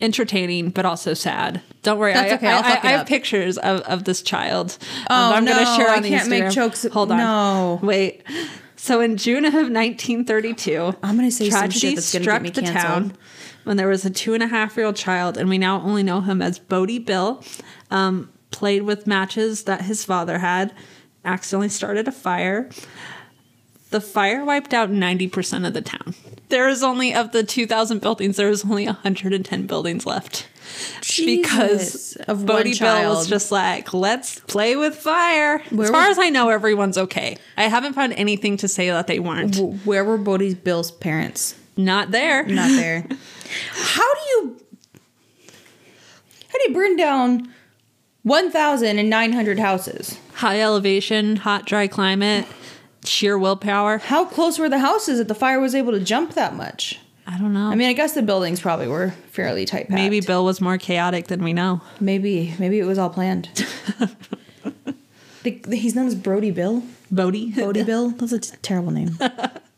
entertaining 0.00 0.70
but 0.70 0.84
also 0.84 1.14
sad. 1.14 1.60
Don't 1.82 1.98
worry, 1.98 2.12
That's 2.12 2.32
I, 2.32 2.36
okay, 2.36 2.48
I, 2.48 2.58
I, 2.60 2.80
I 2.82 2.90
have 2.98 3.06
pictures 3.06 3.58
of, 3.58 3.80
of 3.82 4.04
this 4.04 4.22
child. 4.22 4.76
Um, 4.80 5.06
Oh, 5.10 5.34
I'm 5.34 5.44
gonna 5.44 5.64
no, 5.64 5.76
share 5.76 5.88
I 5.90 6.00
can't 6.00 6.28
make 6.28 6.50
jokes- 6.50 6.86
Hold 6.92 7.10
on. 7.12 7.18
no. 7.18 7.80
wait. 7.82 8.22
So 8.76 9.00
in 9.00 9.16
June 9.16 9.44
of 9.44 9.52
1932, 9.54 10.96
I'm 11.02 11.16
gonna 11.16 11.30
say 11.30 11.50
some 11.50 11.60
tragedy 11.60 11.78
shit 11.88 11.94
that's 11.96 12.12
gonna 12.12 12.24
get 12.24 12.30
struck 12.30 12.54
the 12.54 12.62
canceled. 12.72 13.10
town 13.10 13.18
when 13.64 13.76
there 13.76 13.86
was 13.88 14.04
a 14.04 14.10
two 14.10 14.34
and 14.34 14.42
a 14.42 14.48
half 14.48 14.76
year 14.76 14.86
old 14.86 14.96
child, 14.96 15.36
and 15.36 15.48
we 15.48 15.56
now 15.58 15.80
only 15.82 16.02
know 16.02 16.20
him 16.20 16.42
as 16.42 16.58
Bodie 16.58 16.98
Bill. 16.98 17.42
Um, 17.92 18.30
played 18.50 18.82
with 18.82 19.06
matches 19.06 19.64
that 19.64 19.82
his 19.82 20.04
father 20.04 20.38
had, 20.38 20.74
accidentally 21.24 21.68
started 21.68 22.08
a 22.08 22.12
fire. 22.12 22.68
The 23.90 24.00
fire 24.00 24.44
wiped 24.44 24.72
out 24.72 24.90
90% 24.90 25.66
of 25.66 25.74
the 25.74 25.82
town. 25.82 26.14
There 26.48 26.68
is 26.68 26.82
only, 26.82 27.14
of 27.14 27.32
the 27.32 27.42
2,000 27.42 28.00
buildings, 28.00 28.36
there 28.36 28.48
was 28.48 28.64
only 28.64 28.86
110 28.86 29.66
buildings 29.66 30.06
left. 30.06 30.48
because 31.18 32.16
of 32.28 32.46
Bodie 32.46 32.78
Bill 32.78 33.10
was 33.10 33.28
just 33.28 33.52
like, 33.52 33.92
let's 33.92 34.38
play 34.40 34.76
with 34.76 34.96
fire. 34.96 35.58
Where 35.70 35.84
as 35.86 35.90
far 35.90 36.08
was- 36.08 36.18
as 36.18 36.24
I 36.24 36.30
know, 36.30 36.48
everyone's 36.48 36.96
okay. 36.96 37.36
I 37.56 37.64
haven't 37.64 37.92
found 37.94 38.14
anything 38.14 38.56
to 38.58 38.68
say 38.68 38.88
that 38.88 39.06
they 39.06 39.18
weren't. 39.18 39.56
Where 39.84 40.04
were 40.04 40.18
Bodie 40.18 40.54
Bill's 40.54 40.90
parents? 40.90 41.54
Not 41.76 42.10
there. 42.10 42.44
Not 42.44 42.68
there. 42.68 43.06
how 43.72 44.14
do 44.14 44.20
you 44.30 44.56
how 46.48 46.58
do 46.58 46.64
you 46.68 46.74
burn 46.74 46.96
down 46.96 47.52
1,900 48.24 49.58
houses? 49.58 50.18
High 50.42 50.60
elevation, 50.60 51.36
hot, 51.36 51.66
dry 51.66 51.86
climate, 51.86 52.46
sheer 53.04 53.38
willpower. 53.38 53.98
How 53.98 54.24
close 54.24 54.58
were 54.58 54.68
the 54.68 54.80
houses 54.80 55.18
that 55.18 55.28
the 55.28 55.36
fire 55.36 55.60
was 55.60 55.72
able 55.72 55.92
to 55.92 56.00
jump 56.00 56.34
that 56.34 56.56
much? 56.56 56.98
I 57.28 57.38
don't 57.38 57.52
know. 57.52 57.68
I 57.68 57.76
mean, 57.76 57.88
I 57.88 57.92
guess 57.92 58.14
the 58.14 58.22
buildings 58.22 58.60
probably 58.60 58.88
were 58.88 59.10
fairly 59.30 59.64
tight. 59.66 59.88
Maybe 59.88 60.20
Bill 60.20 60.44
was 60.44 60.60
more 60.60 60.78
chaotic 60.78 61.28
than 61.28 61.44
we 61.44 61.52
know. 61.52 61.80
Maybe. 62.00 62.56
Maybe 62.58 62.80
it 62.80 62.84
was 62.86 62.98
all 62.98 63.08
planned. 63.08 63.50
the, 65.44 65.50
the- 65.50 65.76
he's 65.76 65.94
known 65.94 66.08
as 66.08 66.16
Brody 66.16 66.50
Bill. 66.50 66.82
Bodie. 67.12 67.52
Bodie 67.52 67.82
Bill? 67.84 68.08
That's 68.10 68.32
a 68.32 68.40
t- 68.40 68.56
terrible 68.62 68.90
name. 68.90 69.16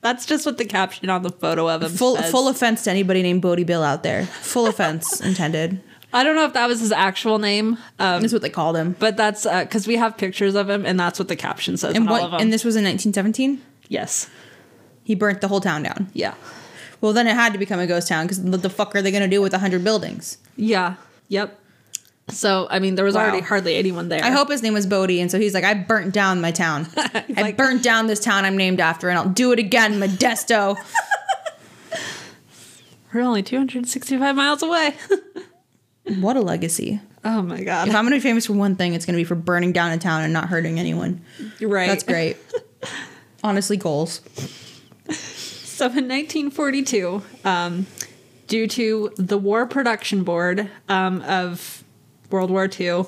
That's 0.01 0.25
just 0.25 0.47
what 0.47 0.57
the 0.57 0.65
caption 0.65 1.11
on 1.11 1.23
the 1.23 1.31
photo 1.31 1.69
of 1.69 1.83
him 1.83 1.91
Full 1.93 2.17
says. 2.17 2.31
full 2.31 2.49
offense 2.49 2.85
to 2.85 2.91
anybody 2.91 3.21
named 3.23 3.43
Bodie 3.43 3.65
Bill 3.65 3.83
out 3.83 4.03
there. 4.03 4.25
Full 4.25 4.67
offense 4.67 5.21
intended. 5.25 5.83
I 6.15 6.25
don't 6.25 6.37
know 6.37 6.45
if 6.47 6.53
that 6.55 6.67
was 6.69 6.81
his 6.81 6.93
actual 6.93 7.39
name, 7.39 7.77
um, 7.99 8.21
That's 8.23 8.33
what 8.33 8.43
they 8.43 8.51
called 8.51 8.77
him. 8.77 8.95
but 8.99 9.17
that's 9.17 9.45
because 9.45 9.87
we 9.87 9.97
have 9.97 10.17
pictures 10.17 10.55
of 10.55 10.71
him, 10.71 10.87
and 10.87 10.99
that's 10.99 11.19
what 11.19 11.29
the 11.29 11.37
caption 11.37 11.77
says 11.77 11.95
And 11.97 12.09
on 12.09 12.09
all 12.09 12.15
of 12.17 12.23
what? 12.23 12.31
them. 12.39 12.41
And 12.43 12.53
this 12.53 12.65
was 12.65 12.77
in 12.77 12.85
1917. 12.85 13.61
yes. 13.89 14.31
He 15.03 15.15
burnt 15.15 15.43
the 15.43 15.49
whole 15.49 15.61
town 15.61 15.83
down. 15.83 16.09
Yeah. 16.15 16.33
Well, 17.03 17.13
then 17.13 17.27
it 17.27 17.35
had 17.35 17.53
to 17.53 17.59
become 17.59 17.79
a 17.79 17.87
ghost 17.87 18.09
town 18.09 18.25
because 18.25 18.41
what 18.41 18.63
the 18.63 18.71
fuck 18.71 18.97
are 18.97 19.03
they 19.03 19.11
gonna 19.11 19.29
do 19.29 19.43
with 19.43 19.53
hundred 19.53 19.85
buildings? 19.85 20.39
Yeah. 20.57 20.95
Yep. 21.29 21.59
So 22.31 22.67
I 22.71 22.79
mean, 22.79 22.95
there 22.95 23.05
was 23.05 23.15
Wow. 23.15 23.25
already 23.25 23.41
hardly 23.43 23.77
anyone 23.77 24.09
there. 24.09 24.25
I 24.25 24.31
hope 24.31 24.49
his 24.51 24.63
name 24.63 24.73
was 24.73 24.87
Bodie, 24.87 25.21
and 25.21 25.31
so 25.31 25.39
he's 25.39 25.53
like, 25.53 25.65
I 25.65 25.75
burnt 25.75 26.15
down 26.15 26.41
my 26.41 26.53
town. 26.53 26.87
I 26.97 27.25
like- 27.37 27.59
burnt 27.59 27.83
down 27.83 28.07
this 28.07 28.21
town 28.21 28.47
I'm 28.47 28.57
named 28.57 28.81
after, 28.81 29.11
and 29.11 29.19
I'll 29.19 29.29
do 29.29 29.53
it 29.53 29.59
again, 29.59 30.01
Modesto. 30.01 30.79
we're 33.13 33.21
only 33.21 33.43
265 33.43 34.35
miles 34.35 34.63
away. 34.63 34.95
what 36.07 36.37
a 36.37 36.41
legacy! 36.41 37.01
oh 37.25 37.43
my 37.43 37.63
god. 37.63 37.89
If 37.89 37.95
I'm 37.95 38.05
gonna 38.05 38.17
be 38.17 38.21
famous 38.21 38.47
for 38.47 38.53
one 38.53 38.77
thing, 38.77 38.95
it's 38.95 39.07
gonna 39.07 39.19
be 39.19 39.25
for 39.25 39.35
burning 39.35 39.73
down 39.73 39.93
a 39.93 39.99
town 39.99 40.23
and 40.23 40.33
not 40.33 40.49
hurting 40.49 40.79
anyone. 40.79 41.25
Right. 41.61 41.89
That's 41.89 42.03
great. 42.05 42.37
Honestly, 43.45 43.77
goals. 43.77 44.21
So 45.11 45.87
in 45.87 46.09
1942, 46.09 47.23
um, 47.45 47.87
due 48.47 48.67
to 48.69 49.11
the 49.17 49.37
War 49.37 49.67
Production 49.67 50.23
Board 50.23 50.71
um, 50.89 51.21
of 51.23 51.83
World 52.31 52.51
War 52.51 52.69
II, 52.79 53.05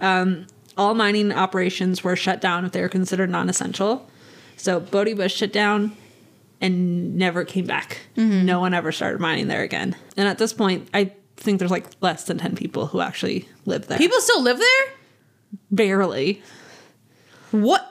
um, 0.00 0.46
all 0.76 0.94
mining 0.94 1.32
operations 1.32 2.04
were 2.04 2.16
shut 2.16 2.40
down 2.40 2.64
if 2.64 2.72
they 2.72 2.80
were 2.80 2.88
considered 2.88 3.30
non-essential. 3.30 4.08
So 4.56 4.78
Bodie 4.80 5.14
was 5.14 5.32
shut 5.32 5.52
down 5.52 5.96
and 6.60 7.16
never 7.16 7.44
came 7.44 7.66
back. 7.66 7.98
No 8.44 8.60
one 8.60 8.74
ever 8.74 8.92
started 8.92 9.20
mining 9.20 9.48
there 9.48 9.62
again. 9.62 9.96
And 10.16 10.28
at 10.28 10.38
this 10.38 10.52
point, 10.52 10.88
I 10.94 11.12
think 11.44 11.58
there's 11.58 11.70
like 11.70 11.86
less 12.00 12.24
than 12.24 12.38
10 12.38 12.56
people 12.56 12.86
who 12.86 13.00
actually 13.00 13.48
live 13.66 13.86
there. 13.86 13.98
People 13.98 14.20
still 14.20 14.42
live 14.42 14.58
there. 14.58 14.86
barely. 15.70 16.42
What? 17.50 17.90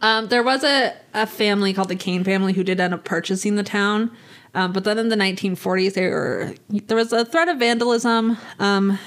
Um, 0.00 0.28
there 0.28 0.42
was 0.42 0.64
a, 0.64 0.94
a 1.14 1.26
family 1.26 1.72
called 1.72 1.88
the 1.88 1.96
Cain 1.96 2.24
family 2.24 2.52
who 2.52 2.64
did 2.64 2.80
end 2.80 2.94
up 2.94 3.04
purchasing 3.04 3.56
the 3.56 3.62
town. 3.62 4.10
Um, 4.54 4.72
but 4.72 4.84
then 4.84 4.98
in 4.98 5.08
the 5.08 5.16
1940s, 5.16 5.94
they 5.94 6.08
were, 6.08 6.54
there 6.68 6.96
was 6.96 7.12
a 7.12 7.24
threat 7.24 7.48
of 7.48 7.58
vandalism. 7.58 8.36
Um, 8.58 8.98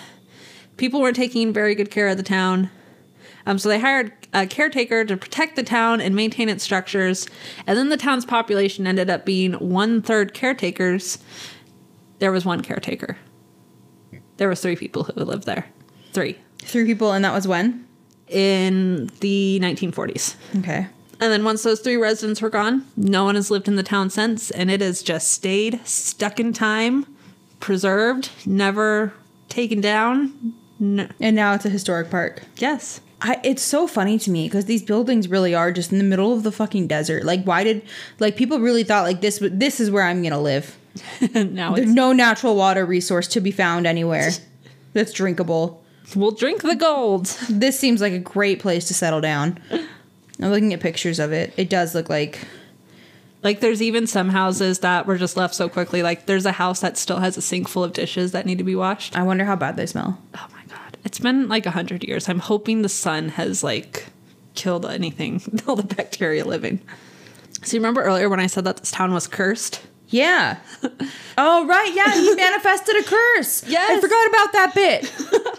people 0.77 1.01
weren't 1.01 1.15
taking 1.15 1.53
very 1.53 1.75
good 1.75 1.91
care 1.91 2.07
of 2.07 2.17
the 2.17 2.23
town. 2.23 2.69
Um, 3.45 3.59
so 3.59 3.69
they 3.69 3.79
hired 3.79 4.11
a 4.33 4.47
caretaker 4.47 5.05
to 5.05 5.15
protect 5.15 5.55
the 5.55 5.63
town 5.63 6.01
and 6.01 6.15
maintain 6.15 6.49
its 6.49 6.63
structures. 6.63 7.27
And 7.67 7.77
then 7.77 7.89
the 7.89 7.97
town's 7.97 8.25
population 8.25 8.87
ended 8.87 9.09
up 9.09 9.23
being 9.23 9.53
one 9.53 10.01
third 10.01 10.33
caretakers. 10.33 11.19
There 12.19 12.31
was 12.31 12.43
one 12.43 12.61
caretaker. 12.61 13.17
There 14.37 14.49
was 14.49 14.61
three 14.61 14.75
people 14.75 15.03
who 15.03 15.13
lived 15.23 15.45
there. 15.45 15.67
Three. 16.13 16.37
Three 16.59 16.85
people, 16.85 17.11
and 17.11 17.23
that 17.23 17.33
was 17.33 17.47
when? 17.47 17.85
In 18.27 19.07
the 19.19 19.59
1940s. 19.61 20.35
Okay. 20.59 20.87
And 21.19 21.31
then 21.31 21.43
once 21.45 21.63
those 21.63 21.79
three 21.79 21.95
residents 21.95 22.41
were 22.41 22.49
gone, 22.49 22.85
no 22.97 23.23
one 23.23 23.35
has 23.35 23.49
lived 23.49 23.67
in 23.67 23.75
the 23.75 23.83
town 23.83 24.09
since, 24.09 24.51
and 24.51 24.69
it 24.69 24.81
has 24.81 25.01
just 25.01 25.31
stayed 25.31 25.79
stuck 25.85 26.39
in 26.39 26.51
time, 26.51 27.05
preserved, 27.59 28.29
never 28.45 29.13
taken 29.47 29.79
down. 29.79 30.53
No. 30.79 31.07
And 31.21 31.35
now 31.35 31.53
it's 31.53 31.65
a 31.65 31.69
historic 31.69 32.09
park. 32.09 32.43
Yes. 32.57 32.99
I, 33.21 33.39
it's 33.43 33.63
so 33.63 33.87
funny 33.87 34.19
to 34.19 34.29
me 34.29 34.47
because 34.47 34.65
these 34.65 34.83
buildings 34.83 35.29
really 35.29 35.55
are 35.55 35.71
just 35.71 35.91
in 35.91 35.97
the 35.97 36.03
middle 36.03 36.33
of 36.33 36.43
the 36.43 36.51
fucking 36.51 36.87
desert. 36.87 37.23
Like, 37.23 37.43
why 37.43 37.63
did 37.63 37.81
like 38.19 38.35
people 38.35 38.59
really 38.59 38.83
thought 38.83 39.03
like 39.03 39.21
this? 39.21 39.39
This 39.41 39.79
is 39.79 39.89
where 39.89 40.03
I'm 40.03 40.21
gonna 40.21 40.41
live. 40.41 40.77
now 41.33 41.75
There's 41.75 41.93
no 41.93 42.13
natural 42.13 42.55
water 42.55 42.85
resource 42.85 43.27
to 43.29 43.41
be 43.41 43.51
found 43.51 43.85
anywhere 43.87 44.31
that's 44.93 45.11
drinkable. 45.13 45.83
we'll 46.15 46.31
drink 46.31 46.61
the 46.61 46.75
gold. 46.75 47.25
This 47.49 47.79
seems 47.79 48.01
like 48.01 48.13
a 48.13 48.19
great 48.19 48.59
place 48.59 48.87
to 48.87 48.93
settle 48.93 49.21
down. 49.21 49.59
I'm 49.71 50.51
looking 50.51 50.73
at 50.73 50.79
pictures 50.79 51.19
of 51.19 51.31
it. 51.31 51.53
It 51.57 51.69
does 51.69 51.95
look 51.95 52.09
like 52.09 52.39
Like 53.43 53.59
there's 53.59 53.81
even 53.81 54.07
some 54.07 54.29
houses 54.29 54.79
that 54.79 55.05
were 55.05 55.17
just 55.17 55.37
left 55.37 55.55
so 55.55 55.69
quickly. 55.69 56.01
Like 56.03 56.25
there's 56.25 56.45
a 56.45 56.51
house 56.53 56.79
that 56.81 56.97
still 56.97 57.19
has 57.19 57.37
a 57.37 57.41
sink 57.41 57.67
full 57.67 57.83
of 57.83 57.93
dishes 57.93 58.31
that 58.31 58.45
need 58.45 58.57
to 58.57 58.63
be 58.63 58.75
washed. 58.75 59.15
I 59.17 59.23
wonder 59.23 59.45
how 59.45 59.55
bad 59.55 59.75
they 59.77 59.85
smell. 59.85 60.19
Oh 60.35 60.47
my 60.51 60.63
god. 60.67 60.97
It's 61.03 61.19
been 61.19 61.47
like 61.47 61.65
a 61.65 61.71
hundred 61.71 62.03
years. 62.03 62.27
I'm 62.27 62.39
hoping 62.39 62.81
the 62.81 62.89
sun 62.89 63.29
has 63.29 63.63
like 63.63 64.07
killed 64.55 64.85
anything, 64.85 65.41
all 65.67 65.75
the 65.75 65.83
bacteria 65.95 66.45
living. 66.45 66.79
So 67.63 67.75
you 67.75 67.79
remember 67.81 68.03
earlier 68.03 68.29
when 68.29 68.39
I 68.39 68.47
said 68.47 68.63
that 68.65 68.77
this 68.77 68.91
town 68.91 69.13
was 69.13 69.27
cursed? 69.27 69.81
Yeah. 70.15 70.59
oh 71.37 71.67
right, 71.67 71.93
yeah. 71.93 72.13
He 72.13 72.33
manifested 72.35 72.95
a 72.95 73.03
curse. 73.03 73.65
I 73.89 73.99
forgot 73.99 74.27
about 74.29 74.53
that 74.53 74.71
bit. 74.73 75.05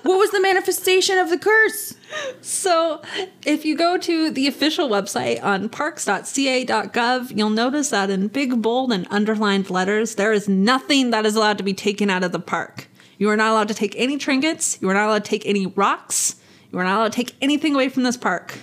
what 0.03 0.19
was 0.19 0.31
the 0.31 0.41
manifestation 0.41 1.19
of 1.19 1.29
the 1.29 1.37
curse? 1.37 1.95
So, 2.41 3.03
if 3.45 3.67
you 3.67 3.77
go 3.77 3.99
to 3.99 4.31
the 4.31 4.47
official 4.47 4.89
website 4.89 5.45
on 5.45 5.69
parks.ca.gov, 5.69 7.37
you'll 7.37 7.51
notice 7.51 7.91
that 7.91 8.09
in 8.09 8.29
big, 8.29 8.63
bold, 8.63 8.93
and 8.93 9.07
underlined 9.11 9.69
letters, 9.69 10.15
there 10.15 10.33
is 10.33 10.49
nothing 10.49 11.11
that 11.11 11.27
is 11.27 11.37
allowed 11.37 11.59
to 11.59 11.65
be 11.65 11.75
taken 11.75 12.09
out 12.09 12.25
of 12.25 12.33
the 12.33 12.39
park. 12.39 12.89
You 13.19 13.29
are 13.29 13.37
not 13.37 13.51
allowed 13.51 13.69
to 13.69 13.75
take 13.75 13.95
any 13.99 14.17
trinkets. 14.17 14.79
You 14.81 14.89
are 14.89 14.95
not 14.95 15.09
allowed 15.09 15.25
to 15.25 15.31
take 15.31 15.45
any 15.45 15.67
rocks. 15.67 16.37
You 16.73 16.79
are 16.79 16.85
not 16.85 16.97
allowed 16.97 17.13
to 17.13 17.17
take 17.17 17.35
anything 17.43 17.75
away 17.75 17.91
from 17.91 18.05
this 18.05 18.17
park. 18.17 18.55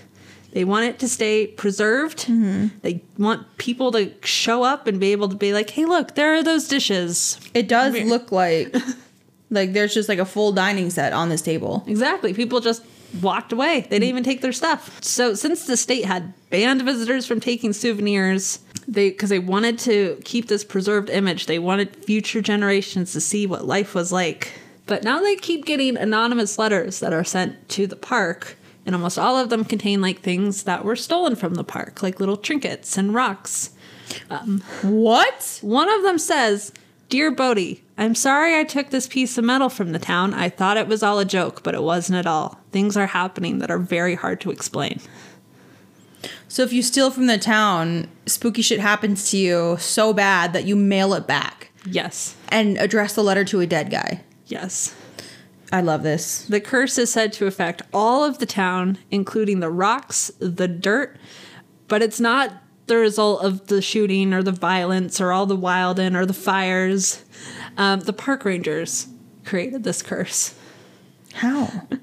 They 0.54 0.66
want 0.66 0.86
it 0.86 1.00
to 1.00 1.10
stay 1.10 1.48
preserved. 1.48 2.20
Mm-hmm. 2.20 2.68
They 2.84 3.02
want 3.18 3.58
people 3.58 3.92
to 3.94 4.14
show 4.24 4.64
up 4.64 4.86
and 4.86 5.00
be 5.00 5.12
able 5.12 5.28
to 5.30 5.36
be 5.36 5.52
like, 5.52 5.72
hey, 5.72 5.86
look, 5.86 6.14
there 6.14 6.36
are 6.36 6.44
those 6.44 6.68
dishes. 6.68 7.40
It 7.56 7.68
does 7.68 8.00
look 8.04 8.32
like 8.32 8.74
like 9.50 9.74
there's 9.74 9.96
just 9.96 10.10
like 10.10 10.20
a 10.20 10.26
full 10.26 10.52
dining 10.52 10.92
set 10.92 11.12
on 11.12 11.30
this 11.30 11.42
table. 11.42 11.84
Exactly. 11.88 12.36
People 12.36 12.60
just 12.60 12.84
walked 13.22 13.52
away. 13.52 13.82
They 13.82 13.98
didn't 13.98 14.04
mm. 14.04 14.10
even 14.10 14.24
take 14.24 14.42
their 14.42 14.52
stuff. 14.52 15.04
So 15.04 15.34
since 15.34 15.66
the 15.66 15.76
state 15.76 16.06
had 16.06 16.34
banned 16.52 16.84
visitors 16.84 17.26
from 17.26 17.40
taking 17.40 17.74
souvenirs, 17.74 18.60
they 18.88 19.10
because 19.10 19.30
they 19.30 19.40
wanted 19.40 19.80
to 19.80 20.20
keep 20.24 20.48
this 20.48 20.64
preserved 20.64 21.10
image, 21.10 21.48
they 21.48 21.60
wanted 21.60 22.06
future 22.06 22.42
generations 22.42 23.12
to 23.14 23.22
see 23.22 23.48
what 23.48 23.66
life 23.66 23.96
was 23.96 24.12
like. 24.12 24.54
But 24.86 25.04
now 25.04 25.20
they 25.22 25.36
keep 25.36 25.66
getting 25.66 25.98
anonymous 25.98 26.60
letters 26.60 27.00
that 27.00 27.14
are 27.14 27.24
sent 27.24 27.70
to 27.70 27.88
the 27.88 27.96
park, 27.96 28.58
and 28.86 28.96
almost 28.96 29.18
all 29.20 29.38
of 29.38 29.50
them 29.50 29.64
contain 29.66 30.02
like 30.02 30.22
things 30.22 30.64
that 30.64 30.84
were 30.86 30.96
stolen 30.96 31.36
from 31.36 31.56
the 31.56 31.64
park, 31.64 32.04
like 32.04 32.20
little 32.20 32.38
trinkets 32.38 32.98
and 32.98 33.14
rocks. 33.14 33.72
Um, 34.30 34.62
what? 34.82 35.60
One 35.62 35.90
of 35.90 36.04
them 36.04 36.18
says, 36.18 36.72
Dear 37.10 37.32
Bodie, 37.32 37.84
I'm 37.98 38.16
sorry 38.16 38.58
I 38.60 38.64
took 38.64 38.90
this 38.90 39.08
piece 39.08 39.38
of 39.38 39.46
metal 39.46 39.70
from 39.70 39.92
the 39.92 40.00
town. 40.00 40.34
I 40.34 40.50
thought 40.50 40.78
it 40.78 40.88
was 40.88 41.04
all 41.04 41.20
a 41.20 41.26
joke, 41.26 41.64
but 41.64 41.76
it 41.76 41.84
wasn't 41.84 42.18
at 42.18 42.26
all. 42.28 42.60
Things 42.72 42.98
are 42.98 43.06
happening 43.08 43.60
that 43.60 43.70
are 43.72 43.78
very 43.80 44.16
hard 44.16 44.42
to 44.42 44.52
explain. 44.52 45.00
So 46.48 46.64
if 46.64 46.72
you 46.74 46.82
steal 46.84 47.12
from 47.12 47.28
the 47.28 47.38
town, 47.38 48.08
spooky 48.26 48.62
shit 48.62 48.80
happens 48.80 49.30
to 49.32 49.38
you 49.38 49.78
so 49.80 50.14
bad 50.14 50.54
that 50.54 50.66
you 50.66 50.76
mail 50.76 51.14
it 51.14 51.28
back 51.28 51.72
Yes. 51.86 52.36
and 52.50 52.78
address 52.78 53.14
the 53.14 53.24
letter 53.24 53.44
to 53.46 53.60
a 53.60 53.66
dead 53.68 53.90
guy. 53.92 54.22
Yes. 54.48 54.96
I 55.74 55.82
love 55.82 56.04
this. 56.04 56.46
The 56.46 56.62
curse 56.62 57.00
is 57.00 57.12
said 57.12 57.34
to 57.34 57.48
affect 57.48 57.82
all 57.92 58.24
of 58.24 58.38
the 58.38 58.46
town, 58.46 59.00
including 59.10 59.60
the 59.60 59.72
rocks, 59.72 60.32
the 60.38 60.68
dirt, 60.68 61.18
but 61.88 62.04
it's 62.04 62.20
not 62.20 62.54
the 62.86 62.98
result 62.98 63.44
of 63.44 63.66
the 63.66 63.82
shooting 63.82 64.36
or 64.36 64.44
the 64.44 64.52
violence 64.52 65.20
or 65.20 65.32
all 65.32 65.48
the 65.48 65.56
wilding 65.56 66.16
or 66.16 66.28
the 66.28 66.34
fires. 66.34 67.26
Um, 67.76 68.02
the 68.02 68.14
park 68.14 68.46
rangers 68.46 69.08
created 69.46 69.84
this 69.84 70.04
curse. 70.04 70.54
How? 71.34 71.70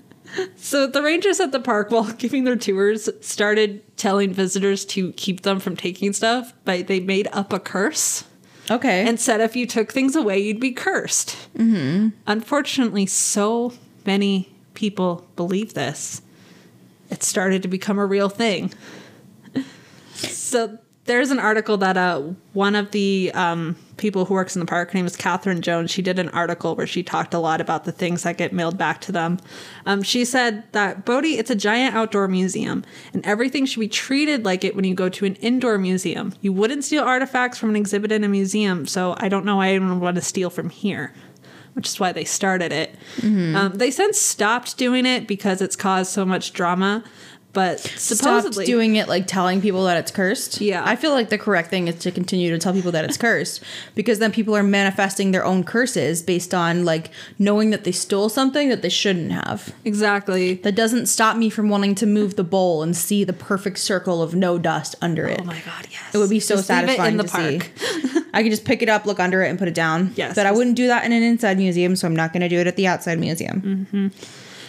So 0.55 0.87
the 0.87 1.03
rangers 1.03 1.41
at 1.41 1.51
the 1.51 1.59
park, 1.59 1.91
while 1.91 2.13
giving 2.13 2.45
their 2.45 2.55
tours, 2.55 3.09
started 3.21 3.97
telling 3.97 4.33
visitors 4.33 4.85
to 4.85 5.11
keep 5.15 5.43
them 5.43 5.59
from 5.59 5.75
taking 5.75 6.13
stuff, 6.13 6.53
but 6.65 6.87
they 6.87 7.01
made 7.01 7.27
up 7.33 7.53
a 7.53 7.59
curse 7.59 8.23
Okay. 8.71 9.07
and 9.07 9.19
said 9.19 9.41
if 9.41 9.57
you 9.57 9.67
took 9.67 9.93
things 9.93 10.15
away, 10.15 10.39
you'd 10.39 10.61
be 10.61 10.73
cursed. 10.73 11.37
Mm-hmm. 11.57 12.11
Unfortunately, 12.27 13.07
so 13.07 13.73
many 14.07 14.53
people 14.75 15.27
believe 15.37 15.75
this. 15.75 16.23
It 17.11 17.23
started 17.23 17.63
to 17.63 17.69
become 17.69 17.99
a 17.99 18.07
real 18.07 18.29
thing. 18.29 18.73
so 20.15 20.79
there's 21.05 21.31
an 21.31 21.41
article 21.41 21.77
that 21.79 21.97
uh, 21.97 22.21
one 22.53 22.77
of 22.77 22.93
the 22.93 23.33
um, 23.35 23.77
people 24.01 24.25
who 24.25 24.35
works 24.35 24.57
in 24.57 24.61
the 24.61 24.67
park, 24.67 24.91
her 24.91 24.99
name 24.99 25.07
is 25.07 25.17
Catherine 25.17 25.63
Jones, 25.63 25.91
she 25.93 26.03
did 26.03 26.19
an 26.19 26.31
article 26.31 26.75
where 26.75 26.87
she 26.87 27.05
talked 27.05 27.35
a 27.35 27.39
lot 27.39 27.61
about 27.61 27.85
the 27.85 27.93
things 27.93 28.25
that 28.25 28.37
get 28.39 28.53
mailed 28.53 28.77
back 28.77 29.01
to 29.03 29.13
them. 29.13 29.39
Um, 29.87 30.03
she 30.03 30.25
said 30.25 30.65
that 30.73 31.05
Bodie, 31.05 31.39
it's 31.39 31.51
a 31.51 31.55
giant 31.55 31.95
outdoor 31.95 32.27
museum, 32.27 32.83
and 33.13 33.25
everything 33.25 33.67
should 33.67 33.81
be 33.81 33.89
treated 33.89 34.45
like 34.45 34.65
it 34.65 34.75
when 34.75 34.85
you 34.85 34.95
go 34.95 35.09
to 35.11 35.25
an 35.27 35.37
indoor 35.37 35.79
museum. 35.79 36.35
You 36.41 36.53
wouldn't 36.53 36.83
steal 36.85 37.05
artifacts 37.05 37.59
from 37.59 37.71
an 37.71 37.77
exhibit 37.77 38.11
in 38.11 38.25
a 38.25 38.29
museum, 38.29 38.87
so 38.87 39.15
I 39.19 39.29
don't 39.29 39.45
know 39.45 39.57
why 39.57 39.69
anyone 39.69 39.93
would 39.93 40.03
want 40.03 40.17
to 40.17 40.23
steal 40.23 40.51
from 40.51 40.71
here. 40.71 41.13
Which 41.75 41.87
is 41.87 42.01
why 42.01 42.11
they 42.11 42.25
started 42.25 42.73
it. 42.73 42.97
Um, 43.55 43.75
they 43.75 43.93
since 43.93 44.19
stopped 44.19 44.77
doing 44.77 45.07
it 45.07 45.29
because 45.29 45.63
it's 45.63 45.77
caused 45.77 46.11
so 46.11 46.27
much 46.27 46.53
drama. 46.53 47.05
But 47.53 47.81
supposedly, 47.81 48.65
Stopped 48.65 48.67
doing 48.67 48.95
it 48.95 49.09
like 49.09 49.27
telling 49.27 49.61
people 49.61 49.85
that 49.85 49.97
it's 49.97 50.13
cursed. 50.13 50.61
Yeah. 50.61 50.85
I 50.87 50.95
feel 50.95 51.11
like 51.11 51.31
the 51.31 51.39
correct 51.39 51.69
thing 51.69 51.89
is 51.89 51.97
to 52.01 52.13
continue 52.13 52.51
to 52.51 52.59
tell 52.59 52.73
people 52.73 52.93
that 52.93 53.05
it's 53.05 53.17
cursed 53.17 53.63
because 53.97 54.21
then 54.21 54.31
people 54.31 54.55
are 54.57 54.63
manifesting 54.63 55.33
their 55.33 55.45
own 55.45 55.65
curses 55.65 56.23
based 56.23 56.55
on 56.55 56.85
like 56.85 57.11
knowing 57.41 57.71
that 57.71 57.83
they 57.83 57.91
stole 57.91 58.29
something 58.29 58.69
that 58.69 58.83
they 58.83 58.89
shouldn't 58.89 59.33
have. 59.33 59.75
exactly. 59.85 60.55
That 60.55 60.77
doesn't 60.77 61.07
stop 61.07 61.37
me 61.37 61.51
from 61.51 61.69
wanting 61.69 61.97
to 61.97 62.07
move 62.07 62.37
the 62.37 62.45
bowl 62.45 62.85
and 62.85 62.97
see 62.97 63.25
the 63.25 63.33
perfect 63.33 63.79
circle 63.79 64.23
of 64.23 64.33
no 64.35 64.57
dust 64.57 64.95
under 65.03 65.27
it. 65.27 65.41
Oh 65.41 65.45
my 65.45 65.59
god, 65.67 65.89
yes. 65.91 66.15
It 66.15 66.19
would 66.19 66.31
be 66.31 66.39
so 66.41 66.55
Just 66.55 66.69
satisfying 66.69 67.13
in 67.13 67.17
the 67.17 67.25
to 67.25 67.29
park. 67.29 67.71
see. 67.75 68.21
I 68.33 68.43
could 68.45 68.53
just 68.53 68.65
pick 68.65 68.81
it 68.81 68.89
up, 68.89 69.07
look 69.07 69.19
under 69.19 69.43
it, 69.43 69.49
and 69.51 69.59
put 69.59 69.67
it 69.67 69.75
down. 69.75 70.13
Yes. 70.15 70.37
But 70.37 70.47
I 70.47 70.53
wouldn't 70.53 70.77
do 70.77 70.87
that 70.87 71.05
in 71.05 71.11
an 71.11 71.25
inside 71.25 71.59
museum, 71.59 71.97
so 71.97 72.07
I'm 72.07 72.15
not 72.15 72.33
going 72.33 72.43
to 72.43 72.49
do 72.49 72.59
it 72.61 72.69
at 72.69 72.77
the 72.77 72.87
outside 72.87 73.19
museum. 73.19 73.89
Mm-hmm. 73.91 74.09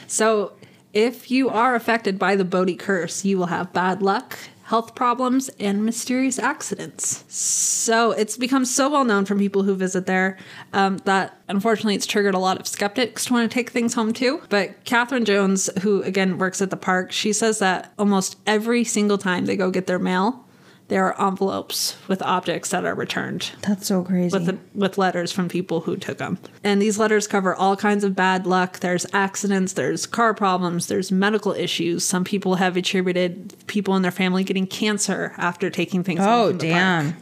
So, 0.08 0.54
if 0.94 1.32
you 1.32 1.50
are 1.50 1.76
affected 1.76 2.20
by 2.20 2.36
the 2.36 2.46
Bodie 2.46 2.76
curse, 2.76 3.24
you 3.24 3.38
will 3.38 3.48
have 3.48 3.74
bad 3.74 4.02
luck, 4.02 4.38
health 4.64 4.96
problems, 4.96 5.50
and 5.60 5.86
mysterious 5.86 6.38
accidents. 6.38 7.24
So, 7.28 8.12
it's 8.12 8.38
become 8.38 8.66
so 8.66 8.90
well 8.90 9.04
known 9.04 9.26
from 9.26 9.40
people 9.40 9.64
who 9.64 9.76
visit 9.76 10.06
there 10.06 10.38
um, 10.74 10.98
that 11.00 11.38
unfortunately 11.48 11.96
it's 11.96 12.06
triggered 12.06 12.36
a 12.36 12.40
lot 12.40 12.60
of 12.60 12.68
skeptics 12.68 13.26
to 13.26 13.34
want 13.34 13.50
to 13.50 13.54
take 13.54 13.70
things 13.70 13.94
home 13.94 14.14
too. 14.14 14.42
But 14.50 14.84
Catherine 14.86 15.26
Jones, 15.26 15.70
who 15.82 16.02
again 16.04 16.38
works 16.38 16.62
at 16.62 16.70
the 16.70 16.78
park, 16.78 17.12
she 17.12 17.34
says 17.34 17.60
that 17.60 17.94
almost 17.98 18.38
every 18.46 18.84
single 18.84 19.18
time 19.18 19.46
they 19.46 19.56
go 19.56 19.72
get 19.72 19.88
their 19.88 20.00
mail, 20.00 20.46
there 20.92 21.06
are 21.06 21.26
envelopes 21.26 21.96
with 22.10 22.22
objects 22.22 22.68
that 22.72 22.84
are 22.84 22.94
returned 22.94 23.52
That's 23.62 23.88
so 23.88 24.04
crazy. 24.04 24.38
with 24.38 24.46
the, 24.46 24.58
with 24.76 24.98
letters 24.98 25.32
from 25.32 25.48
people 25.48 25.80
who 25.80 25.96
took 25.96 26.18
them. 26.18 26.38
And 26.66 26.82
these 26.82 27.00
letters 27.00 27.28
cover 27.28 27.56
all 27.56 27.78
kinds 27.78 28.04
of 28.04 28.14
bad 28.14 28.46
luck. 28.46 28.80
There's 28.80 29.06
accidents, 29.14 29.72
there's 29.72 30.06
car 30.06 30.34
problems, 30.34 30.88
there's 30.88 31.10
medical 31.10 31.54
issues. 31.54 32.04
Some 32.04 32.26
people 32.26 32.56
have 32.56 32.76
attributed 32.76 33.56
people 33.68 33.96
in 33.96 34.02
their 34.02 34.12
family 34.12 34.44
getting 34.44 34.68
cancer 34.68 35.34
after 35.38 35.70
taking 35.70 36.04
things. 36.04 36.20
oh, 36.22 36.52
damn. 36.52 37.16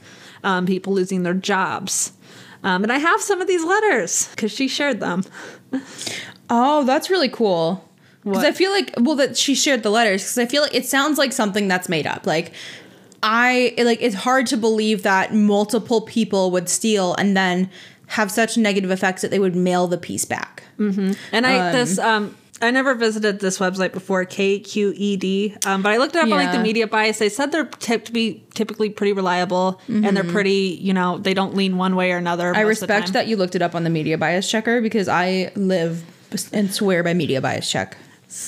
Um, 0.43 0.65
people 0.65 0.93
losing 0.93 1.21
their 1.21 1.35
jobs. 1.35 2.13
Um, 2.63 2.81
and 2.81 2.91
I 2.91 2.97
have 2.97 3.21
some 3.21 3.39
of 3.39 3.47
these 3.47 3.63
letters 3.63 4.29
because 4.29 4.51
she 4.51 4.67
shared 4.67 4.99
them. 4.99 5.23
Oh, 6.49 6.85
that's 6.85 7.11
really 7.11 7.29
cool. 7.29 7.87
Because 8.23 8.43
I 8.43 8.51
feel 8.51 8.71
like, 8.71 8.93
well, 8.97 9.15
that 9.15 9.37
she 9.37 9.55
shared 9.55 9.81
the 9.81 9.89
letters, 9.89 10.23
because 10.23 10.37
I 10.37 10.45
feel 10.45 10.61
like 10.61 10.75
it 10.75 10.85
sounds 10.85 11.17
like 11.17 11.31
something 11.31 11.67
that's 11.67 11.87
made 11.87 12.05
up. 12.05 12.27
Like, 12.27 12.51
I, 13.23 13.73
like, 13.77 14.01
it's 14.01 14.15
hard 14.15 14.47
to 14.47 14.57
believe 14.57 15.03
that 15.03 15.33
multiple 15.33 16.01
people 16.01 16.51
would 16.51 16.69
steal 16.69 17.13
and 17.15 17.35
then 17.35 17.69
have 18.07 18.31
such 18.31 18.57
negative 18.57 18.89
effects 18.91 19.21
that 19.21 19.29
they 19.31 19.39
would 19.39 19.55
mail 19.55 19.87
the 19.87 19.97
piece 19.97 20.25
back. 20.25 20.63
And 21.31 21.45
I 21.45 21.71
this 21.71 21.99
um 21.99 22.35
I 22.61 22.71
never 22.71 22.93
visited 22.93 23.39
this 23.39 23.57
website 23.59 23.93
before 23.93 24.25
KQED, 24.25 25.65
um, 25.65 25.81
but 25.81 25.91
I 25.93 25.97
looked 25.97 26.15
it 26.15 26.19
up 26.19 26.23
on 26.25 26.31
like 26.31 26.51
the 26.51 26.59
media 26.59 26.87
bias. 26.87 27.19
They 27.19 27.29
said 27.29 27.51
they're 27.53 27.65
tip 27.65 28.03
to 28.05 28.11
be 28.11 28.43
typically 28.53 28.89
pretty 28.89 29.13
reliable 29.13 29.79
and 29.87 30.15
they're 30.17 30.23
pretty, 30.25 30.77
you 30.81 30.93
know, 30.93 31.19
they 31.19 31.33
don't 31.33 31.55
lean 31.55 31.77
one 31.77 31.95
way 31.95 32.11
or 32.11 32.17
another. 32.17 32.53
I 32.55 32.63
most 32.63 32.81
of 32.81 32.87
the 32.89 32.93
respect 32.95 33.13
that 33.13 33.27
you 33.27 33.37
looked 33.37 33.55
it 33.55 33.61
up 33.61 33.75
on 33.75 33.83
the 33.85 33.89
media 33.89 34.17
bias 34.17 34.49
checker 34.49 34.81
because 34.81 35.07
I 35.07 35.51
live 35.55 36.03
and 36.51 36.73
swear 36.73 37.01
by 37.03 37.13
media 37.13 37.39
bias 37.41 37.69
check. 37.69 37.95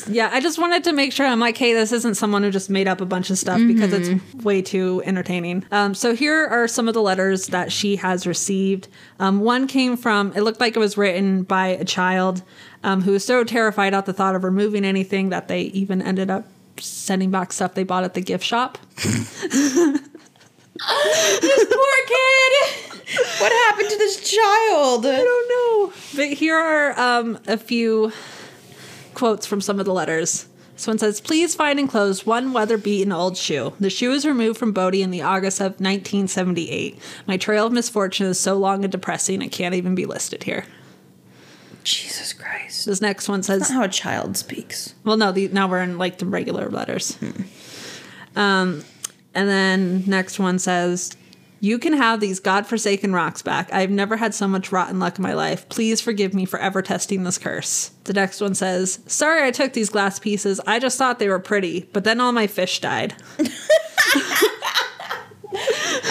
Yeah, 0.07 0.29
I 0.31 0.41
just 0.41 0.59
wanted 0.59 0.83
to 0.83 0.93
make 0.93 1.11
sure 1.11 1.25
I'm 1.25 1.39
like, 1.39 1.57
hey, 1.57 1.73
this 1.73 1.91
isn't 1.91 2.13
someone 2.15 2.43
who 2.43 2.51
just 2.51 2.69
made 2.69 2.87
up 2.87 3.01
a 3.01 3.05
bunch 3.05 3.31
of 3.31 3.37
stuff 3.39 3.59
because 3.65 3.91
it's 3.93 4.35
way 4.43 4.61
too 4.61 5.01
entertaining. 5.05 5.65
Um, 5.71 5.95
so 5.95 6.13
here 6.13 6.45
are 6.47 6.67
some 6.67 6.87
of 6.87 6.93
the 6.93 7.01
letters 7.01 7.47
that 7.47 7.71
she 7.71 7.95
has 7.95 8.27
received. 8.27 8.87
Um, 9.19 9.39
one 9.39 9.65
came 9.67 9.97
from, 9.97 10.33
it 10.35 10.41
looked 10.41 10.59
like 10.59 10.75
it 10.75 10.79
was 10.79 10.97
written 10.97 11.41
by 11.43 11.67
a 11.69 11.83
child 11.83 12.43
um, 12.83 13.01
who 13.01 13.13
was 13.13 13.25
so 13.25 13.43
terrified 13.43 13.95
at 13.95 14.05
the 14.05 14.13
thought 14.13 14.35
of 14.35 14.43
removing 14.43 14.85
anything 14.85 15.29
that 15.29 15.47
they 15.47 15.61
even 15.61 15.99
ended 16.01 16.29
up 16.29 16.45
sending 16.77 17.31
back 17.31 17.51
stuff 17.51 17.73
they 17.73 17.83
bought 17.83 18.03
at 18.03 18.13
the 18.13 18.21
gift 18.21 18.43
shop. 18.43 18.77
This 21.41 21.65
poor 21.65 21.95
kid. 22.07 22.99
What 23.39 23.51
happened 23.51 23.89
to 23.89 23.97
this 23.97 24.29
child? 24.31 25.05
I 25.05 25.17
don't 25.17 25.49
know. 25.49 25.93
But 26.15 26.27
here 26.29 26.55
are 26.55 26.99
um, 26.99 27.37
a 27.47 27.57
few 27.57 28.11
quotes 29.21 29.45
from 29.45 29.61
some 29.61 29.79
of 29.79 29.85
the 29.85 29.93
letters. 29.93 30.47
This 30.73 30.87
one 30.87 30.97
says, 30.97 31.21
Please 31.21 31.53
find 31.53 31.79
enclosed 31.79 32.25
one 32.25 32.53
weather 32.53 32.75
beaten 32.75 33.11
old 33.11 33.37
shoe. 33.37 33.71
The 33.79 33.91
shoe 33.91 34.09
was 34.09 34.25
removed 34.25 34.57
from 34.57 34.71
Bodie 34.71 35.03
in 35.03 35.11
the 35.11 35.21
August 35.21 35.59
of 35.59 35.73
1978. 35.73 36.97
My 37.27 37.37
trail 37.37 37.67
of 37.67 37.71
misfortune 37.71 38.25
is 38.25 38.39
so 38.39 38.57
long 38.57 38.83
and 38.83 38.91
depressing, 38.91 39.43
it 39.43 39.51
can't 39.51 39.75
even 39.75 39.93
be 39.93 40.07
listed 40.07 40.45
here. 40.45 40.65
Jesus 41.83 42.33
Christ. 42.33 42.87
This 42.87 42.99
next 42.99 43.29
one 43.29 43.41
That's 43.41 43.47
says, 43.47 43.69
not 43.69 43.75
how 43.75 43.83
a 43.83 43.89
child 43.89 44.37
speaks. 44.37 44.95
Well, 45.03 45.17
no, 45.17 45.31
the, 45.31 45.49
now 45.49 45.67
we're 45.67 45.83
in 45.83 45.99
like 45.99 46.17
the 46.17 46.25
regular 46.25 46.67
letters. 46.67 47.15
Um, 48.35 48.83
and 49.35 49.47
then 49.47 50.03
next 50.07 50.39
one 50.39 50.57
says, 50.57 51.15
"You 51.61 51.79
can 51.79 51.93
have 51.93 52.19
these 52.19 52.39
godforsaken 52.41 53.13
rocks 53.13 53.41
back. 53.41 53.71
I've 53.71 53.89
never 53.91 54.17
had 54.17 54.33
so 54.33 54.47
much 54.47 54.71
rotten 54.73 54.99
luck 54.99 55.17
in 55.17 55.23
my 55.23 55.33
life. 55.33 55.69
Please 55.69 56.01
forgive 56.01 56.33
me 56.33 56.43
for 56.45 56.59
ever 56.59 56.81
testing 56.81 57.23
this 57.23 57.37
curse." 57.37 57.91
The 58.03 58.13
next 58.13 58.41
one 58.41 58.53
says, 58.55 58.99
"Sorry, 59.05 59.45
I 59.47 59.51
took 59.51 59.71
these 59.71 59.89
glass 59.89 60.19
pieces. 60.19 60.59
I 60.67 60.79
just 60.79 60.97
thought 60.97 61.19
they 61.19 61.29
were 61.29 61.39
pretty, 61.39 61.87
but 61.93 62.03
then 62.03 62.19
all 62.19 62.33
my 62.33 62.47
fish 62.47 62.81
died." 62.81 63.15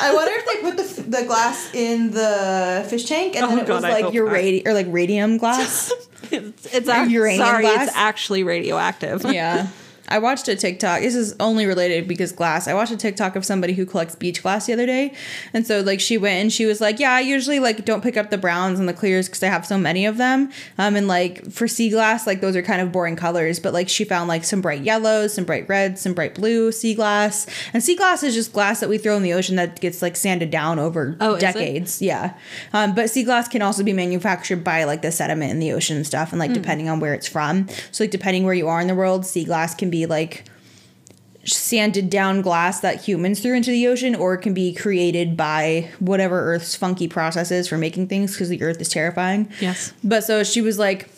I 0.03 0.13
wonder 0.15 0.33
if 0.35 0.47
they 0.47 0.61
put 0.63 0.77
the, 0.77 1.03
the 1.19 1.27
glass 1.27 1.75
in 1.75 2.11
the 2.13 2.87
fish 2.89 3.05
tank 3.07 3.35
and 3.37 3.45
Oh 3.45 3.49
then 3.49 3.59
it 3.61 3.67
God, 3.67 3.77
was 3.77 3.85
I 3.85 4.01
like 4.01 4.15
your 4.15 4.29
radi- 4.29 4.67
or 4.67 4.73
like 4.75 4.87
radium 4.89 5.37
glass. 5.39 5.93
it's 6.31 6.67
it's 6.75 6.89
ac- 6.89 7.11
uranium 7.13 7.47
sorry, 7.47 7.63
glass? 7.63 7.89
it's 7.89 7.97
actually 7.97 8.43
radioactive. 8.45 9.25
yeah. 9.31 9.69
I 10.11 10.19
watched 10.19 10.49
a 10.49 10.57
TikTok. 10.57 11.01
This 11.01 11.15
is 11.15 11.35
only 11.41 11.67
related 11.67 12.09
because 12.09 12.33
glass. 12.33 12.67
I 12.69 12.75
watched 12.75 12.93
a 12.93 12.97
TikTok 12.97 13.37
of 13.37 13.45
somebody 13.45 13.73
who 13.73 13.87
collects 13.87 14.15
beach 14.15 14.43
glass 14.43 14.67
the 14.67 14.73
other 14.73 14.87
day, 14.87 15.15
and 15.55 15.67
so 15.67 15.81
like 15.81 16.01
she 16.01 16.19
went 16.19 16.41
and 16.43 16.53
she 16.53 16.67
was 16.67 16.81
like, 16.81 16.99
"Yeah, 16.99 17.13
I 17.13 17.21
usually 17.21 17.61
like 17.61 17.85
don't 17.85 18.03
pick 18.03 18.17
up 18.17 18.31
the 18.31 18.39
browns 18.39 18.79
and 18.79 18.89
the 18.89 18.93
clears 18.93 19.29
because 19.29 19.43
I 19.43 19.47
have 19.49 19.67
so 19.67 19.79
many 19.79 20.07
of 20.07 20.17
them. 20.17 20.51
Um, 20.79 20.97
and 20.97 21.07
like 21.09 21.51
for 21.51 21.69
sea 21.69 21.91
glass, 21.91 22.27
like 22.27 22.41
those 22.41 22.57
are 22.57 22.63
kind 22.63 22.81
of 22.81 22.93
boring 22.93 23.17
colors. 23.17 23.59
But 23.61 23.73
like 23.73 23.89
she 23.89 24.05
found 24.05 24.29
like 24.29 24.45
some 24.45 24.61
bright 24.61 24.83
yellows, 24.83 25.35
some 25.35 25.45
bright 25.45 25.69
reds, 25.69 26.01
some 26.01 26.15
bright 26.15 26.35
blue 26.35 26.73
sea 26.73 26.95
glass. 26.95 27.47
And 27.73 27.83
sea 27.83 27.97
glass 27.97 28.23
is 28.23 28.35
just 28.35 28.53
glass 28.53 28.81
that 28.81 28.89
we 28.89 28.99
throw 28.99 29.17
in 29.17 29.23
the 29.23 29.33
ocean 29.33 29.57
that 29.57 29.81
gets 29.81 30.03
like 30.03 30.17
sanded 30.17 30.51
down 30.51 30.79
over 30.79 31.17
Oh, 31.21 31.39
decades. 31.39 32.01
Yeah. 32.03 32.35
Um, 32.73 32.95
but 32.95 33.11
sea 33.11 33.23
glass 33.23 33.49
can 33.49 33.63
also 33.63 33.83
be 33.83 33.93
manufactured 33.93 34.65
by 34.65 34.85
like 34.85 35.03
the 35.03 35.13
sediment 35.13 35.51
in 35.53 35.59
the 35.61 35.73
ocean 35.73 35.97
and 35.97 36.07
stuff, 36.07 36.33
and 36.33 36.39
like 36.41 36.53
depending 36.53 36.89
on 36.89 37.01
where 37.01 37.15
it's 37.15 37.29
from. 37.29 37.69
So 37.93 38.05
like 38.05 38.11
depending 38.11 38.45
where 38.45 38.55
you 38.55 38.69
are 38.69 38.81
in 38.81 38.87
the 38.87 38.95
world, 38.95 39.25
sea 39.27 39.45
glass 39.45 39.75
can 39.75 39.91
be 39.91 40.00
like 40.07 40.45
sanded 41.45 42.11
down 42.11 42.43
glass 42.43 42.81
that 42.81 43.03
humans 43.03 43.41
threw 43.41 43.55
into 43.55 43.71
the 43.71 43.89
ocean, 43.89 44.15
or 44.15 44.35
it 44.35 44.39
can 44.39 44.55
be 44.55 44.75
created 44.75 45.37
by 45.37 45.91
whatever 45.99 46.39
Earth's 46.55 46.77
funky 46.77 47.09
processes 47.09 47.69
for 47.69 47.79
making 47.79 48.09
things 48.09 48.33
because 48.33 48.49
the 48.49 48.63
Earth 48.63 48.81
is 48.81 48.89
terrifying. 48.89 49.51
Yes. 49.61 49.93
But 50.05 50.23
so 50.25 50.45
she 50.45 50.61
was 50.61 50.79
like, 50.79 51.09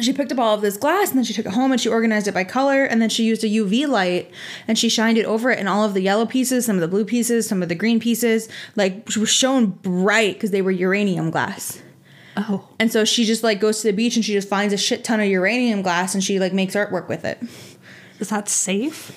she 0.00 0.12
picked 0.12 0.30
up 0.30 0.38
all 0.38 0.54
of 0.54 0.60
this 0.60 0.76
glass 0.76 1.08
and 1.08 1.18
then 1.18 1.24
she 1.24 1.34
took 1.34 1.46
it 1.46 1.52
home 1.52 1.72
and 1.72 1.80
she 1.80 1.88
organized 1.88 2.28
it 2.28 2.34
by 2.34 2.44
color 2.44 2.84
and 2.84 3.02
then 3.02 3.08
she 3.08 3.24
used 3.24 3.42
a 3.42 3.48
UV 3.48 3.88
light 3.88 4.30
and 4.68 4.78
she 4.78 4.88
shined 4.88 5.18
it 5.18 5.24
over 5.24 5.50
it 5.50 5.58
and 5.58 5.68
all 5.68 5.84
of 5.84 5.94
the 5.94 6.00
yellow 6.00 6.24
pieces, 6.26 6.66
some 6.66 6.76
of 6.76 6.80
the 6.80 6.88
blue 6.88 7.04
pieces, 7.04 7.48
some 7.48 7.62
of 7.62 7.68
the 7.68 7.74
green 7.74 7.98
pieces, 7.98 8.48
like 8.76 9.08
were 9.16 9.26
shown 9.26 9.66
bright 9.66 10.34
because 10.34 10.52
they 10.52 10.62
were 10.62 10.70
uranium 10.70 11.30
glass. 11.30 11.82
Oh, 12.36 12.68
And 12.78 12.92
so 12.92 13.04
she 13.04 13.24
just 13.24 13.42
like 13.42 13.58
goes 13.58 13.80
to 13.80 13.88
the 13.88 13.92
beach 13.92 14.14
and 14.14 14.24
she 14.24 14.32
just 14.32 14.48
finds 14.48 14.72
a 14.72 14.76
shit 14.76 15.02
ton 15.02 15.18
of 15.18 15.26
uranium 15.26 15.82
glass 15.82 16.14
and 16.14 16.22
she 16.22 16.38
like 16.38 16.52
makes 16.52 16.76
artwork 16.76 17.08
with 17.08 17.24
it. 17.24 17.42
Is 18.18 18.30
that 18.30 18.48
safe? 18.48 19.12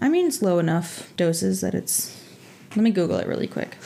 I 0.00 0.08
mean, 0.08 0.26
it's 0.26 0.42
low 0.42 0.58
enough 0.58 1.12
doses 1.16 1.60
that 1.60 1.74
it's. 1.74 2.20
Let 2.76 2.82
me 2.82 2.90
Google 2.90 3.18
it 3.18 3.26
really 3.26 3.46
quick. 3.46 3.76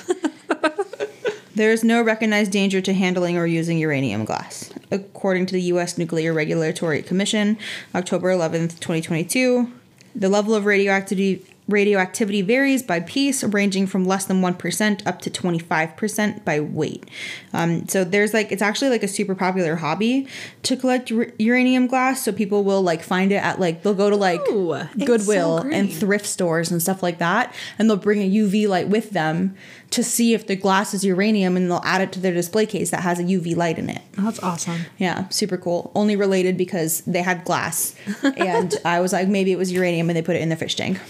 there 1.54 1.70
is 1.72 1.84
no 1.84 2.02
recognized 2.02 2.52
danger 2.52 2.80
to 2.80 2.94
handling 2.94 3.36
or 3.36 3.46
using 3.46 3.78
uranium 3.78 4.24
glass. 4.24 4.72
According 4.90 5.46
to 5.46 5.52
the 5.52 5.62
U.S. 5.62 5.98
Nuclear 5.98 6.32
Regulatory 6.32 7.02
Commission, 7.02 7.58
October 7.94 8.32
11th, 8.32 8.80
2022, 8.80 9.70
the 10.14 10.28
level 10.30 10.54
of 10.54 10.64
radioactivity 10.64 11.44
radioactivity 11.68 12.42
varies 12.42 12.82
by 12.82 13.00
piece, 13.00 13.44
ranging 13.44 13.86
from 13.86 14.04
less 14.04 14.24
than 14.24 14.40
1% 14.40 15.06
up 15.06 15.20
to 15.20 15.30
25% 15.30 16.44
by 16.44 16.60
weight. 16.60 17.08
Um, 17.52 17.86
so 17.86 18.04
there's 18.04 18.32
like, 18.32 18.50
it's 18.50 18.62
actually 18.62 18.90
like 18.90 19.02
a 19.02 19.08
super 19.08 19.34
popular 19.34 19.76
hobby 19.76 20.26
to 20.62 20.76
collect 20.76 21.12
ur- 21.12 21.32
uranium 21.38 21.86
glass. 21.86 22.22
So 22.22 22.32
people 22.32 22.64
will 22.64 22.82
like 22.82 23.02
find 23.02 23.30
it 23.30 23.36
at 23.36 23.60
like, 23.60 23.82
they'll 23.82 23.94
go 23.94 24.10
to 24.10 24.16
like 24.16 24.40
Ooh, 24.48 24.72
it's 24.72 24.92
so 24.98 25.06
Goodwill 25.06 25.58
and 25.58 25.92
thrift 25.92 26.26
stores 26.26 26.70
and 26.70 26.80
stuff 26.80 27.02
like 27.02 27.18
that. 27.18 27.54
And 27.78 27.88
they'll 27.88 27.96
bring 27.96 28.22
a 28.22 28.30
UV 28.30 28.66
light 28.66 28.88
with 28.88 29.10
them 29.10 29.54
to 29.90 30.04
see 30.04 30.34
if 30.34 30.46
the 30.46 30.56
glass 30.56 30.92
is 30.92 31.04
uranium 31.04 31.56
and 31.56 31.70
they'll 31.70 31.80
add 31.84 32.00
it 32.00 32.12
to 32.12 32.20
their 32.20 32.34
display 32.34 32.66
case 32.66 32.90
that 32.90 33.00
has 33.00 33.18
a 33.18 33.24
UV 33.24 33.56
light 33.56 33.78
in 33.78 33.88
it. 33.88 34.02
That's 34.12 34.42
awesome. 34.42 34.82
Yeah, 34.98 35.28
super 35.28 35.56
cool. 35.56 35.90
Only 35.94 36.16
related 36.16 36.56
because 36.56 37.00
they 37.02 37.22
had 37.22 37.44
glass. 37.44 37.94
and 38.36 38.74
I 38.84 39.00
was 39.00 39.12
like, 39.12 39.28
maybe 39.28 39.52
it 39.52 39.56
was 39.58 39.72
uranium 39.72 40.10
and 40.10 40.16
they 40.16 40.22
put 40.22 40.36
it 40.36 40.42
in 40.42 40.50
the 40.50 40.56
fish 40.56 40.76
tank. 40.76 41.00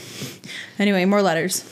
Anyway, 0.79 1.05
more 1.05 1.23
letters. 1.23 1.65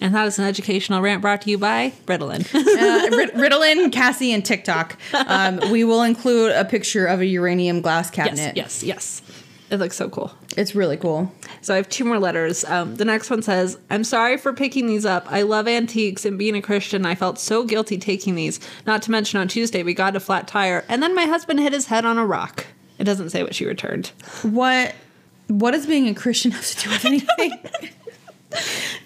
And 0.00 0.14
that 0.14 0.26
is 0.26 0.38
an 0.38 0.44
educational 0.44 1.00
rant 1.00 1.22
brought 1.22 1.42
to 1.42 1.50
you 1.50 1.58
by 1.58 1.92
Ritalin. 2.06 2.44
Uh, 2.74 3.28
Ritalin, 3.38 3.92
Cassie, 3.92 4.32
and 4.32 4.44
TikTok. 4.44 4.98
Um, 5.14 5.60
we 5.70 5.84
will 5.84 6.02
include 6.02 6.52
a 6.52 6.64
picture 6.64 7.06
of 7.06 7.20
a 7.20 7.26
uranium 7.26 7.80
glass 7.80 8.06
yes, 8.06 8.14
cabinet. 8.14 8.56
yes, 8.56 8.82
yes. 8.82 9.22
It 9.70 9.78
looks 9.78 9.96
so 9.96 10.08
cool. 10.08 10.30
It's 10.56 10.74
really 10.74 10.96
cool. 10.96 11.32
So 11.62 11.72
I 11.74 11.78
have 11.78 11.88
two 11.88 12.04
more 12.04 12.18
letters. 12.18 12.64
Um, 12.64 12.96
the 12.96 13.04
next 13.04 13.30
one 13.30 13.42
says, 13.42 13.78
I'm 13.90 14.04
sorry 14.04 14.36
for 14.36 14.52
picking 14.52 14.86
these 14.86 15.06
up. 15.06 15.26
I 15.30 15.42
love 15.42 15.66
antiques, 15.66 16.24
and 16.24 16.38
being 16.38 16.54
a 16.54 16.62
Christian, 16.62 17.06
I 17.06 17.14
felt 17.14 17.38
so 17.38 17.64
guilty 17.64 17.98
taking 17.98 18.34
these. 18.34 18.60
Not 18.86 19.02
to 19.02 19.10
mention, 19.10 19.40
on 19.40 19.48
Tuesday, 19.48 19.82
we 19.82 19.94
got 19.94 20.16
a 20.16 20.20
flat 20.20 20.46
tire, 20.46 20.84
and 20.88 21.02
then 21.02 21.14
my 21.14 21.24
husband 21.24 21.60
hit 21.60 21.72
his 21.72 21.86
head 21.86 22.04
on 22.04 22.18
a 22.18 22.26
rock. 22.26 22.66
It 22.98 23.04
doesn't 23.04 23.30
say 23.30 23.42
what 23.42 23.54
she 23.54 23.66
returned. 23.66 24.08
What 24.42 24.94
what 25.48 25.72
does 25.72 25.86
being 25.86 26.08
a 26.08 26.14
Christian 26.14 26.52
have 26.52 26.66
to 26.66 26.84
do 26.84 26.90
with 26.90 27.04
anything? 27.04 27.52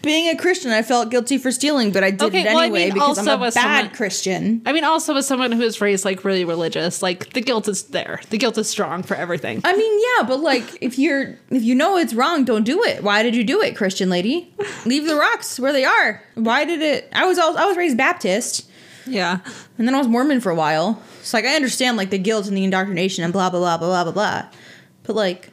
Being 0.03 0.29
a 0.29 0.37
Christian, 0.37 0.71
I 0.71 0.83
felt 0.83 1.11
guilty 1.11 1.39
for 1.39 1.51
stealing, 1.51 1.93
but 1.93 2.05
I 2.05 2.11
did 2.11 2.23
Okay, 2.23 2.43
it 2.43 2.47
well, 2.47 2.59
I 2.59 2.65
anyway 2.65 2.85
mean, 2.87 2.95
because 2.95 3.19
I'm 3.19 3.41
a 3.43 3.51
bad 3.51 3.53
someone- 3.55 3.91
Christian. 3.95 4.63
I 4.67 4.73
mean, 4.73 4.85
also 4.85 5.15
as 5.17 5.27
someone 5.27 5.53
who 5.53 5.63
is 5.63 5.81
raised 5.81 6.05
like 6.05 6.25
really 6.25 6.45
religious, 6.45 7.03
like 7.03 7.33
the 7.33 7.41
guilt 7.41 7.69
is 7.69 7.85
there. 7.85 8.21
The 8.31 8.39
guilt 8.39 8.59
is 8.59 8.69
strong 8.69 9.03
for 9.03 9.15
everything. 9.15 9.61
I 9.65 9.77
mean, 9.77 10.01
yeah, 10.19 10.27
but 10.27 10.41
like 10.41 10.79
if 10.81 10.99
you're 10.99 11.39
if 11.51 11.63
you 11.63 11.75
know 11.75 11.97
it's 11.97 12.15
wrong, 12.15 12.45
don't 12.45 12.65
do 12.65 12.83
it. 12.85 13.03
Why 13.03 13.23
did 13.23 13.35
you 13.35 13.45
do 13.45 13.61
it, 13.63 13.77
Christian 13.77 14.09
lady? 14.11 14.53
Leave 14.87 15.07
the 15.07 15.17
rocks 15.17 15.59
where 15.59 15.73
they 15.73 15.85
are. 15.85 16.23
Why 16.35 16.65
did 16.65 16.83
it? 16.83 17.09
I 17.13 17.25
was 17.27 17.39
all 17.39 17.57
I 17.59 17.65
was 17.65 17.77
raised 17.77 17.97
Baptist, 17.97 18.69
Yeah. 19.07 19.39
and 19.79 19.87
then 19.89 19.95
I 19.95 19.99
was 19.99 20.09
Mormon 20.09 20.41
for 20.41 20.51
a 20.51 20.55
while. 20.55 21.03
So 21.23 21.37
like 21.37 21.45
I 21.45 21.55
understand 21.57 21.97
like 21.97 22.11
the 22.11 22.19
guilt 22.19 22.47
and 22.47 22.57
the 22.57 22.65
indoctrination 22.65 23.25
and 23.25 23.33
blah 23.33 23.51
blah 23.51 23.59
blah 23.61 23.77
blah 23.79 23.89
blah 23.89 24.05
blah 24.05 24.13
blah. 24.13 24.49
But 25.03 25.17
like 25.17 25.51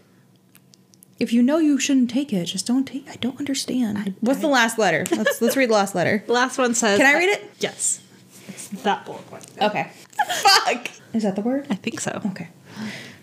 if 1.18 1.32
you 1.32 1.42
know 1.42 1.58
you 1.60 1.80
shouldn't 1.80 2.10
take 2.10 2.34
it, 2.34 2.46
just 2.46 2.68
don't 2.68 2.86
take. 2.86 3.10
I 3.10 3.16
don't 3.16 3.40
understand. 3.40 4.16
What's 4.20 4.42
the 4.42 4.48
last 4.48 4.78
letter? 4.78 5.06
Let's 5.12 5.42
let's 5.42 5.56
read 5.56 5.70
the 5.70 5.74
last 5.74 5.96
letter. 5.96 6.24
The 6.28 6.34
last 6.34 6.58
one 6.58 6.74
says, 6.74 6.98
Can 6.98 7.06
I 7.06 7.18
read 7.18 7.30
it? 7.30 7.50
Yes. 7.60 8.02
It's 8.48 8.68
that 8.84 9.06
bullet 9.06 9.26
point. 9.30 9.46
Okay. 9.62 9.92
Fuck. 10.28 10.90
Is 11.14 11.24
that 11.24 11.36
the 11.36 11.42
word? 11.42 11.68
I 11.70 11.76
think 11.76 12.00
so. 12.00 12.22
Okay. 12.32 12.50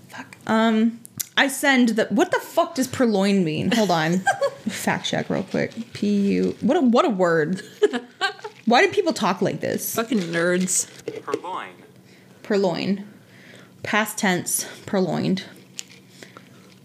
Fuck. 0.08 0.36
Um, 0.46 1.00
I 1.36 1.48
send 1.48 1.90
the. 1.90 2.06
What 2.06 2.30
the 2.30 2.40
fuck 2.40 2.74
does 2.74 2.86
purloin 2.88 3.44
mean? 3.44 3.72
Hold 3.72 3.90
on. 3.90 4.18
Fact 4.68 5.04
check 5.06 5.28
real 5.28 5.42
quick. 5.42 5.72
P 5.92 6.08
U. 6.32 6.56
What 6.60 6.76
a 6.76 6.80
what 6.80 7.04
a 7.04 7.10
word. 7.10 7.62
Why 8.64 8.86
do 8.86 8.92
people 8.92 9.12
talk 9.12 9.42
like 9.42 9.60
this? 9.60 9.94
Fucking 9.94 10.18
nerds. 10.18 10.88
Purloin. 11.24 11.70
Purloin. 12.42 13.06
Past 13.82 14.18
tense. 14.18 14.66
Purloined. 14.86 15.44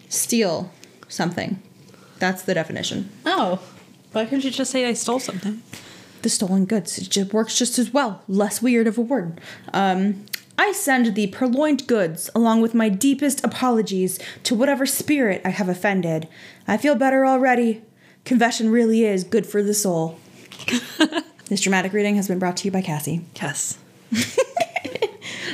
Steal 0.09 0.71
something. 1.07 1.61
That's 2.19 2.41
the 2.43 2.53
definition. 2.53 3.09
Oh. 3.25 3.59
Why 4.11 4.25
couldn't 4.25 4.45
you 4.45 4.51
just 4.51 4.71
say 4.71 4.85
I 4.85 4.93
stole 4.93 5.19
something? 5.19 5.61
the 6.21 6.29
stolen 6.29 6.65
goods. 6.65 6.97
It 6.97 7.09
just 7.09 7.33
works 7.33 7.57
just 7.57 7.79
as 7.79 7.93
well. 7.93 8.21
Less 8.27 8.61
weird 8.61 8.87
of 8.87 8.97
a 8.97 9.01
word. 9.01 9.39
Um, 9.73 10.25
I 10.57 10.71
send 10.71 11.15
the 11.15 11.27
purloined 11.27 11.87
goods 11.87 12.29
along 12.33 12.61
with 12.61 12.73
my 12.73 12.89
deepest 12.89 13.43
apologies 13.43 14.19
to 14.43 14.55
whatever 14.55 14.85
spirit 14.85 15.41
I 15.45 15.49
have 15.49 15.69
offended. 15.69 16.27
I 16.67 16.77
feel 16.77 16.95
better 16.95 17.25
already. 17.25 17.83
Confession 18.25 18.71
really 18.71 19.05
is 19.05 19.23
good 19.23 19.45
for 19.45 19.61
the 19.61 19.73
soul. 19.73 20.19
this 21.47 21.61
dramatic 21.61 21.93
reading 21.93 22.15
has 22.15 22.27
been 22.27 22.39
brought 22.39 22.57
to 22.57 22.65
you 22.65 22.71
by 22.71 22.81
Cassie. 22.81 23.21
Yes. 23.41 23.77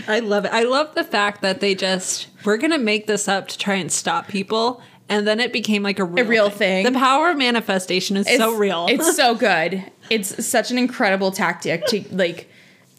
I 0.07 0.19
love 0.19 0.45
it. 0.45 0.53
I 0.53 0.63
love 0.63 0.95
the 0.95 1.03
fact 1.03 1.41
that 1.41 1.59
they 1.59 1.75
just 1.75 2.27
we're 2.45 2.57
gonna 2.57 2.77
make 2.77 3.07
this 3.07 3.27
up 3.27 3.47
to 3.49 3.57
try 3.57 3.75
and 3.75 3.91
stop 3.91 4.27
people, 4.27 4.81
and 5.09 5.27
then 5.27 5.39
it 5.39 5.51
became 5.53 5.83
like 5.83 5.99
a 5.99 6.03
real, 6.05 6.25
real 6.25 6.49
thing. 6.49 6.85
The 6.85 6.97
power 6.97 7.29
of 7.29 7.37
manifestation 7.37 8.17
is 8.17 8.27
so 8.27 8.55
real. 8.55 8.87
It's 8.89 9.15
so 9.15 9.35
good. 9.49 9.83
It's 10.09 10.45
such 10.45 10.71
an 10.71 10.77
incredible 10.77 11.31
tactic 11.31 11.85
to 11.87 12.03
like 12.11 12.49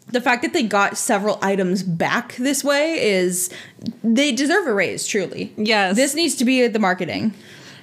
the 0.07 0.21
fact 0.21 0.43
that 0.43 0.53
they 0.53 0.63
got 0.63 0.97
several 0.97 1.39
items 1.41 1.81
back 1.81 2.35
this 2.35 2.63
way 2.63 3.03
is 3.03 3.49
they 4.03 4.31
deserve 4.31 4.67
a 4.67 4.73
raise 4.73 5.07
truly. 5.07 5.51
Yes. 5.57 5.95
This 5.95 6.13
needs 6.13 6.35
to 6.35 6.45
be 6.45 6.67
the 6.67 6.79
marketing. 6.79 7.33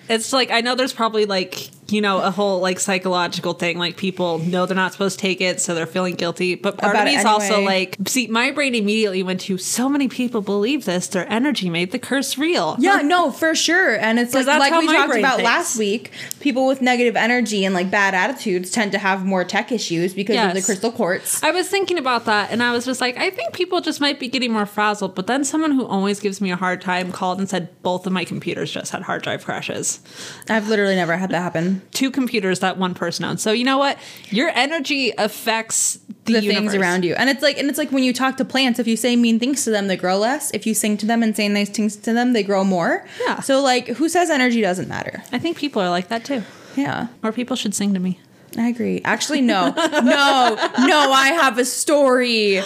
it's 0.08 0.32
like 0.32 0.50
I 0.50 0.60
know 0.60 0.74
there's 0.74 0.92
probably 0.92 1.24
like 1.26 1.70
you 1.92 2.00
know 2.00 2.20
a 2.20 2.30
whole 2.30 2.60
like 2.60 2.80
psychological 2.80 3.52
thing 3.52 3.78
like 3.78 3.96
people 3.96 4.38
know 4.38 4.66
they're 4.66 4.74
not 4.74 4.92
supposed 4.92 5.18
to 5.18 5.22
take 5.22 5.40
it 5.40 5.60
so 5.60 5.74
they're 5.74 5.86
feeling 5.86 6.14
guilty 6.14 6.54
but 6.54 6.78
part 6.78 6.94
About 6.94 7.06
of 7.06 7.12
me 7.12 7.18
is 7.18 7.24
also 7.24 7.62
like 7.62 7.96
see 8.06 8.26
my 8.26 8.50
brain 8.50 8.74
immediately 8.74 9.22
went 9.22 9.40
to 9.42 9.58
so 9.58 9.88
many 9.88 10.08
people 10.08 10.40
believe 10.40 10.84
this 10.84 11.06
their 11.08 11.30
energy 11.30 11.70
made 11.70 11.92
the 11.92 11.98
curse 11.98 12.38
real 12.38 12.76
Yeah, 12.78 13.02
no, 13.02 13.30
for 13.30 13.54
sure. 13.54 13.96
And 13.96 14.18
it's 14.18 14.34
like, 14.34 14.46
like 14.46 14.72
we 14.72 14.86
talked 14.86 15.16
about 15.16 15.36
thinks. 15.36 15.44
last 15.44 15.78
week, 15.78 16.10
people 16.40 16.66
with 16.66 16.80
negative 16.80 17.16
energy 17.16 17.64
and 17.64 17.74
like 17.74 17.90
bad 17.90 18.14
attitudes 18.14 18.70
tend 18.70 18.92
to 18.92 18.98
have 18.98 19.24
more 19.24 19.44
tech 19.44 19.72
issues 19.72 20.14
because 20.14 20.36
of 20.36 20.54
the 20.54 20.62
crystal 20.62 20.92
quartz. 20.92 21.42
I 21.42 21.50
was 21.50 21.68
thinking 21.68 21.98
about 21.98 22.24
that 22.26 22.50
and 22.50 22.62
I 22.62 22.72
was 22.72 22.84
just 22.84 23.00
like, 23.00 23.16
I 23.16 23.30
think 23.30 23.52
people 23.52 23.80
just 23.80 24.00
might 24.00 24.18
be 24.18 24.28
getting 24.28 24.52
more 24.52 24.66
frazzled. 24.66 25.14
But 25.14 25.26
then 25.26 25.44
someone 25.44 25.72
who 25.72 25.86
always 25.86 26.20
gives 26.20 26.40
me 26.40 26.50
a 26.50 26.56
hard 26.56 26.80
time 26.80 27.12
called 27.12 27.38
and 27.38 27.48
said 27.48 27.68
both 27.82 28.06
of 28.06 28.12
my 28.12 28.24
computers 28.24 28.70
just 28.70 28.92
had 28.92 29.02
hard 29.02 29.22
drive 29.22 29.44
crashes. 29.44 30.00
I've 30.48 30.68
literally 30.68 30.96
never 30.96 31.16
had 31.16 31.30
that 31.30 31.42
happen. 31.42 31.81
Two 31.90 32.10
computers 32.10 32.60
that 32.60 32.78
one 32.78 32.94
person 32.94 33.24
owns. 33.24 33.42
So 33.42 33.52
you 33.52 33.64
know 33.64 33.78
what? 33.78 33.98
Your 34.30 34.48
energy 34.50 35.12
affects 35.18 35.98
the, 36.24 36.34
The 36.34 36.40
things 36.40 36.74
around 36.74 37.04
you. 37.04 37.14
And 37.14 37.28
it's 37.28 37.42
like 37.42 37.58
and 37.58 37.68
it's 37.68 37.78
like 37.78 37.90
when 37.90 38.04
you 38.04 38.12
talk 38.12 38.36
to 38.36 38.44
plants, 38.44 38.78
if 38.78 38.86
you 38.86 38.96
say 38.96 39.16
mean 39.16 39.38
things 39.38 39.64
to 39.64 39.70
them, 39.70 39.88
they 39.88 39.96
grow 39.96 40.18
less. 40.18 40.50
If 40.52 40.66
you 40.66 40.74
sing 40.74 40.96
to 40.98 41.06
them 41.06 41.22
and 41.22 41.36
say 41.36 41.48
nice 41.48 41.68
things 41.68 41.96
to 41.96 42.12
them, 42.12 42.32
they 42.32 42.42
grow 42.42 42.62
more. 42.62 43.04
Yeah. 43.26 43.40
So 43.40 43.60
like 43.60 43.88
who 43.88 44.08
says 44.08 44.30
energy 44.30 44.60
doesn't 44.60 44.88
matter? 44.88 45.22
I 45.32 45.38
think 45.38 45.56
people 45.56 45.82
are 45.82 45.90
like 45.90 46.08
that 46.08 46.24
too. 46.24 46.42
Yeah. 46.76 47.08
More 47.22 47.32
people 47.32 47.56
should 47.56 47.74
sing 47.74 47.92
to 47.94 48.00
me. 48.00 48.20
I 48.56 48.68
agree. 48.68 49.00
Actually, 49.04 49.40
no. 49.40 49.70
no. 49.70 50.56
No, 50.78 51.12
I 51.12 51.36
have 51.40 51.58
a 51.58 51.64
story. 51.64 52.60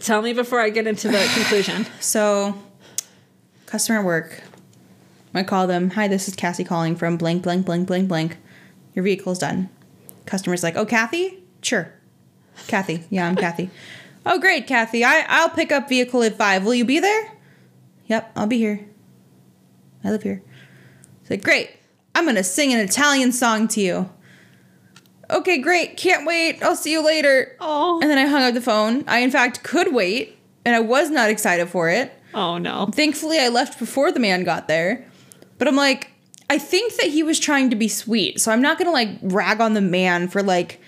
Tell 0.00 0.22
me 0.22 0.32
before 0.32 0.60
I 0.60 0.70
get 0.70 0.86
into 0.86 1.08
the 1.08 1.30
conclusion. 1.34 1.86
So, 2.00 2.58
customer 3.66 4.02
work. 4.02 4.42
I 5.32 5.42
call 5.42 5.66
them. 5.66 5.90
Hi, 5.90 6.08
this 6.08 6.28
is 6.28 6.34
Cassie 6.34 6.64
calling 6.64 6.96
from 6.96 7.16
blank, 7.16 7.42
blank, 7.42 7.66
blank, 7.66 7.86
blank, 7.86 8.08
blank. 8.08 8.36
Your 8.94 9.04
vehicle's 9.04 9.38
done. 9.38 9.68
Customer's 10.26 10.62
like, 10.62 10.76
oh, 10.76 10.86
Kathy? 10.86 11.42
Sure. 11.62 11.92
Kathy. 12.66 13.04
Yeah, 13.10 13.26
I'm 13.26 13.36
Kathy. 13.36 13.70
Oh, 14.26 14.38
great, 14.38 14.66
Kathy. 14.66 15.02
I, 15.02 15.24
I'll 15.28 15.48
pick 15.48 15.72
up 15.72 15.88
vehicle 15.88 16.22
at 16.22 16.36
five. 16.36 16.66
Will 16.66 16.74
you 16.74 16.84
be 16.84 16.98
there? 16.98 17.32
Yep, 18.04 18.32
I'll 18.36 18.46
be 18.46 18.58
here. 18.58 18.86
I 20.04 20.10
live 20.10 20.22
here. 20.22 20.42
It's 21.22 21.30
like, 21.30 21.42
great. 21.42 21.70
I'm 22.14 22.24
going 22.24 22.36
to 22.36 22.44
sing 22.44 22.70
an 22.70 22.80
Italian 22.80 23.32
song 23.32 23.66
to 23.68 23.80
you. 23.80 24.10
Okay, 25.30 25.56
great. 25.56 25.96
Can't 25.96 26.26
wait. 26.26 26.62
I'll 26.62 26.76
see 26.76 26.92
you 26.92 27.02
later. 27.02 27.56
Oh. 27.60 27.98
And 28.02 28.10
then 28.10 28.18
I 28.18 28.26
hung 28.26 28.42
up 28.42 28.52
the 28.52 28.60
phone. 28.60 29.04
I, 29.08 29.20
in 29.20 29.30
fact, 29.30 29.62
could 29.62 29.94
wait, 29.94 30.36
and 30.66 30.76
I 30.76 30.80
was 30.80 31.08
not 31.08 31.30
excited 31.30 31.70
for 31.70 31.88
it. 31.88 32.12
Oh 32.34 32.58
no. 32.58 32.90
Thankfully, 32.92 33.38
I 33.38 33.48
left 33.48 33.78
before 33.78 34.12
the 34.12 34.20
man 34.20 34.44
got 34.44 34.68
there. 34.68 35.06
But 35.60 35.68
I'm 35.68 35.76
like, 35.76 36.10
I 36.48 36.58
think 36.58 36.96
that 36.96 37.06
he 37.06 37.22
was 37.22 37.38
trying 37.38 37.68
to 37.68 37.76
be 37.76 37.86
sweet. 37.86 38.40
So 38.40 38.50
I'm 38.50 38.62
not 38.62 38.78
gonna 38.78 38.90
like 38.90 39.10
rag 39.22 39.60
on 39.60 39.74
the 39.74 39.82
man 39.82 40.26
for 40.26 40.42
like 40.42 40.80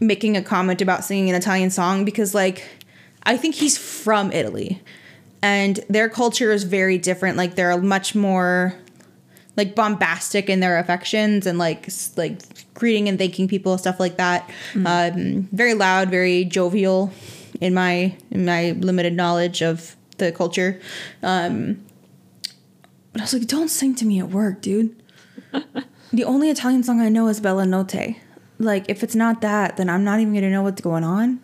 making 0.00 0.36
a 0.36 0.42
comment 0.42 0.80
about 0.80 1.04
singing 1.04 1.28
an 1.28 1.34
Italian 1.34 1.70
song 1.70 2.04
because 2.04 2.34
like 2.34 2.64
I 3.24 3.36
think 3.36 3.56
he's 3.56 3.76
from 3.76 4.32
Italy. 4.32 4.80
And 5.42 5.80
their 5.88 6.08
culture 6.08 6.52
is 6.52 6.62
very 6.62 6.98
different. 6.98 7.36
Like 7.36 7.56
they're 7.56 7.76
much 7.78 8.14
more 8.14 8.74
like 9.56 9.74
bombastic 9.74 10.48
in 10.48 10.60
their 10.60 10.78
affections 10.78 11.44
and 11.44 11.58
like 11.58 11.88
like 12.16 12.40
greeting 12.74 13.08
and 13.08 13.18
thanking 13.18 13.48
people 13.48 13.76
stuff 13.76 13.98
like 13.98 14.18
that. 14.18 14.48
Um, 14.86 15.48
very 15.52 15.74
loud, 15.74 16.10
very 16.10 16.44
jovial 16.44 17.12
in 17.60 17.74
my 17.74 18.16
in 18.30 18.44
my 18.44 18.70
limited 18.70 19.14
knowledge 19.14 19.62
of 19.62 19.96
the 20.18 20.30
culture. 20.30 20.80
Um, 21.24 21.84
but 23.12 23.20
I 23.20 23.24
was 23.24 23.34
like, 23.34 23.46
don't 23.46 23.68
sing 23.68 23.94
to 23.96 24.04
me 24.04 24.18
at 24.18 24.30
work, 24.30 24.60
dude. 24.62 25.02
the 26.12 26.24
only 26.24 26.50
Italian 26.50 26.82
song 26.82 27.00
I 27.00 27.08
know 27.08 27.28
is 27.28 27.40
Bella 27.40 27.66
Notte. 27.66 28.16
Like, 28.58 28.84
if 28.88 29.02
it's 29.02 29.14
not 29.14 29.40
that, 29.40 29.76
then 29.76 29.88
I'm 29.88 30.04
not 30.04 30.20
even 30.20 30.34
gonna 30.34 30.50
know 30.50 30.62
what's 30.62 30.80
going 30.80 31.04
on. 31.04 31.40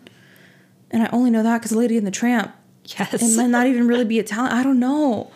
And 0.91 1.03
I 1.03 1.09
only 1.11 1.29
know 1.29 1.43
that 1.43 1.59
because 1.59 1.71
Lady 1.71 1.97
and 1.97 2.07
the 2.07 2.11
Tramp. 2.11 2.51
Yes. 2.85 3.21
It 3.21 3.37
might 3.37 3.49
not 3.49 3.67
even 3.67 3.87
really 3.87 4.05
be 4.05 4.17
Italian. 4.17 4.51
I 4.51 4.63
don't 4.63 4.79
know. 4.79 5.31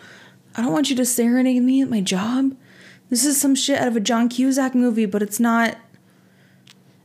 I 0.56 0.62
don't 0.62 0.72
want 0.72 0.90
you 0.90 0.96
to 0.96 1.04
serenade 1.04 1.62
me 1.62 1.82
at 1.82 1.88
my 1.88 2.00
job. 2.00 2.56
This 3.10 3.24
is 3.24 3.40
some 3.40 3.54
shit 3.54 3.78
out 3.78 3.88
of 3.88 3.96
a 3.96 4.00
John 4.00 4.28
Cusack 4.28 4.74
movie, 4.74 5.06
but 5.06 5.22
it's 5.22 5.38
not. 5.38 5.76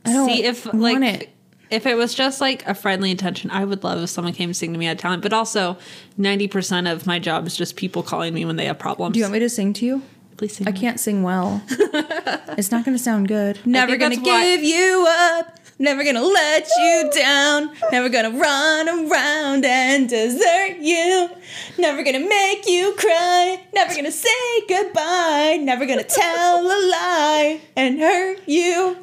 I 0.04 0.12
don't 0.12 0.28
See 0.28 0.44
if 0.44 0.66
want 0.66 0.80
like 0.80 1.02
it. 1.02 1.28
If 1.70 1.86
it 1.86 1.96
was 1.96 2.14
just 2.14 2.40
like 2.40 2.66
a 2.66 2.74
friendly 2.74 3.10
intention, 3.10 3.50
I 3.50 3.64
would 3.64 3.82
love 3.84 4.02
if 4.02 4.10
someone 4.10 4.32
came 4.34 4.50
to 4.50 4.54
sing 4.54 4.72
to 4.72 4.78
me 4.78 4.86
at 4.86 4.98
talent. 4.98 5.22
But 5.22 5.32
also, 5.32 5.76
ninety 6.16 6.48
percent 6.48 6.86
of 6.88 7.06
my 7.06 7.18
job 7.18 7.46
is 7.46 7.56
just 7.56 7.76
people 7.76 8.02
calling 8.02 8.34
me 8.34 8.44
when 8.44 8.56
they 8.56 8.66
have 8.66 8.78
problems. 8.78 9.14
Do 9.14 9.18
you 9.20 9.24
want 9.24 9.34
me 9.34 9.38
to 9.40 9.48
sing 9.48 9.72
to 9.74 9.86
you? 9.86 10.02
Please 10.36 10.56
sing. 10.56 10.66
I 10.66 10.72
can't 10.72 10.98
sing 10.98 11.22
well. 11.22 11.62
it's 11.70 12.70
not 12.70 12.84
gonna 12.84 12.98
sound 12.98 13.28
good. 13.28 13.64
Never 13.66 13.96
gonna 13.96 14.16
that's 14.16 14.26
why- 14.26 14.42
give 14.42 14.62
you 14.64 15.06
up. 15.08 15.56
Never 15.78 16.04
gonna 16.04 16.22
let 16.22 16.68
you 16.78 17.10
down. 17.14 17.70
Never 17.90 18.10
gonna 18.10 18.30
run 18.38 18.86
around 19.10 19.64
and 19.64 20.10
desert 20.10 20.76
you. 20.78 21.30
Never 21.78 22.02
gonna 22.02 22.20
make 22.20 22.66
you 22.68 22.94
cry. 22.98 23.64
Never 23.72 23.94
gonna 23.94 24.12
say 24.12 24.28
goodbye. 24.68 25.58
Never 25.62 25.86
gonna 25.86 26.04
tell 26.04 26.66
a 26.66 26.78
lie 26.90 27.60
and 27.76 27.98
hurt 27.98 28.46
you. 28.46 28.96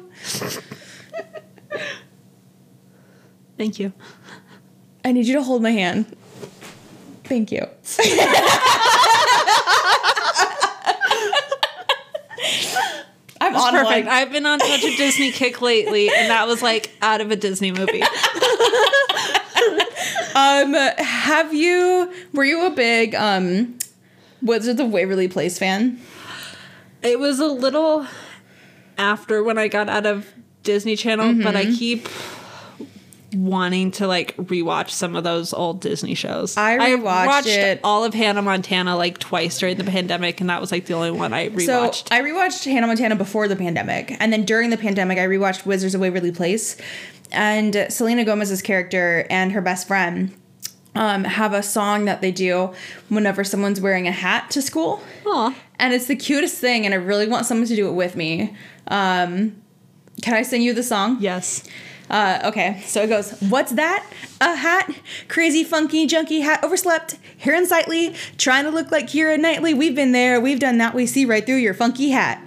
Thank 3.58 3.78
you. 3.78 3.92
I 5.04 5.12
need 5.12 5.26
you 5.26 5.34
to 5.34 5.42
hold 5.42 5.62
my 5.62 5.70
hand. 5.72 6.16
Thank 7.24 7.52
you. 7.52 7.66
I'm 13.40 13.52
That's 13.52 13.64
on 13.64 13.72
perfect. 13.72 13.90
like 13.90 14.06
I've 14.06 14.32
been 14.32 14.46
on 14.46 14.60
such 14.60 14.84
a 14.84 14.96
Disney 14.96 15.30
kick 15.30 15.60
lately, 15.60 16.08
and 16.08 16.30
that 16.30 16.46
was 16.46 16.60
like 16.62 16.90
out 17.02 17.20
of 17.20 17.30
a 17.30 17.36
Disney 17.36 17.72
movie. 17.72 18.02
Um, 20.34 20.72
have 20.74 21.52
you? 21.52 22.12
Were 22.32 22.44
you 22.44 22.66
a 22.66 22.70
big 22.70 23.12
um, 23.16 23.76
Wizards 24.40 24.78
of 24.78 24.88
Waverly 24.90 25.26
Place 25.26 25.58
fan? 25.58 25.98
It 27.02 27.18
was 27.18 27.40
a 27.40 27.46
little 27.46 28.06
after 28.96 29.42
when 29.42 29.58
I 29.58 29.66
got 29.66 29.88
out 29.88 30.06
of 30.06 30.28
Disney 30.62 30.94
Channel, 30.94 31.42
but 31.42 31.56
I 31.56 31.64
keep 31.64 32.08
wanting 33.34 33.90
to 33.90 34.06
like 34.06 34.36
rewatch 34.36 34.90
some 34.90 35.14
of 35.14 35.24
those 35.24 35.52
old 35.52 35.80
Disney 35.80 36.14
shows. 36.14 36.56
I 36.56 36.78
rewatched 36.78 37.26
watched 37.26 37.48
it. 37.48 37.80
all 37.84 38.04
of 38.04 38.14
Hannah 38.14 38.42
Montana 38.42 38.96
like 38.96 39.18
twice 39.18 39.58
during 39.58 39.76
the 39.76 39.84
pandemic, 39.84 40.40
and 40.40 40.48
that 40.48 40.60
was 40.60 40.72
like 40.72 40.86
the 40.86 40.94
only 40.94 41.10
one 41.10 41.32
I 41.34 41.48
So 41.48 41.54
rewatched. 41.54 42.08
I 42.10 42.22
rewatched 42.22 42.64
Hannah 42.64 42.86
Montana 42.86 43.16
before 43.16 43.48
the 43.48 43.56
pandemic, 43.56 44.16
and 44.18 44.32
then 44.32 44.44
during 44.44 44.70
the 44.70 44.76
pandemic, 44.78 45.18
I 45.18 45.26
rewatched 45.26 45.66
Wizards 45.66 45.94
of 45.94 46.00
Waverly 46.00 46.32
Place, 46.32 46.76
and 47.30 47.86
Selena 47.90 48.24
Gomez's 48.24 48.62
character 48.62 49.26
and 49.30 49.52
her 49.52 49.60
best 49.60 49.86
friend. 49.86 50.34
Um, 50.94 51.22
have 51.22 51.52
a 51.52 51.62
song 51.62 52.06
that 52.06 52.22
they 52.22 52.32
do 52.32 52.72
whenever 53.08 53.44
someone's 53.44 53.80
wearing 53.80 54.08
a 54.08 54.10
hat 54.10 54.50
to 54.52 54.62
school. 54.62 55.00
Aw. 55.26 55.54
And 55.78 55.94
it's 55.94 56.06
the 56.06 56.16
cutest 56.16 56.58
thing, 56.58 56.86
and 56.86 56.92
I 56.92 56.96
really 56.96 57.28
want 57.28 57.46
someone 57.46 57.68
to 57.68 57.76
do 57.76 57.88
it 57.88 57.92
with 57.92 58.16
me. 58.16 58.56
Um, 58.88 59.62
can 60.22 60.34
I 60.34 60.42
sing 60.42 60.62
you 60.62 60.72
the 60.72 60.82
song? 60.82 61.18
yes. 61.20 61.62
Uh, 62.10 62.40
okay, 62.46 62.82
so 62.86 63.02
it 63.02 63.08
goes, 63.08 63.32
What's 63.40 63.72
that? 63.72 64.04
A 64.40 64.54
hat? 64.54 64.94
Crazy, 65.28 65.64
funky, 65.64 66.06
junky 66.06 66.42
hat, 66.42 66.62
overslept, 66.62 67.16
hair 67.38 67.54
unsightly, 67.54 68.14
trying 68.36 68.64
to 68.64 68.70
look 68.70 68.90
like 68.90 69.06
Keira 69.06 69.38
Knightley. 69.38 69.74
We've 69.74 69.94
been 69.94 70.12
there, 70.12 70.40
we've 70.40 70.60
done 70.60 70.78
that, 70.78 70.94
we 70.94 71.06
see 71.06 71.24
right 71.24 71.44
through 71.44 71.56
your 71.56 71.74
funky 71.74 72.10
hat. 72.10 72.40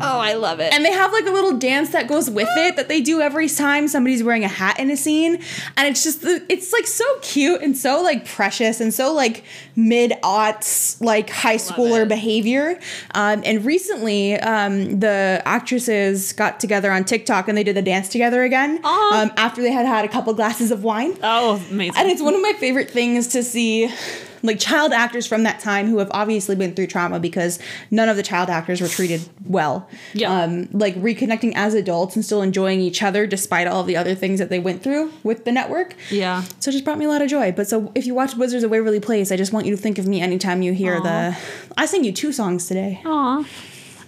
Oh, 0.00 0.18
I 0.18 0.34
love 0.34 0.60
it. 0.60 0.72
And 0.72 0.84
they 0.84 0.92
have 0.92 1.12
like 1.12 1.26
a 1.26 1.30
little 1.30 1.58
dance 1.58 1.90
that 1.90 2.06
goes 2.06 2.30
with 2.30 2.48
it 2.56 2.76
that 2.76 2.88
they 2.88 3.00
do 3.00 3.20
every 3.20 3.48
time 3.48 3.88
somebody's 3.88 4.22
wearing 4.22 4.44
a 4.44 4.48
hat 4.48 4.78
in 4.78 4.90
a 4.90 4.96
scene. 4.96 5.42
And 5.76 5.88
it's 5.88 6.04
just, 6.04 6.22
the, 6.22 6.44
it's 6.48 6.72
like 6.72 6.86
so 6.86 7.04
cute 7.20 7.62
and 7.62 7.76
so 7.76 8.02
like 8.02 8.24
precious 8.24 8.80
and 8.80 8.94
so 8.94 9.12
like 9.12 9.44
mid 9.74 10.12
aughts, 10.22 11.00
like 11.00 11.30
high 11.30 11.56
schooler 11.56 12.02
it. 12.02 12.08
behavior. 12.08 12.78
Um, 13.14 13.42
and 13.44 13.64
recently, 13.64 14.34
um, 14.34 15.00
the 15.00 15.42
actresses 15.44 16.32
got 16.32 16.60
together 16.60 16.92
on 16.92 17.04
TikTok 17.04 17.48
and 17.48 17.58
they 17.58 17.64
did 17.64 17.76
the 17.76 17.82
dance 17.82 18.08
together 18.08 18.44
again 18.44 18.78
um, 18.84 19.32
after 19.36 19.62
they 19.62 19.72
had 19.72 19.86
had 19.86 20.04
a 20.04 20.08
couple 20.08 20.32
glasses 20.34 20.70
of 20.70 20.84
wine. 20.84 21.16
Oh, 21.28 21.66
amazing. 21.70 21.94
And 21.96 22.10
it's 22.10 22.22
one 22.22 22.34
of 22.34 22.42
my 22.42 22.52
favorite 22.54 22.90
things 22.90 23.28
to 23.28 23.42
see 23.42 23.90
like 24.42 24.58
child 24.58 24.92
actors 24.92 25.26
from 25.26 25.42
that 25.42 25.60
time 25.60 25.88
who 25.88 25.98
have 25.98 26.08
obviously 26.12 26.54
been 26.54 26.74
through 26.74 26.86
trauma 26.86 27.18
because 27.18 27.58
none 27.90 28.08
of 28.08 28.16
the 28.16 28.22
child 28.22 28.48
actors 28.48 28.80
were 28.80 28.88
treated 28.88 29.28
well. 29.44 29.88
Yeah. 30.12 30.32
Um, 30.32 30.68
like 30.72 30.94
reconnecting 30.96 31.52
as 31.54 31.74
adults 31.74 32.14
and 32.14 32.24
still 32.24 32.42
enjoying 32.42 32.80
each 32.80 33.02
other 33.02 33.26
despite 33.26 33.66
all 33.66 33.82
the 33.82 33.96
other 33.96 34.14
things 34.14 34.38
that 34.38 34.48
they 34.48 34.58
went 34.58 34.82
through 34.82 35.12
with 35.22 35.44
the 35.44 35.52
network. 35.52 35.94
Yeah. 36.10 36.42
So 36.60 36.70
it 36.70 36.72
just 36.72 36.84
brought 36.84 36.98
me 36.98 37.04
a 37.04 37.08
lot 37.08 37.22
of 37.22 37.28
joy. 37.28 37.52
But 37.52 37.68
so 37.68 37.92
if 37.94 38.06
you 38.06 38.14
watch 38.14 38.34
Wizards 38.36 38.64
of 38.64 38.70
Waverly 38.70 39.00
Place, 39.00 39.32
I 39.32 39.36
just 39.36 39.52
want 39.52 39.66
you 39.66 39.74
to 39.74 39.80
think 39.80 39.98
of 39.98 40.06
me 40.06 40.20
anytime 40.20 40.62
you 40.62 40.72
hear 40.72 41.00
the. 41.00 41.36
I 41.76 41.86
sing 41.86 42.04
you 42.04 42.12
two 42.12 42.32
songs 42.32 42.66
today. 42.66 43.00
Aw. 43.04 43.44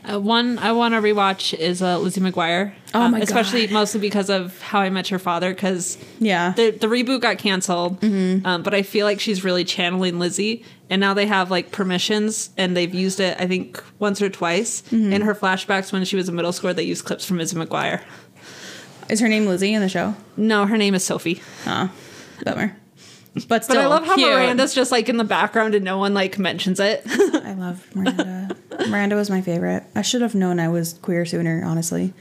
Uh, 0.09 0.19
one 0.19 0.59
I 0.59 0.73
want 0.73 0.95
to 0.95 1.01
rewatch 1.01 1.53
is 1.53 1.83
uh, 1.83 1.99
Lizzie 1.99 2.21
McGuire. 2.21 2.73
Oh 2.95 3.03
Um, 3.03 3.13
my 3.13 3.21
Especially 3.21 3.67
God. 3.67 3.75
mostly 3.75 4.01
because 4.01 4.31
of 4.31 4.61
How 4.63 4.81
I 4.81 4.89
Met 4.89 5.11
Your 5.11 5.19
Father, 5.19 5.53
because 5.53 5.99
Yeah. 6.19 6.53
the 6.57 6.71
the 6.71 6.87
reboot 6.87 7.21
got 7.21 7.39
canceled. 7.39 8.03
Um, 8.03 8.63
but 8.63 8.73
I 8.75 8.83
feel 8.83 9.05
like 9.07 9.21
she's 9.21 9.45
really 9.45 9.65
channeling 9.65 10.19
Lizzie, 10.19 10.65
and 10.89 11.01
now 11.01 11.13
they 11.13 11.27
have 11.27 11.51
like 11.51 11.71
permissions, 11.71 12.51
and 12.57 12.77
they've 12.77 12.95
used 12.95 13.21
it 13.21 13.37
I 13.39 13.47
think 13.47 13.83
once 13.99 14.23
or 14.23 14.31
twice 14.31 14.83
in 14.91 15.21
her 15.23 15.35
flashbacks 15.35 15.93
when 15.93 16.05
she 16.05 16.17
was 16.17 16.29
in 16.29 16.35
middle 16.35 16.53
school. 16.53 16.73
They 16.73 16.83
used 16.85 17.05
clips 17.05 17.25
from 17.27 17.37
Lizzie 17.39 17.57
McGuire. 17.57 18.01
Is 19.11 19.21
her 19.21 19.29
name 19.29 19.47
Lizzie 19.47 19.75
in 19.75 19.83
the 19.83 19.89
show? 19.89 20.15
No, 20.37 20.67
her 20.67 20.79
name 20.79 20.95
is 20.95 21.05
Sophie. 21.05 21.43
Oh, 21.67 21.91
bummer. 22.45 22.77
But 23.49 23.65
still, 23.65 23.77
But 23.77 23.85
I 23.85 23.87
love 23.87 24.05
how 24.05 24.17
cute. 24.17 24.29
Miranda's 24.29 24.75
just 24.75 24.91
like 24.91 25.09
in 25.09 25.17
the 25.17 25.25
background 25.25 25.75
and 25.75 25.85
no 25.85 25.99
one 25.99 26.15
like 26.15 26.39
mentions 26.39 26.81
it. 26.81 27.03
I 27.07 27.55
love 27.55 27.87
Miranda. 27.95 28.57
Miranda 28.89 29.15
was 29.17 29.31
my 29.31 29.41
favorite. 29.41 29.85
I 29.95 30.03
should 30.03 30.23
have 30.23 30.35
known 30.35 30.59
I 30.59 30.69
was 30.69 30.95
queer 30.95 31.25
sooner, 31.25 31.63
honestly. 31.65 32.13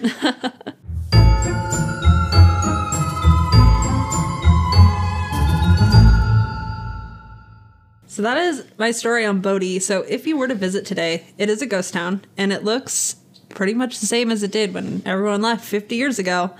So 8.07 8.23
that 8.23 8.37
is 8.37 8.65
my 8.77 8.91
story 8.91 9.25
on 9.25 9.39
Bodie. 9.39 9.79
So 9.79 10.01
if 10.01 10.25
you 10.27 10.35
were 10.35 10.47
to 10.47 10.55
visit 10.55 10.85
today, 10.85 11.27
it 11.37 11.47
is 11.49 11.61
a 11.61 11.65
ghost 11.65 11.93
town 11.93 12.25
and 12.37 12.51
it 12.51 12.63
looks 12.63 13.15
pretty 13.49 13.73
much 13.73 13.99
the 13.99 14.07
same 14.07 14.31
as 14.31 14.43
it 14.43 14.51
did 14.51 14.73
when 14.73 15.01
everyone 15.05 15.41
left 15.41 15.63
50 15.63 15.95
years 15.95 16.19
ago. 16.19 16.51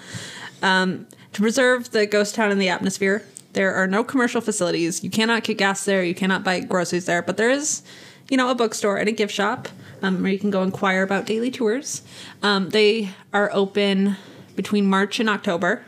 Um, 0.62 1.08
to 1.34 1.42
preserve 1.42 1.92
the 1.92 2.06
ghost 2.06 2.36
town 2.36 2.52
and 2.52 2.62
the 2.62 2.70
atmosphere, 2.70 3.26
there 3.54 3.74
are 3.74 3.88
no 3.88 4.04
commercial 4.04 4.42
facilities. 4.42 5.04
You 5.04 5.10
cannot 5.10 5.44
get 5.44 5.58
gas 5.58 5.86
there. 5.86 6.04
You 6.04 6.16
cannot 6.16 6.44
buy 6.44 6.60
groceries 6.60 7.06
there. 7.06 7.22
But 7.22 7.38
there 7.38 7.50
is, 7.50 7.82
you 8.30 8.38
know, 8.38 8.50
a 8.50 8.56
bookstore 8.56 8.98
and 8.98 9.10
a 9.10 9.12
gift 9.12 9.34
shop 9.34 9.68
um, 10.02 10.22
where 10.22 10.32
you 10.32 10.40
can 10.40 10.52
go 10.52 10.62
inquire 10.64 11.04
about 11.04 11.26
daily 11.26 11.50
tours. 11.52 12.04
Um, 12.44 12.70
they 12.70 13.10
are 13.34 13.50
open 13.54 14.16
between 14.56 14.86
March 14.86 15.20
and 15.20 15.30
October. 15.30 15.84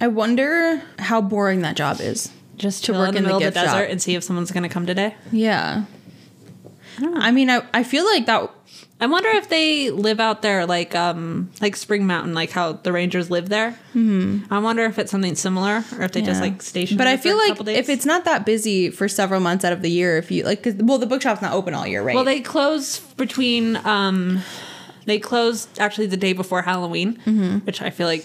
I 0.00 0.06
wonder 0.08 0.82
how 0.98 1.20
boring 1.20 1.62
that 1.62 1.76
job 1.76 2.00
is. 2.00 2.30
Just 2.56 2.84
To 2.86 2.92
to 2.92 2.98
work 2.98 3.08
in 3.08 3.14
the 3.14 3.18
in 3.18 3.22
the 3.24 3.28
middle 3.28 3.48
of 3.48 3.54
the 3.54 3.60
desert 3.60 3.84
shop. 3.84 3.90
and 3.90 4.00
see 4.02 4.14
if 4.14 4.22
someone's 4.22 4.50
going 4.50 4.62
to 4.62 4.68
come 4.68 4.86
today. 4.86 5.14
Yeah. 5.32 5.84
I 7.02 7.30
mean, 7.30 7.48
I, 7.48 7.62
I 7.72 7.82
feel 7.82 8.04
like 8.04 8.26
that. 8.26 8.50
I 9.00 9.06
wonder 9.06 9.30
if 9.30 9.48
they 9.48 9.90
live 9.90 10.20
out 10.20 10.42
there 10.42 10.66
like 10.66 10.94
um 10.94 11.50
like 11.60 11.74
Spring 11.76 12.06
Mountain, 12.06 12.34
like 12.34 12.50
how 12.50 12.72
the 12.72 12.92
Rangers 12.92 13.30
live 13.30 13.48
there. 13.48 13.70
Mm-hmm. 13.94 14.52
I 14.52 14.58
wonder 14.58 14.84
if 14.84 14.98
it's 14.98 15.10
something 15.10 15.34
similar 15.34 15.82
or 15.96 16.02
if 16.02 16.12
they 16.12 16.20
just 16.22 16.40
like 16.40 16.60
station. 16.62 16.98
But 16.98 17.06
I 17.06 17.16
feel 17.16 17.36
like 17.38 17.58
if 17.68 17.88
it's 17.88 18.04
not 18.04 18.24
that 18.26 18.44
busy 18.44 18.90
for 18.90 19.08
several 19.08 19.40
months 19.40 19.64
out 19.64 19.72
of 19.72 19.80
the 19.82 19.90
year, 19.90 20.18
if 20.18 20.30
you 20.30 20.44
like, 20.44 20.62
cause, 20.62 20.74
well, 20.74 20.98
the 20.98 21.06
bookshop's 21.06 21.40
not 21.40 21.52
open 21.54 21.72
all 21.74 21.86
year, 21.86 22.02
right? 22.02 22.14
well, 22.14 22.24
they 22.24 22.40
close 22.40 22.98
between 23.16 23.76
um 23.86 24.42
they 25.06 25.18
close 25.18 25.66
actually 25.78 26.06
the 26.06 26.16
day 26.18 26.34
before 26.34 26.60
Halloween, 26.62 27.16
Mm-hmm. 27.24 27.58
which 27.60 27.80
I 27.80 27.88
feel 27.90 28.06
like 28.06 28.24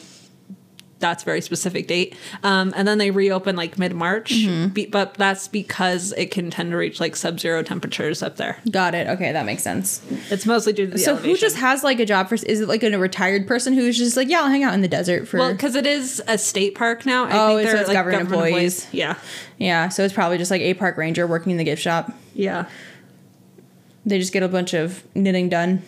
that's 0.99 1.23
a 1.23 1.25
very 1.25 1.41
specific 1.41 1.87
date. 1.87 2.15
Um, 2.41 2.73
and 2.75 2.87
then 2.87 2.97
they 2.97 3.11
reopen 3.11 3.55
like 3.57 3.77
mid 3.77 3.93
March, 3.93 4.31
Mm-hmm. 4.31 4.69
be, 4.69 4.85
but 4.85 5.13
that's 5.15 5.47
because 5.49 6.13
it 6.13 6.31
can 6.31 6.49
tend 6.49 6.71
to 6.71 6.77
reach 6.77 6.99
like 7.01 7.15
sub 7.17 7.39
zero 7.39 7.61
temperatures 7.63 8.23
up 8.23 8.37
there. 8.37 8.57
got 8.71 8.95
it. 8.95 9.07
Okay, 9.07 9.31
that 9.33 9.45
makes 9.45 9.61
sense. 9.61 10.01
It's 10.31 10.45
mostly 10.45 10.71
due 10.73 10.85
to 10.85 10.91
the 10.93 10.97
so 10.97 11.17
who 11.17 11.35
just 11.35 11.57
has 11.57 11.83
like 11.83 11.99
a 11.99 12.05
job 12.05 12.29
for? 12.29 12.35
Is 12.35 12.61
it 12.61 12.67
like 12.69 12.81
a 12.83 12.97
retired 12.97 13.45
person 13.45 13.73
who's 13.73 13.97
just 13.97 14.15
like, 14.15 14.29
yeah, 14.29 14.39
I'll 14.41 14.49
hang 14.49 14.63
out 14.63 14.73
in 14.73 14.81
the 14.81 14.87
desert 14.87 15.27
for? 15.27 15.37
well, 15.37 15.51
because 15.51 15.75
it 15.75 15.85
is 15.85 16.23
a 16.27 16.37
state 16.37 16.75
park 16.75 17.05
now. 17.05 17.25
I 17.25 17.29
Oh, 17.51 17.57
think 17.57 17.69
so 17.69 17.77
it's 17.77 17.87
like 17.89 17.95
government 17.95 18.21
employees. 18.21 18.87
Yeah, 18.93 19.15
yeah, 19.57 19.89
so 19.89 20.03
it's 20.05 20.13
probably 20.13 20.37
just 20.37 20.49
like 20.49 20.61
a 20.61 20.73
park 20.75 20.95
ranger 20.97 21.27
working 21.27 21.51
in 21.51 21.57
the 21.57 21.63
gift 21.65 21.81
shop. 21.81 22.11
yeah. 22.33 22.67
They 24.07 24.19
just 24.19 24.31
get 24.33 24.43
a 24.43 24.47
bunch 24.47 24.73
of 24.75 25.03
knitting 25.15 25.49
done 25.49 25.81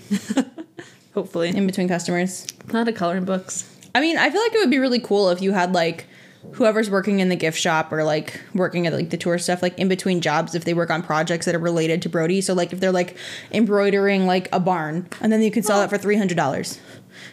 Hopefully, 1.14 1.50
in 1.50 1.66
between 1.68 1.88
customers. 1.88 2.48
not 2.74 2.88
a 2.88 2.92
coloring 2.94 3.26
books. 3.26 3.72
I 3.98 4.00
mean, 4.00 4.16
I 4.16 4.30
feel 4.30 4.42
like 4.42 4.54
it 4.54 4.60
would 4.60 4.70
be 4.70 4.78
really 4.78 5.00
cool 5.00 5.32
if 5.32 5.42
you 5.42 5.54
had 5.54 5.74
like 5.74 6.06
whoever's 6.52 6.88
working 6.88 7.20
in 7.20 7.30
the 7.30 7.36
gift 7.36 7.60
shop 7.60 7.92
or 7.92 8.04
like 8.04 8.40
working 8.54 8.86
at 8.86 8.94
like 8.94 9.10
the 9.10 9.18
tour 9.18 9.40
stuff, 9.40 9.64
like 9.64 9.78
in 9.80 9.88
between 9.88 10.22
jobs, 10.22 10.54
if 10.54 10.66
they 10.66 10.76
work 10.76 10.92
on 10.92 11.02
projects 11.02 11.48
that 11.48 11.56
are 11.56 11.60
related 11.60 12.04
to 12.04 12.10
Bodie. 12.10 12.42
So 12.42 12.54
like 12.54 12.72
if 12.72 12.80
they're 12.80 12.92
like 12.92 13.18
embroidering 13.52 14.28
like 14.28 14.50
a 14.54 14.60
barn, 14.60 15.10
and 15.20 15.34
then 15.34 15.42
you 15.42 15.50
could 15.50 15.66
sell 15.66 15.82
it 15.82 15.90
for 15.90 15.98
three 15.98 16.16
hundred 16.16 16.38
dollars 16.38 16.80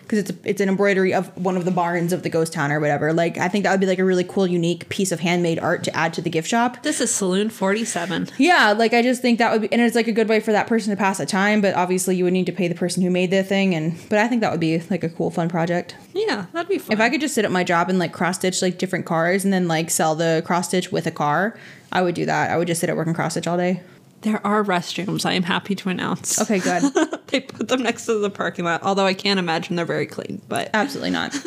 because 0.04 0.18
it's 0.20 0.32
it's 0.44 0.60
an 0.60 0.68
embroidery 0.68 1.12
of 1.12 1.36
one 1.36 1.56
of 1.56 1.64
the 1.64 1.70
barns 1.70 2.12
of 2.12 2.22
the 2.22 2.28
ghost 2.28 2.52
town 2.52 2.70
or 2.70 2.78
whatever. 2.78 3.12
Like 3.12 3.38
I 3.38 3.48
think 3.48 3.64
that 3.64 3.70
would 3.70 3.80
be 3.80 3.86
like 3.86 3.98
a 3.98 4.04
really 4.04 4.24
cool, 4.24 4.46
unique 4.46 4.88
piece 4.88 5.10
of 5.12 5.20
handmade 5.20 5.58
art 5.58 5.82
to 5.84 5.96
add 5.96 6.14
to 6.14 6.22
the 6.22 6.30
gift 6.30 6.48
shop. 6.48 6.82
This 6.82 7.00
is 7.00 7.12
Saloon 7.12 7.50
47. 7.50 8.28
Yeah, 8.38 8.72
like 8.72 8.92
I 8.92 9.02
just 9.02 9.22
think 9.22 9.38
that 9.38 9.52
would 9.52 9.62
be, 9.62 9.72
and 9.72 9.80
it's 9.80 9.96
like 9.96 10.08
a 10.08 10.12
good 10.12 10.28
way 10.28 10.40
for 10.40 10.52
that 10.52 10.66
person 10.66 10.90
to 10.90 10.96
pass 10.96 11.18
the 11.18 11.26
time. 11.26 11.60
But 11.60 11.74
obviously, 11.74 12.16
you 12.16 12.24
would 12.24 12.32
need 12.32 12.46
to 12.46 12.52
pay 12.52 12.68
the 12.68 12.74
person 12.74 13.02
who 13.02 13.10
made 13.10 13.30
the 13.30 13.42
thing, 13.42 13.74
and 13.74 13.98
but 14.08 14.18
I 14.18 14.28
think 14.28 14.42
that 14.42 14.50
would 14.50 14.60
be 14.60 14.78
like 14.90 15.02
a 15.02 15.08
cool, 15.08 15.30
fun 15.30 15.48
project. 15.48 15.96
Yeah, 16.12 16.46
that'd 16.52 16.68
be 16.68 16.78
fun. 16.78 16.92
If 16.92 17.00
I 17.00 17.10
could 17.10 17.20
just 17.20 17.34
sit 17.34 17.44
at 17.44 17.50
my 17.50 17.64
job 17.64 17.88
and 17.88 17.98
like 17.98 18.12
cross 18.12 18.36
stitch 18.36 18.62
like 18.62 18.78
different 18.78 19.06
cars 19.06 19.44
and 19.44 19.52
then 19.52 19.68
like 19.68 19.90
sell 19.90 20.14
the 20.14 20.42
cross 20.44 20.68
stitch 20.68 20.92
with 20.92 21.06
a 21.06 21.10
car, 21.10 21.58
I 21.92 22.02
would 22.02 22.14
do 22.14 22.26
that. 22.26 22.50
I 22.50 22.56
would 22.56 22.66
just 22.66 22.80
sit 22.80 22.90
at 22.90 22.96
work 22.96 23.06
and 23.06 23.16
cross 23.16 23.32
stitch 23.32 23.46
all 23.46 23.56
day. 23.56 23.82
There 24.24 24.44
are 24.44 24.64
restrooms, 24.64 25.24
I 25.26 25.34
am 25.34 25.42
happy 25.42 25.74
to 25.76 25.90
announce. 25.90 26.40
Okay, 26.40 26.58
good. 26.58 26.82
they 27.28 27.40
put 27.40 27.68
them 27.68 27.82
next 27.82 28.06
to 28.06 28.18
the 28.18 28.30
parking 28.30 28.64
lot, 28.64 28.82
although 28.82 29.04
I 29.04 29.14
can't 29.14 29.38
imagine 29.38 29.76
they're 29.76 29.84
very 29.84 30.06
clean. 30.06 30.40
But 30.48 30.70
Absolutely 30.74 31.10
not. 31.10 31.32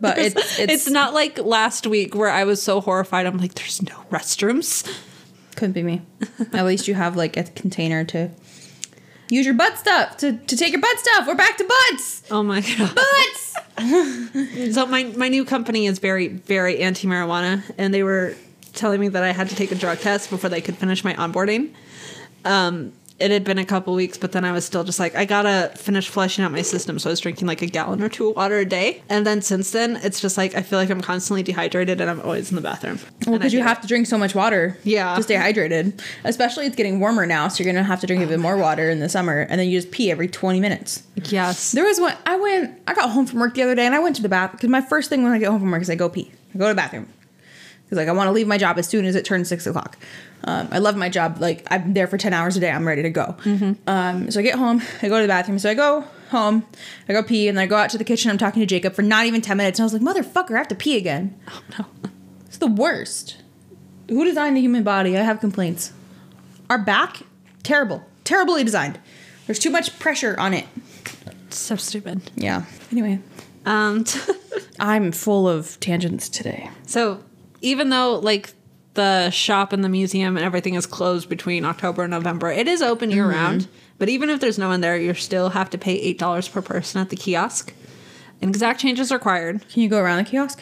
But 0.00 0.18
it's 0.18 0.58
it's, 0.58 0.72
it's, 0.72 0.90
not 0.90 1.14
like 1.14 1.38
last 1.38 1.86
week 1.86 2.14
where 2.14 2.30
I 2.30 2.44
was 2.44 2.62
so 2.62 2.80
horrified. 2.80 3.26
I'm 3.26 3.38
like, 3.38 3.54
there's 3.54 3.82
no 3.82 3.94
restrooms. 4.10 4.86
couldn't 5.56 5.72
be 5.72 5.82
me. 5.82 6.02
At 6.52 6.64
least 6.64 6.86
you 6.88 6.94
have 6.94 7.16
like 7.16 7.36
a 7.36 7.44
container 7.44 8.04
to 8.04 8.30
use 9.28 9.46
your 9.46 9.54
butt 9.54 9.76
stuff 9.78 10.16
to 10.18 10.36
to 10.36 10.56
take 10.56 10.72
your 10.72 10.80
butt 10.80 10.98
stuff. 10.98 11.26
We're 11.26 11.34
back 11.34 11.56
to 11.58 11.64
butts. 11.64 12.22
Oh 12.30 12.42
my 12.42 12.60
god. 12.60 12.94
Butts. 12.94 13.54
So 14.74 14.86
my 14.86 15.04
my 15.16 15.28
new 15.28 15.44
company 15.44 15.86
is 15.86 15.98
very 15.98 16.28
very 16.28 16.80
anti 16.80 17.06
marijuana, 17.06 17.62
and 17.76 17.92
they 17.92 18.02
were 18.02 18.34
telling 18.72 19.00
me 19.00 19.08
that 19.08 19.22
I 19.22 19.32
had 19.32 19.48
to 19.48 19.56
take 19.56 19.72
a 19.72 19.74
drug 19.74 19.98
test 19.98 20.30
before 20.30 20.50
they 20.50 20.60
could 20.60 20.76
finish 20.76 21.04
my 21.04 21.14
onboarding. 21.14 21.72
Um, 22.46 22.92
it 23.18 23.30
had 23.30 23.44
been 23.44 23.56
a 23.56 23.64
couple 23.64 23.94
weeks, 23.94 24.18
but 24.18 24.32
then 24.32 24.44
I 24.44 24.52
was 24.52 24.66
still 24.66 24.84
just 24.84 24.98
like, 24.98 25.14
I 25.14 25.24
gotta 25.24 25.72
finish 25.74 26.06
flushing 26.08 26.44
out 26.44 26.52
my 26.52 26.60
system. 26.60 26.98
So 26.98 27.08
I 27.08 27.12
was 27.12 27.20
drinking 27.20 27.48
like 27.48 27.62
a 27.62 27.66
gallon 27.66 28.02
or 28.02 28.10
two 28.10 28.28
of 28.28 28.36
water 28.36 28.58
a 28.58 28.66
day, 28.66 29.02
and 29.08 29.26
then 29.26 29.40
since 29.40 29.70
then, 29.70 29.96
it's 30.02 30.20
just 30.20 30.36
like 30.36 30.54
I 30.54 30.60
feel 30.60 30.78
like 30.78 30.90
I'm 30.90 31.00
constantly 31.00 31.42
dehydrated, 31.42 32.00
and 32.00 32.10
I'm 32.10 32.20
always 32.20 32.50
in 32.50 32.56
the 32.56 32.60
bathroom. 32.62 32.98
Well, 33.26 33.38
because 33.38 33.54
you 33.54 33.62
have 33.62 33.80
to 33.80 33.86
drink 33.86 34.06
so 34.06 34.18
much 34.18 34.34
water. 34.34 34.76
Yeah. 34.84 35.16
To 35.16 35.22
stay 35.22 35.36
hydrated. 35.36 35.98
Especially 36.24 36.66
it's 36.66 36.76
getting 36.76 37.00
warmer 37.00 37.24
now, 37.24 37.48
so 37.48 37.64
you're 37.64 37.72
gonna 37.72 37.84
have 37.86 38.00
to 38.00 38.06
drink 38.06 38.20
even 38.22 38.38
more 38.38 38.58
water 38.58 38.90
in 38.90 39.00
the 39.00 39.08
summer, 39.08 39.40
and 39.48 39.58
then 39.58 39.68
you 39.68 39.78
just 39.80 39.92
pee 39.92 40.10
every 40.10 40.28
20 40.28 40.60
minutes. 40.60 41.02
yes. 41.24 41.72
There 41.72 41.84
was 41.84 41.98
one. 41.98 42.14
I 42.26 42.36
went. 42.36 42.78
I 42.86 42.92
got 42.92 43.08
home 43.10 43.24
from 43.26 43.40
work 43.40 43.54
the 43.54 43.62
other 43.62 43.74
day, 43.74 43.86
and 43.86 43.94
I 43.94 43.98
went 43.98 44.16
to 44.16 44.22
the 44.22 44.28
bath 44.28 44.52
because 44.52 44.68
my 44.68 44.82
first 44.82 45.08
thing 45.08 45.22
when 45.22 45.32
I 45.32 45.38
get 45.38 45.48
home 45.48 45.60
from 45.60 45.70
work 45.70 45.80
is 45.80 45.88
I 45.88 45.94
go 45.94 46.10
pee. 46.10 46.30
I 46.54 46.58
go 46.58 46.66
to 46.66 46.72
the 46.72 46.74
bathroom 46.74 47.08
because 47.86 47.96
like 47.96 48.08
I 48.08 48.12
want 48.12 48.28
to 48.28 48.32
leave 48.32 48.46
my 48.46 48.58
job 48.58 48.78
as 48.78 48.86
soon 48.86 49.04
as 49.04 49.14
it 49.14 49.24
turns 49.24 49.48
six 49.48 49.66
o'clock. 49.66 49.96
Um, 50.44 50.68
I 50.70 50.78
love 50.78 50.96
my 50.96 51.08
job. 51.08 51.38
Like 51.40 51.66
I'm 51.70 51.94
there 51.94 52.06
for 52.06 52.18
ten 52.18 52.32
hours 52.32 52.56
a 52.56 52.60
day. 52.60 52.70
I'm 52.70 52.86
ready 52.86 53.02
to 53.02 53.10
go. 53.10 53.36
Um, 53.86 54.30
so 54.30 54.40
I 54.40 54.42
get 54.42 54.56
home. 54.56 54.82
I 55.02 55.08
go 55.08 55.16
to 55.16 55.22
the 55.22 55.28
bathroom. 55.28 55.58
So 55.58 55.70
I 55.70 55.74
go 55.74 56.04
home. 56.30 56.64
I 57.08 57.12
go 57.12 57.22
pee, 57.22 57.48
and 57.48 57.56
then 57.56 57.62
I 57.64 57.66
go 57.66 57.76
out 57.76 57.90
to 57.90 57.98
the 57.98 58.04
kitchen. 58.04 58.30
I'm 58.30 58.38
talking 58.38 58.60
to 58.60 58.66
Jacob 58.66 58.94
for 58.94 59.02
not 59.02 59.26
even 59.26 59.40
ten 59.40 59.56
minutes, 59.56 59.78
and 59.78 59.84
I 59.84 59.92
was 59.92 59.92
like, 59.92 60.02
"Motherfucker, 60.02 60.54
I 60.54 60.58
have 60.58 60.68
to 60.68 60.74
pee 60.74 60.96
again." 60.96 61.38
Oh 61.48 61.62
no. 61.78 61.86
It's 62.46 62.58
the 62.58 62.68
worst. 62.68 63.36
Who 64.08 64.24
designed 64.24 64.56
the 64.56 64.60
human 64.62 64.82
body? 64.82 65.18
I 65.18 65.22
have 65.22 65.40
complaints. 65.40 65.92
Our 66.70 66.78
back, 66.78 67.22
terrible, 67.62 68.02
terribly 68.24 68.64
designed. 68.64 68.98
There's 69.46 69.58
too 69.58 69.68
much 69.68 69.98
pressure 69.98 70.34
on 70.38 70.54
it. 70.54 70.64
So 71.50 71.76
stupid. 71.76 72.30
Yeah. 72.34 72.64
Anyway. 72.90 73.18
Um. 73.66 74.04
I'm 74.78 75.12
full 75.12 75.48
of 75.48 75.78
tangents 75.80 76.28
today. 76.28 76.70
So 76.86 77.22
even 77.60 77.90
though 77.90 78.18
like 78.18 78.52
the 78.96 79.30
shop 79.30 79.72
and 79.72 79.84
the 79.84 79.88
museum 79.88 80.36
and 80.36 80.44
everything 80.44 80.74
is 80.74 80.84
closed 80.86 81.28
between 81.28 81.64
October 81.64 82.02
and 82.02 82.10
November, 82.10 82.50
it 82.50 82.66
is 82.66 82.82
open 82.82 83.10
year 83.12 83.26
round. 83.30 83.68
But 83.98 84.08
even 84.08 84.28
if 84.28 84.40
there's 84.40 84.58
no 84.58 84.68
one 84.68 84.80
there, 84.80 84.96
you 84.96 85.14
still 85.14 85.50
have 85.50 85.70
to 85.70 85.78
pay 85.78 85.94
eight 85.94 86.18
dollars 86.18 86.48
per 86.48 86.60
person 86.60 87.00
at 87.00 87.08
the 87.10 87.16
kiosk. 87.16 87.72
An 88.42 88.48
exact 88.50 88.80
change 88.80 88.98
is 89.00 89.10
required. 89.12 89.66
Can 89.68 89.82
you 89.82 89.88
go 89.88 89.98
around 89.98 90.18
the 90.24 90.30
kiosk? 90.30 90.60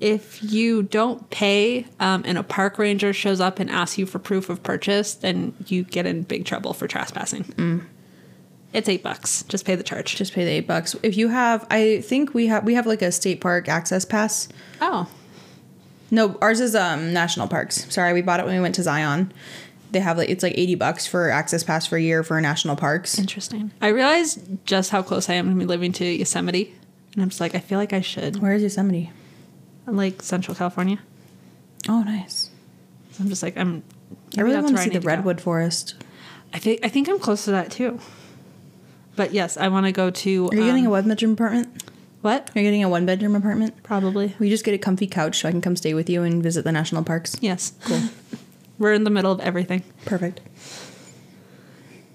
If 0.00 0.42
you 0.42 0.82
don't 0.82 1.30
pay 1.30 1.86
um, 2.00 2.22
and 2.26 2.36
a 2.36 2.42
park 2.42 2.78
ranger 2.78 3.12
shows 3.12 3.40
up 3.40 3.58
and 3.60 3.70
asks 3.70 3.96
you 3.96 4.04
for 4.06 4.18
proof 4.18 4.50
of 4.50 4.62
purchase, 4.62 5.14
then 5.14 5.54
you 5.68 5.84
get 5.84 6.04
in 6.06 6.22
big 6.22 6.44
trouble 6.44 6.74
for 6.74 6.86
trespassing. 6.88 7.82
It's 8.72 8.88
eight 8.90 9.02
bucks. 9.02 9.42
Just 9.44 9.64
pay 9.64 9.74
the 9.74 9.82
charge. 9.82 10.16
Just 10.16 10.34
pay 10.34 10.44
the 10.44 10.50
eight 10.50 10.66
bucks. 10.66 10.94
If 11.02 11.16
you 11.16 11.28
have, 11.28 11.66
I 11.70 12.02
think 12.02 12.34
we 12.34 12.48
have 12.48 12.64
we 12.64 12.74
have 12.74 12.86
like 12.86 13.00
a 13.00 13.10
state 13.12 13.40
park 13.40 13.68
access 13.68 14.04
pass. 14.04 14.48
oh, 14.82 15.08
No, 16.10 16.38
ours 16.40 16.60
is 16.60 16.74
um 16.74 17.12
national 17.12 17.48
parks. 17.48 17.92
Sorry, 17.92 18.12
we 18.12 18.22
bought 18.22 18.40
it 18.40 18.46
when 18.46 18.54
we 18.54 18.60
went 18.60 18.74
to 18.76 18.82
Zion. 18.82 19.32
They 19.90 20.00
have 20.00 20.18
like 20.18 20.28
it's 20.28 20.42
like 20.42 20.54
eighty 20.56 20.74
bucks 20.74 21.06
for 21.06 21.30
access 21.30 21.64
pass 21.64 21.86
for 21.86 21.96
a 21.96 22.02
year 22.02 22.22
for 22.22 22.40
national 22.40 22.76
parks. 22.76 23.18
Interesting. 23.18 23.72
I 23.80 23.88
realized 23.88 24.64
just 24.66 24.90
how 24.90 25.02
close 25.02 25.28
I 25.28 25.34
am 25.34 25.48
to 25.48 25.54
be 25.54 25.64
living 25.64 25.92
to 25.92 26.04
Yosemite, 26.04 26.74
and 27.14 27.22
I'm 27.22 27.28
just 27.28 27.40
like, 27.40 27.54
I 27.54 27.60
feel 27.60 27.78
like 27.78 27.92
I 27.92 28.00
should. 28.00 28.40
Where 28.40 28.52
is 28.52 28.62
Yosemite? 28.62 29.10
like 29.86 30.22
Central 30.22 30.54
California. 30.54 30.98
Oh, 31.88 32.02
nice. 32.02 32.50
So 33.12 33.22
I'm 33.22 33.28
just 33.28 33.42
like, 33.42 33.56
I'm. 33.56 33.82
I 34.36 34.42
really 34.42 34.60
want 34.60 34.76
to 34.76 34.82
see 34.82 34.90
the 34.90 35.00
go. 35.00 35.06
redwood 35.06 35.40
forest. 35.40 35.94
I 36.52 36.58
think 36.58 36.80
I 36.84 36.88
think 36.88 37.08
I'm 37.08 37.18
close 37.18 37.44
to 37.44 37.52
that 37.52 37.70
too. 37.70 38.00
But 39.14 39.32
yes, 39.32 39.56
I 39.56 39.68
want 39.68 39.86
to 39.86 39.92
go 39.92 40.10
to. 40.10 40.48
Are 40.48 40.54
you 40.54 40.64
getting 40.64 40.84
a 40.84 40.88
um, 40.88 40.92
one 40.92 41.08
bedroom 41.08 41.32
apartment? 41.32 41.82
What? 42.22 42.50
You're 42.54 42.64
getting 42.64 42.82
a 42.84 42.88
one 42.88 43.06
bedroom 43.06 43.34
apartment? 43.36 43.82
Probably. 43.82 44.34
We 44.38 44.48
just 44.50 44.64
get 44.64 44.74
a 44.74 44.78
comfy 44.78 45.06
couch 45.06 45.38
so 45.40 45.48
I 45.48 45.52
can 45.52 45.60
come 45.60 45.76
stay 45.76 45.94
with 45.94 46.08
you 46.10 46.22
and 46.22 46.42
visit 46.42 46.64
the 46.64 46.72
national 46.72 47.04
parks. 47.04 47.36
Yes. 47.40 47.72
Cool. 47.84 48.00
We're 48.78 48.92
in 48.92 49.04
the 49.04 49.10
middle 49.10 49.32
of 49.32 49.40
everything. 49.40 49.82
Perfect. 50.04 50.40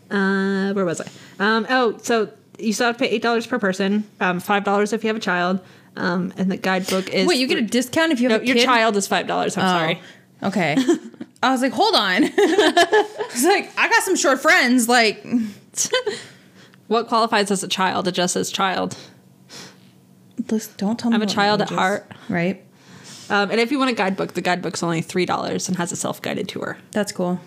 Uh, 0.09 0.73
where 0.73 0.85
was 0.85 1.01
I? 1.01 1.07
Um, 1.39 1.65
oh, 1.69 1.97
so 2.01 2.29
you 2.59 2.73
still 2.73 2.87
have 2.87 2.97
to 2.97 3.03
pay 3.05 3.09
eight 3.09 3.21
dollars 3.21 3.47
per 3.47 3.57
person. 3.59 4.03
Um, 4.19 4.39
five 4.39 4.63
dollars 4.63 4.93
if 4.93 5.03
you 5.03 5.07
have 5.07 5.15
a 5.17 5.21
child. 5.21 5.59
Um, 5.95 6.33
and 6.37 6.49
the 6.51 6.57
guidebook 6.57 7.09
is 7.09 7.27
Wait, 7.27 7.37
you 7.37 7.47
get 7.47 7.57
a 7.57 7.61
discount 7.63 8.11
if 8.11 8.21
you 8.21 8.29
no, 8.29 8.35
have 8.35 8.43
a 8.43 8.45
your 8.47 8.55
kid? 8.55 8.65
child 8.65 8.95
is 8.97 9.07
five 9.07 9.27
dollars. 9.27 9.57
I'm 9.57 9.65
Oh, 9.65 9.67
sorry. 9.67 10.01
Okay. 10.43 10.75
I 11.43 11.51
was 11.51 11.61
like, 11.61 11.73
hold 11.73 11.95
on. 11.95 12.23
I 12.37 13.27
was 13.33 13.43
like, 13.43 13.71
I 13.77 13.89
got 13.89 14.03
some 14.03 14.15
short 14.15 14.39
friends. 14.41 14.87
Like, 14.87 15.25
What 16.87 17.07
qualifies 17.07 17.49
as 17.51 17.63
a 17.63 17.67
child? 17.67 18.07
It 18.07 18.11
just 18.11 18.33
says 18.33 18.51
child. 18.51 18.95
Listen, 20.49 20.73
don't 20.77 20.99
tell 20.99 21.11
me. 21.11 21.15
I'm 21.15 21.21
a 21.21 21.27
child 21.27 21.61
at 21.61 21.69
heart. 21.69 22.09
Right. 22.29 22.63
Um, 23.29 23.49
and 23.51 23.59
if 23.59 23.71
you 23.71 23.79
want 23.79 23.91
a 23.91 23.93
guidebook, 23.95 24.33
the 24.33 24.41
guidebook's 24.41 24.83
only 24.83 25.01
three 25.01 25.25
dollars 25.25 25.67
and 25.67 25.77
has 25.77 25.91
a 25.91 25.95
self-guided 25.95 26.49
tour. 26.49 26.77
That's 26.91 27.11
cool. 27.11 27.39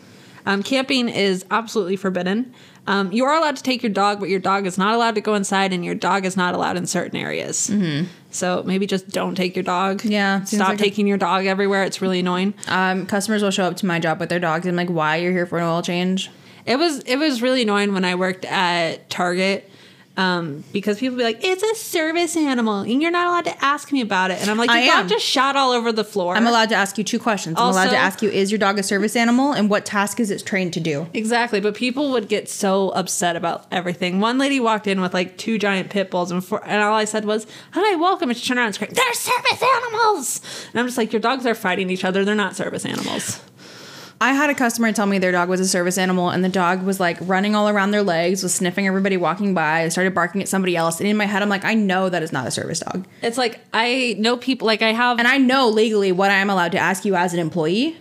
Um, 0.47 0.63
camping 0.63 1.09
is 1.09 1.45
absolutely 1.51 1.97
forbidden. 1.97 2.55
Um, 2.87 3.11
you 3.13 3.25
are 3.25 3.35
allowed 3.35 3.57
to 3.57 3.63
take 3.63 3.83
your 3.83 3.93
dog, 3.93 4.21
but 4.21 4.29
your 4.29 4.41
dog 4.41 4.67
is 4.67 4.77
not 4.77 4.95
allowed 4.95 5.15
to 5.15 5.23
go 5.23 5.35
inside, 5.35 5.73
and 5.73 5.83
your 5.83 5.95
dog 5.95 6.27
is 6.27 6.37
not 6.37 6.55
allowed 6.55 6.77
in 6.77 6.87
certain 6.87 7.17
areas. 7.19 7.71
Mm-hmm. 7.71 8.09
So 8.31 8.63
maybe 8.67 8.87
just 8.87 9.09
don't 9.09 9.35
take 9.37 9.57
your 9.57 9.63
dog. 9.63 10.05
Yeah, 10.05 10.45
stop 10.45 10.69
like 10.69 10.81
a- 10.81 10.83
taking 10.83 11.07
your 11.07 11.17
dog 11.17 11.47
everywhere. 11.47 11.85
It's 11.85 12.03
really 12.03 12.21
annoying. 12.21 12.53
Um, 12.69 13.07
customers 13.07 13.43
will 13.43 13.51
show 13.51 13.65
up 13.65 13.77
to 13.79 13.87
my 13.87 14.01
job 14.01 14.21
with 14.21 14.29
their 14.29 14.41
dogs. 14.41 14.67
I'm 14.67 14.77
like, 14.77 14.91
why 14.91 15.17
you're 15.17 15.33
here 15.33 15.47
for 15.47 15.59
an 15.59 15.65
oil 15.65 15.81
change? 15.81 16.31
It 16.67 16.77
was 16.77 17.01
it 17.01 17.17
was 17.17 17.41
really 17.41 17.63
annoying 17.63 17.95
when 17.95 18.05
I 18.05 18.15
worked 18.15 18.45
at 18.45 19.09
Target. 19.09 19.71
Um, 20.17 20.63
because 20.73 21.01
people 21.01 21.19
be 21.19 21.25
like, 21.25 21.43
it's 21.43 21.63
a 21.65 21.75
service 21.75 22.37
animal, 22.37 22.81
and 22.81 23.03
you're 23.03 23.11
not 23.11 23.27
allowed 23.27 23.53
to 23.53 23.65
ask 23.65 23.91
me 23.91 24.01
about 24.01 24.31
it. 24.31 24.41
And 24.41 24.49
I'm 24.49 24.57
like, 24.57 24.71
I 24.71 24.85
your 24.85 24.95
dog 24.95 25.01
am. 25.03 25.09
just 25.09 25.25
shot 25.25 25.57
all 25.57 25.73
over 25.73 25.91
the 25.91 26.05
floor. 26.05 26.37
I'm 26.37 26.47
allowed 26.47 26.69
to 26.69 26.77
ask 26.77 26.97
you 26.99 27.03
two 27.03 27.19
questions. 27.19 27.57
I'm 27.59 27.71
allowed 27.71 27.91
to 27.91 27.97
ask 27.97 28.23
you, 28.23 28.31
is 28.31 28.53
your 28.53 28.59
dog 28.59 28.79
a 28.79 28.85
service 28.85 29.17
animal, 29.17 29.53
and 29.53 29.69
what 29.69 29.85
task 29.85 30.21
is 30.21 30.31
it 30.31 30.47
trained 30.47 30.73
to 30.75 30.81
do? 30.81 31.09
Exactly, 31.15 31.61
but 31.61 31.75
people 31.75 32.13
would 32.13 32.29
get 32.29 32.49
so 32.49 32.91
upset 32.91 33.35
about 33.35 33.67
everything. 33.73 34.21
One 34.21 34.39
lady 34.39 34.61
walked 34.61 34.87
in 34.87 35.01
with 35.01 35.15
like 35.15 35.37
two 35.37 35.59
giant 35.59 35.91
pit 35.91 36.13
bulls, 36.13 36.31
and, 36.31 36.45
and 36.65 36.83
all 36.83 36.95
I 36.95 37.07
said 37.07 37.25
was, 37.25 37.49
"Hi, 37.73 37.97
welcome." 37.97 38.31
And 38.31 38.39
she 38.39 38.47
turned 38.47 38.59
around 38.59 38.67
and 38.67 38.75
screamed, 38.77 38.95
"They're 38.95 39.15
service 39.15 39.63
animals!" 39.63 40.41
And 40.71 40.81
I'm 40.81 40.87
just 40.87 40.97
like, 40.97 41.13
"Your 41.13 41.21
dogs 41.21 41.45
are 41.45 41.57
fighting 41.57 41.91
each 41.91 42.05
other. 42.05 42.25
They're 42.25 42.37
not 42.37 42.55
service 42.55 42.87
animals." 42.87 43.41
I 44.25 44.33
had 44.33 44.49
a 44.49 44.55
customer 44.55 44.91
tell 44.91 45.05
me 45.05 45.19
their 45.19 45.33
dog 45.33 45.51
was 45.51 45.61
a 45.61 45.69
service 45.69 45.99
animal, 45.99 46.31
and 46.31 46.43
the 46.43 46.49
dog 46.49 46.83
was 46.83 46.99
like 46.99 47.19
running 47.21 47.55
all 47.55 47.69
around 47.69 47.91
their 47.91 48.03
legs, 48.03 48.43
was 48.43 48.55
sniffing 48.55 48.87
everybody 48.87 49.19
walking 49.19 49.53
by, 49.53 49.87
started 49.91 50.15
barking 50.15 50.41
at 50.41 50.49
somebody 50.49 50.75
else. 50.77 50.99
And 50.99 51.07
in 51.07 51.19
my 51.19 51.27
head, 51.27 51.43
I'm 51.43 51.51
like, 51.51 51.67
I 51.67 51.75
know 51.75 52.09
that 52.09 52.23
is 52.23 52.33
not 52.33 52.47
a 52.47 52.51
service 52.51 52.81
dog. 52.81 53.07
It's 53.21 53.37
like 53.37 53.61
I 53.75 54.17
know 54.19 54.39
people 54.39 54.65
like 54.65 54.81
I 54.81 54.95
have, 54.95 55.19
And 55.19 55.29
I 55.29 55.37
know 55.37 55.69
legally 55.69 56.11
what 56.11 56.31
I 56.31 56.37
am 56.37 56.49
allowed 56.49 56.73
to 56.73 56.79
ask 56.79 57.05
you 57.05 57.15
as 57.15 57.35
an 57.35 57.39
employee. 57.39 57.99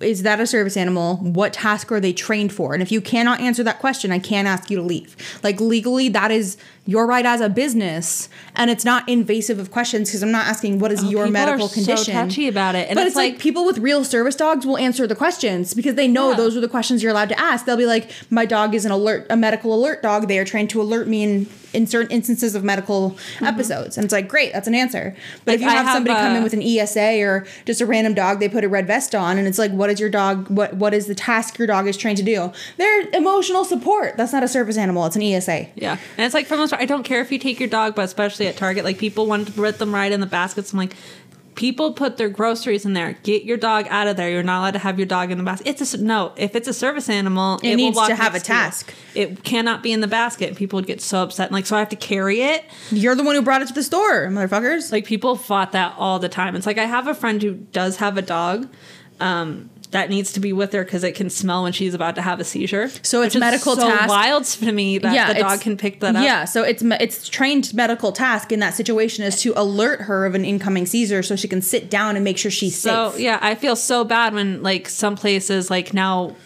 Is 0.00 0.22
that 0.22 0.40
a 0.40 0.46
service 0.46 0.76
animal? 0.76 1.16
What 1.16 1.52
task 1.52 1.90
are 1.92 2.00
they 2.00 2.12
trained 2.12 2.52
for? 2.52 2.74
And 2.74 2.82
if 2.82 2.90
you 2.90 3.00
cannot 3.00 3.40
answer 3.40 3.62
that 3.64 3.78
question, 3.78 4.10
I 4.12 4.18
can't 4.18 4.48
ask 4.48 4.70
you 4.70 4.76
to 4.76 4.82
leave. 4.82 5.16
Like 5.42 5.60
legally, 5.60 6.08
that 6.10 6.30
is 6.30 6.56
your 6.86 7.06
right 7.06 7.26
as 7.26 7.40
a 7.40 7.48
business, 7.48 8.28
and 8.56 8.70
it's 8.70 8.84
not 8.84 9.06
invasive 9.08 9.58
of 9.58 9.70
questions 9.70 10.08
because 10.08 10.22
I'm 10.22 10.30
not 10.30 10.46
asking 10.46 10.78
what 10.78 10.90
is 10.90 11.04
oh, 11.04 11.08
your 11.10 11.22
Oh, 11.22 11.26
people 11.26 11.32
medical 11.32 11.66
are 11.66 11.68
so 11.68 11.74
condition. 11.74 12.14
touchy 12.14 12.48
about 12.48 12.74
it, 12.74 12.88
and 12.88 12.94
but 12.96 13.02
it's 13.02 13.08
it's, 13.08 13.16
like, 13.16 13.32
like- 13.34 13.40
people 13.40 13.66
with 13.66 13.78
real 13.78 14.04
service 14.04 14.34
dogs 14.36 14.64
will 14.66 14.78
answer 14.78 15.06
the 15.06 15.14
questions 15.14 15.74
because 15.74 15.96
they 15.96 16.08
know 16.08 16.30
Yeah. 16.30 16.36
those 16.36 16.56
are 16.56 16.60
the 16.60 16.68
questions 16.68 17.02
you're 17.02 17.12
allowed 17.12 17.28
to 17.28 17.38
ask. 17.38 17.66
They'll 17.66 17.76
be 17.76 17.84
like, 17.86 18.10
"My 18.30 18.46
dog 18.46 18.74
is 18.74 18.84
an 18.86 18.90
alert, 18.90 19.26
a 19.28 19.36
medical 19.36 19.74
alert 19.74 20.02
dog. 20.02 20.28
They 20.28 20.38
are 20.38 20.44
trained 20.46 20.70
to 20.70 20.80
alert 20.80 21.08
me 21.08 21.22
in 21.24 21.46
in 21.72 21.86
certain 21.86 22.10
instances 22.10 22.54
of 22.54 22.64
medical 22.64 23.16
episodes." 23.40 23.96
And 23.96 24.04
it's 24.04 24.12
like, 24.12 24.28
great, 24.28 24.52
that's 24.52 24.66
an 24.66 24.74
answer. 24.74 25.14
But 25.44 25.54
if 25.54 25.60
Mm-hmm. 25.60 25.68
You 25.68 25.76
have, 25.76 25.86
have, 25.86 25.94
somebody 25.96 26.14
come 26.14 26.36
in 26.36 26.42
with 26.42 26.52
an 26.54 26.62
ESA 26.62 27.20
or 27.22 27.46
just 27.64 27.80
a 27.80 27.86
random 27.86 28.14
dog, 28.14 28.40
they 28.40 28.48
put 28.48 28.64
a 28.64 28.68
red 28.68 28.86
vest 28.86 29.14
on, 29.14 29.38
and 29.38 29.46
it's 29.46 29.58
like, 29.58 29.70
what 29.72 29.90
is 29.90 30.00
your 30.00 30.08
dog? 30.08 30.48
What 30.48 30.74
what 30.74 30.94
is 30.94 31.06
the 31.06 31.14
task 31.14 31.58
your 31.58 31.66
dog 31.66 31.86
is 31.86 31.96
trained 31.96 32.18
to 32.18 32.24
do? 32.24 32.52
They're 32.76 33.08
emotional 33.10 33.64
support. 33.64 34.16
That's 34.16 34.32
not 34.32 34.42
a 34.42 34.48
service 34.48 34.76
animal. 34.76 35.04
It's 35.06 35.16
an 35.16 35.22
ESA. 35.22 35.68
yeah, 35.74 35.98
and 36.16 36.24
it's 36.24 36.34
like 36.34 36.46
for 36.46 36.54
the 36.54 36.60
most 36.60 36.70
part, 36.70 36.82
I 36.82 36.86
don't 36.86 37.02
care 37.02 37.20
if 37.20 37.30
you 37.30 37.38
take 37.38 37.60
your 37.60 37.68
dog, 37.68 37.94
but 37.94 38.04
especially 38.04 38.46
at 38.46 38.56
Target, 38.56 38.84
like 38.84 38.98
people 38.98 39.26
want 39.26 39.46
to 39.46 39.52
put 39.52 39.78
them 39.78 39.94
right 39.94 40.10
in 40.10 40.20
the 40.20 40.26
baskets. 40.26 40.72
I'm 40.72 40.78
like. 40.78 40.94
People 41.58 41.92
put 41.92 42.18
their 42.18 42.28
groceries 42.28 42.86
in 42.86 42.92
there. 42.92 43.18
Get 43.24 43.42
your 43.42 43.56
dog 43.56 43.88
out 43.90 44.06
of 44.06 44.16
there. 44.16 44.30
You're 44.30 44.44
not 44.44 44.60
allowed 44.60 44.74
to 44.74 44.78
have 44.78 44.96
your 44.96 45.06
dog 45.06 45.32
in 45.32 45.38
the 45.38 45.42
basket. 45.42 45.66
It's 45.68 45.92
a 45.92 46.00
no. 46.00 46.32
If 46.36 46.54
it's 46.54 46.68
a 46.68 46.72
service 46.72 47.08
animal, 47.08 47.58
It 47.64 47.70
will 47.70 47.76
needs 47.76 48.06
to 48.06 48.14
have 48.14 48.34
a 48.34 48.38
you. 48.38 48.44
task. 48.44 48.94
It 49.16 49.42
cannot 49.42 49.82
be 49.82 49.90
in 49.90 50.00
the 50.00 50.06
basket. 50.06 50.54
People 50.54 50.76
would 50.76 50.86
get 50.86 51.00
so 51.00 51.24
upset. 51.24 51.48
And 51.48 51.54
like, 51.54 51.66
so 51.66 51.74
I 51.74 51.80
have 51.80 51.88
to 51.88 51.96
carry 51.96 52.42
it. 52.42 52.64
You're 52.92 53.16
the 53.16 53.24
one 53.24 53.34
who 53.34 53.42
brought 53.42 53.60
it 53.60 53.66
to 53.66 53.74
the 53.74 53.82
store, 53.82 54.28
motherfuckers. 54.28 54.92
Like 54.92 55.04
people 55.04 55.34
fought 55.34 55.72
that 55.72 55.96
all 55.98 56.20
the 56.20 56.28
time. 56.28 56.54
It's 56.54 56.64
like 56.64 56.78
I 56.78 56.84
have 56.84 57.08
a 57.08 57.14
friend 57.14 57.42
who 57.42 57.54
does 57.54 57.96
have 57.96 58.16
a 58.16 58.22
dog 58.22 58.68
um, 59.18 59.68
that 59.90 60.10
needs 60.10 60.32
to 60.32 60.40
be 60.40 60.52
with 60.52 60.72
her 60.72 60.84
because 60.84 61.02
it 61.02 61.14
can 61.14 61.30
smell 61.30 61.62
when 61.62 61.72
she's 61.72 61.94
about 61.94 62.14
to 62.16 62.22
have 62.22 62.40
a 62.40 62.44
seizure. 62.44 62.90
So 63.02 63.22
it's 63.22 63.36
medical 63.36 63.74
so 63.74 63.88
task. 63.88 64.08
wild 64.08 64.44
to 64.44 64.72
me 64.72 64.98
that 64.98 65.34
the 65.34 65.40
dog 65.40 65.60
can 65.60 65.76
pick 65.76 66.00
that 66.00 66.16
up. 66.16 66.22
Yeah, 66.22 66.44
so 66.44 66.62
it's 66.62 66.82
it's 66.82 67.28
trained 67.28 67.72
medical 67.74 68.12
task 68.12 68.52
in 68.52 68.60
that 68.60 68.74
situation 68.74 69.24
is 69.24 69.40
to 69.42 69.52
alert 69.56 70.02
her 70.02 70.26
of 70.26 70.34
an 70.34 70.44
incoming 70.44 70.86
seizure 70.86 71.22
so 71.22 71.36
she 71.36 71.48
can 71.48 71.62
sit 71.62 71.90
down 71.90 72.16
and 72.16 72.24
make 72.24 72.38
sure 72.38 72.50
she's 72.50 72.78
So 72.78 73.10
safe. 73.10 73.14
So 73.14 73.18
yeah, 73.18 73.38
I 73.40 73.54
feel 73.54 73.76
so 73.76 74.04
bad 74.04 74.34
when 74.34 74.62
like 74.62 74.88
some 74.88 75.16
places 75.16 75.70
like 75.70 75.94
now 75.94 76.36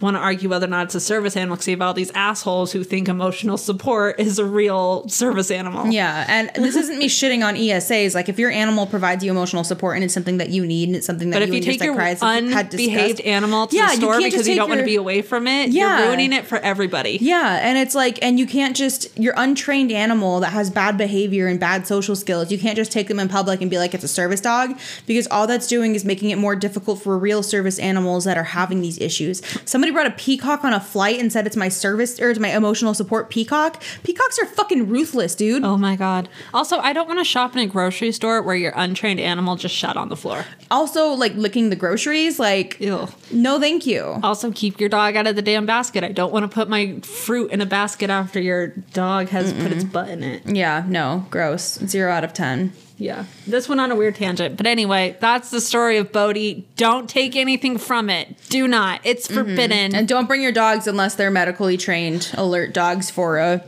want 0.00 0.16
to 0.16 0.20
argue 0.20 0.48
whether 0.48 0.66
or 0.66 0.70
not 0.70 0.86
it's 0.86 0.94
a 0.94 1.00
service 1.00 1.36
animal 1.36 1.56
because 1.56 1.66
you 1.68 1.72
have 1.72 1.82
all 1.82 1.94
these 1.94 2.12
assholes 2.12 2.72
who 2.72 2.84
think 2.84 3.08
emotional 3.08 3.56
support 3.56 4.18
is 4.20 4.38
a 4.38 4.44
real 4.44 5.08
service 5.08 5.50
animal. 5.50 5.88
Yeah, 5.88 6.24
and 6.28 6.50
this 6.64 6.76
isn't 6.76 6.98
me 6.98 7.08
shitting 7.08 7.44
on 7.44 7.56
ESAs. 7.56 8.14
Like, 8.14 8.28
if 8.28 8.38
your 8.38 8.50
animal 8.50 8.86
provides 8.86 9.24
you 9.24 9.30
emotional 9.30 9.64
support 9.64 9.96
and 9.96 10.04
it's 10.04 10.14
something 10.14 10.38
that 10.38 10.50
you 10.50 10.64
need 10.64 10.88
and 10.88 10.96
it's 10.96 11.06
something 11.06 11.30
that 11.30 11.36
But 11.36 11.42
if 11.42 11.48
you 11.48 11.54
you 11.54 11.58
and 11.58 11.66
take 11.66 11.82
your 11.82 11.94
psychiatrist 11.94 12.22
have 12.22 12.52
had 12.52 12.72
unbehaved 12.72 13.20
animal 13.22 13.66
to 13.66 13.76
Yeah, 13.76 13.86
the 13.88 13.92
store 13.96 14.18
can't 14.18 14.32
because 14.32 14.48
you 14.48 14.54
don't 14.54 14.68
want 14.68 14.80
to 14.80 14.86
be 14.86 14.96
away 14.96 15.22
from 15.22 15.46
it, 15.46 15.70
Yeah. 15.70 15.98
you're 15.98 16.08
ruining 16.08 16.32
it 16.32 16.46
for 16.46 16.58
everybody. 16.58 17.18
Yeah, 17.20 17.58
and 17.62 17.76
it's 17.76 17.94
like, 17.94 18.18
and 18.22 18.38
you 18.38 18.46
can't 18.46 18.76
just 18.76 19.18
your 19.18 19.34
untrained 19.36 19.90
animal 19.90 20.40
that 20.40 20.52
has 20.52 20.70
bad 20.70 20.96
behavior 20.96 21.46
and 21.48 21.58
bad 21.58 21.86
social 21.86 22.14
skills. 22.14 22.50
You 22.52 22.58
can't 22.58 22.76
just 22.76 22.92
take 22.92 23.08
them 23.08 23.18
in 23.18 23.28
public 23.28 23.60
and 23.60 23.70
be 23.70 23.78
like 23.78 23.94
it's 23.94 24.04
a 24.04 24.08
service 24.08 24.40
dog 24.40 24.78
because 25.06 25.26
all 25.28 25.46
that's 25.46 25.66
doing 25.66 25.94
is 25.94 26.04
making 26.04 26.30
it 26.30 26.38
more 26.38 26.54
difficult 26.54 27.02
for 27.02 27.18
real 27.18 27.42
service 27.42 27.78
animals 27.78 28.24
that 28.24 28.36
are 28.38 28.44
having 28.44 28.80
these 28.80 28.98
issues. 29.00 29.42
Somebody 29.64 29.87
brought 29.90 30.06
a 30.06 30.12
peacock 30.12 30.64
on 30.64 30.72
a 30.72 30.80
flight 30.80 31.18
and 31.20 31.32
said 31.32 31.46
it's 31.46 31.56
my 31.56 31.68
service 31.68 32.20
or 32.20 32.30
it's 32.30 32.38
my 32.40 32.54
emotional 32.54 32.94
support 32.94 33.30
peacock. 33.30 33.82
Peacocks 34.02 34.38
are 34.38 34.46
fucking 34.46 34.88
ruthless, 34.88 35.34
dude. 35.34 35.64
Oh 35.64 35.76
my 35.76 35.96
god. 35.96 36.28
Also, 36.54 36.78
I 36.78 36.92
don't 36.92 37.06
want 37.06 37.20
to 37.20 37.24
shop 37.24 37.54
in 37.54 37.60
a 37.60 37.66
grocery 37.66 38.12
store 38.12 38.42
where 38.42 38.56
your 38.56 38.72
untrained 38.76 39.20
animal 39.20 39.56
just 39.56 39.74
shut 39.74 39.96
on 39.96 40.08
the 40.08 40.16
floor. 40.16 40.44
Also, 40.70 41.08
like 41.10 41.34
licking 41.34 41.70
the 41.70 41.76
groceries, 41.76 42.38
like 42.38 42.78
Ew. 42.80 43.08
no, 43.30 43.58
thank 43.60 43.86
you. 43.86 44.18
Also, 44.22 44.50
keep 44.52 44.80
your 44.80 44.88
dog 44.88 45.16
out 45.16 45.26
of 45.26 45.36
the 45.36 45.42
damn 45.42 45.66
basket. 45.66 46.04
I 46.04 46.12
don't 46.12 46.32
want 46.32 46.44
to 46.44 46.54
put 46.54 46.68
my 46.68 47.00
fruit 47.00 47.50
in 47.50 47.60
a 47.60 47.66
basket 47.66 48.10
after 48.10 48.40
your 48.40 48.68
dog 48.92 49.28
has 49.28 49.52
put 49.52 49.72
its 49.72 49.84
butt 49.84 50.08
in 50.08 50.22
it. 50.22 50.42
Yeah, 50.46 50.84
no, 50.86 51.26
gross. 51.30 51.78
Zero 51.78 52.12
out 52.12 52.24
of 52.24 52.32
ten. 52.32 52.72
Yeah. 52.98 53.26
This 53.46 53.68
went 53.68 53.80
on 53.80 53.92
a 53.92 53.96
weird 53.96 54.16
tangent. 54.16 54.56
But 54.56 54.66
anyway, 54.66 55.16
that's 55.20 55.50
the 55.50 55.60
story 55.60 55.98
of 55.98 56.12
Bodie. 56.12 56.66
Don't 56.76 57.08
take 57.08 57.36
anything 57.36 57.78
from 57.78 58.10
it. 58.10 58.36
Do 58.48 58.66
not. 58.66 59.00
It's 59.04 59.28
mm-hmm. 59.28 59.36
forbidden. 59.36 59.94
And 59.94 60.08
don't 60.08 60.26
bring 60.26 60.42
your 60.42 60.52
dogs 60.52 60.86
unless 60.86 61.14
they're 61.14 61.30
medically 61.30 61.76
trained 61.76 62.30
alert 62.34 62.74
dogs 62.74 63.10
for 63.10 63.38
a 63.38 63.64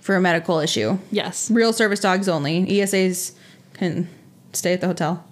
for 0.00 0.16
a 0.16 0.20
medical 0.20 0.58
issue. 0.58 0.98
yes. 1.12 1.50
Real 1.50 1.74
service 1.74 2.00
dogs 2.00 2.26
only. 2.28 2.64
ESAs 2.66 3.32
can 3.74 4.08
stay 4.54 4.72
at 4.72 4.80
the 4.80 4.86
hotel 4.86 5.24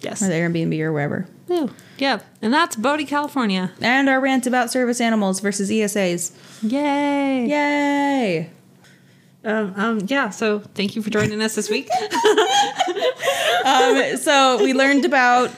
Yes. 0.00 0.22
or 0.22 0.26
the 0.26 0.34
Airbnb 0.34 0.78
or 0.80 0.92
wherever. 0.92 1.26
Ew. 1.48 1.70
Yeah. 1.96 2.20
And 2.42 2.52
that's 2.52 2.76
Bodie, 2.76 3.06
California. 3.06 3.72
And 3.80 4.08
our 4.08 4.20
rant 4.20 4.46
about 4.46 4.70
service 4.70 5.00
animals 5.00 5.40
versus 5.40 5.70
ESAs. 5.70 6.32
Yay. 6.62 7.46
Yay! 7.46 8.50
Um, 9.44 9.74
um, 9.76 10.00
yeah. 10.06 10.30
So 10.30 10.60
thank 10.60 10.94
you 10.96 11.02
for 11.02 11.10
joining 11.10 11.40
us 11.42 11.54
this 11.54 11.68
week. 11.70 11.88
Um, 13.64 14.16
so 14.16 14.60
we 14.60 14.72
learned 14.72 15.04
about 15.04 15.52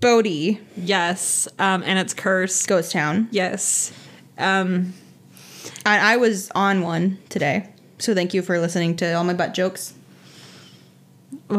Bodie, 0.00 0.60
yes. 0.76 1.46
Um, 1.58 1.84
and 1.86 1.96
it's 1.96 2.12
cursed. 2.12 2.66
Ghost 2.66 2.90
Town. 2.90 3.28
Yes. 3.30 3.92
Um, 4.36 4.94
I, 5.86 6.14
I 6.14 6.16
was 6.16 6.50
on 6.56 6.82
one 6.82 7.18
today. 7.28 7.68
So 7.98 8.14
thank 8.14 8.34
you 8.34 8.42
for 8.42 8.58
listening 8.58 8.96
to 8.96 9.12
all 9.12 9.22
my 9.22 9.32
butt 9.34 9.54
jokes. 9.54 9.94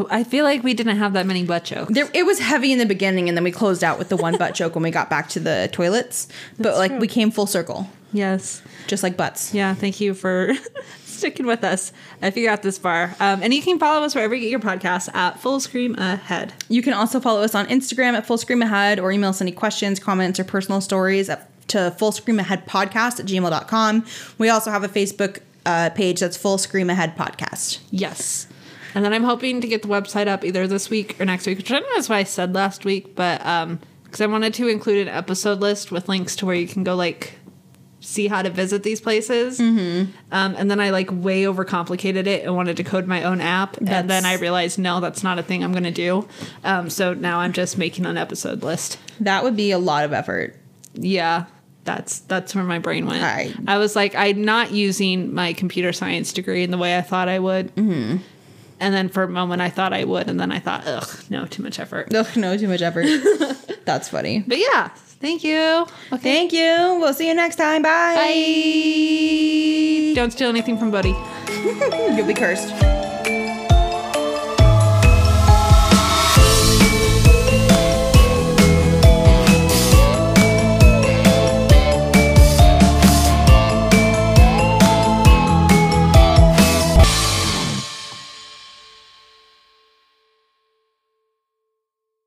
I 0.09 0.25
feel 0.25 0.43
like 0.43 0.61
we 0.61 0.73
didn't 0.73 0.97
have 0.97 1.13
that 1.13 1.25
many 1.25 1.45
butt 1.45 1.63
jokes. 1.63 1.93
There, 1.93 2.09
it 2.13 2.25
was 2.25 2.39
heavy 2.39 2.73
in 2.73 2.77
the 2.79 2.85
beginning, 2.85 3.29
and 3.29 3.37
then 3.37 3.43
we 3.45 3.51
closed 3.51 3.83
out 3.83 3.97
with 3.97 4.09
the 4.09 4.17
one 4.17 4.37
butt 4.37 4.55
joke 4.55 4.75
when 4.75 4.83
we 4.83 4.91
got 4.91 5.09
back 5.09 5.29
to 5.29 5.39
the 5.39 5.69
toilets. 5.71 6.27
but 6.57 6.63
That's 6.65 6.77
like 6.79 6.91
true. 6.91 6.99
we 6.99 7.07
came 7.07 7.31
full 7.31 7.47
circle, 7.47 7.87
Yes. 8.11 8.61
just 8.87 9.03
like 9.03 9.15
butts. 9.17 9.53
Yeah, 9.53 9.73
thank 9.73 9.99
you 10.01 10.13
for 10.13 10.53
sticking 11.05 11.45
with 11.45 11.63
us 11.63 11.91
if 12.21 12.35
you 12.37 12.45
got 12.45 12.61
this 12.63 12.77
far. 12.77 13.15
Um, 13.19 13.43
and 13.43 13.53
you 13.53 13.61
can 13.61 13.77
follow 13.77 14.05
us 14.05 14.15
wherever 14.15 14.33
you 14.33 14.41
get 14.41 14.49
your 14.49 14.59
podcasts 14.59 15.13
at 15.13 15.39
Full 15.39 15.59
Scream 15.59 15.95
Ahead. 15.95 16.53
You 16.69 16.81
can 16.81 16.93
also 16.93 17.19
follow 17.19 17.41
us 17.41 17.53
on 17.55 17.67
Instagram 17.67 18.13
at 18.13 18.25
Full 18.25 18.37
Scream 18.37 18.61
Ahead 18.61 18.99
or 18.99 19.11
email 19.11 19.29
us 19.29 19.41
any 19.41 19.51
questions, 19.51 19.99
comments, 19.99 20.39
or 20.39 20.43
personal 20.43 20.81
stories 20.81 21.29
at, 21.29 21.49
to 21.69 21.91
Full 21.99 22.11
Scream 22.11 22.39
Ahead 22.39 22.65
Podcast 22.65 23.19
at 23.19 23.25
gmail.com. 23.25 24.05
We 24.37 24.49
also 24.49 24.71
have 24.71 24.83
a 24.83 24.87
Facebook 24.89 25.39
uh, 25.65 25.89
page 25.91 26.21
that's 26.21 26.37
Full 26.37 26.57
Scream 26.57 26.89
Ahead 26.89 27.15
Podcast. 27.17 27.79
Yes. 27.91 28.47
And 28.95 29.05
then 29.05 29.13
I'm 29.13 29.23
hoping 29.23 29.61
to 29.61 29.67
get 29.67 29.83
the 29.83 29.87
website 29.87 30.27
up 30.27 30.43
either 30.43 30.65
this 30.65 30.89
week 30.89 31.19
or 31.21 31.25
next 31.25 31.45
week, 31.45 31.57
which 31.59 31.69
I 31.69 31.75
don't 31.75 31.83
know 31.83 31.95
that's 31.95 32.09
what 32.09 32.15
I 32.15 32.23
said 32.23 32.55
last 32.55 32.85
week, 32.85 33.15
but 33.15 33.45
um 33.45 33.79
because 34.03 34.21
I 34.21 34.25
wanted 34.25 34.55
to 34.55 34.67
include 34.67 35.07
an 35.07 35.13
episode 35.13 35.59
list 35.59 35.91
with 35.91 36.09
links 36.09 36.35
to 36.37 36.47
where 36.47 36.55
you 36.55 36.67
can 36.67 36.83
go 36.83 36.95
like 36.95 37.35
see 38.01 38.27
how 38.27 38.41
to 38.41 38.49
visit 38.49 38.83
these 38.83 39.01
places. 39.01 39.59
Mm-hmm. 39.59 40.11
Um, 40.31 40.55
and 40.57 40.71
then 40.71 40.79
I 40.79 40.89
like 40.91 41.09
way 41.11 41.43
overcomplicated 41.43 42.27
it 42.27 42.45
and 42.45 42.55
wanted 42.55 42.77
to 42.77 42.83
code 42.83 43.07
my 43.07 43.23
own 43.23 43.41
app. 43.41 43.77
and 43.77 44.09
then 44.09 44.25
I 44.25 44.35
realized 44.35 44.79
no, 44.79 44.99
that's 44.99 45.23
not 45.23 45.37
a 45.39 45.43
thing 45.43 45.63
I'm 45.63 45.73
gonna 45.73 45.91
do. 45.91 46.27
Um, 46.63 46.89
so 46.89 47.13
now 47.13 47.39
I'm 47.39 47.53
just 47.53 47.77
making 47.77 48.05
an 48.05 48.17
episode 48.17 48.63
list. 48.63 48.99
That 49.19 49.43
would 49.43 49.55
be 49.55 49.71
a 49.71 49.79
lot 49.79 50.05
of 50.05 50.13
effort. 50.13 50.55
Yeah. 50.93 51.45
That's 51.85 52.19
that's 52.19 52.53
where 52.53 52.63
my 52.63 52.77
brain 52.79 53.05
went. 53.05 53.23
I- 53.23 53.53
I 53.67 53.77
was 53.79 53.95
like, 53.95 54.13
I'm 54.13 54.43
not 54.43 54.71
using 54.71 55.33
my 55.33 55.53
computer 55.53 55.91
science 55.91 56.33
degree 56.33 56.63
in 56.63 56.71
the 56.71 56.77
way 56.77 56.97
I 56.97 57.01
thought 57.01 57.27
I 57.29 57.39
would. 57.39 57.73
Mm-hmm. 57.75 58.17
And 58.81 58.93
then 58.93 59.09
for 59.09 59.23
a 59.23 59.27
moment, 59.29 59.61
I 59.61 59.69
thought 59.69 59.91
I 59.91 60.03
would, 60.05 60.29
and 60.29 60.39
then 60.39 60.51
I 60.53 60.59
thought, 60.59 60.83
ugh, 60.87 61.09
no, 61.29 61.45
too 61.45 61.63
much 61.63 61.79
effort. 61.79 62.13
Ugh, 62.13 62.27
no, 62.37 62.55
too 62.57 62.67
much 62.69 62.81
effort. 62.81 63.07
that's 63.85 64.07
funny. 64.07 64.43
But 64.47 64.57
yeah, 64.59 64.91
thank 65.19 65.43
you. 65.43 65.85
Okay. 66.11 66.17
Thank 66.17 66.53
you. 66.53 66.97
We'll 66.99 67.13
see 67.13 67.27
you 67.27 67.33
next 67.33 67.55
time. 67.57 67.81
Bye. 67.81 68.15
Bye. 68.15 70.13
Don't 70.19 70.31
steal 70.31 70.49
anything 70.49 70.77
from 70.77 70.91
Bodie. 70.91 71.15
You'll 72.15 72.27
be 72.27 72.33
cursed. 72.33 72.73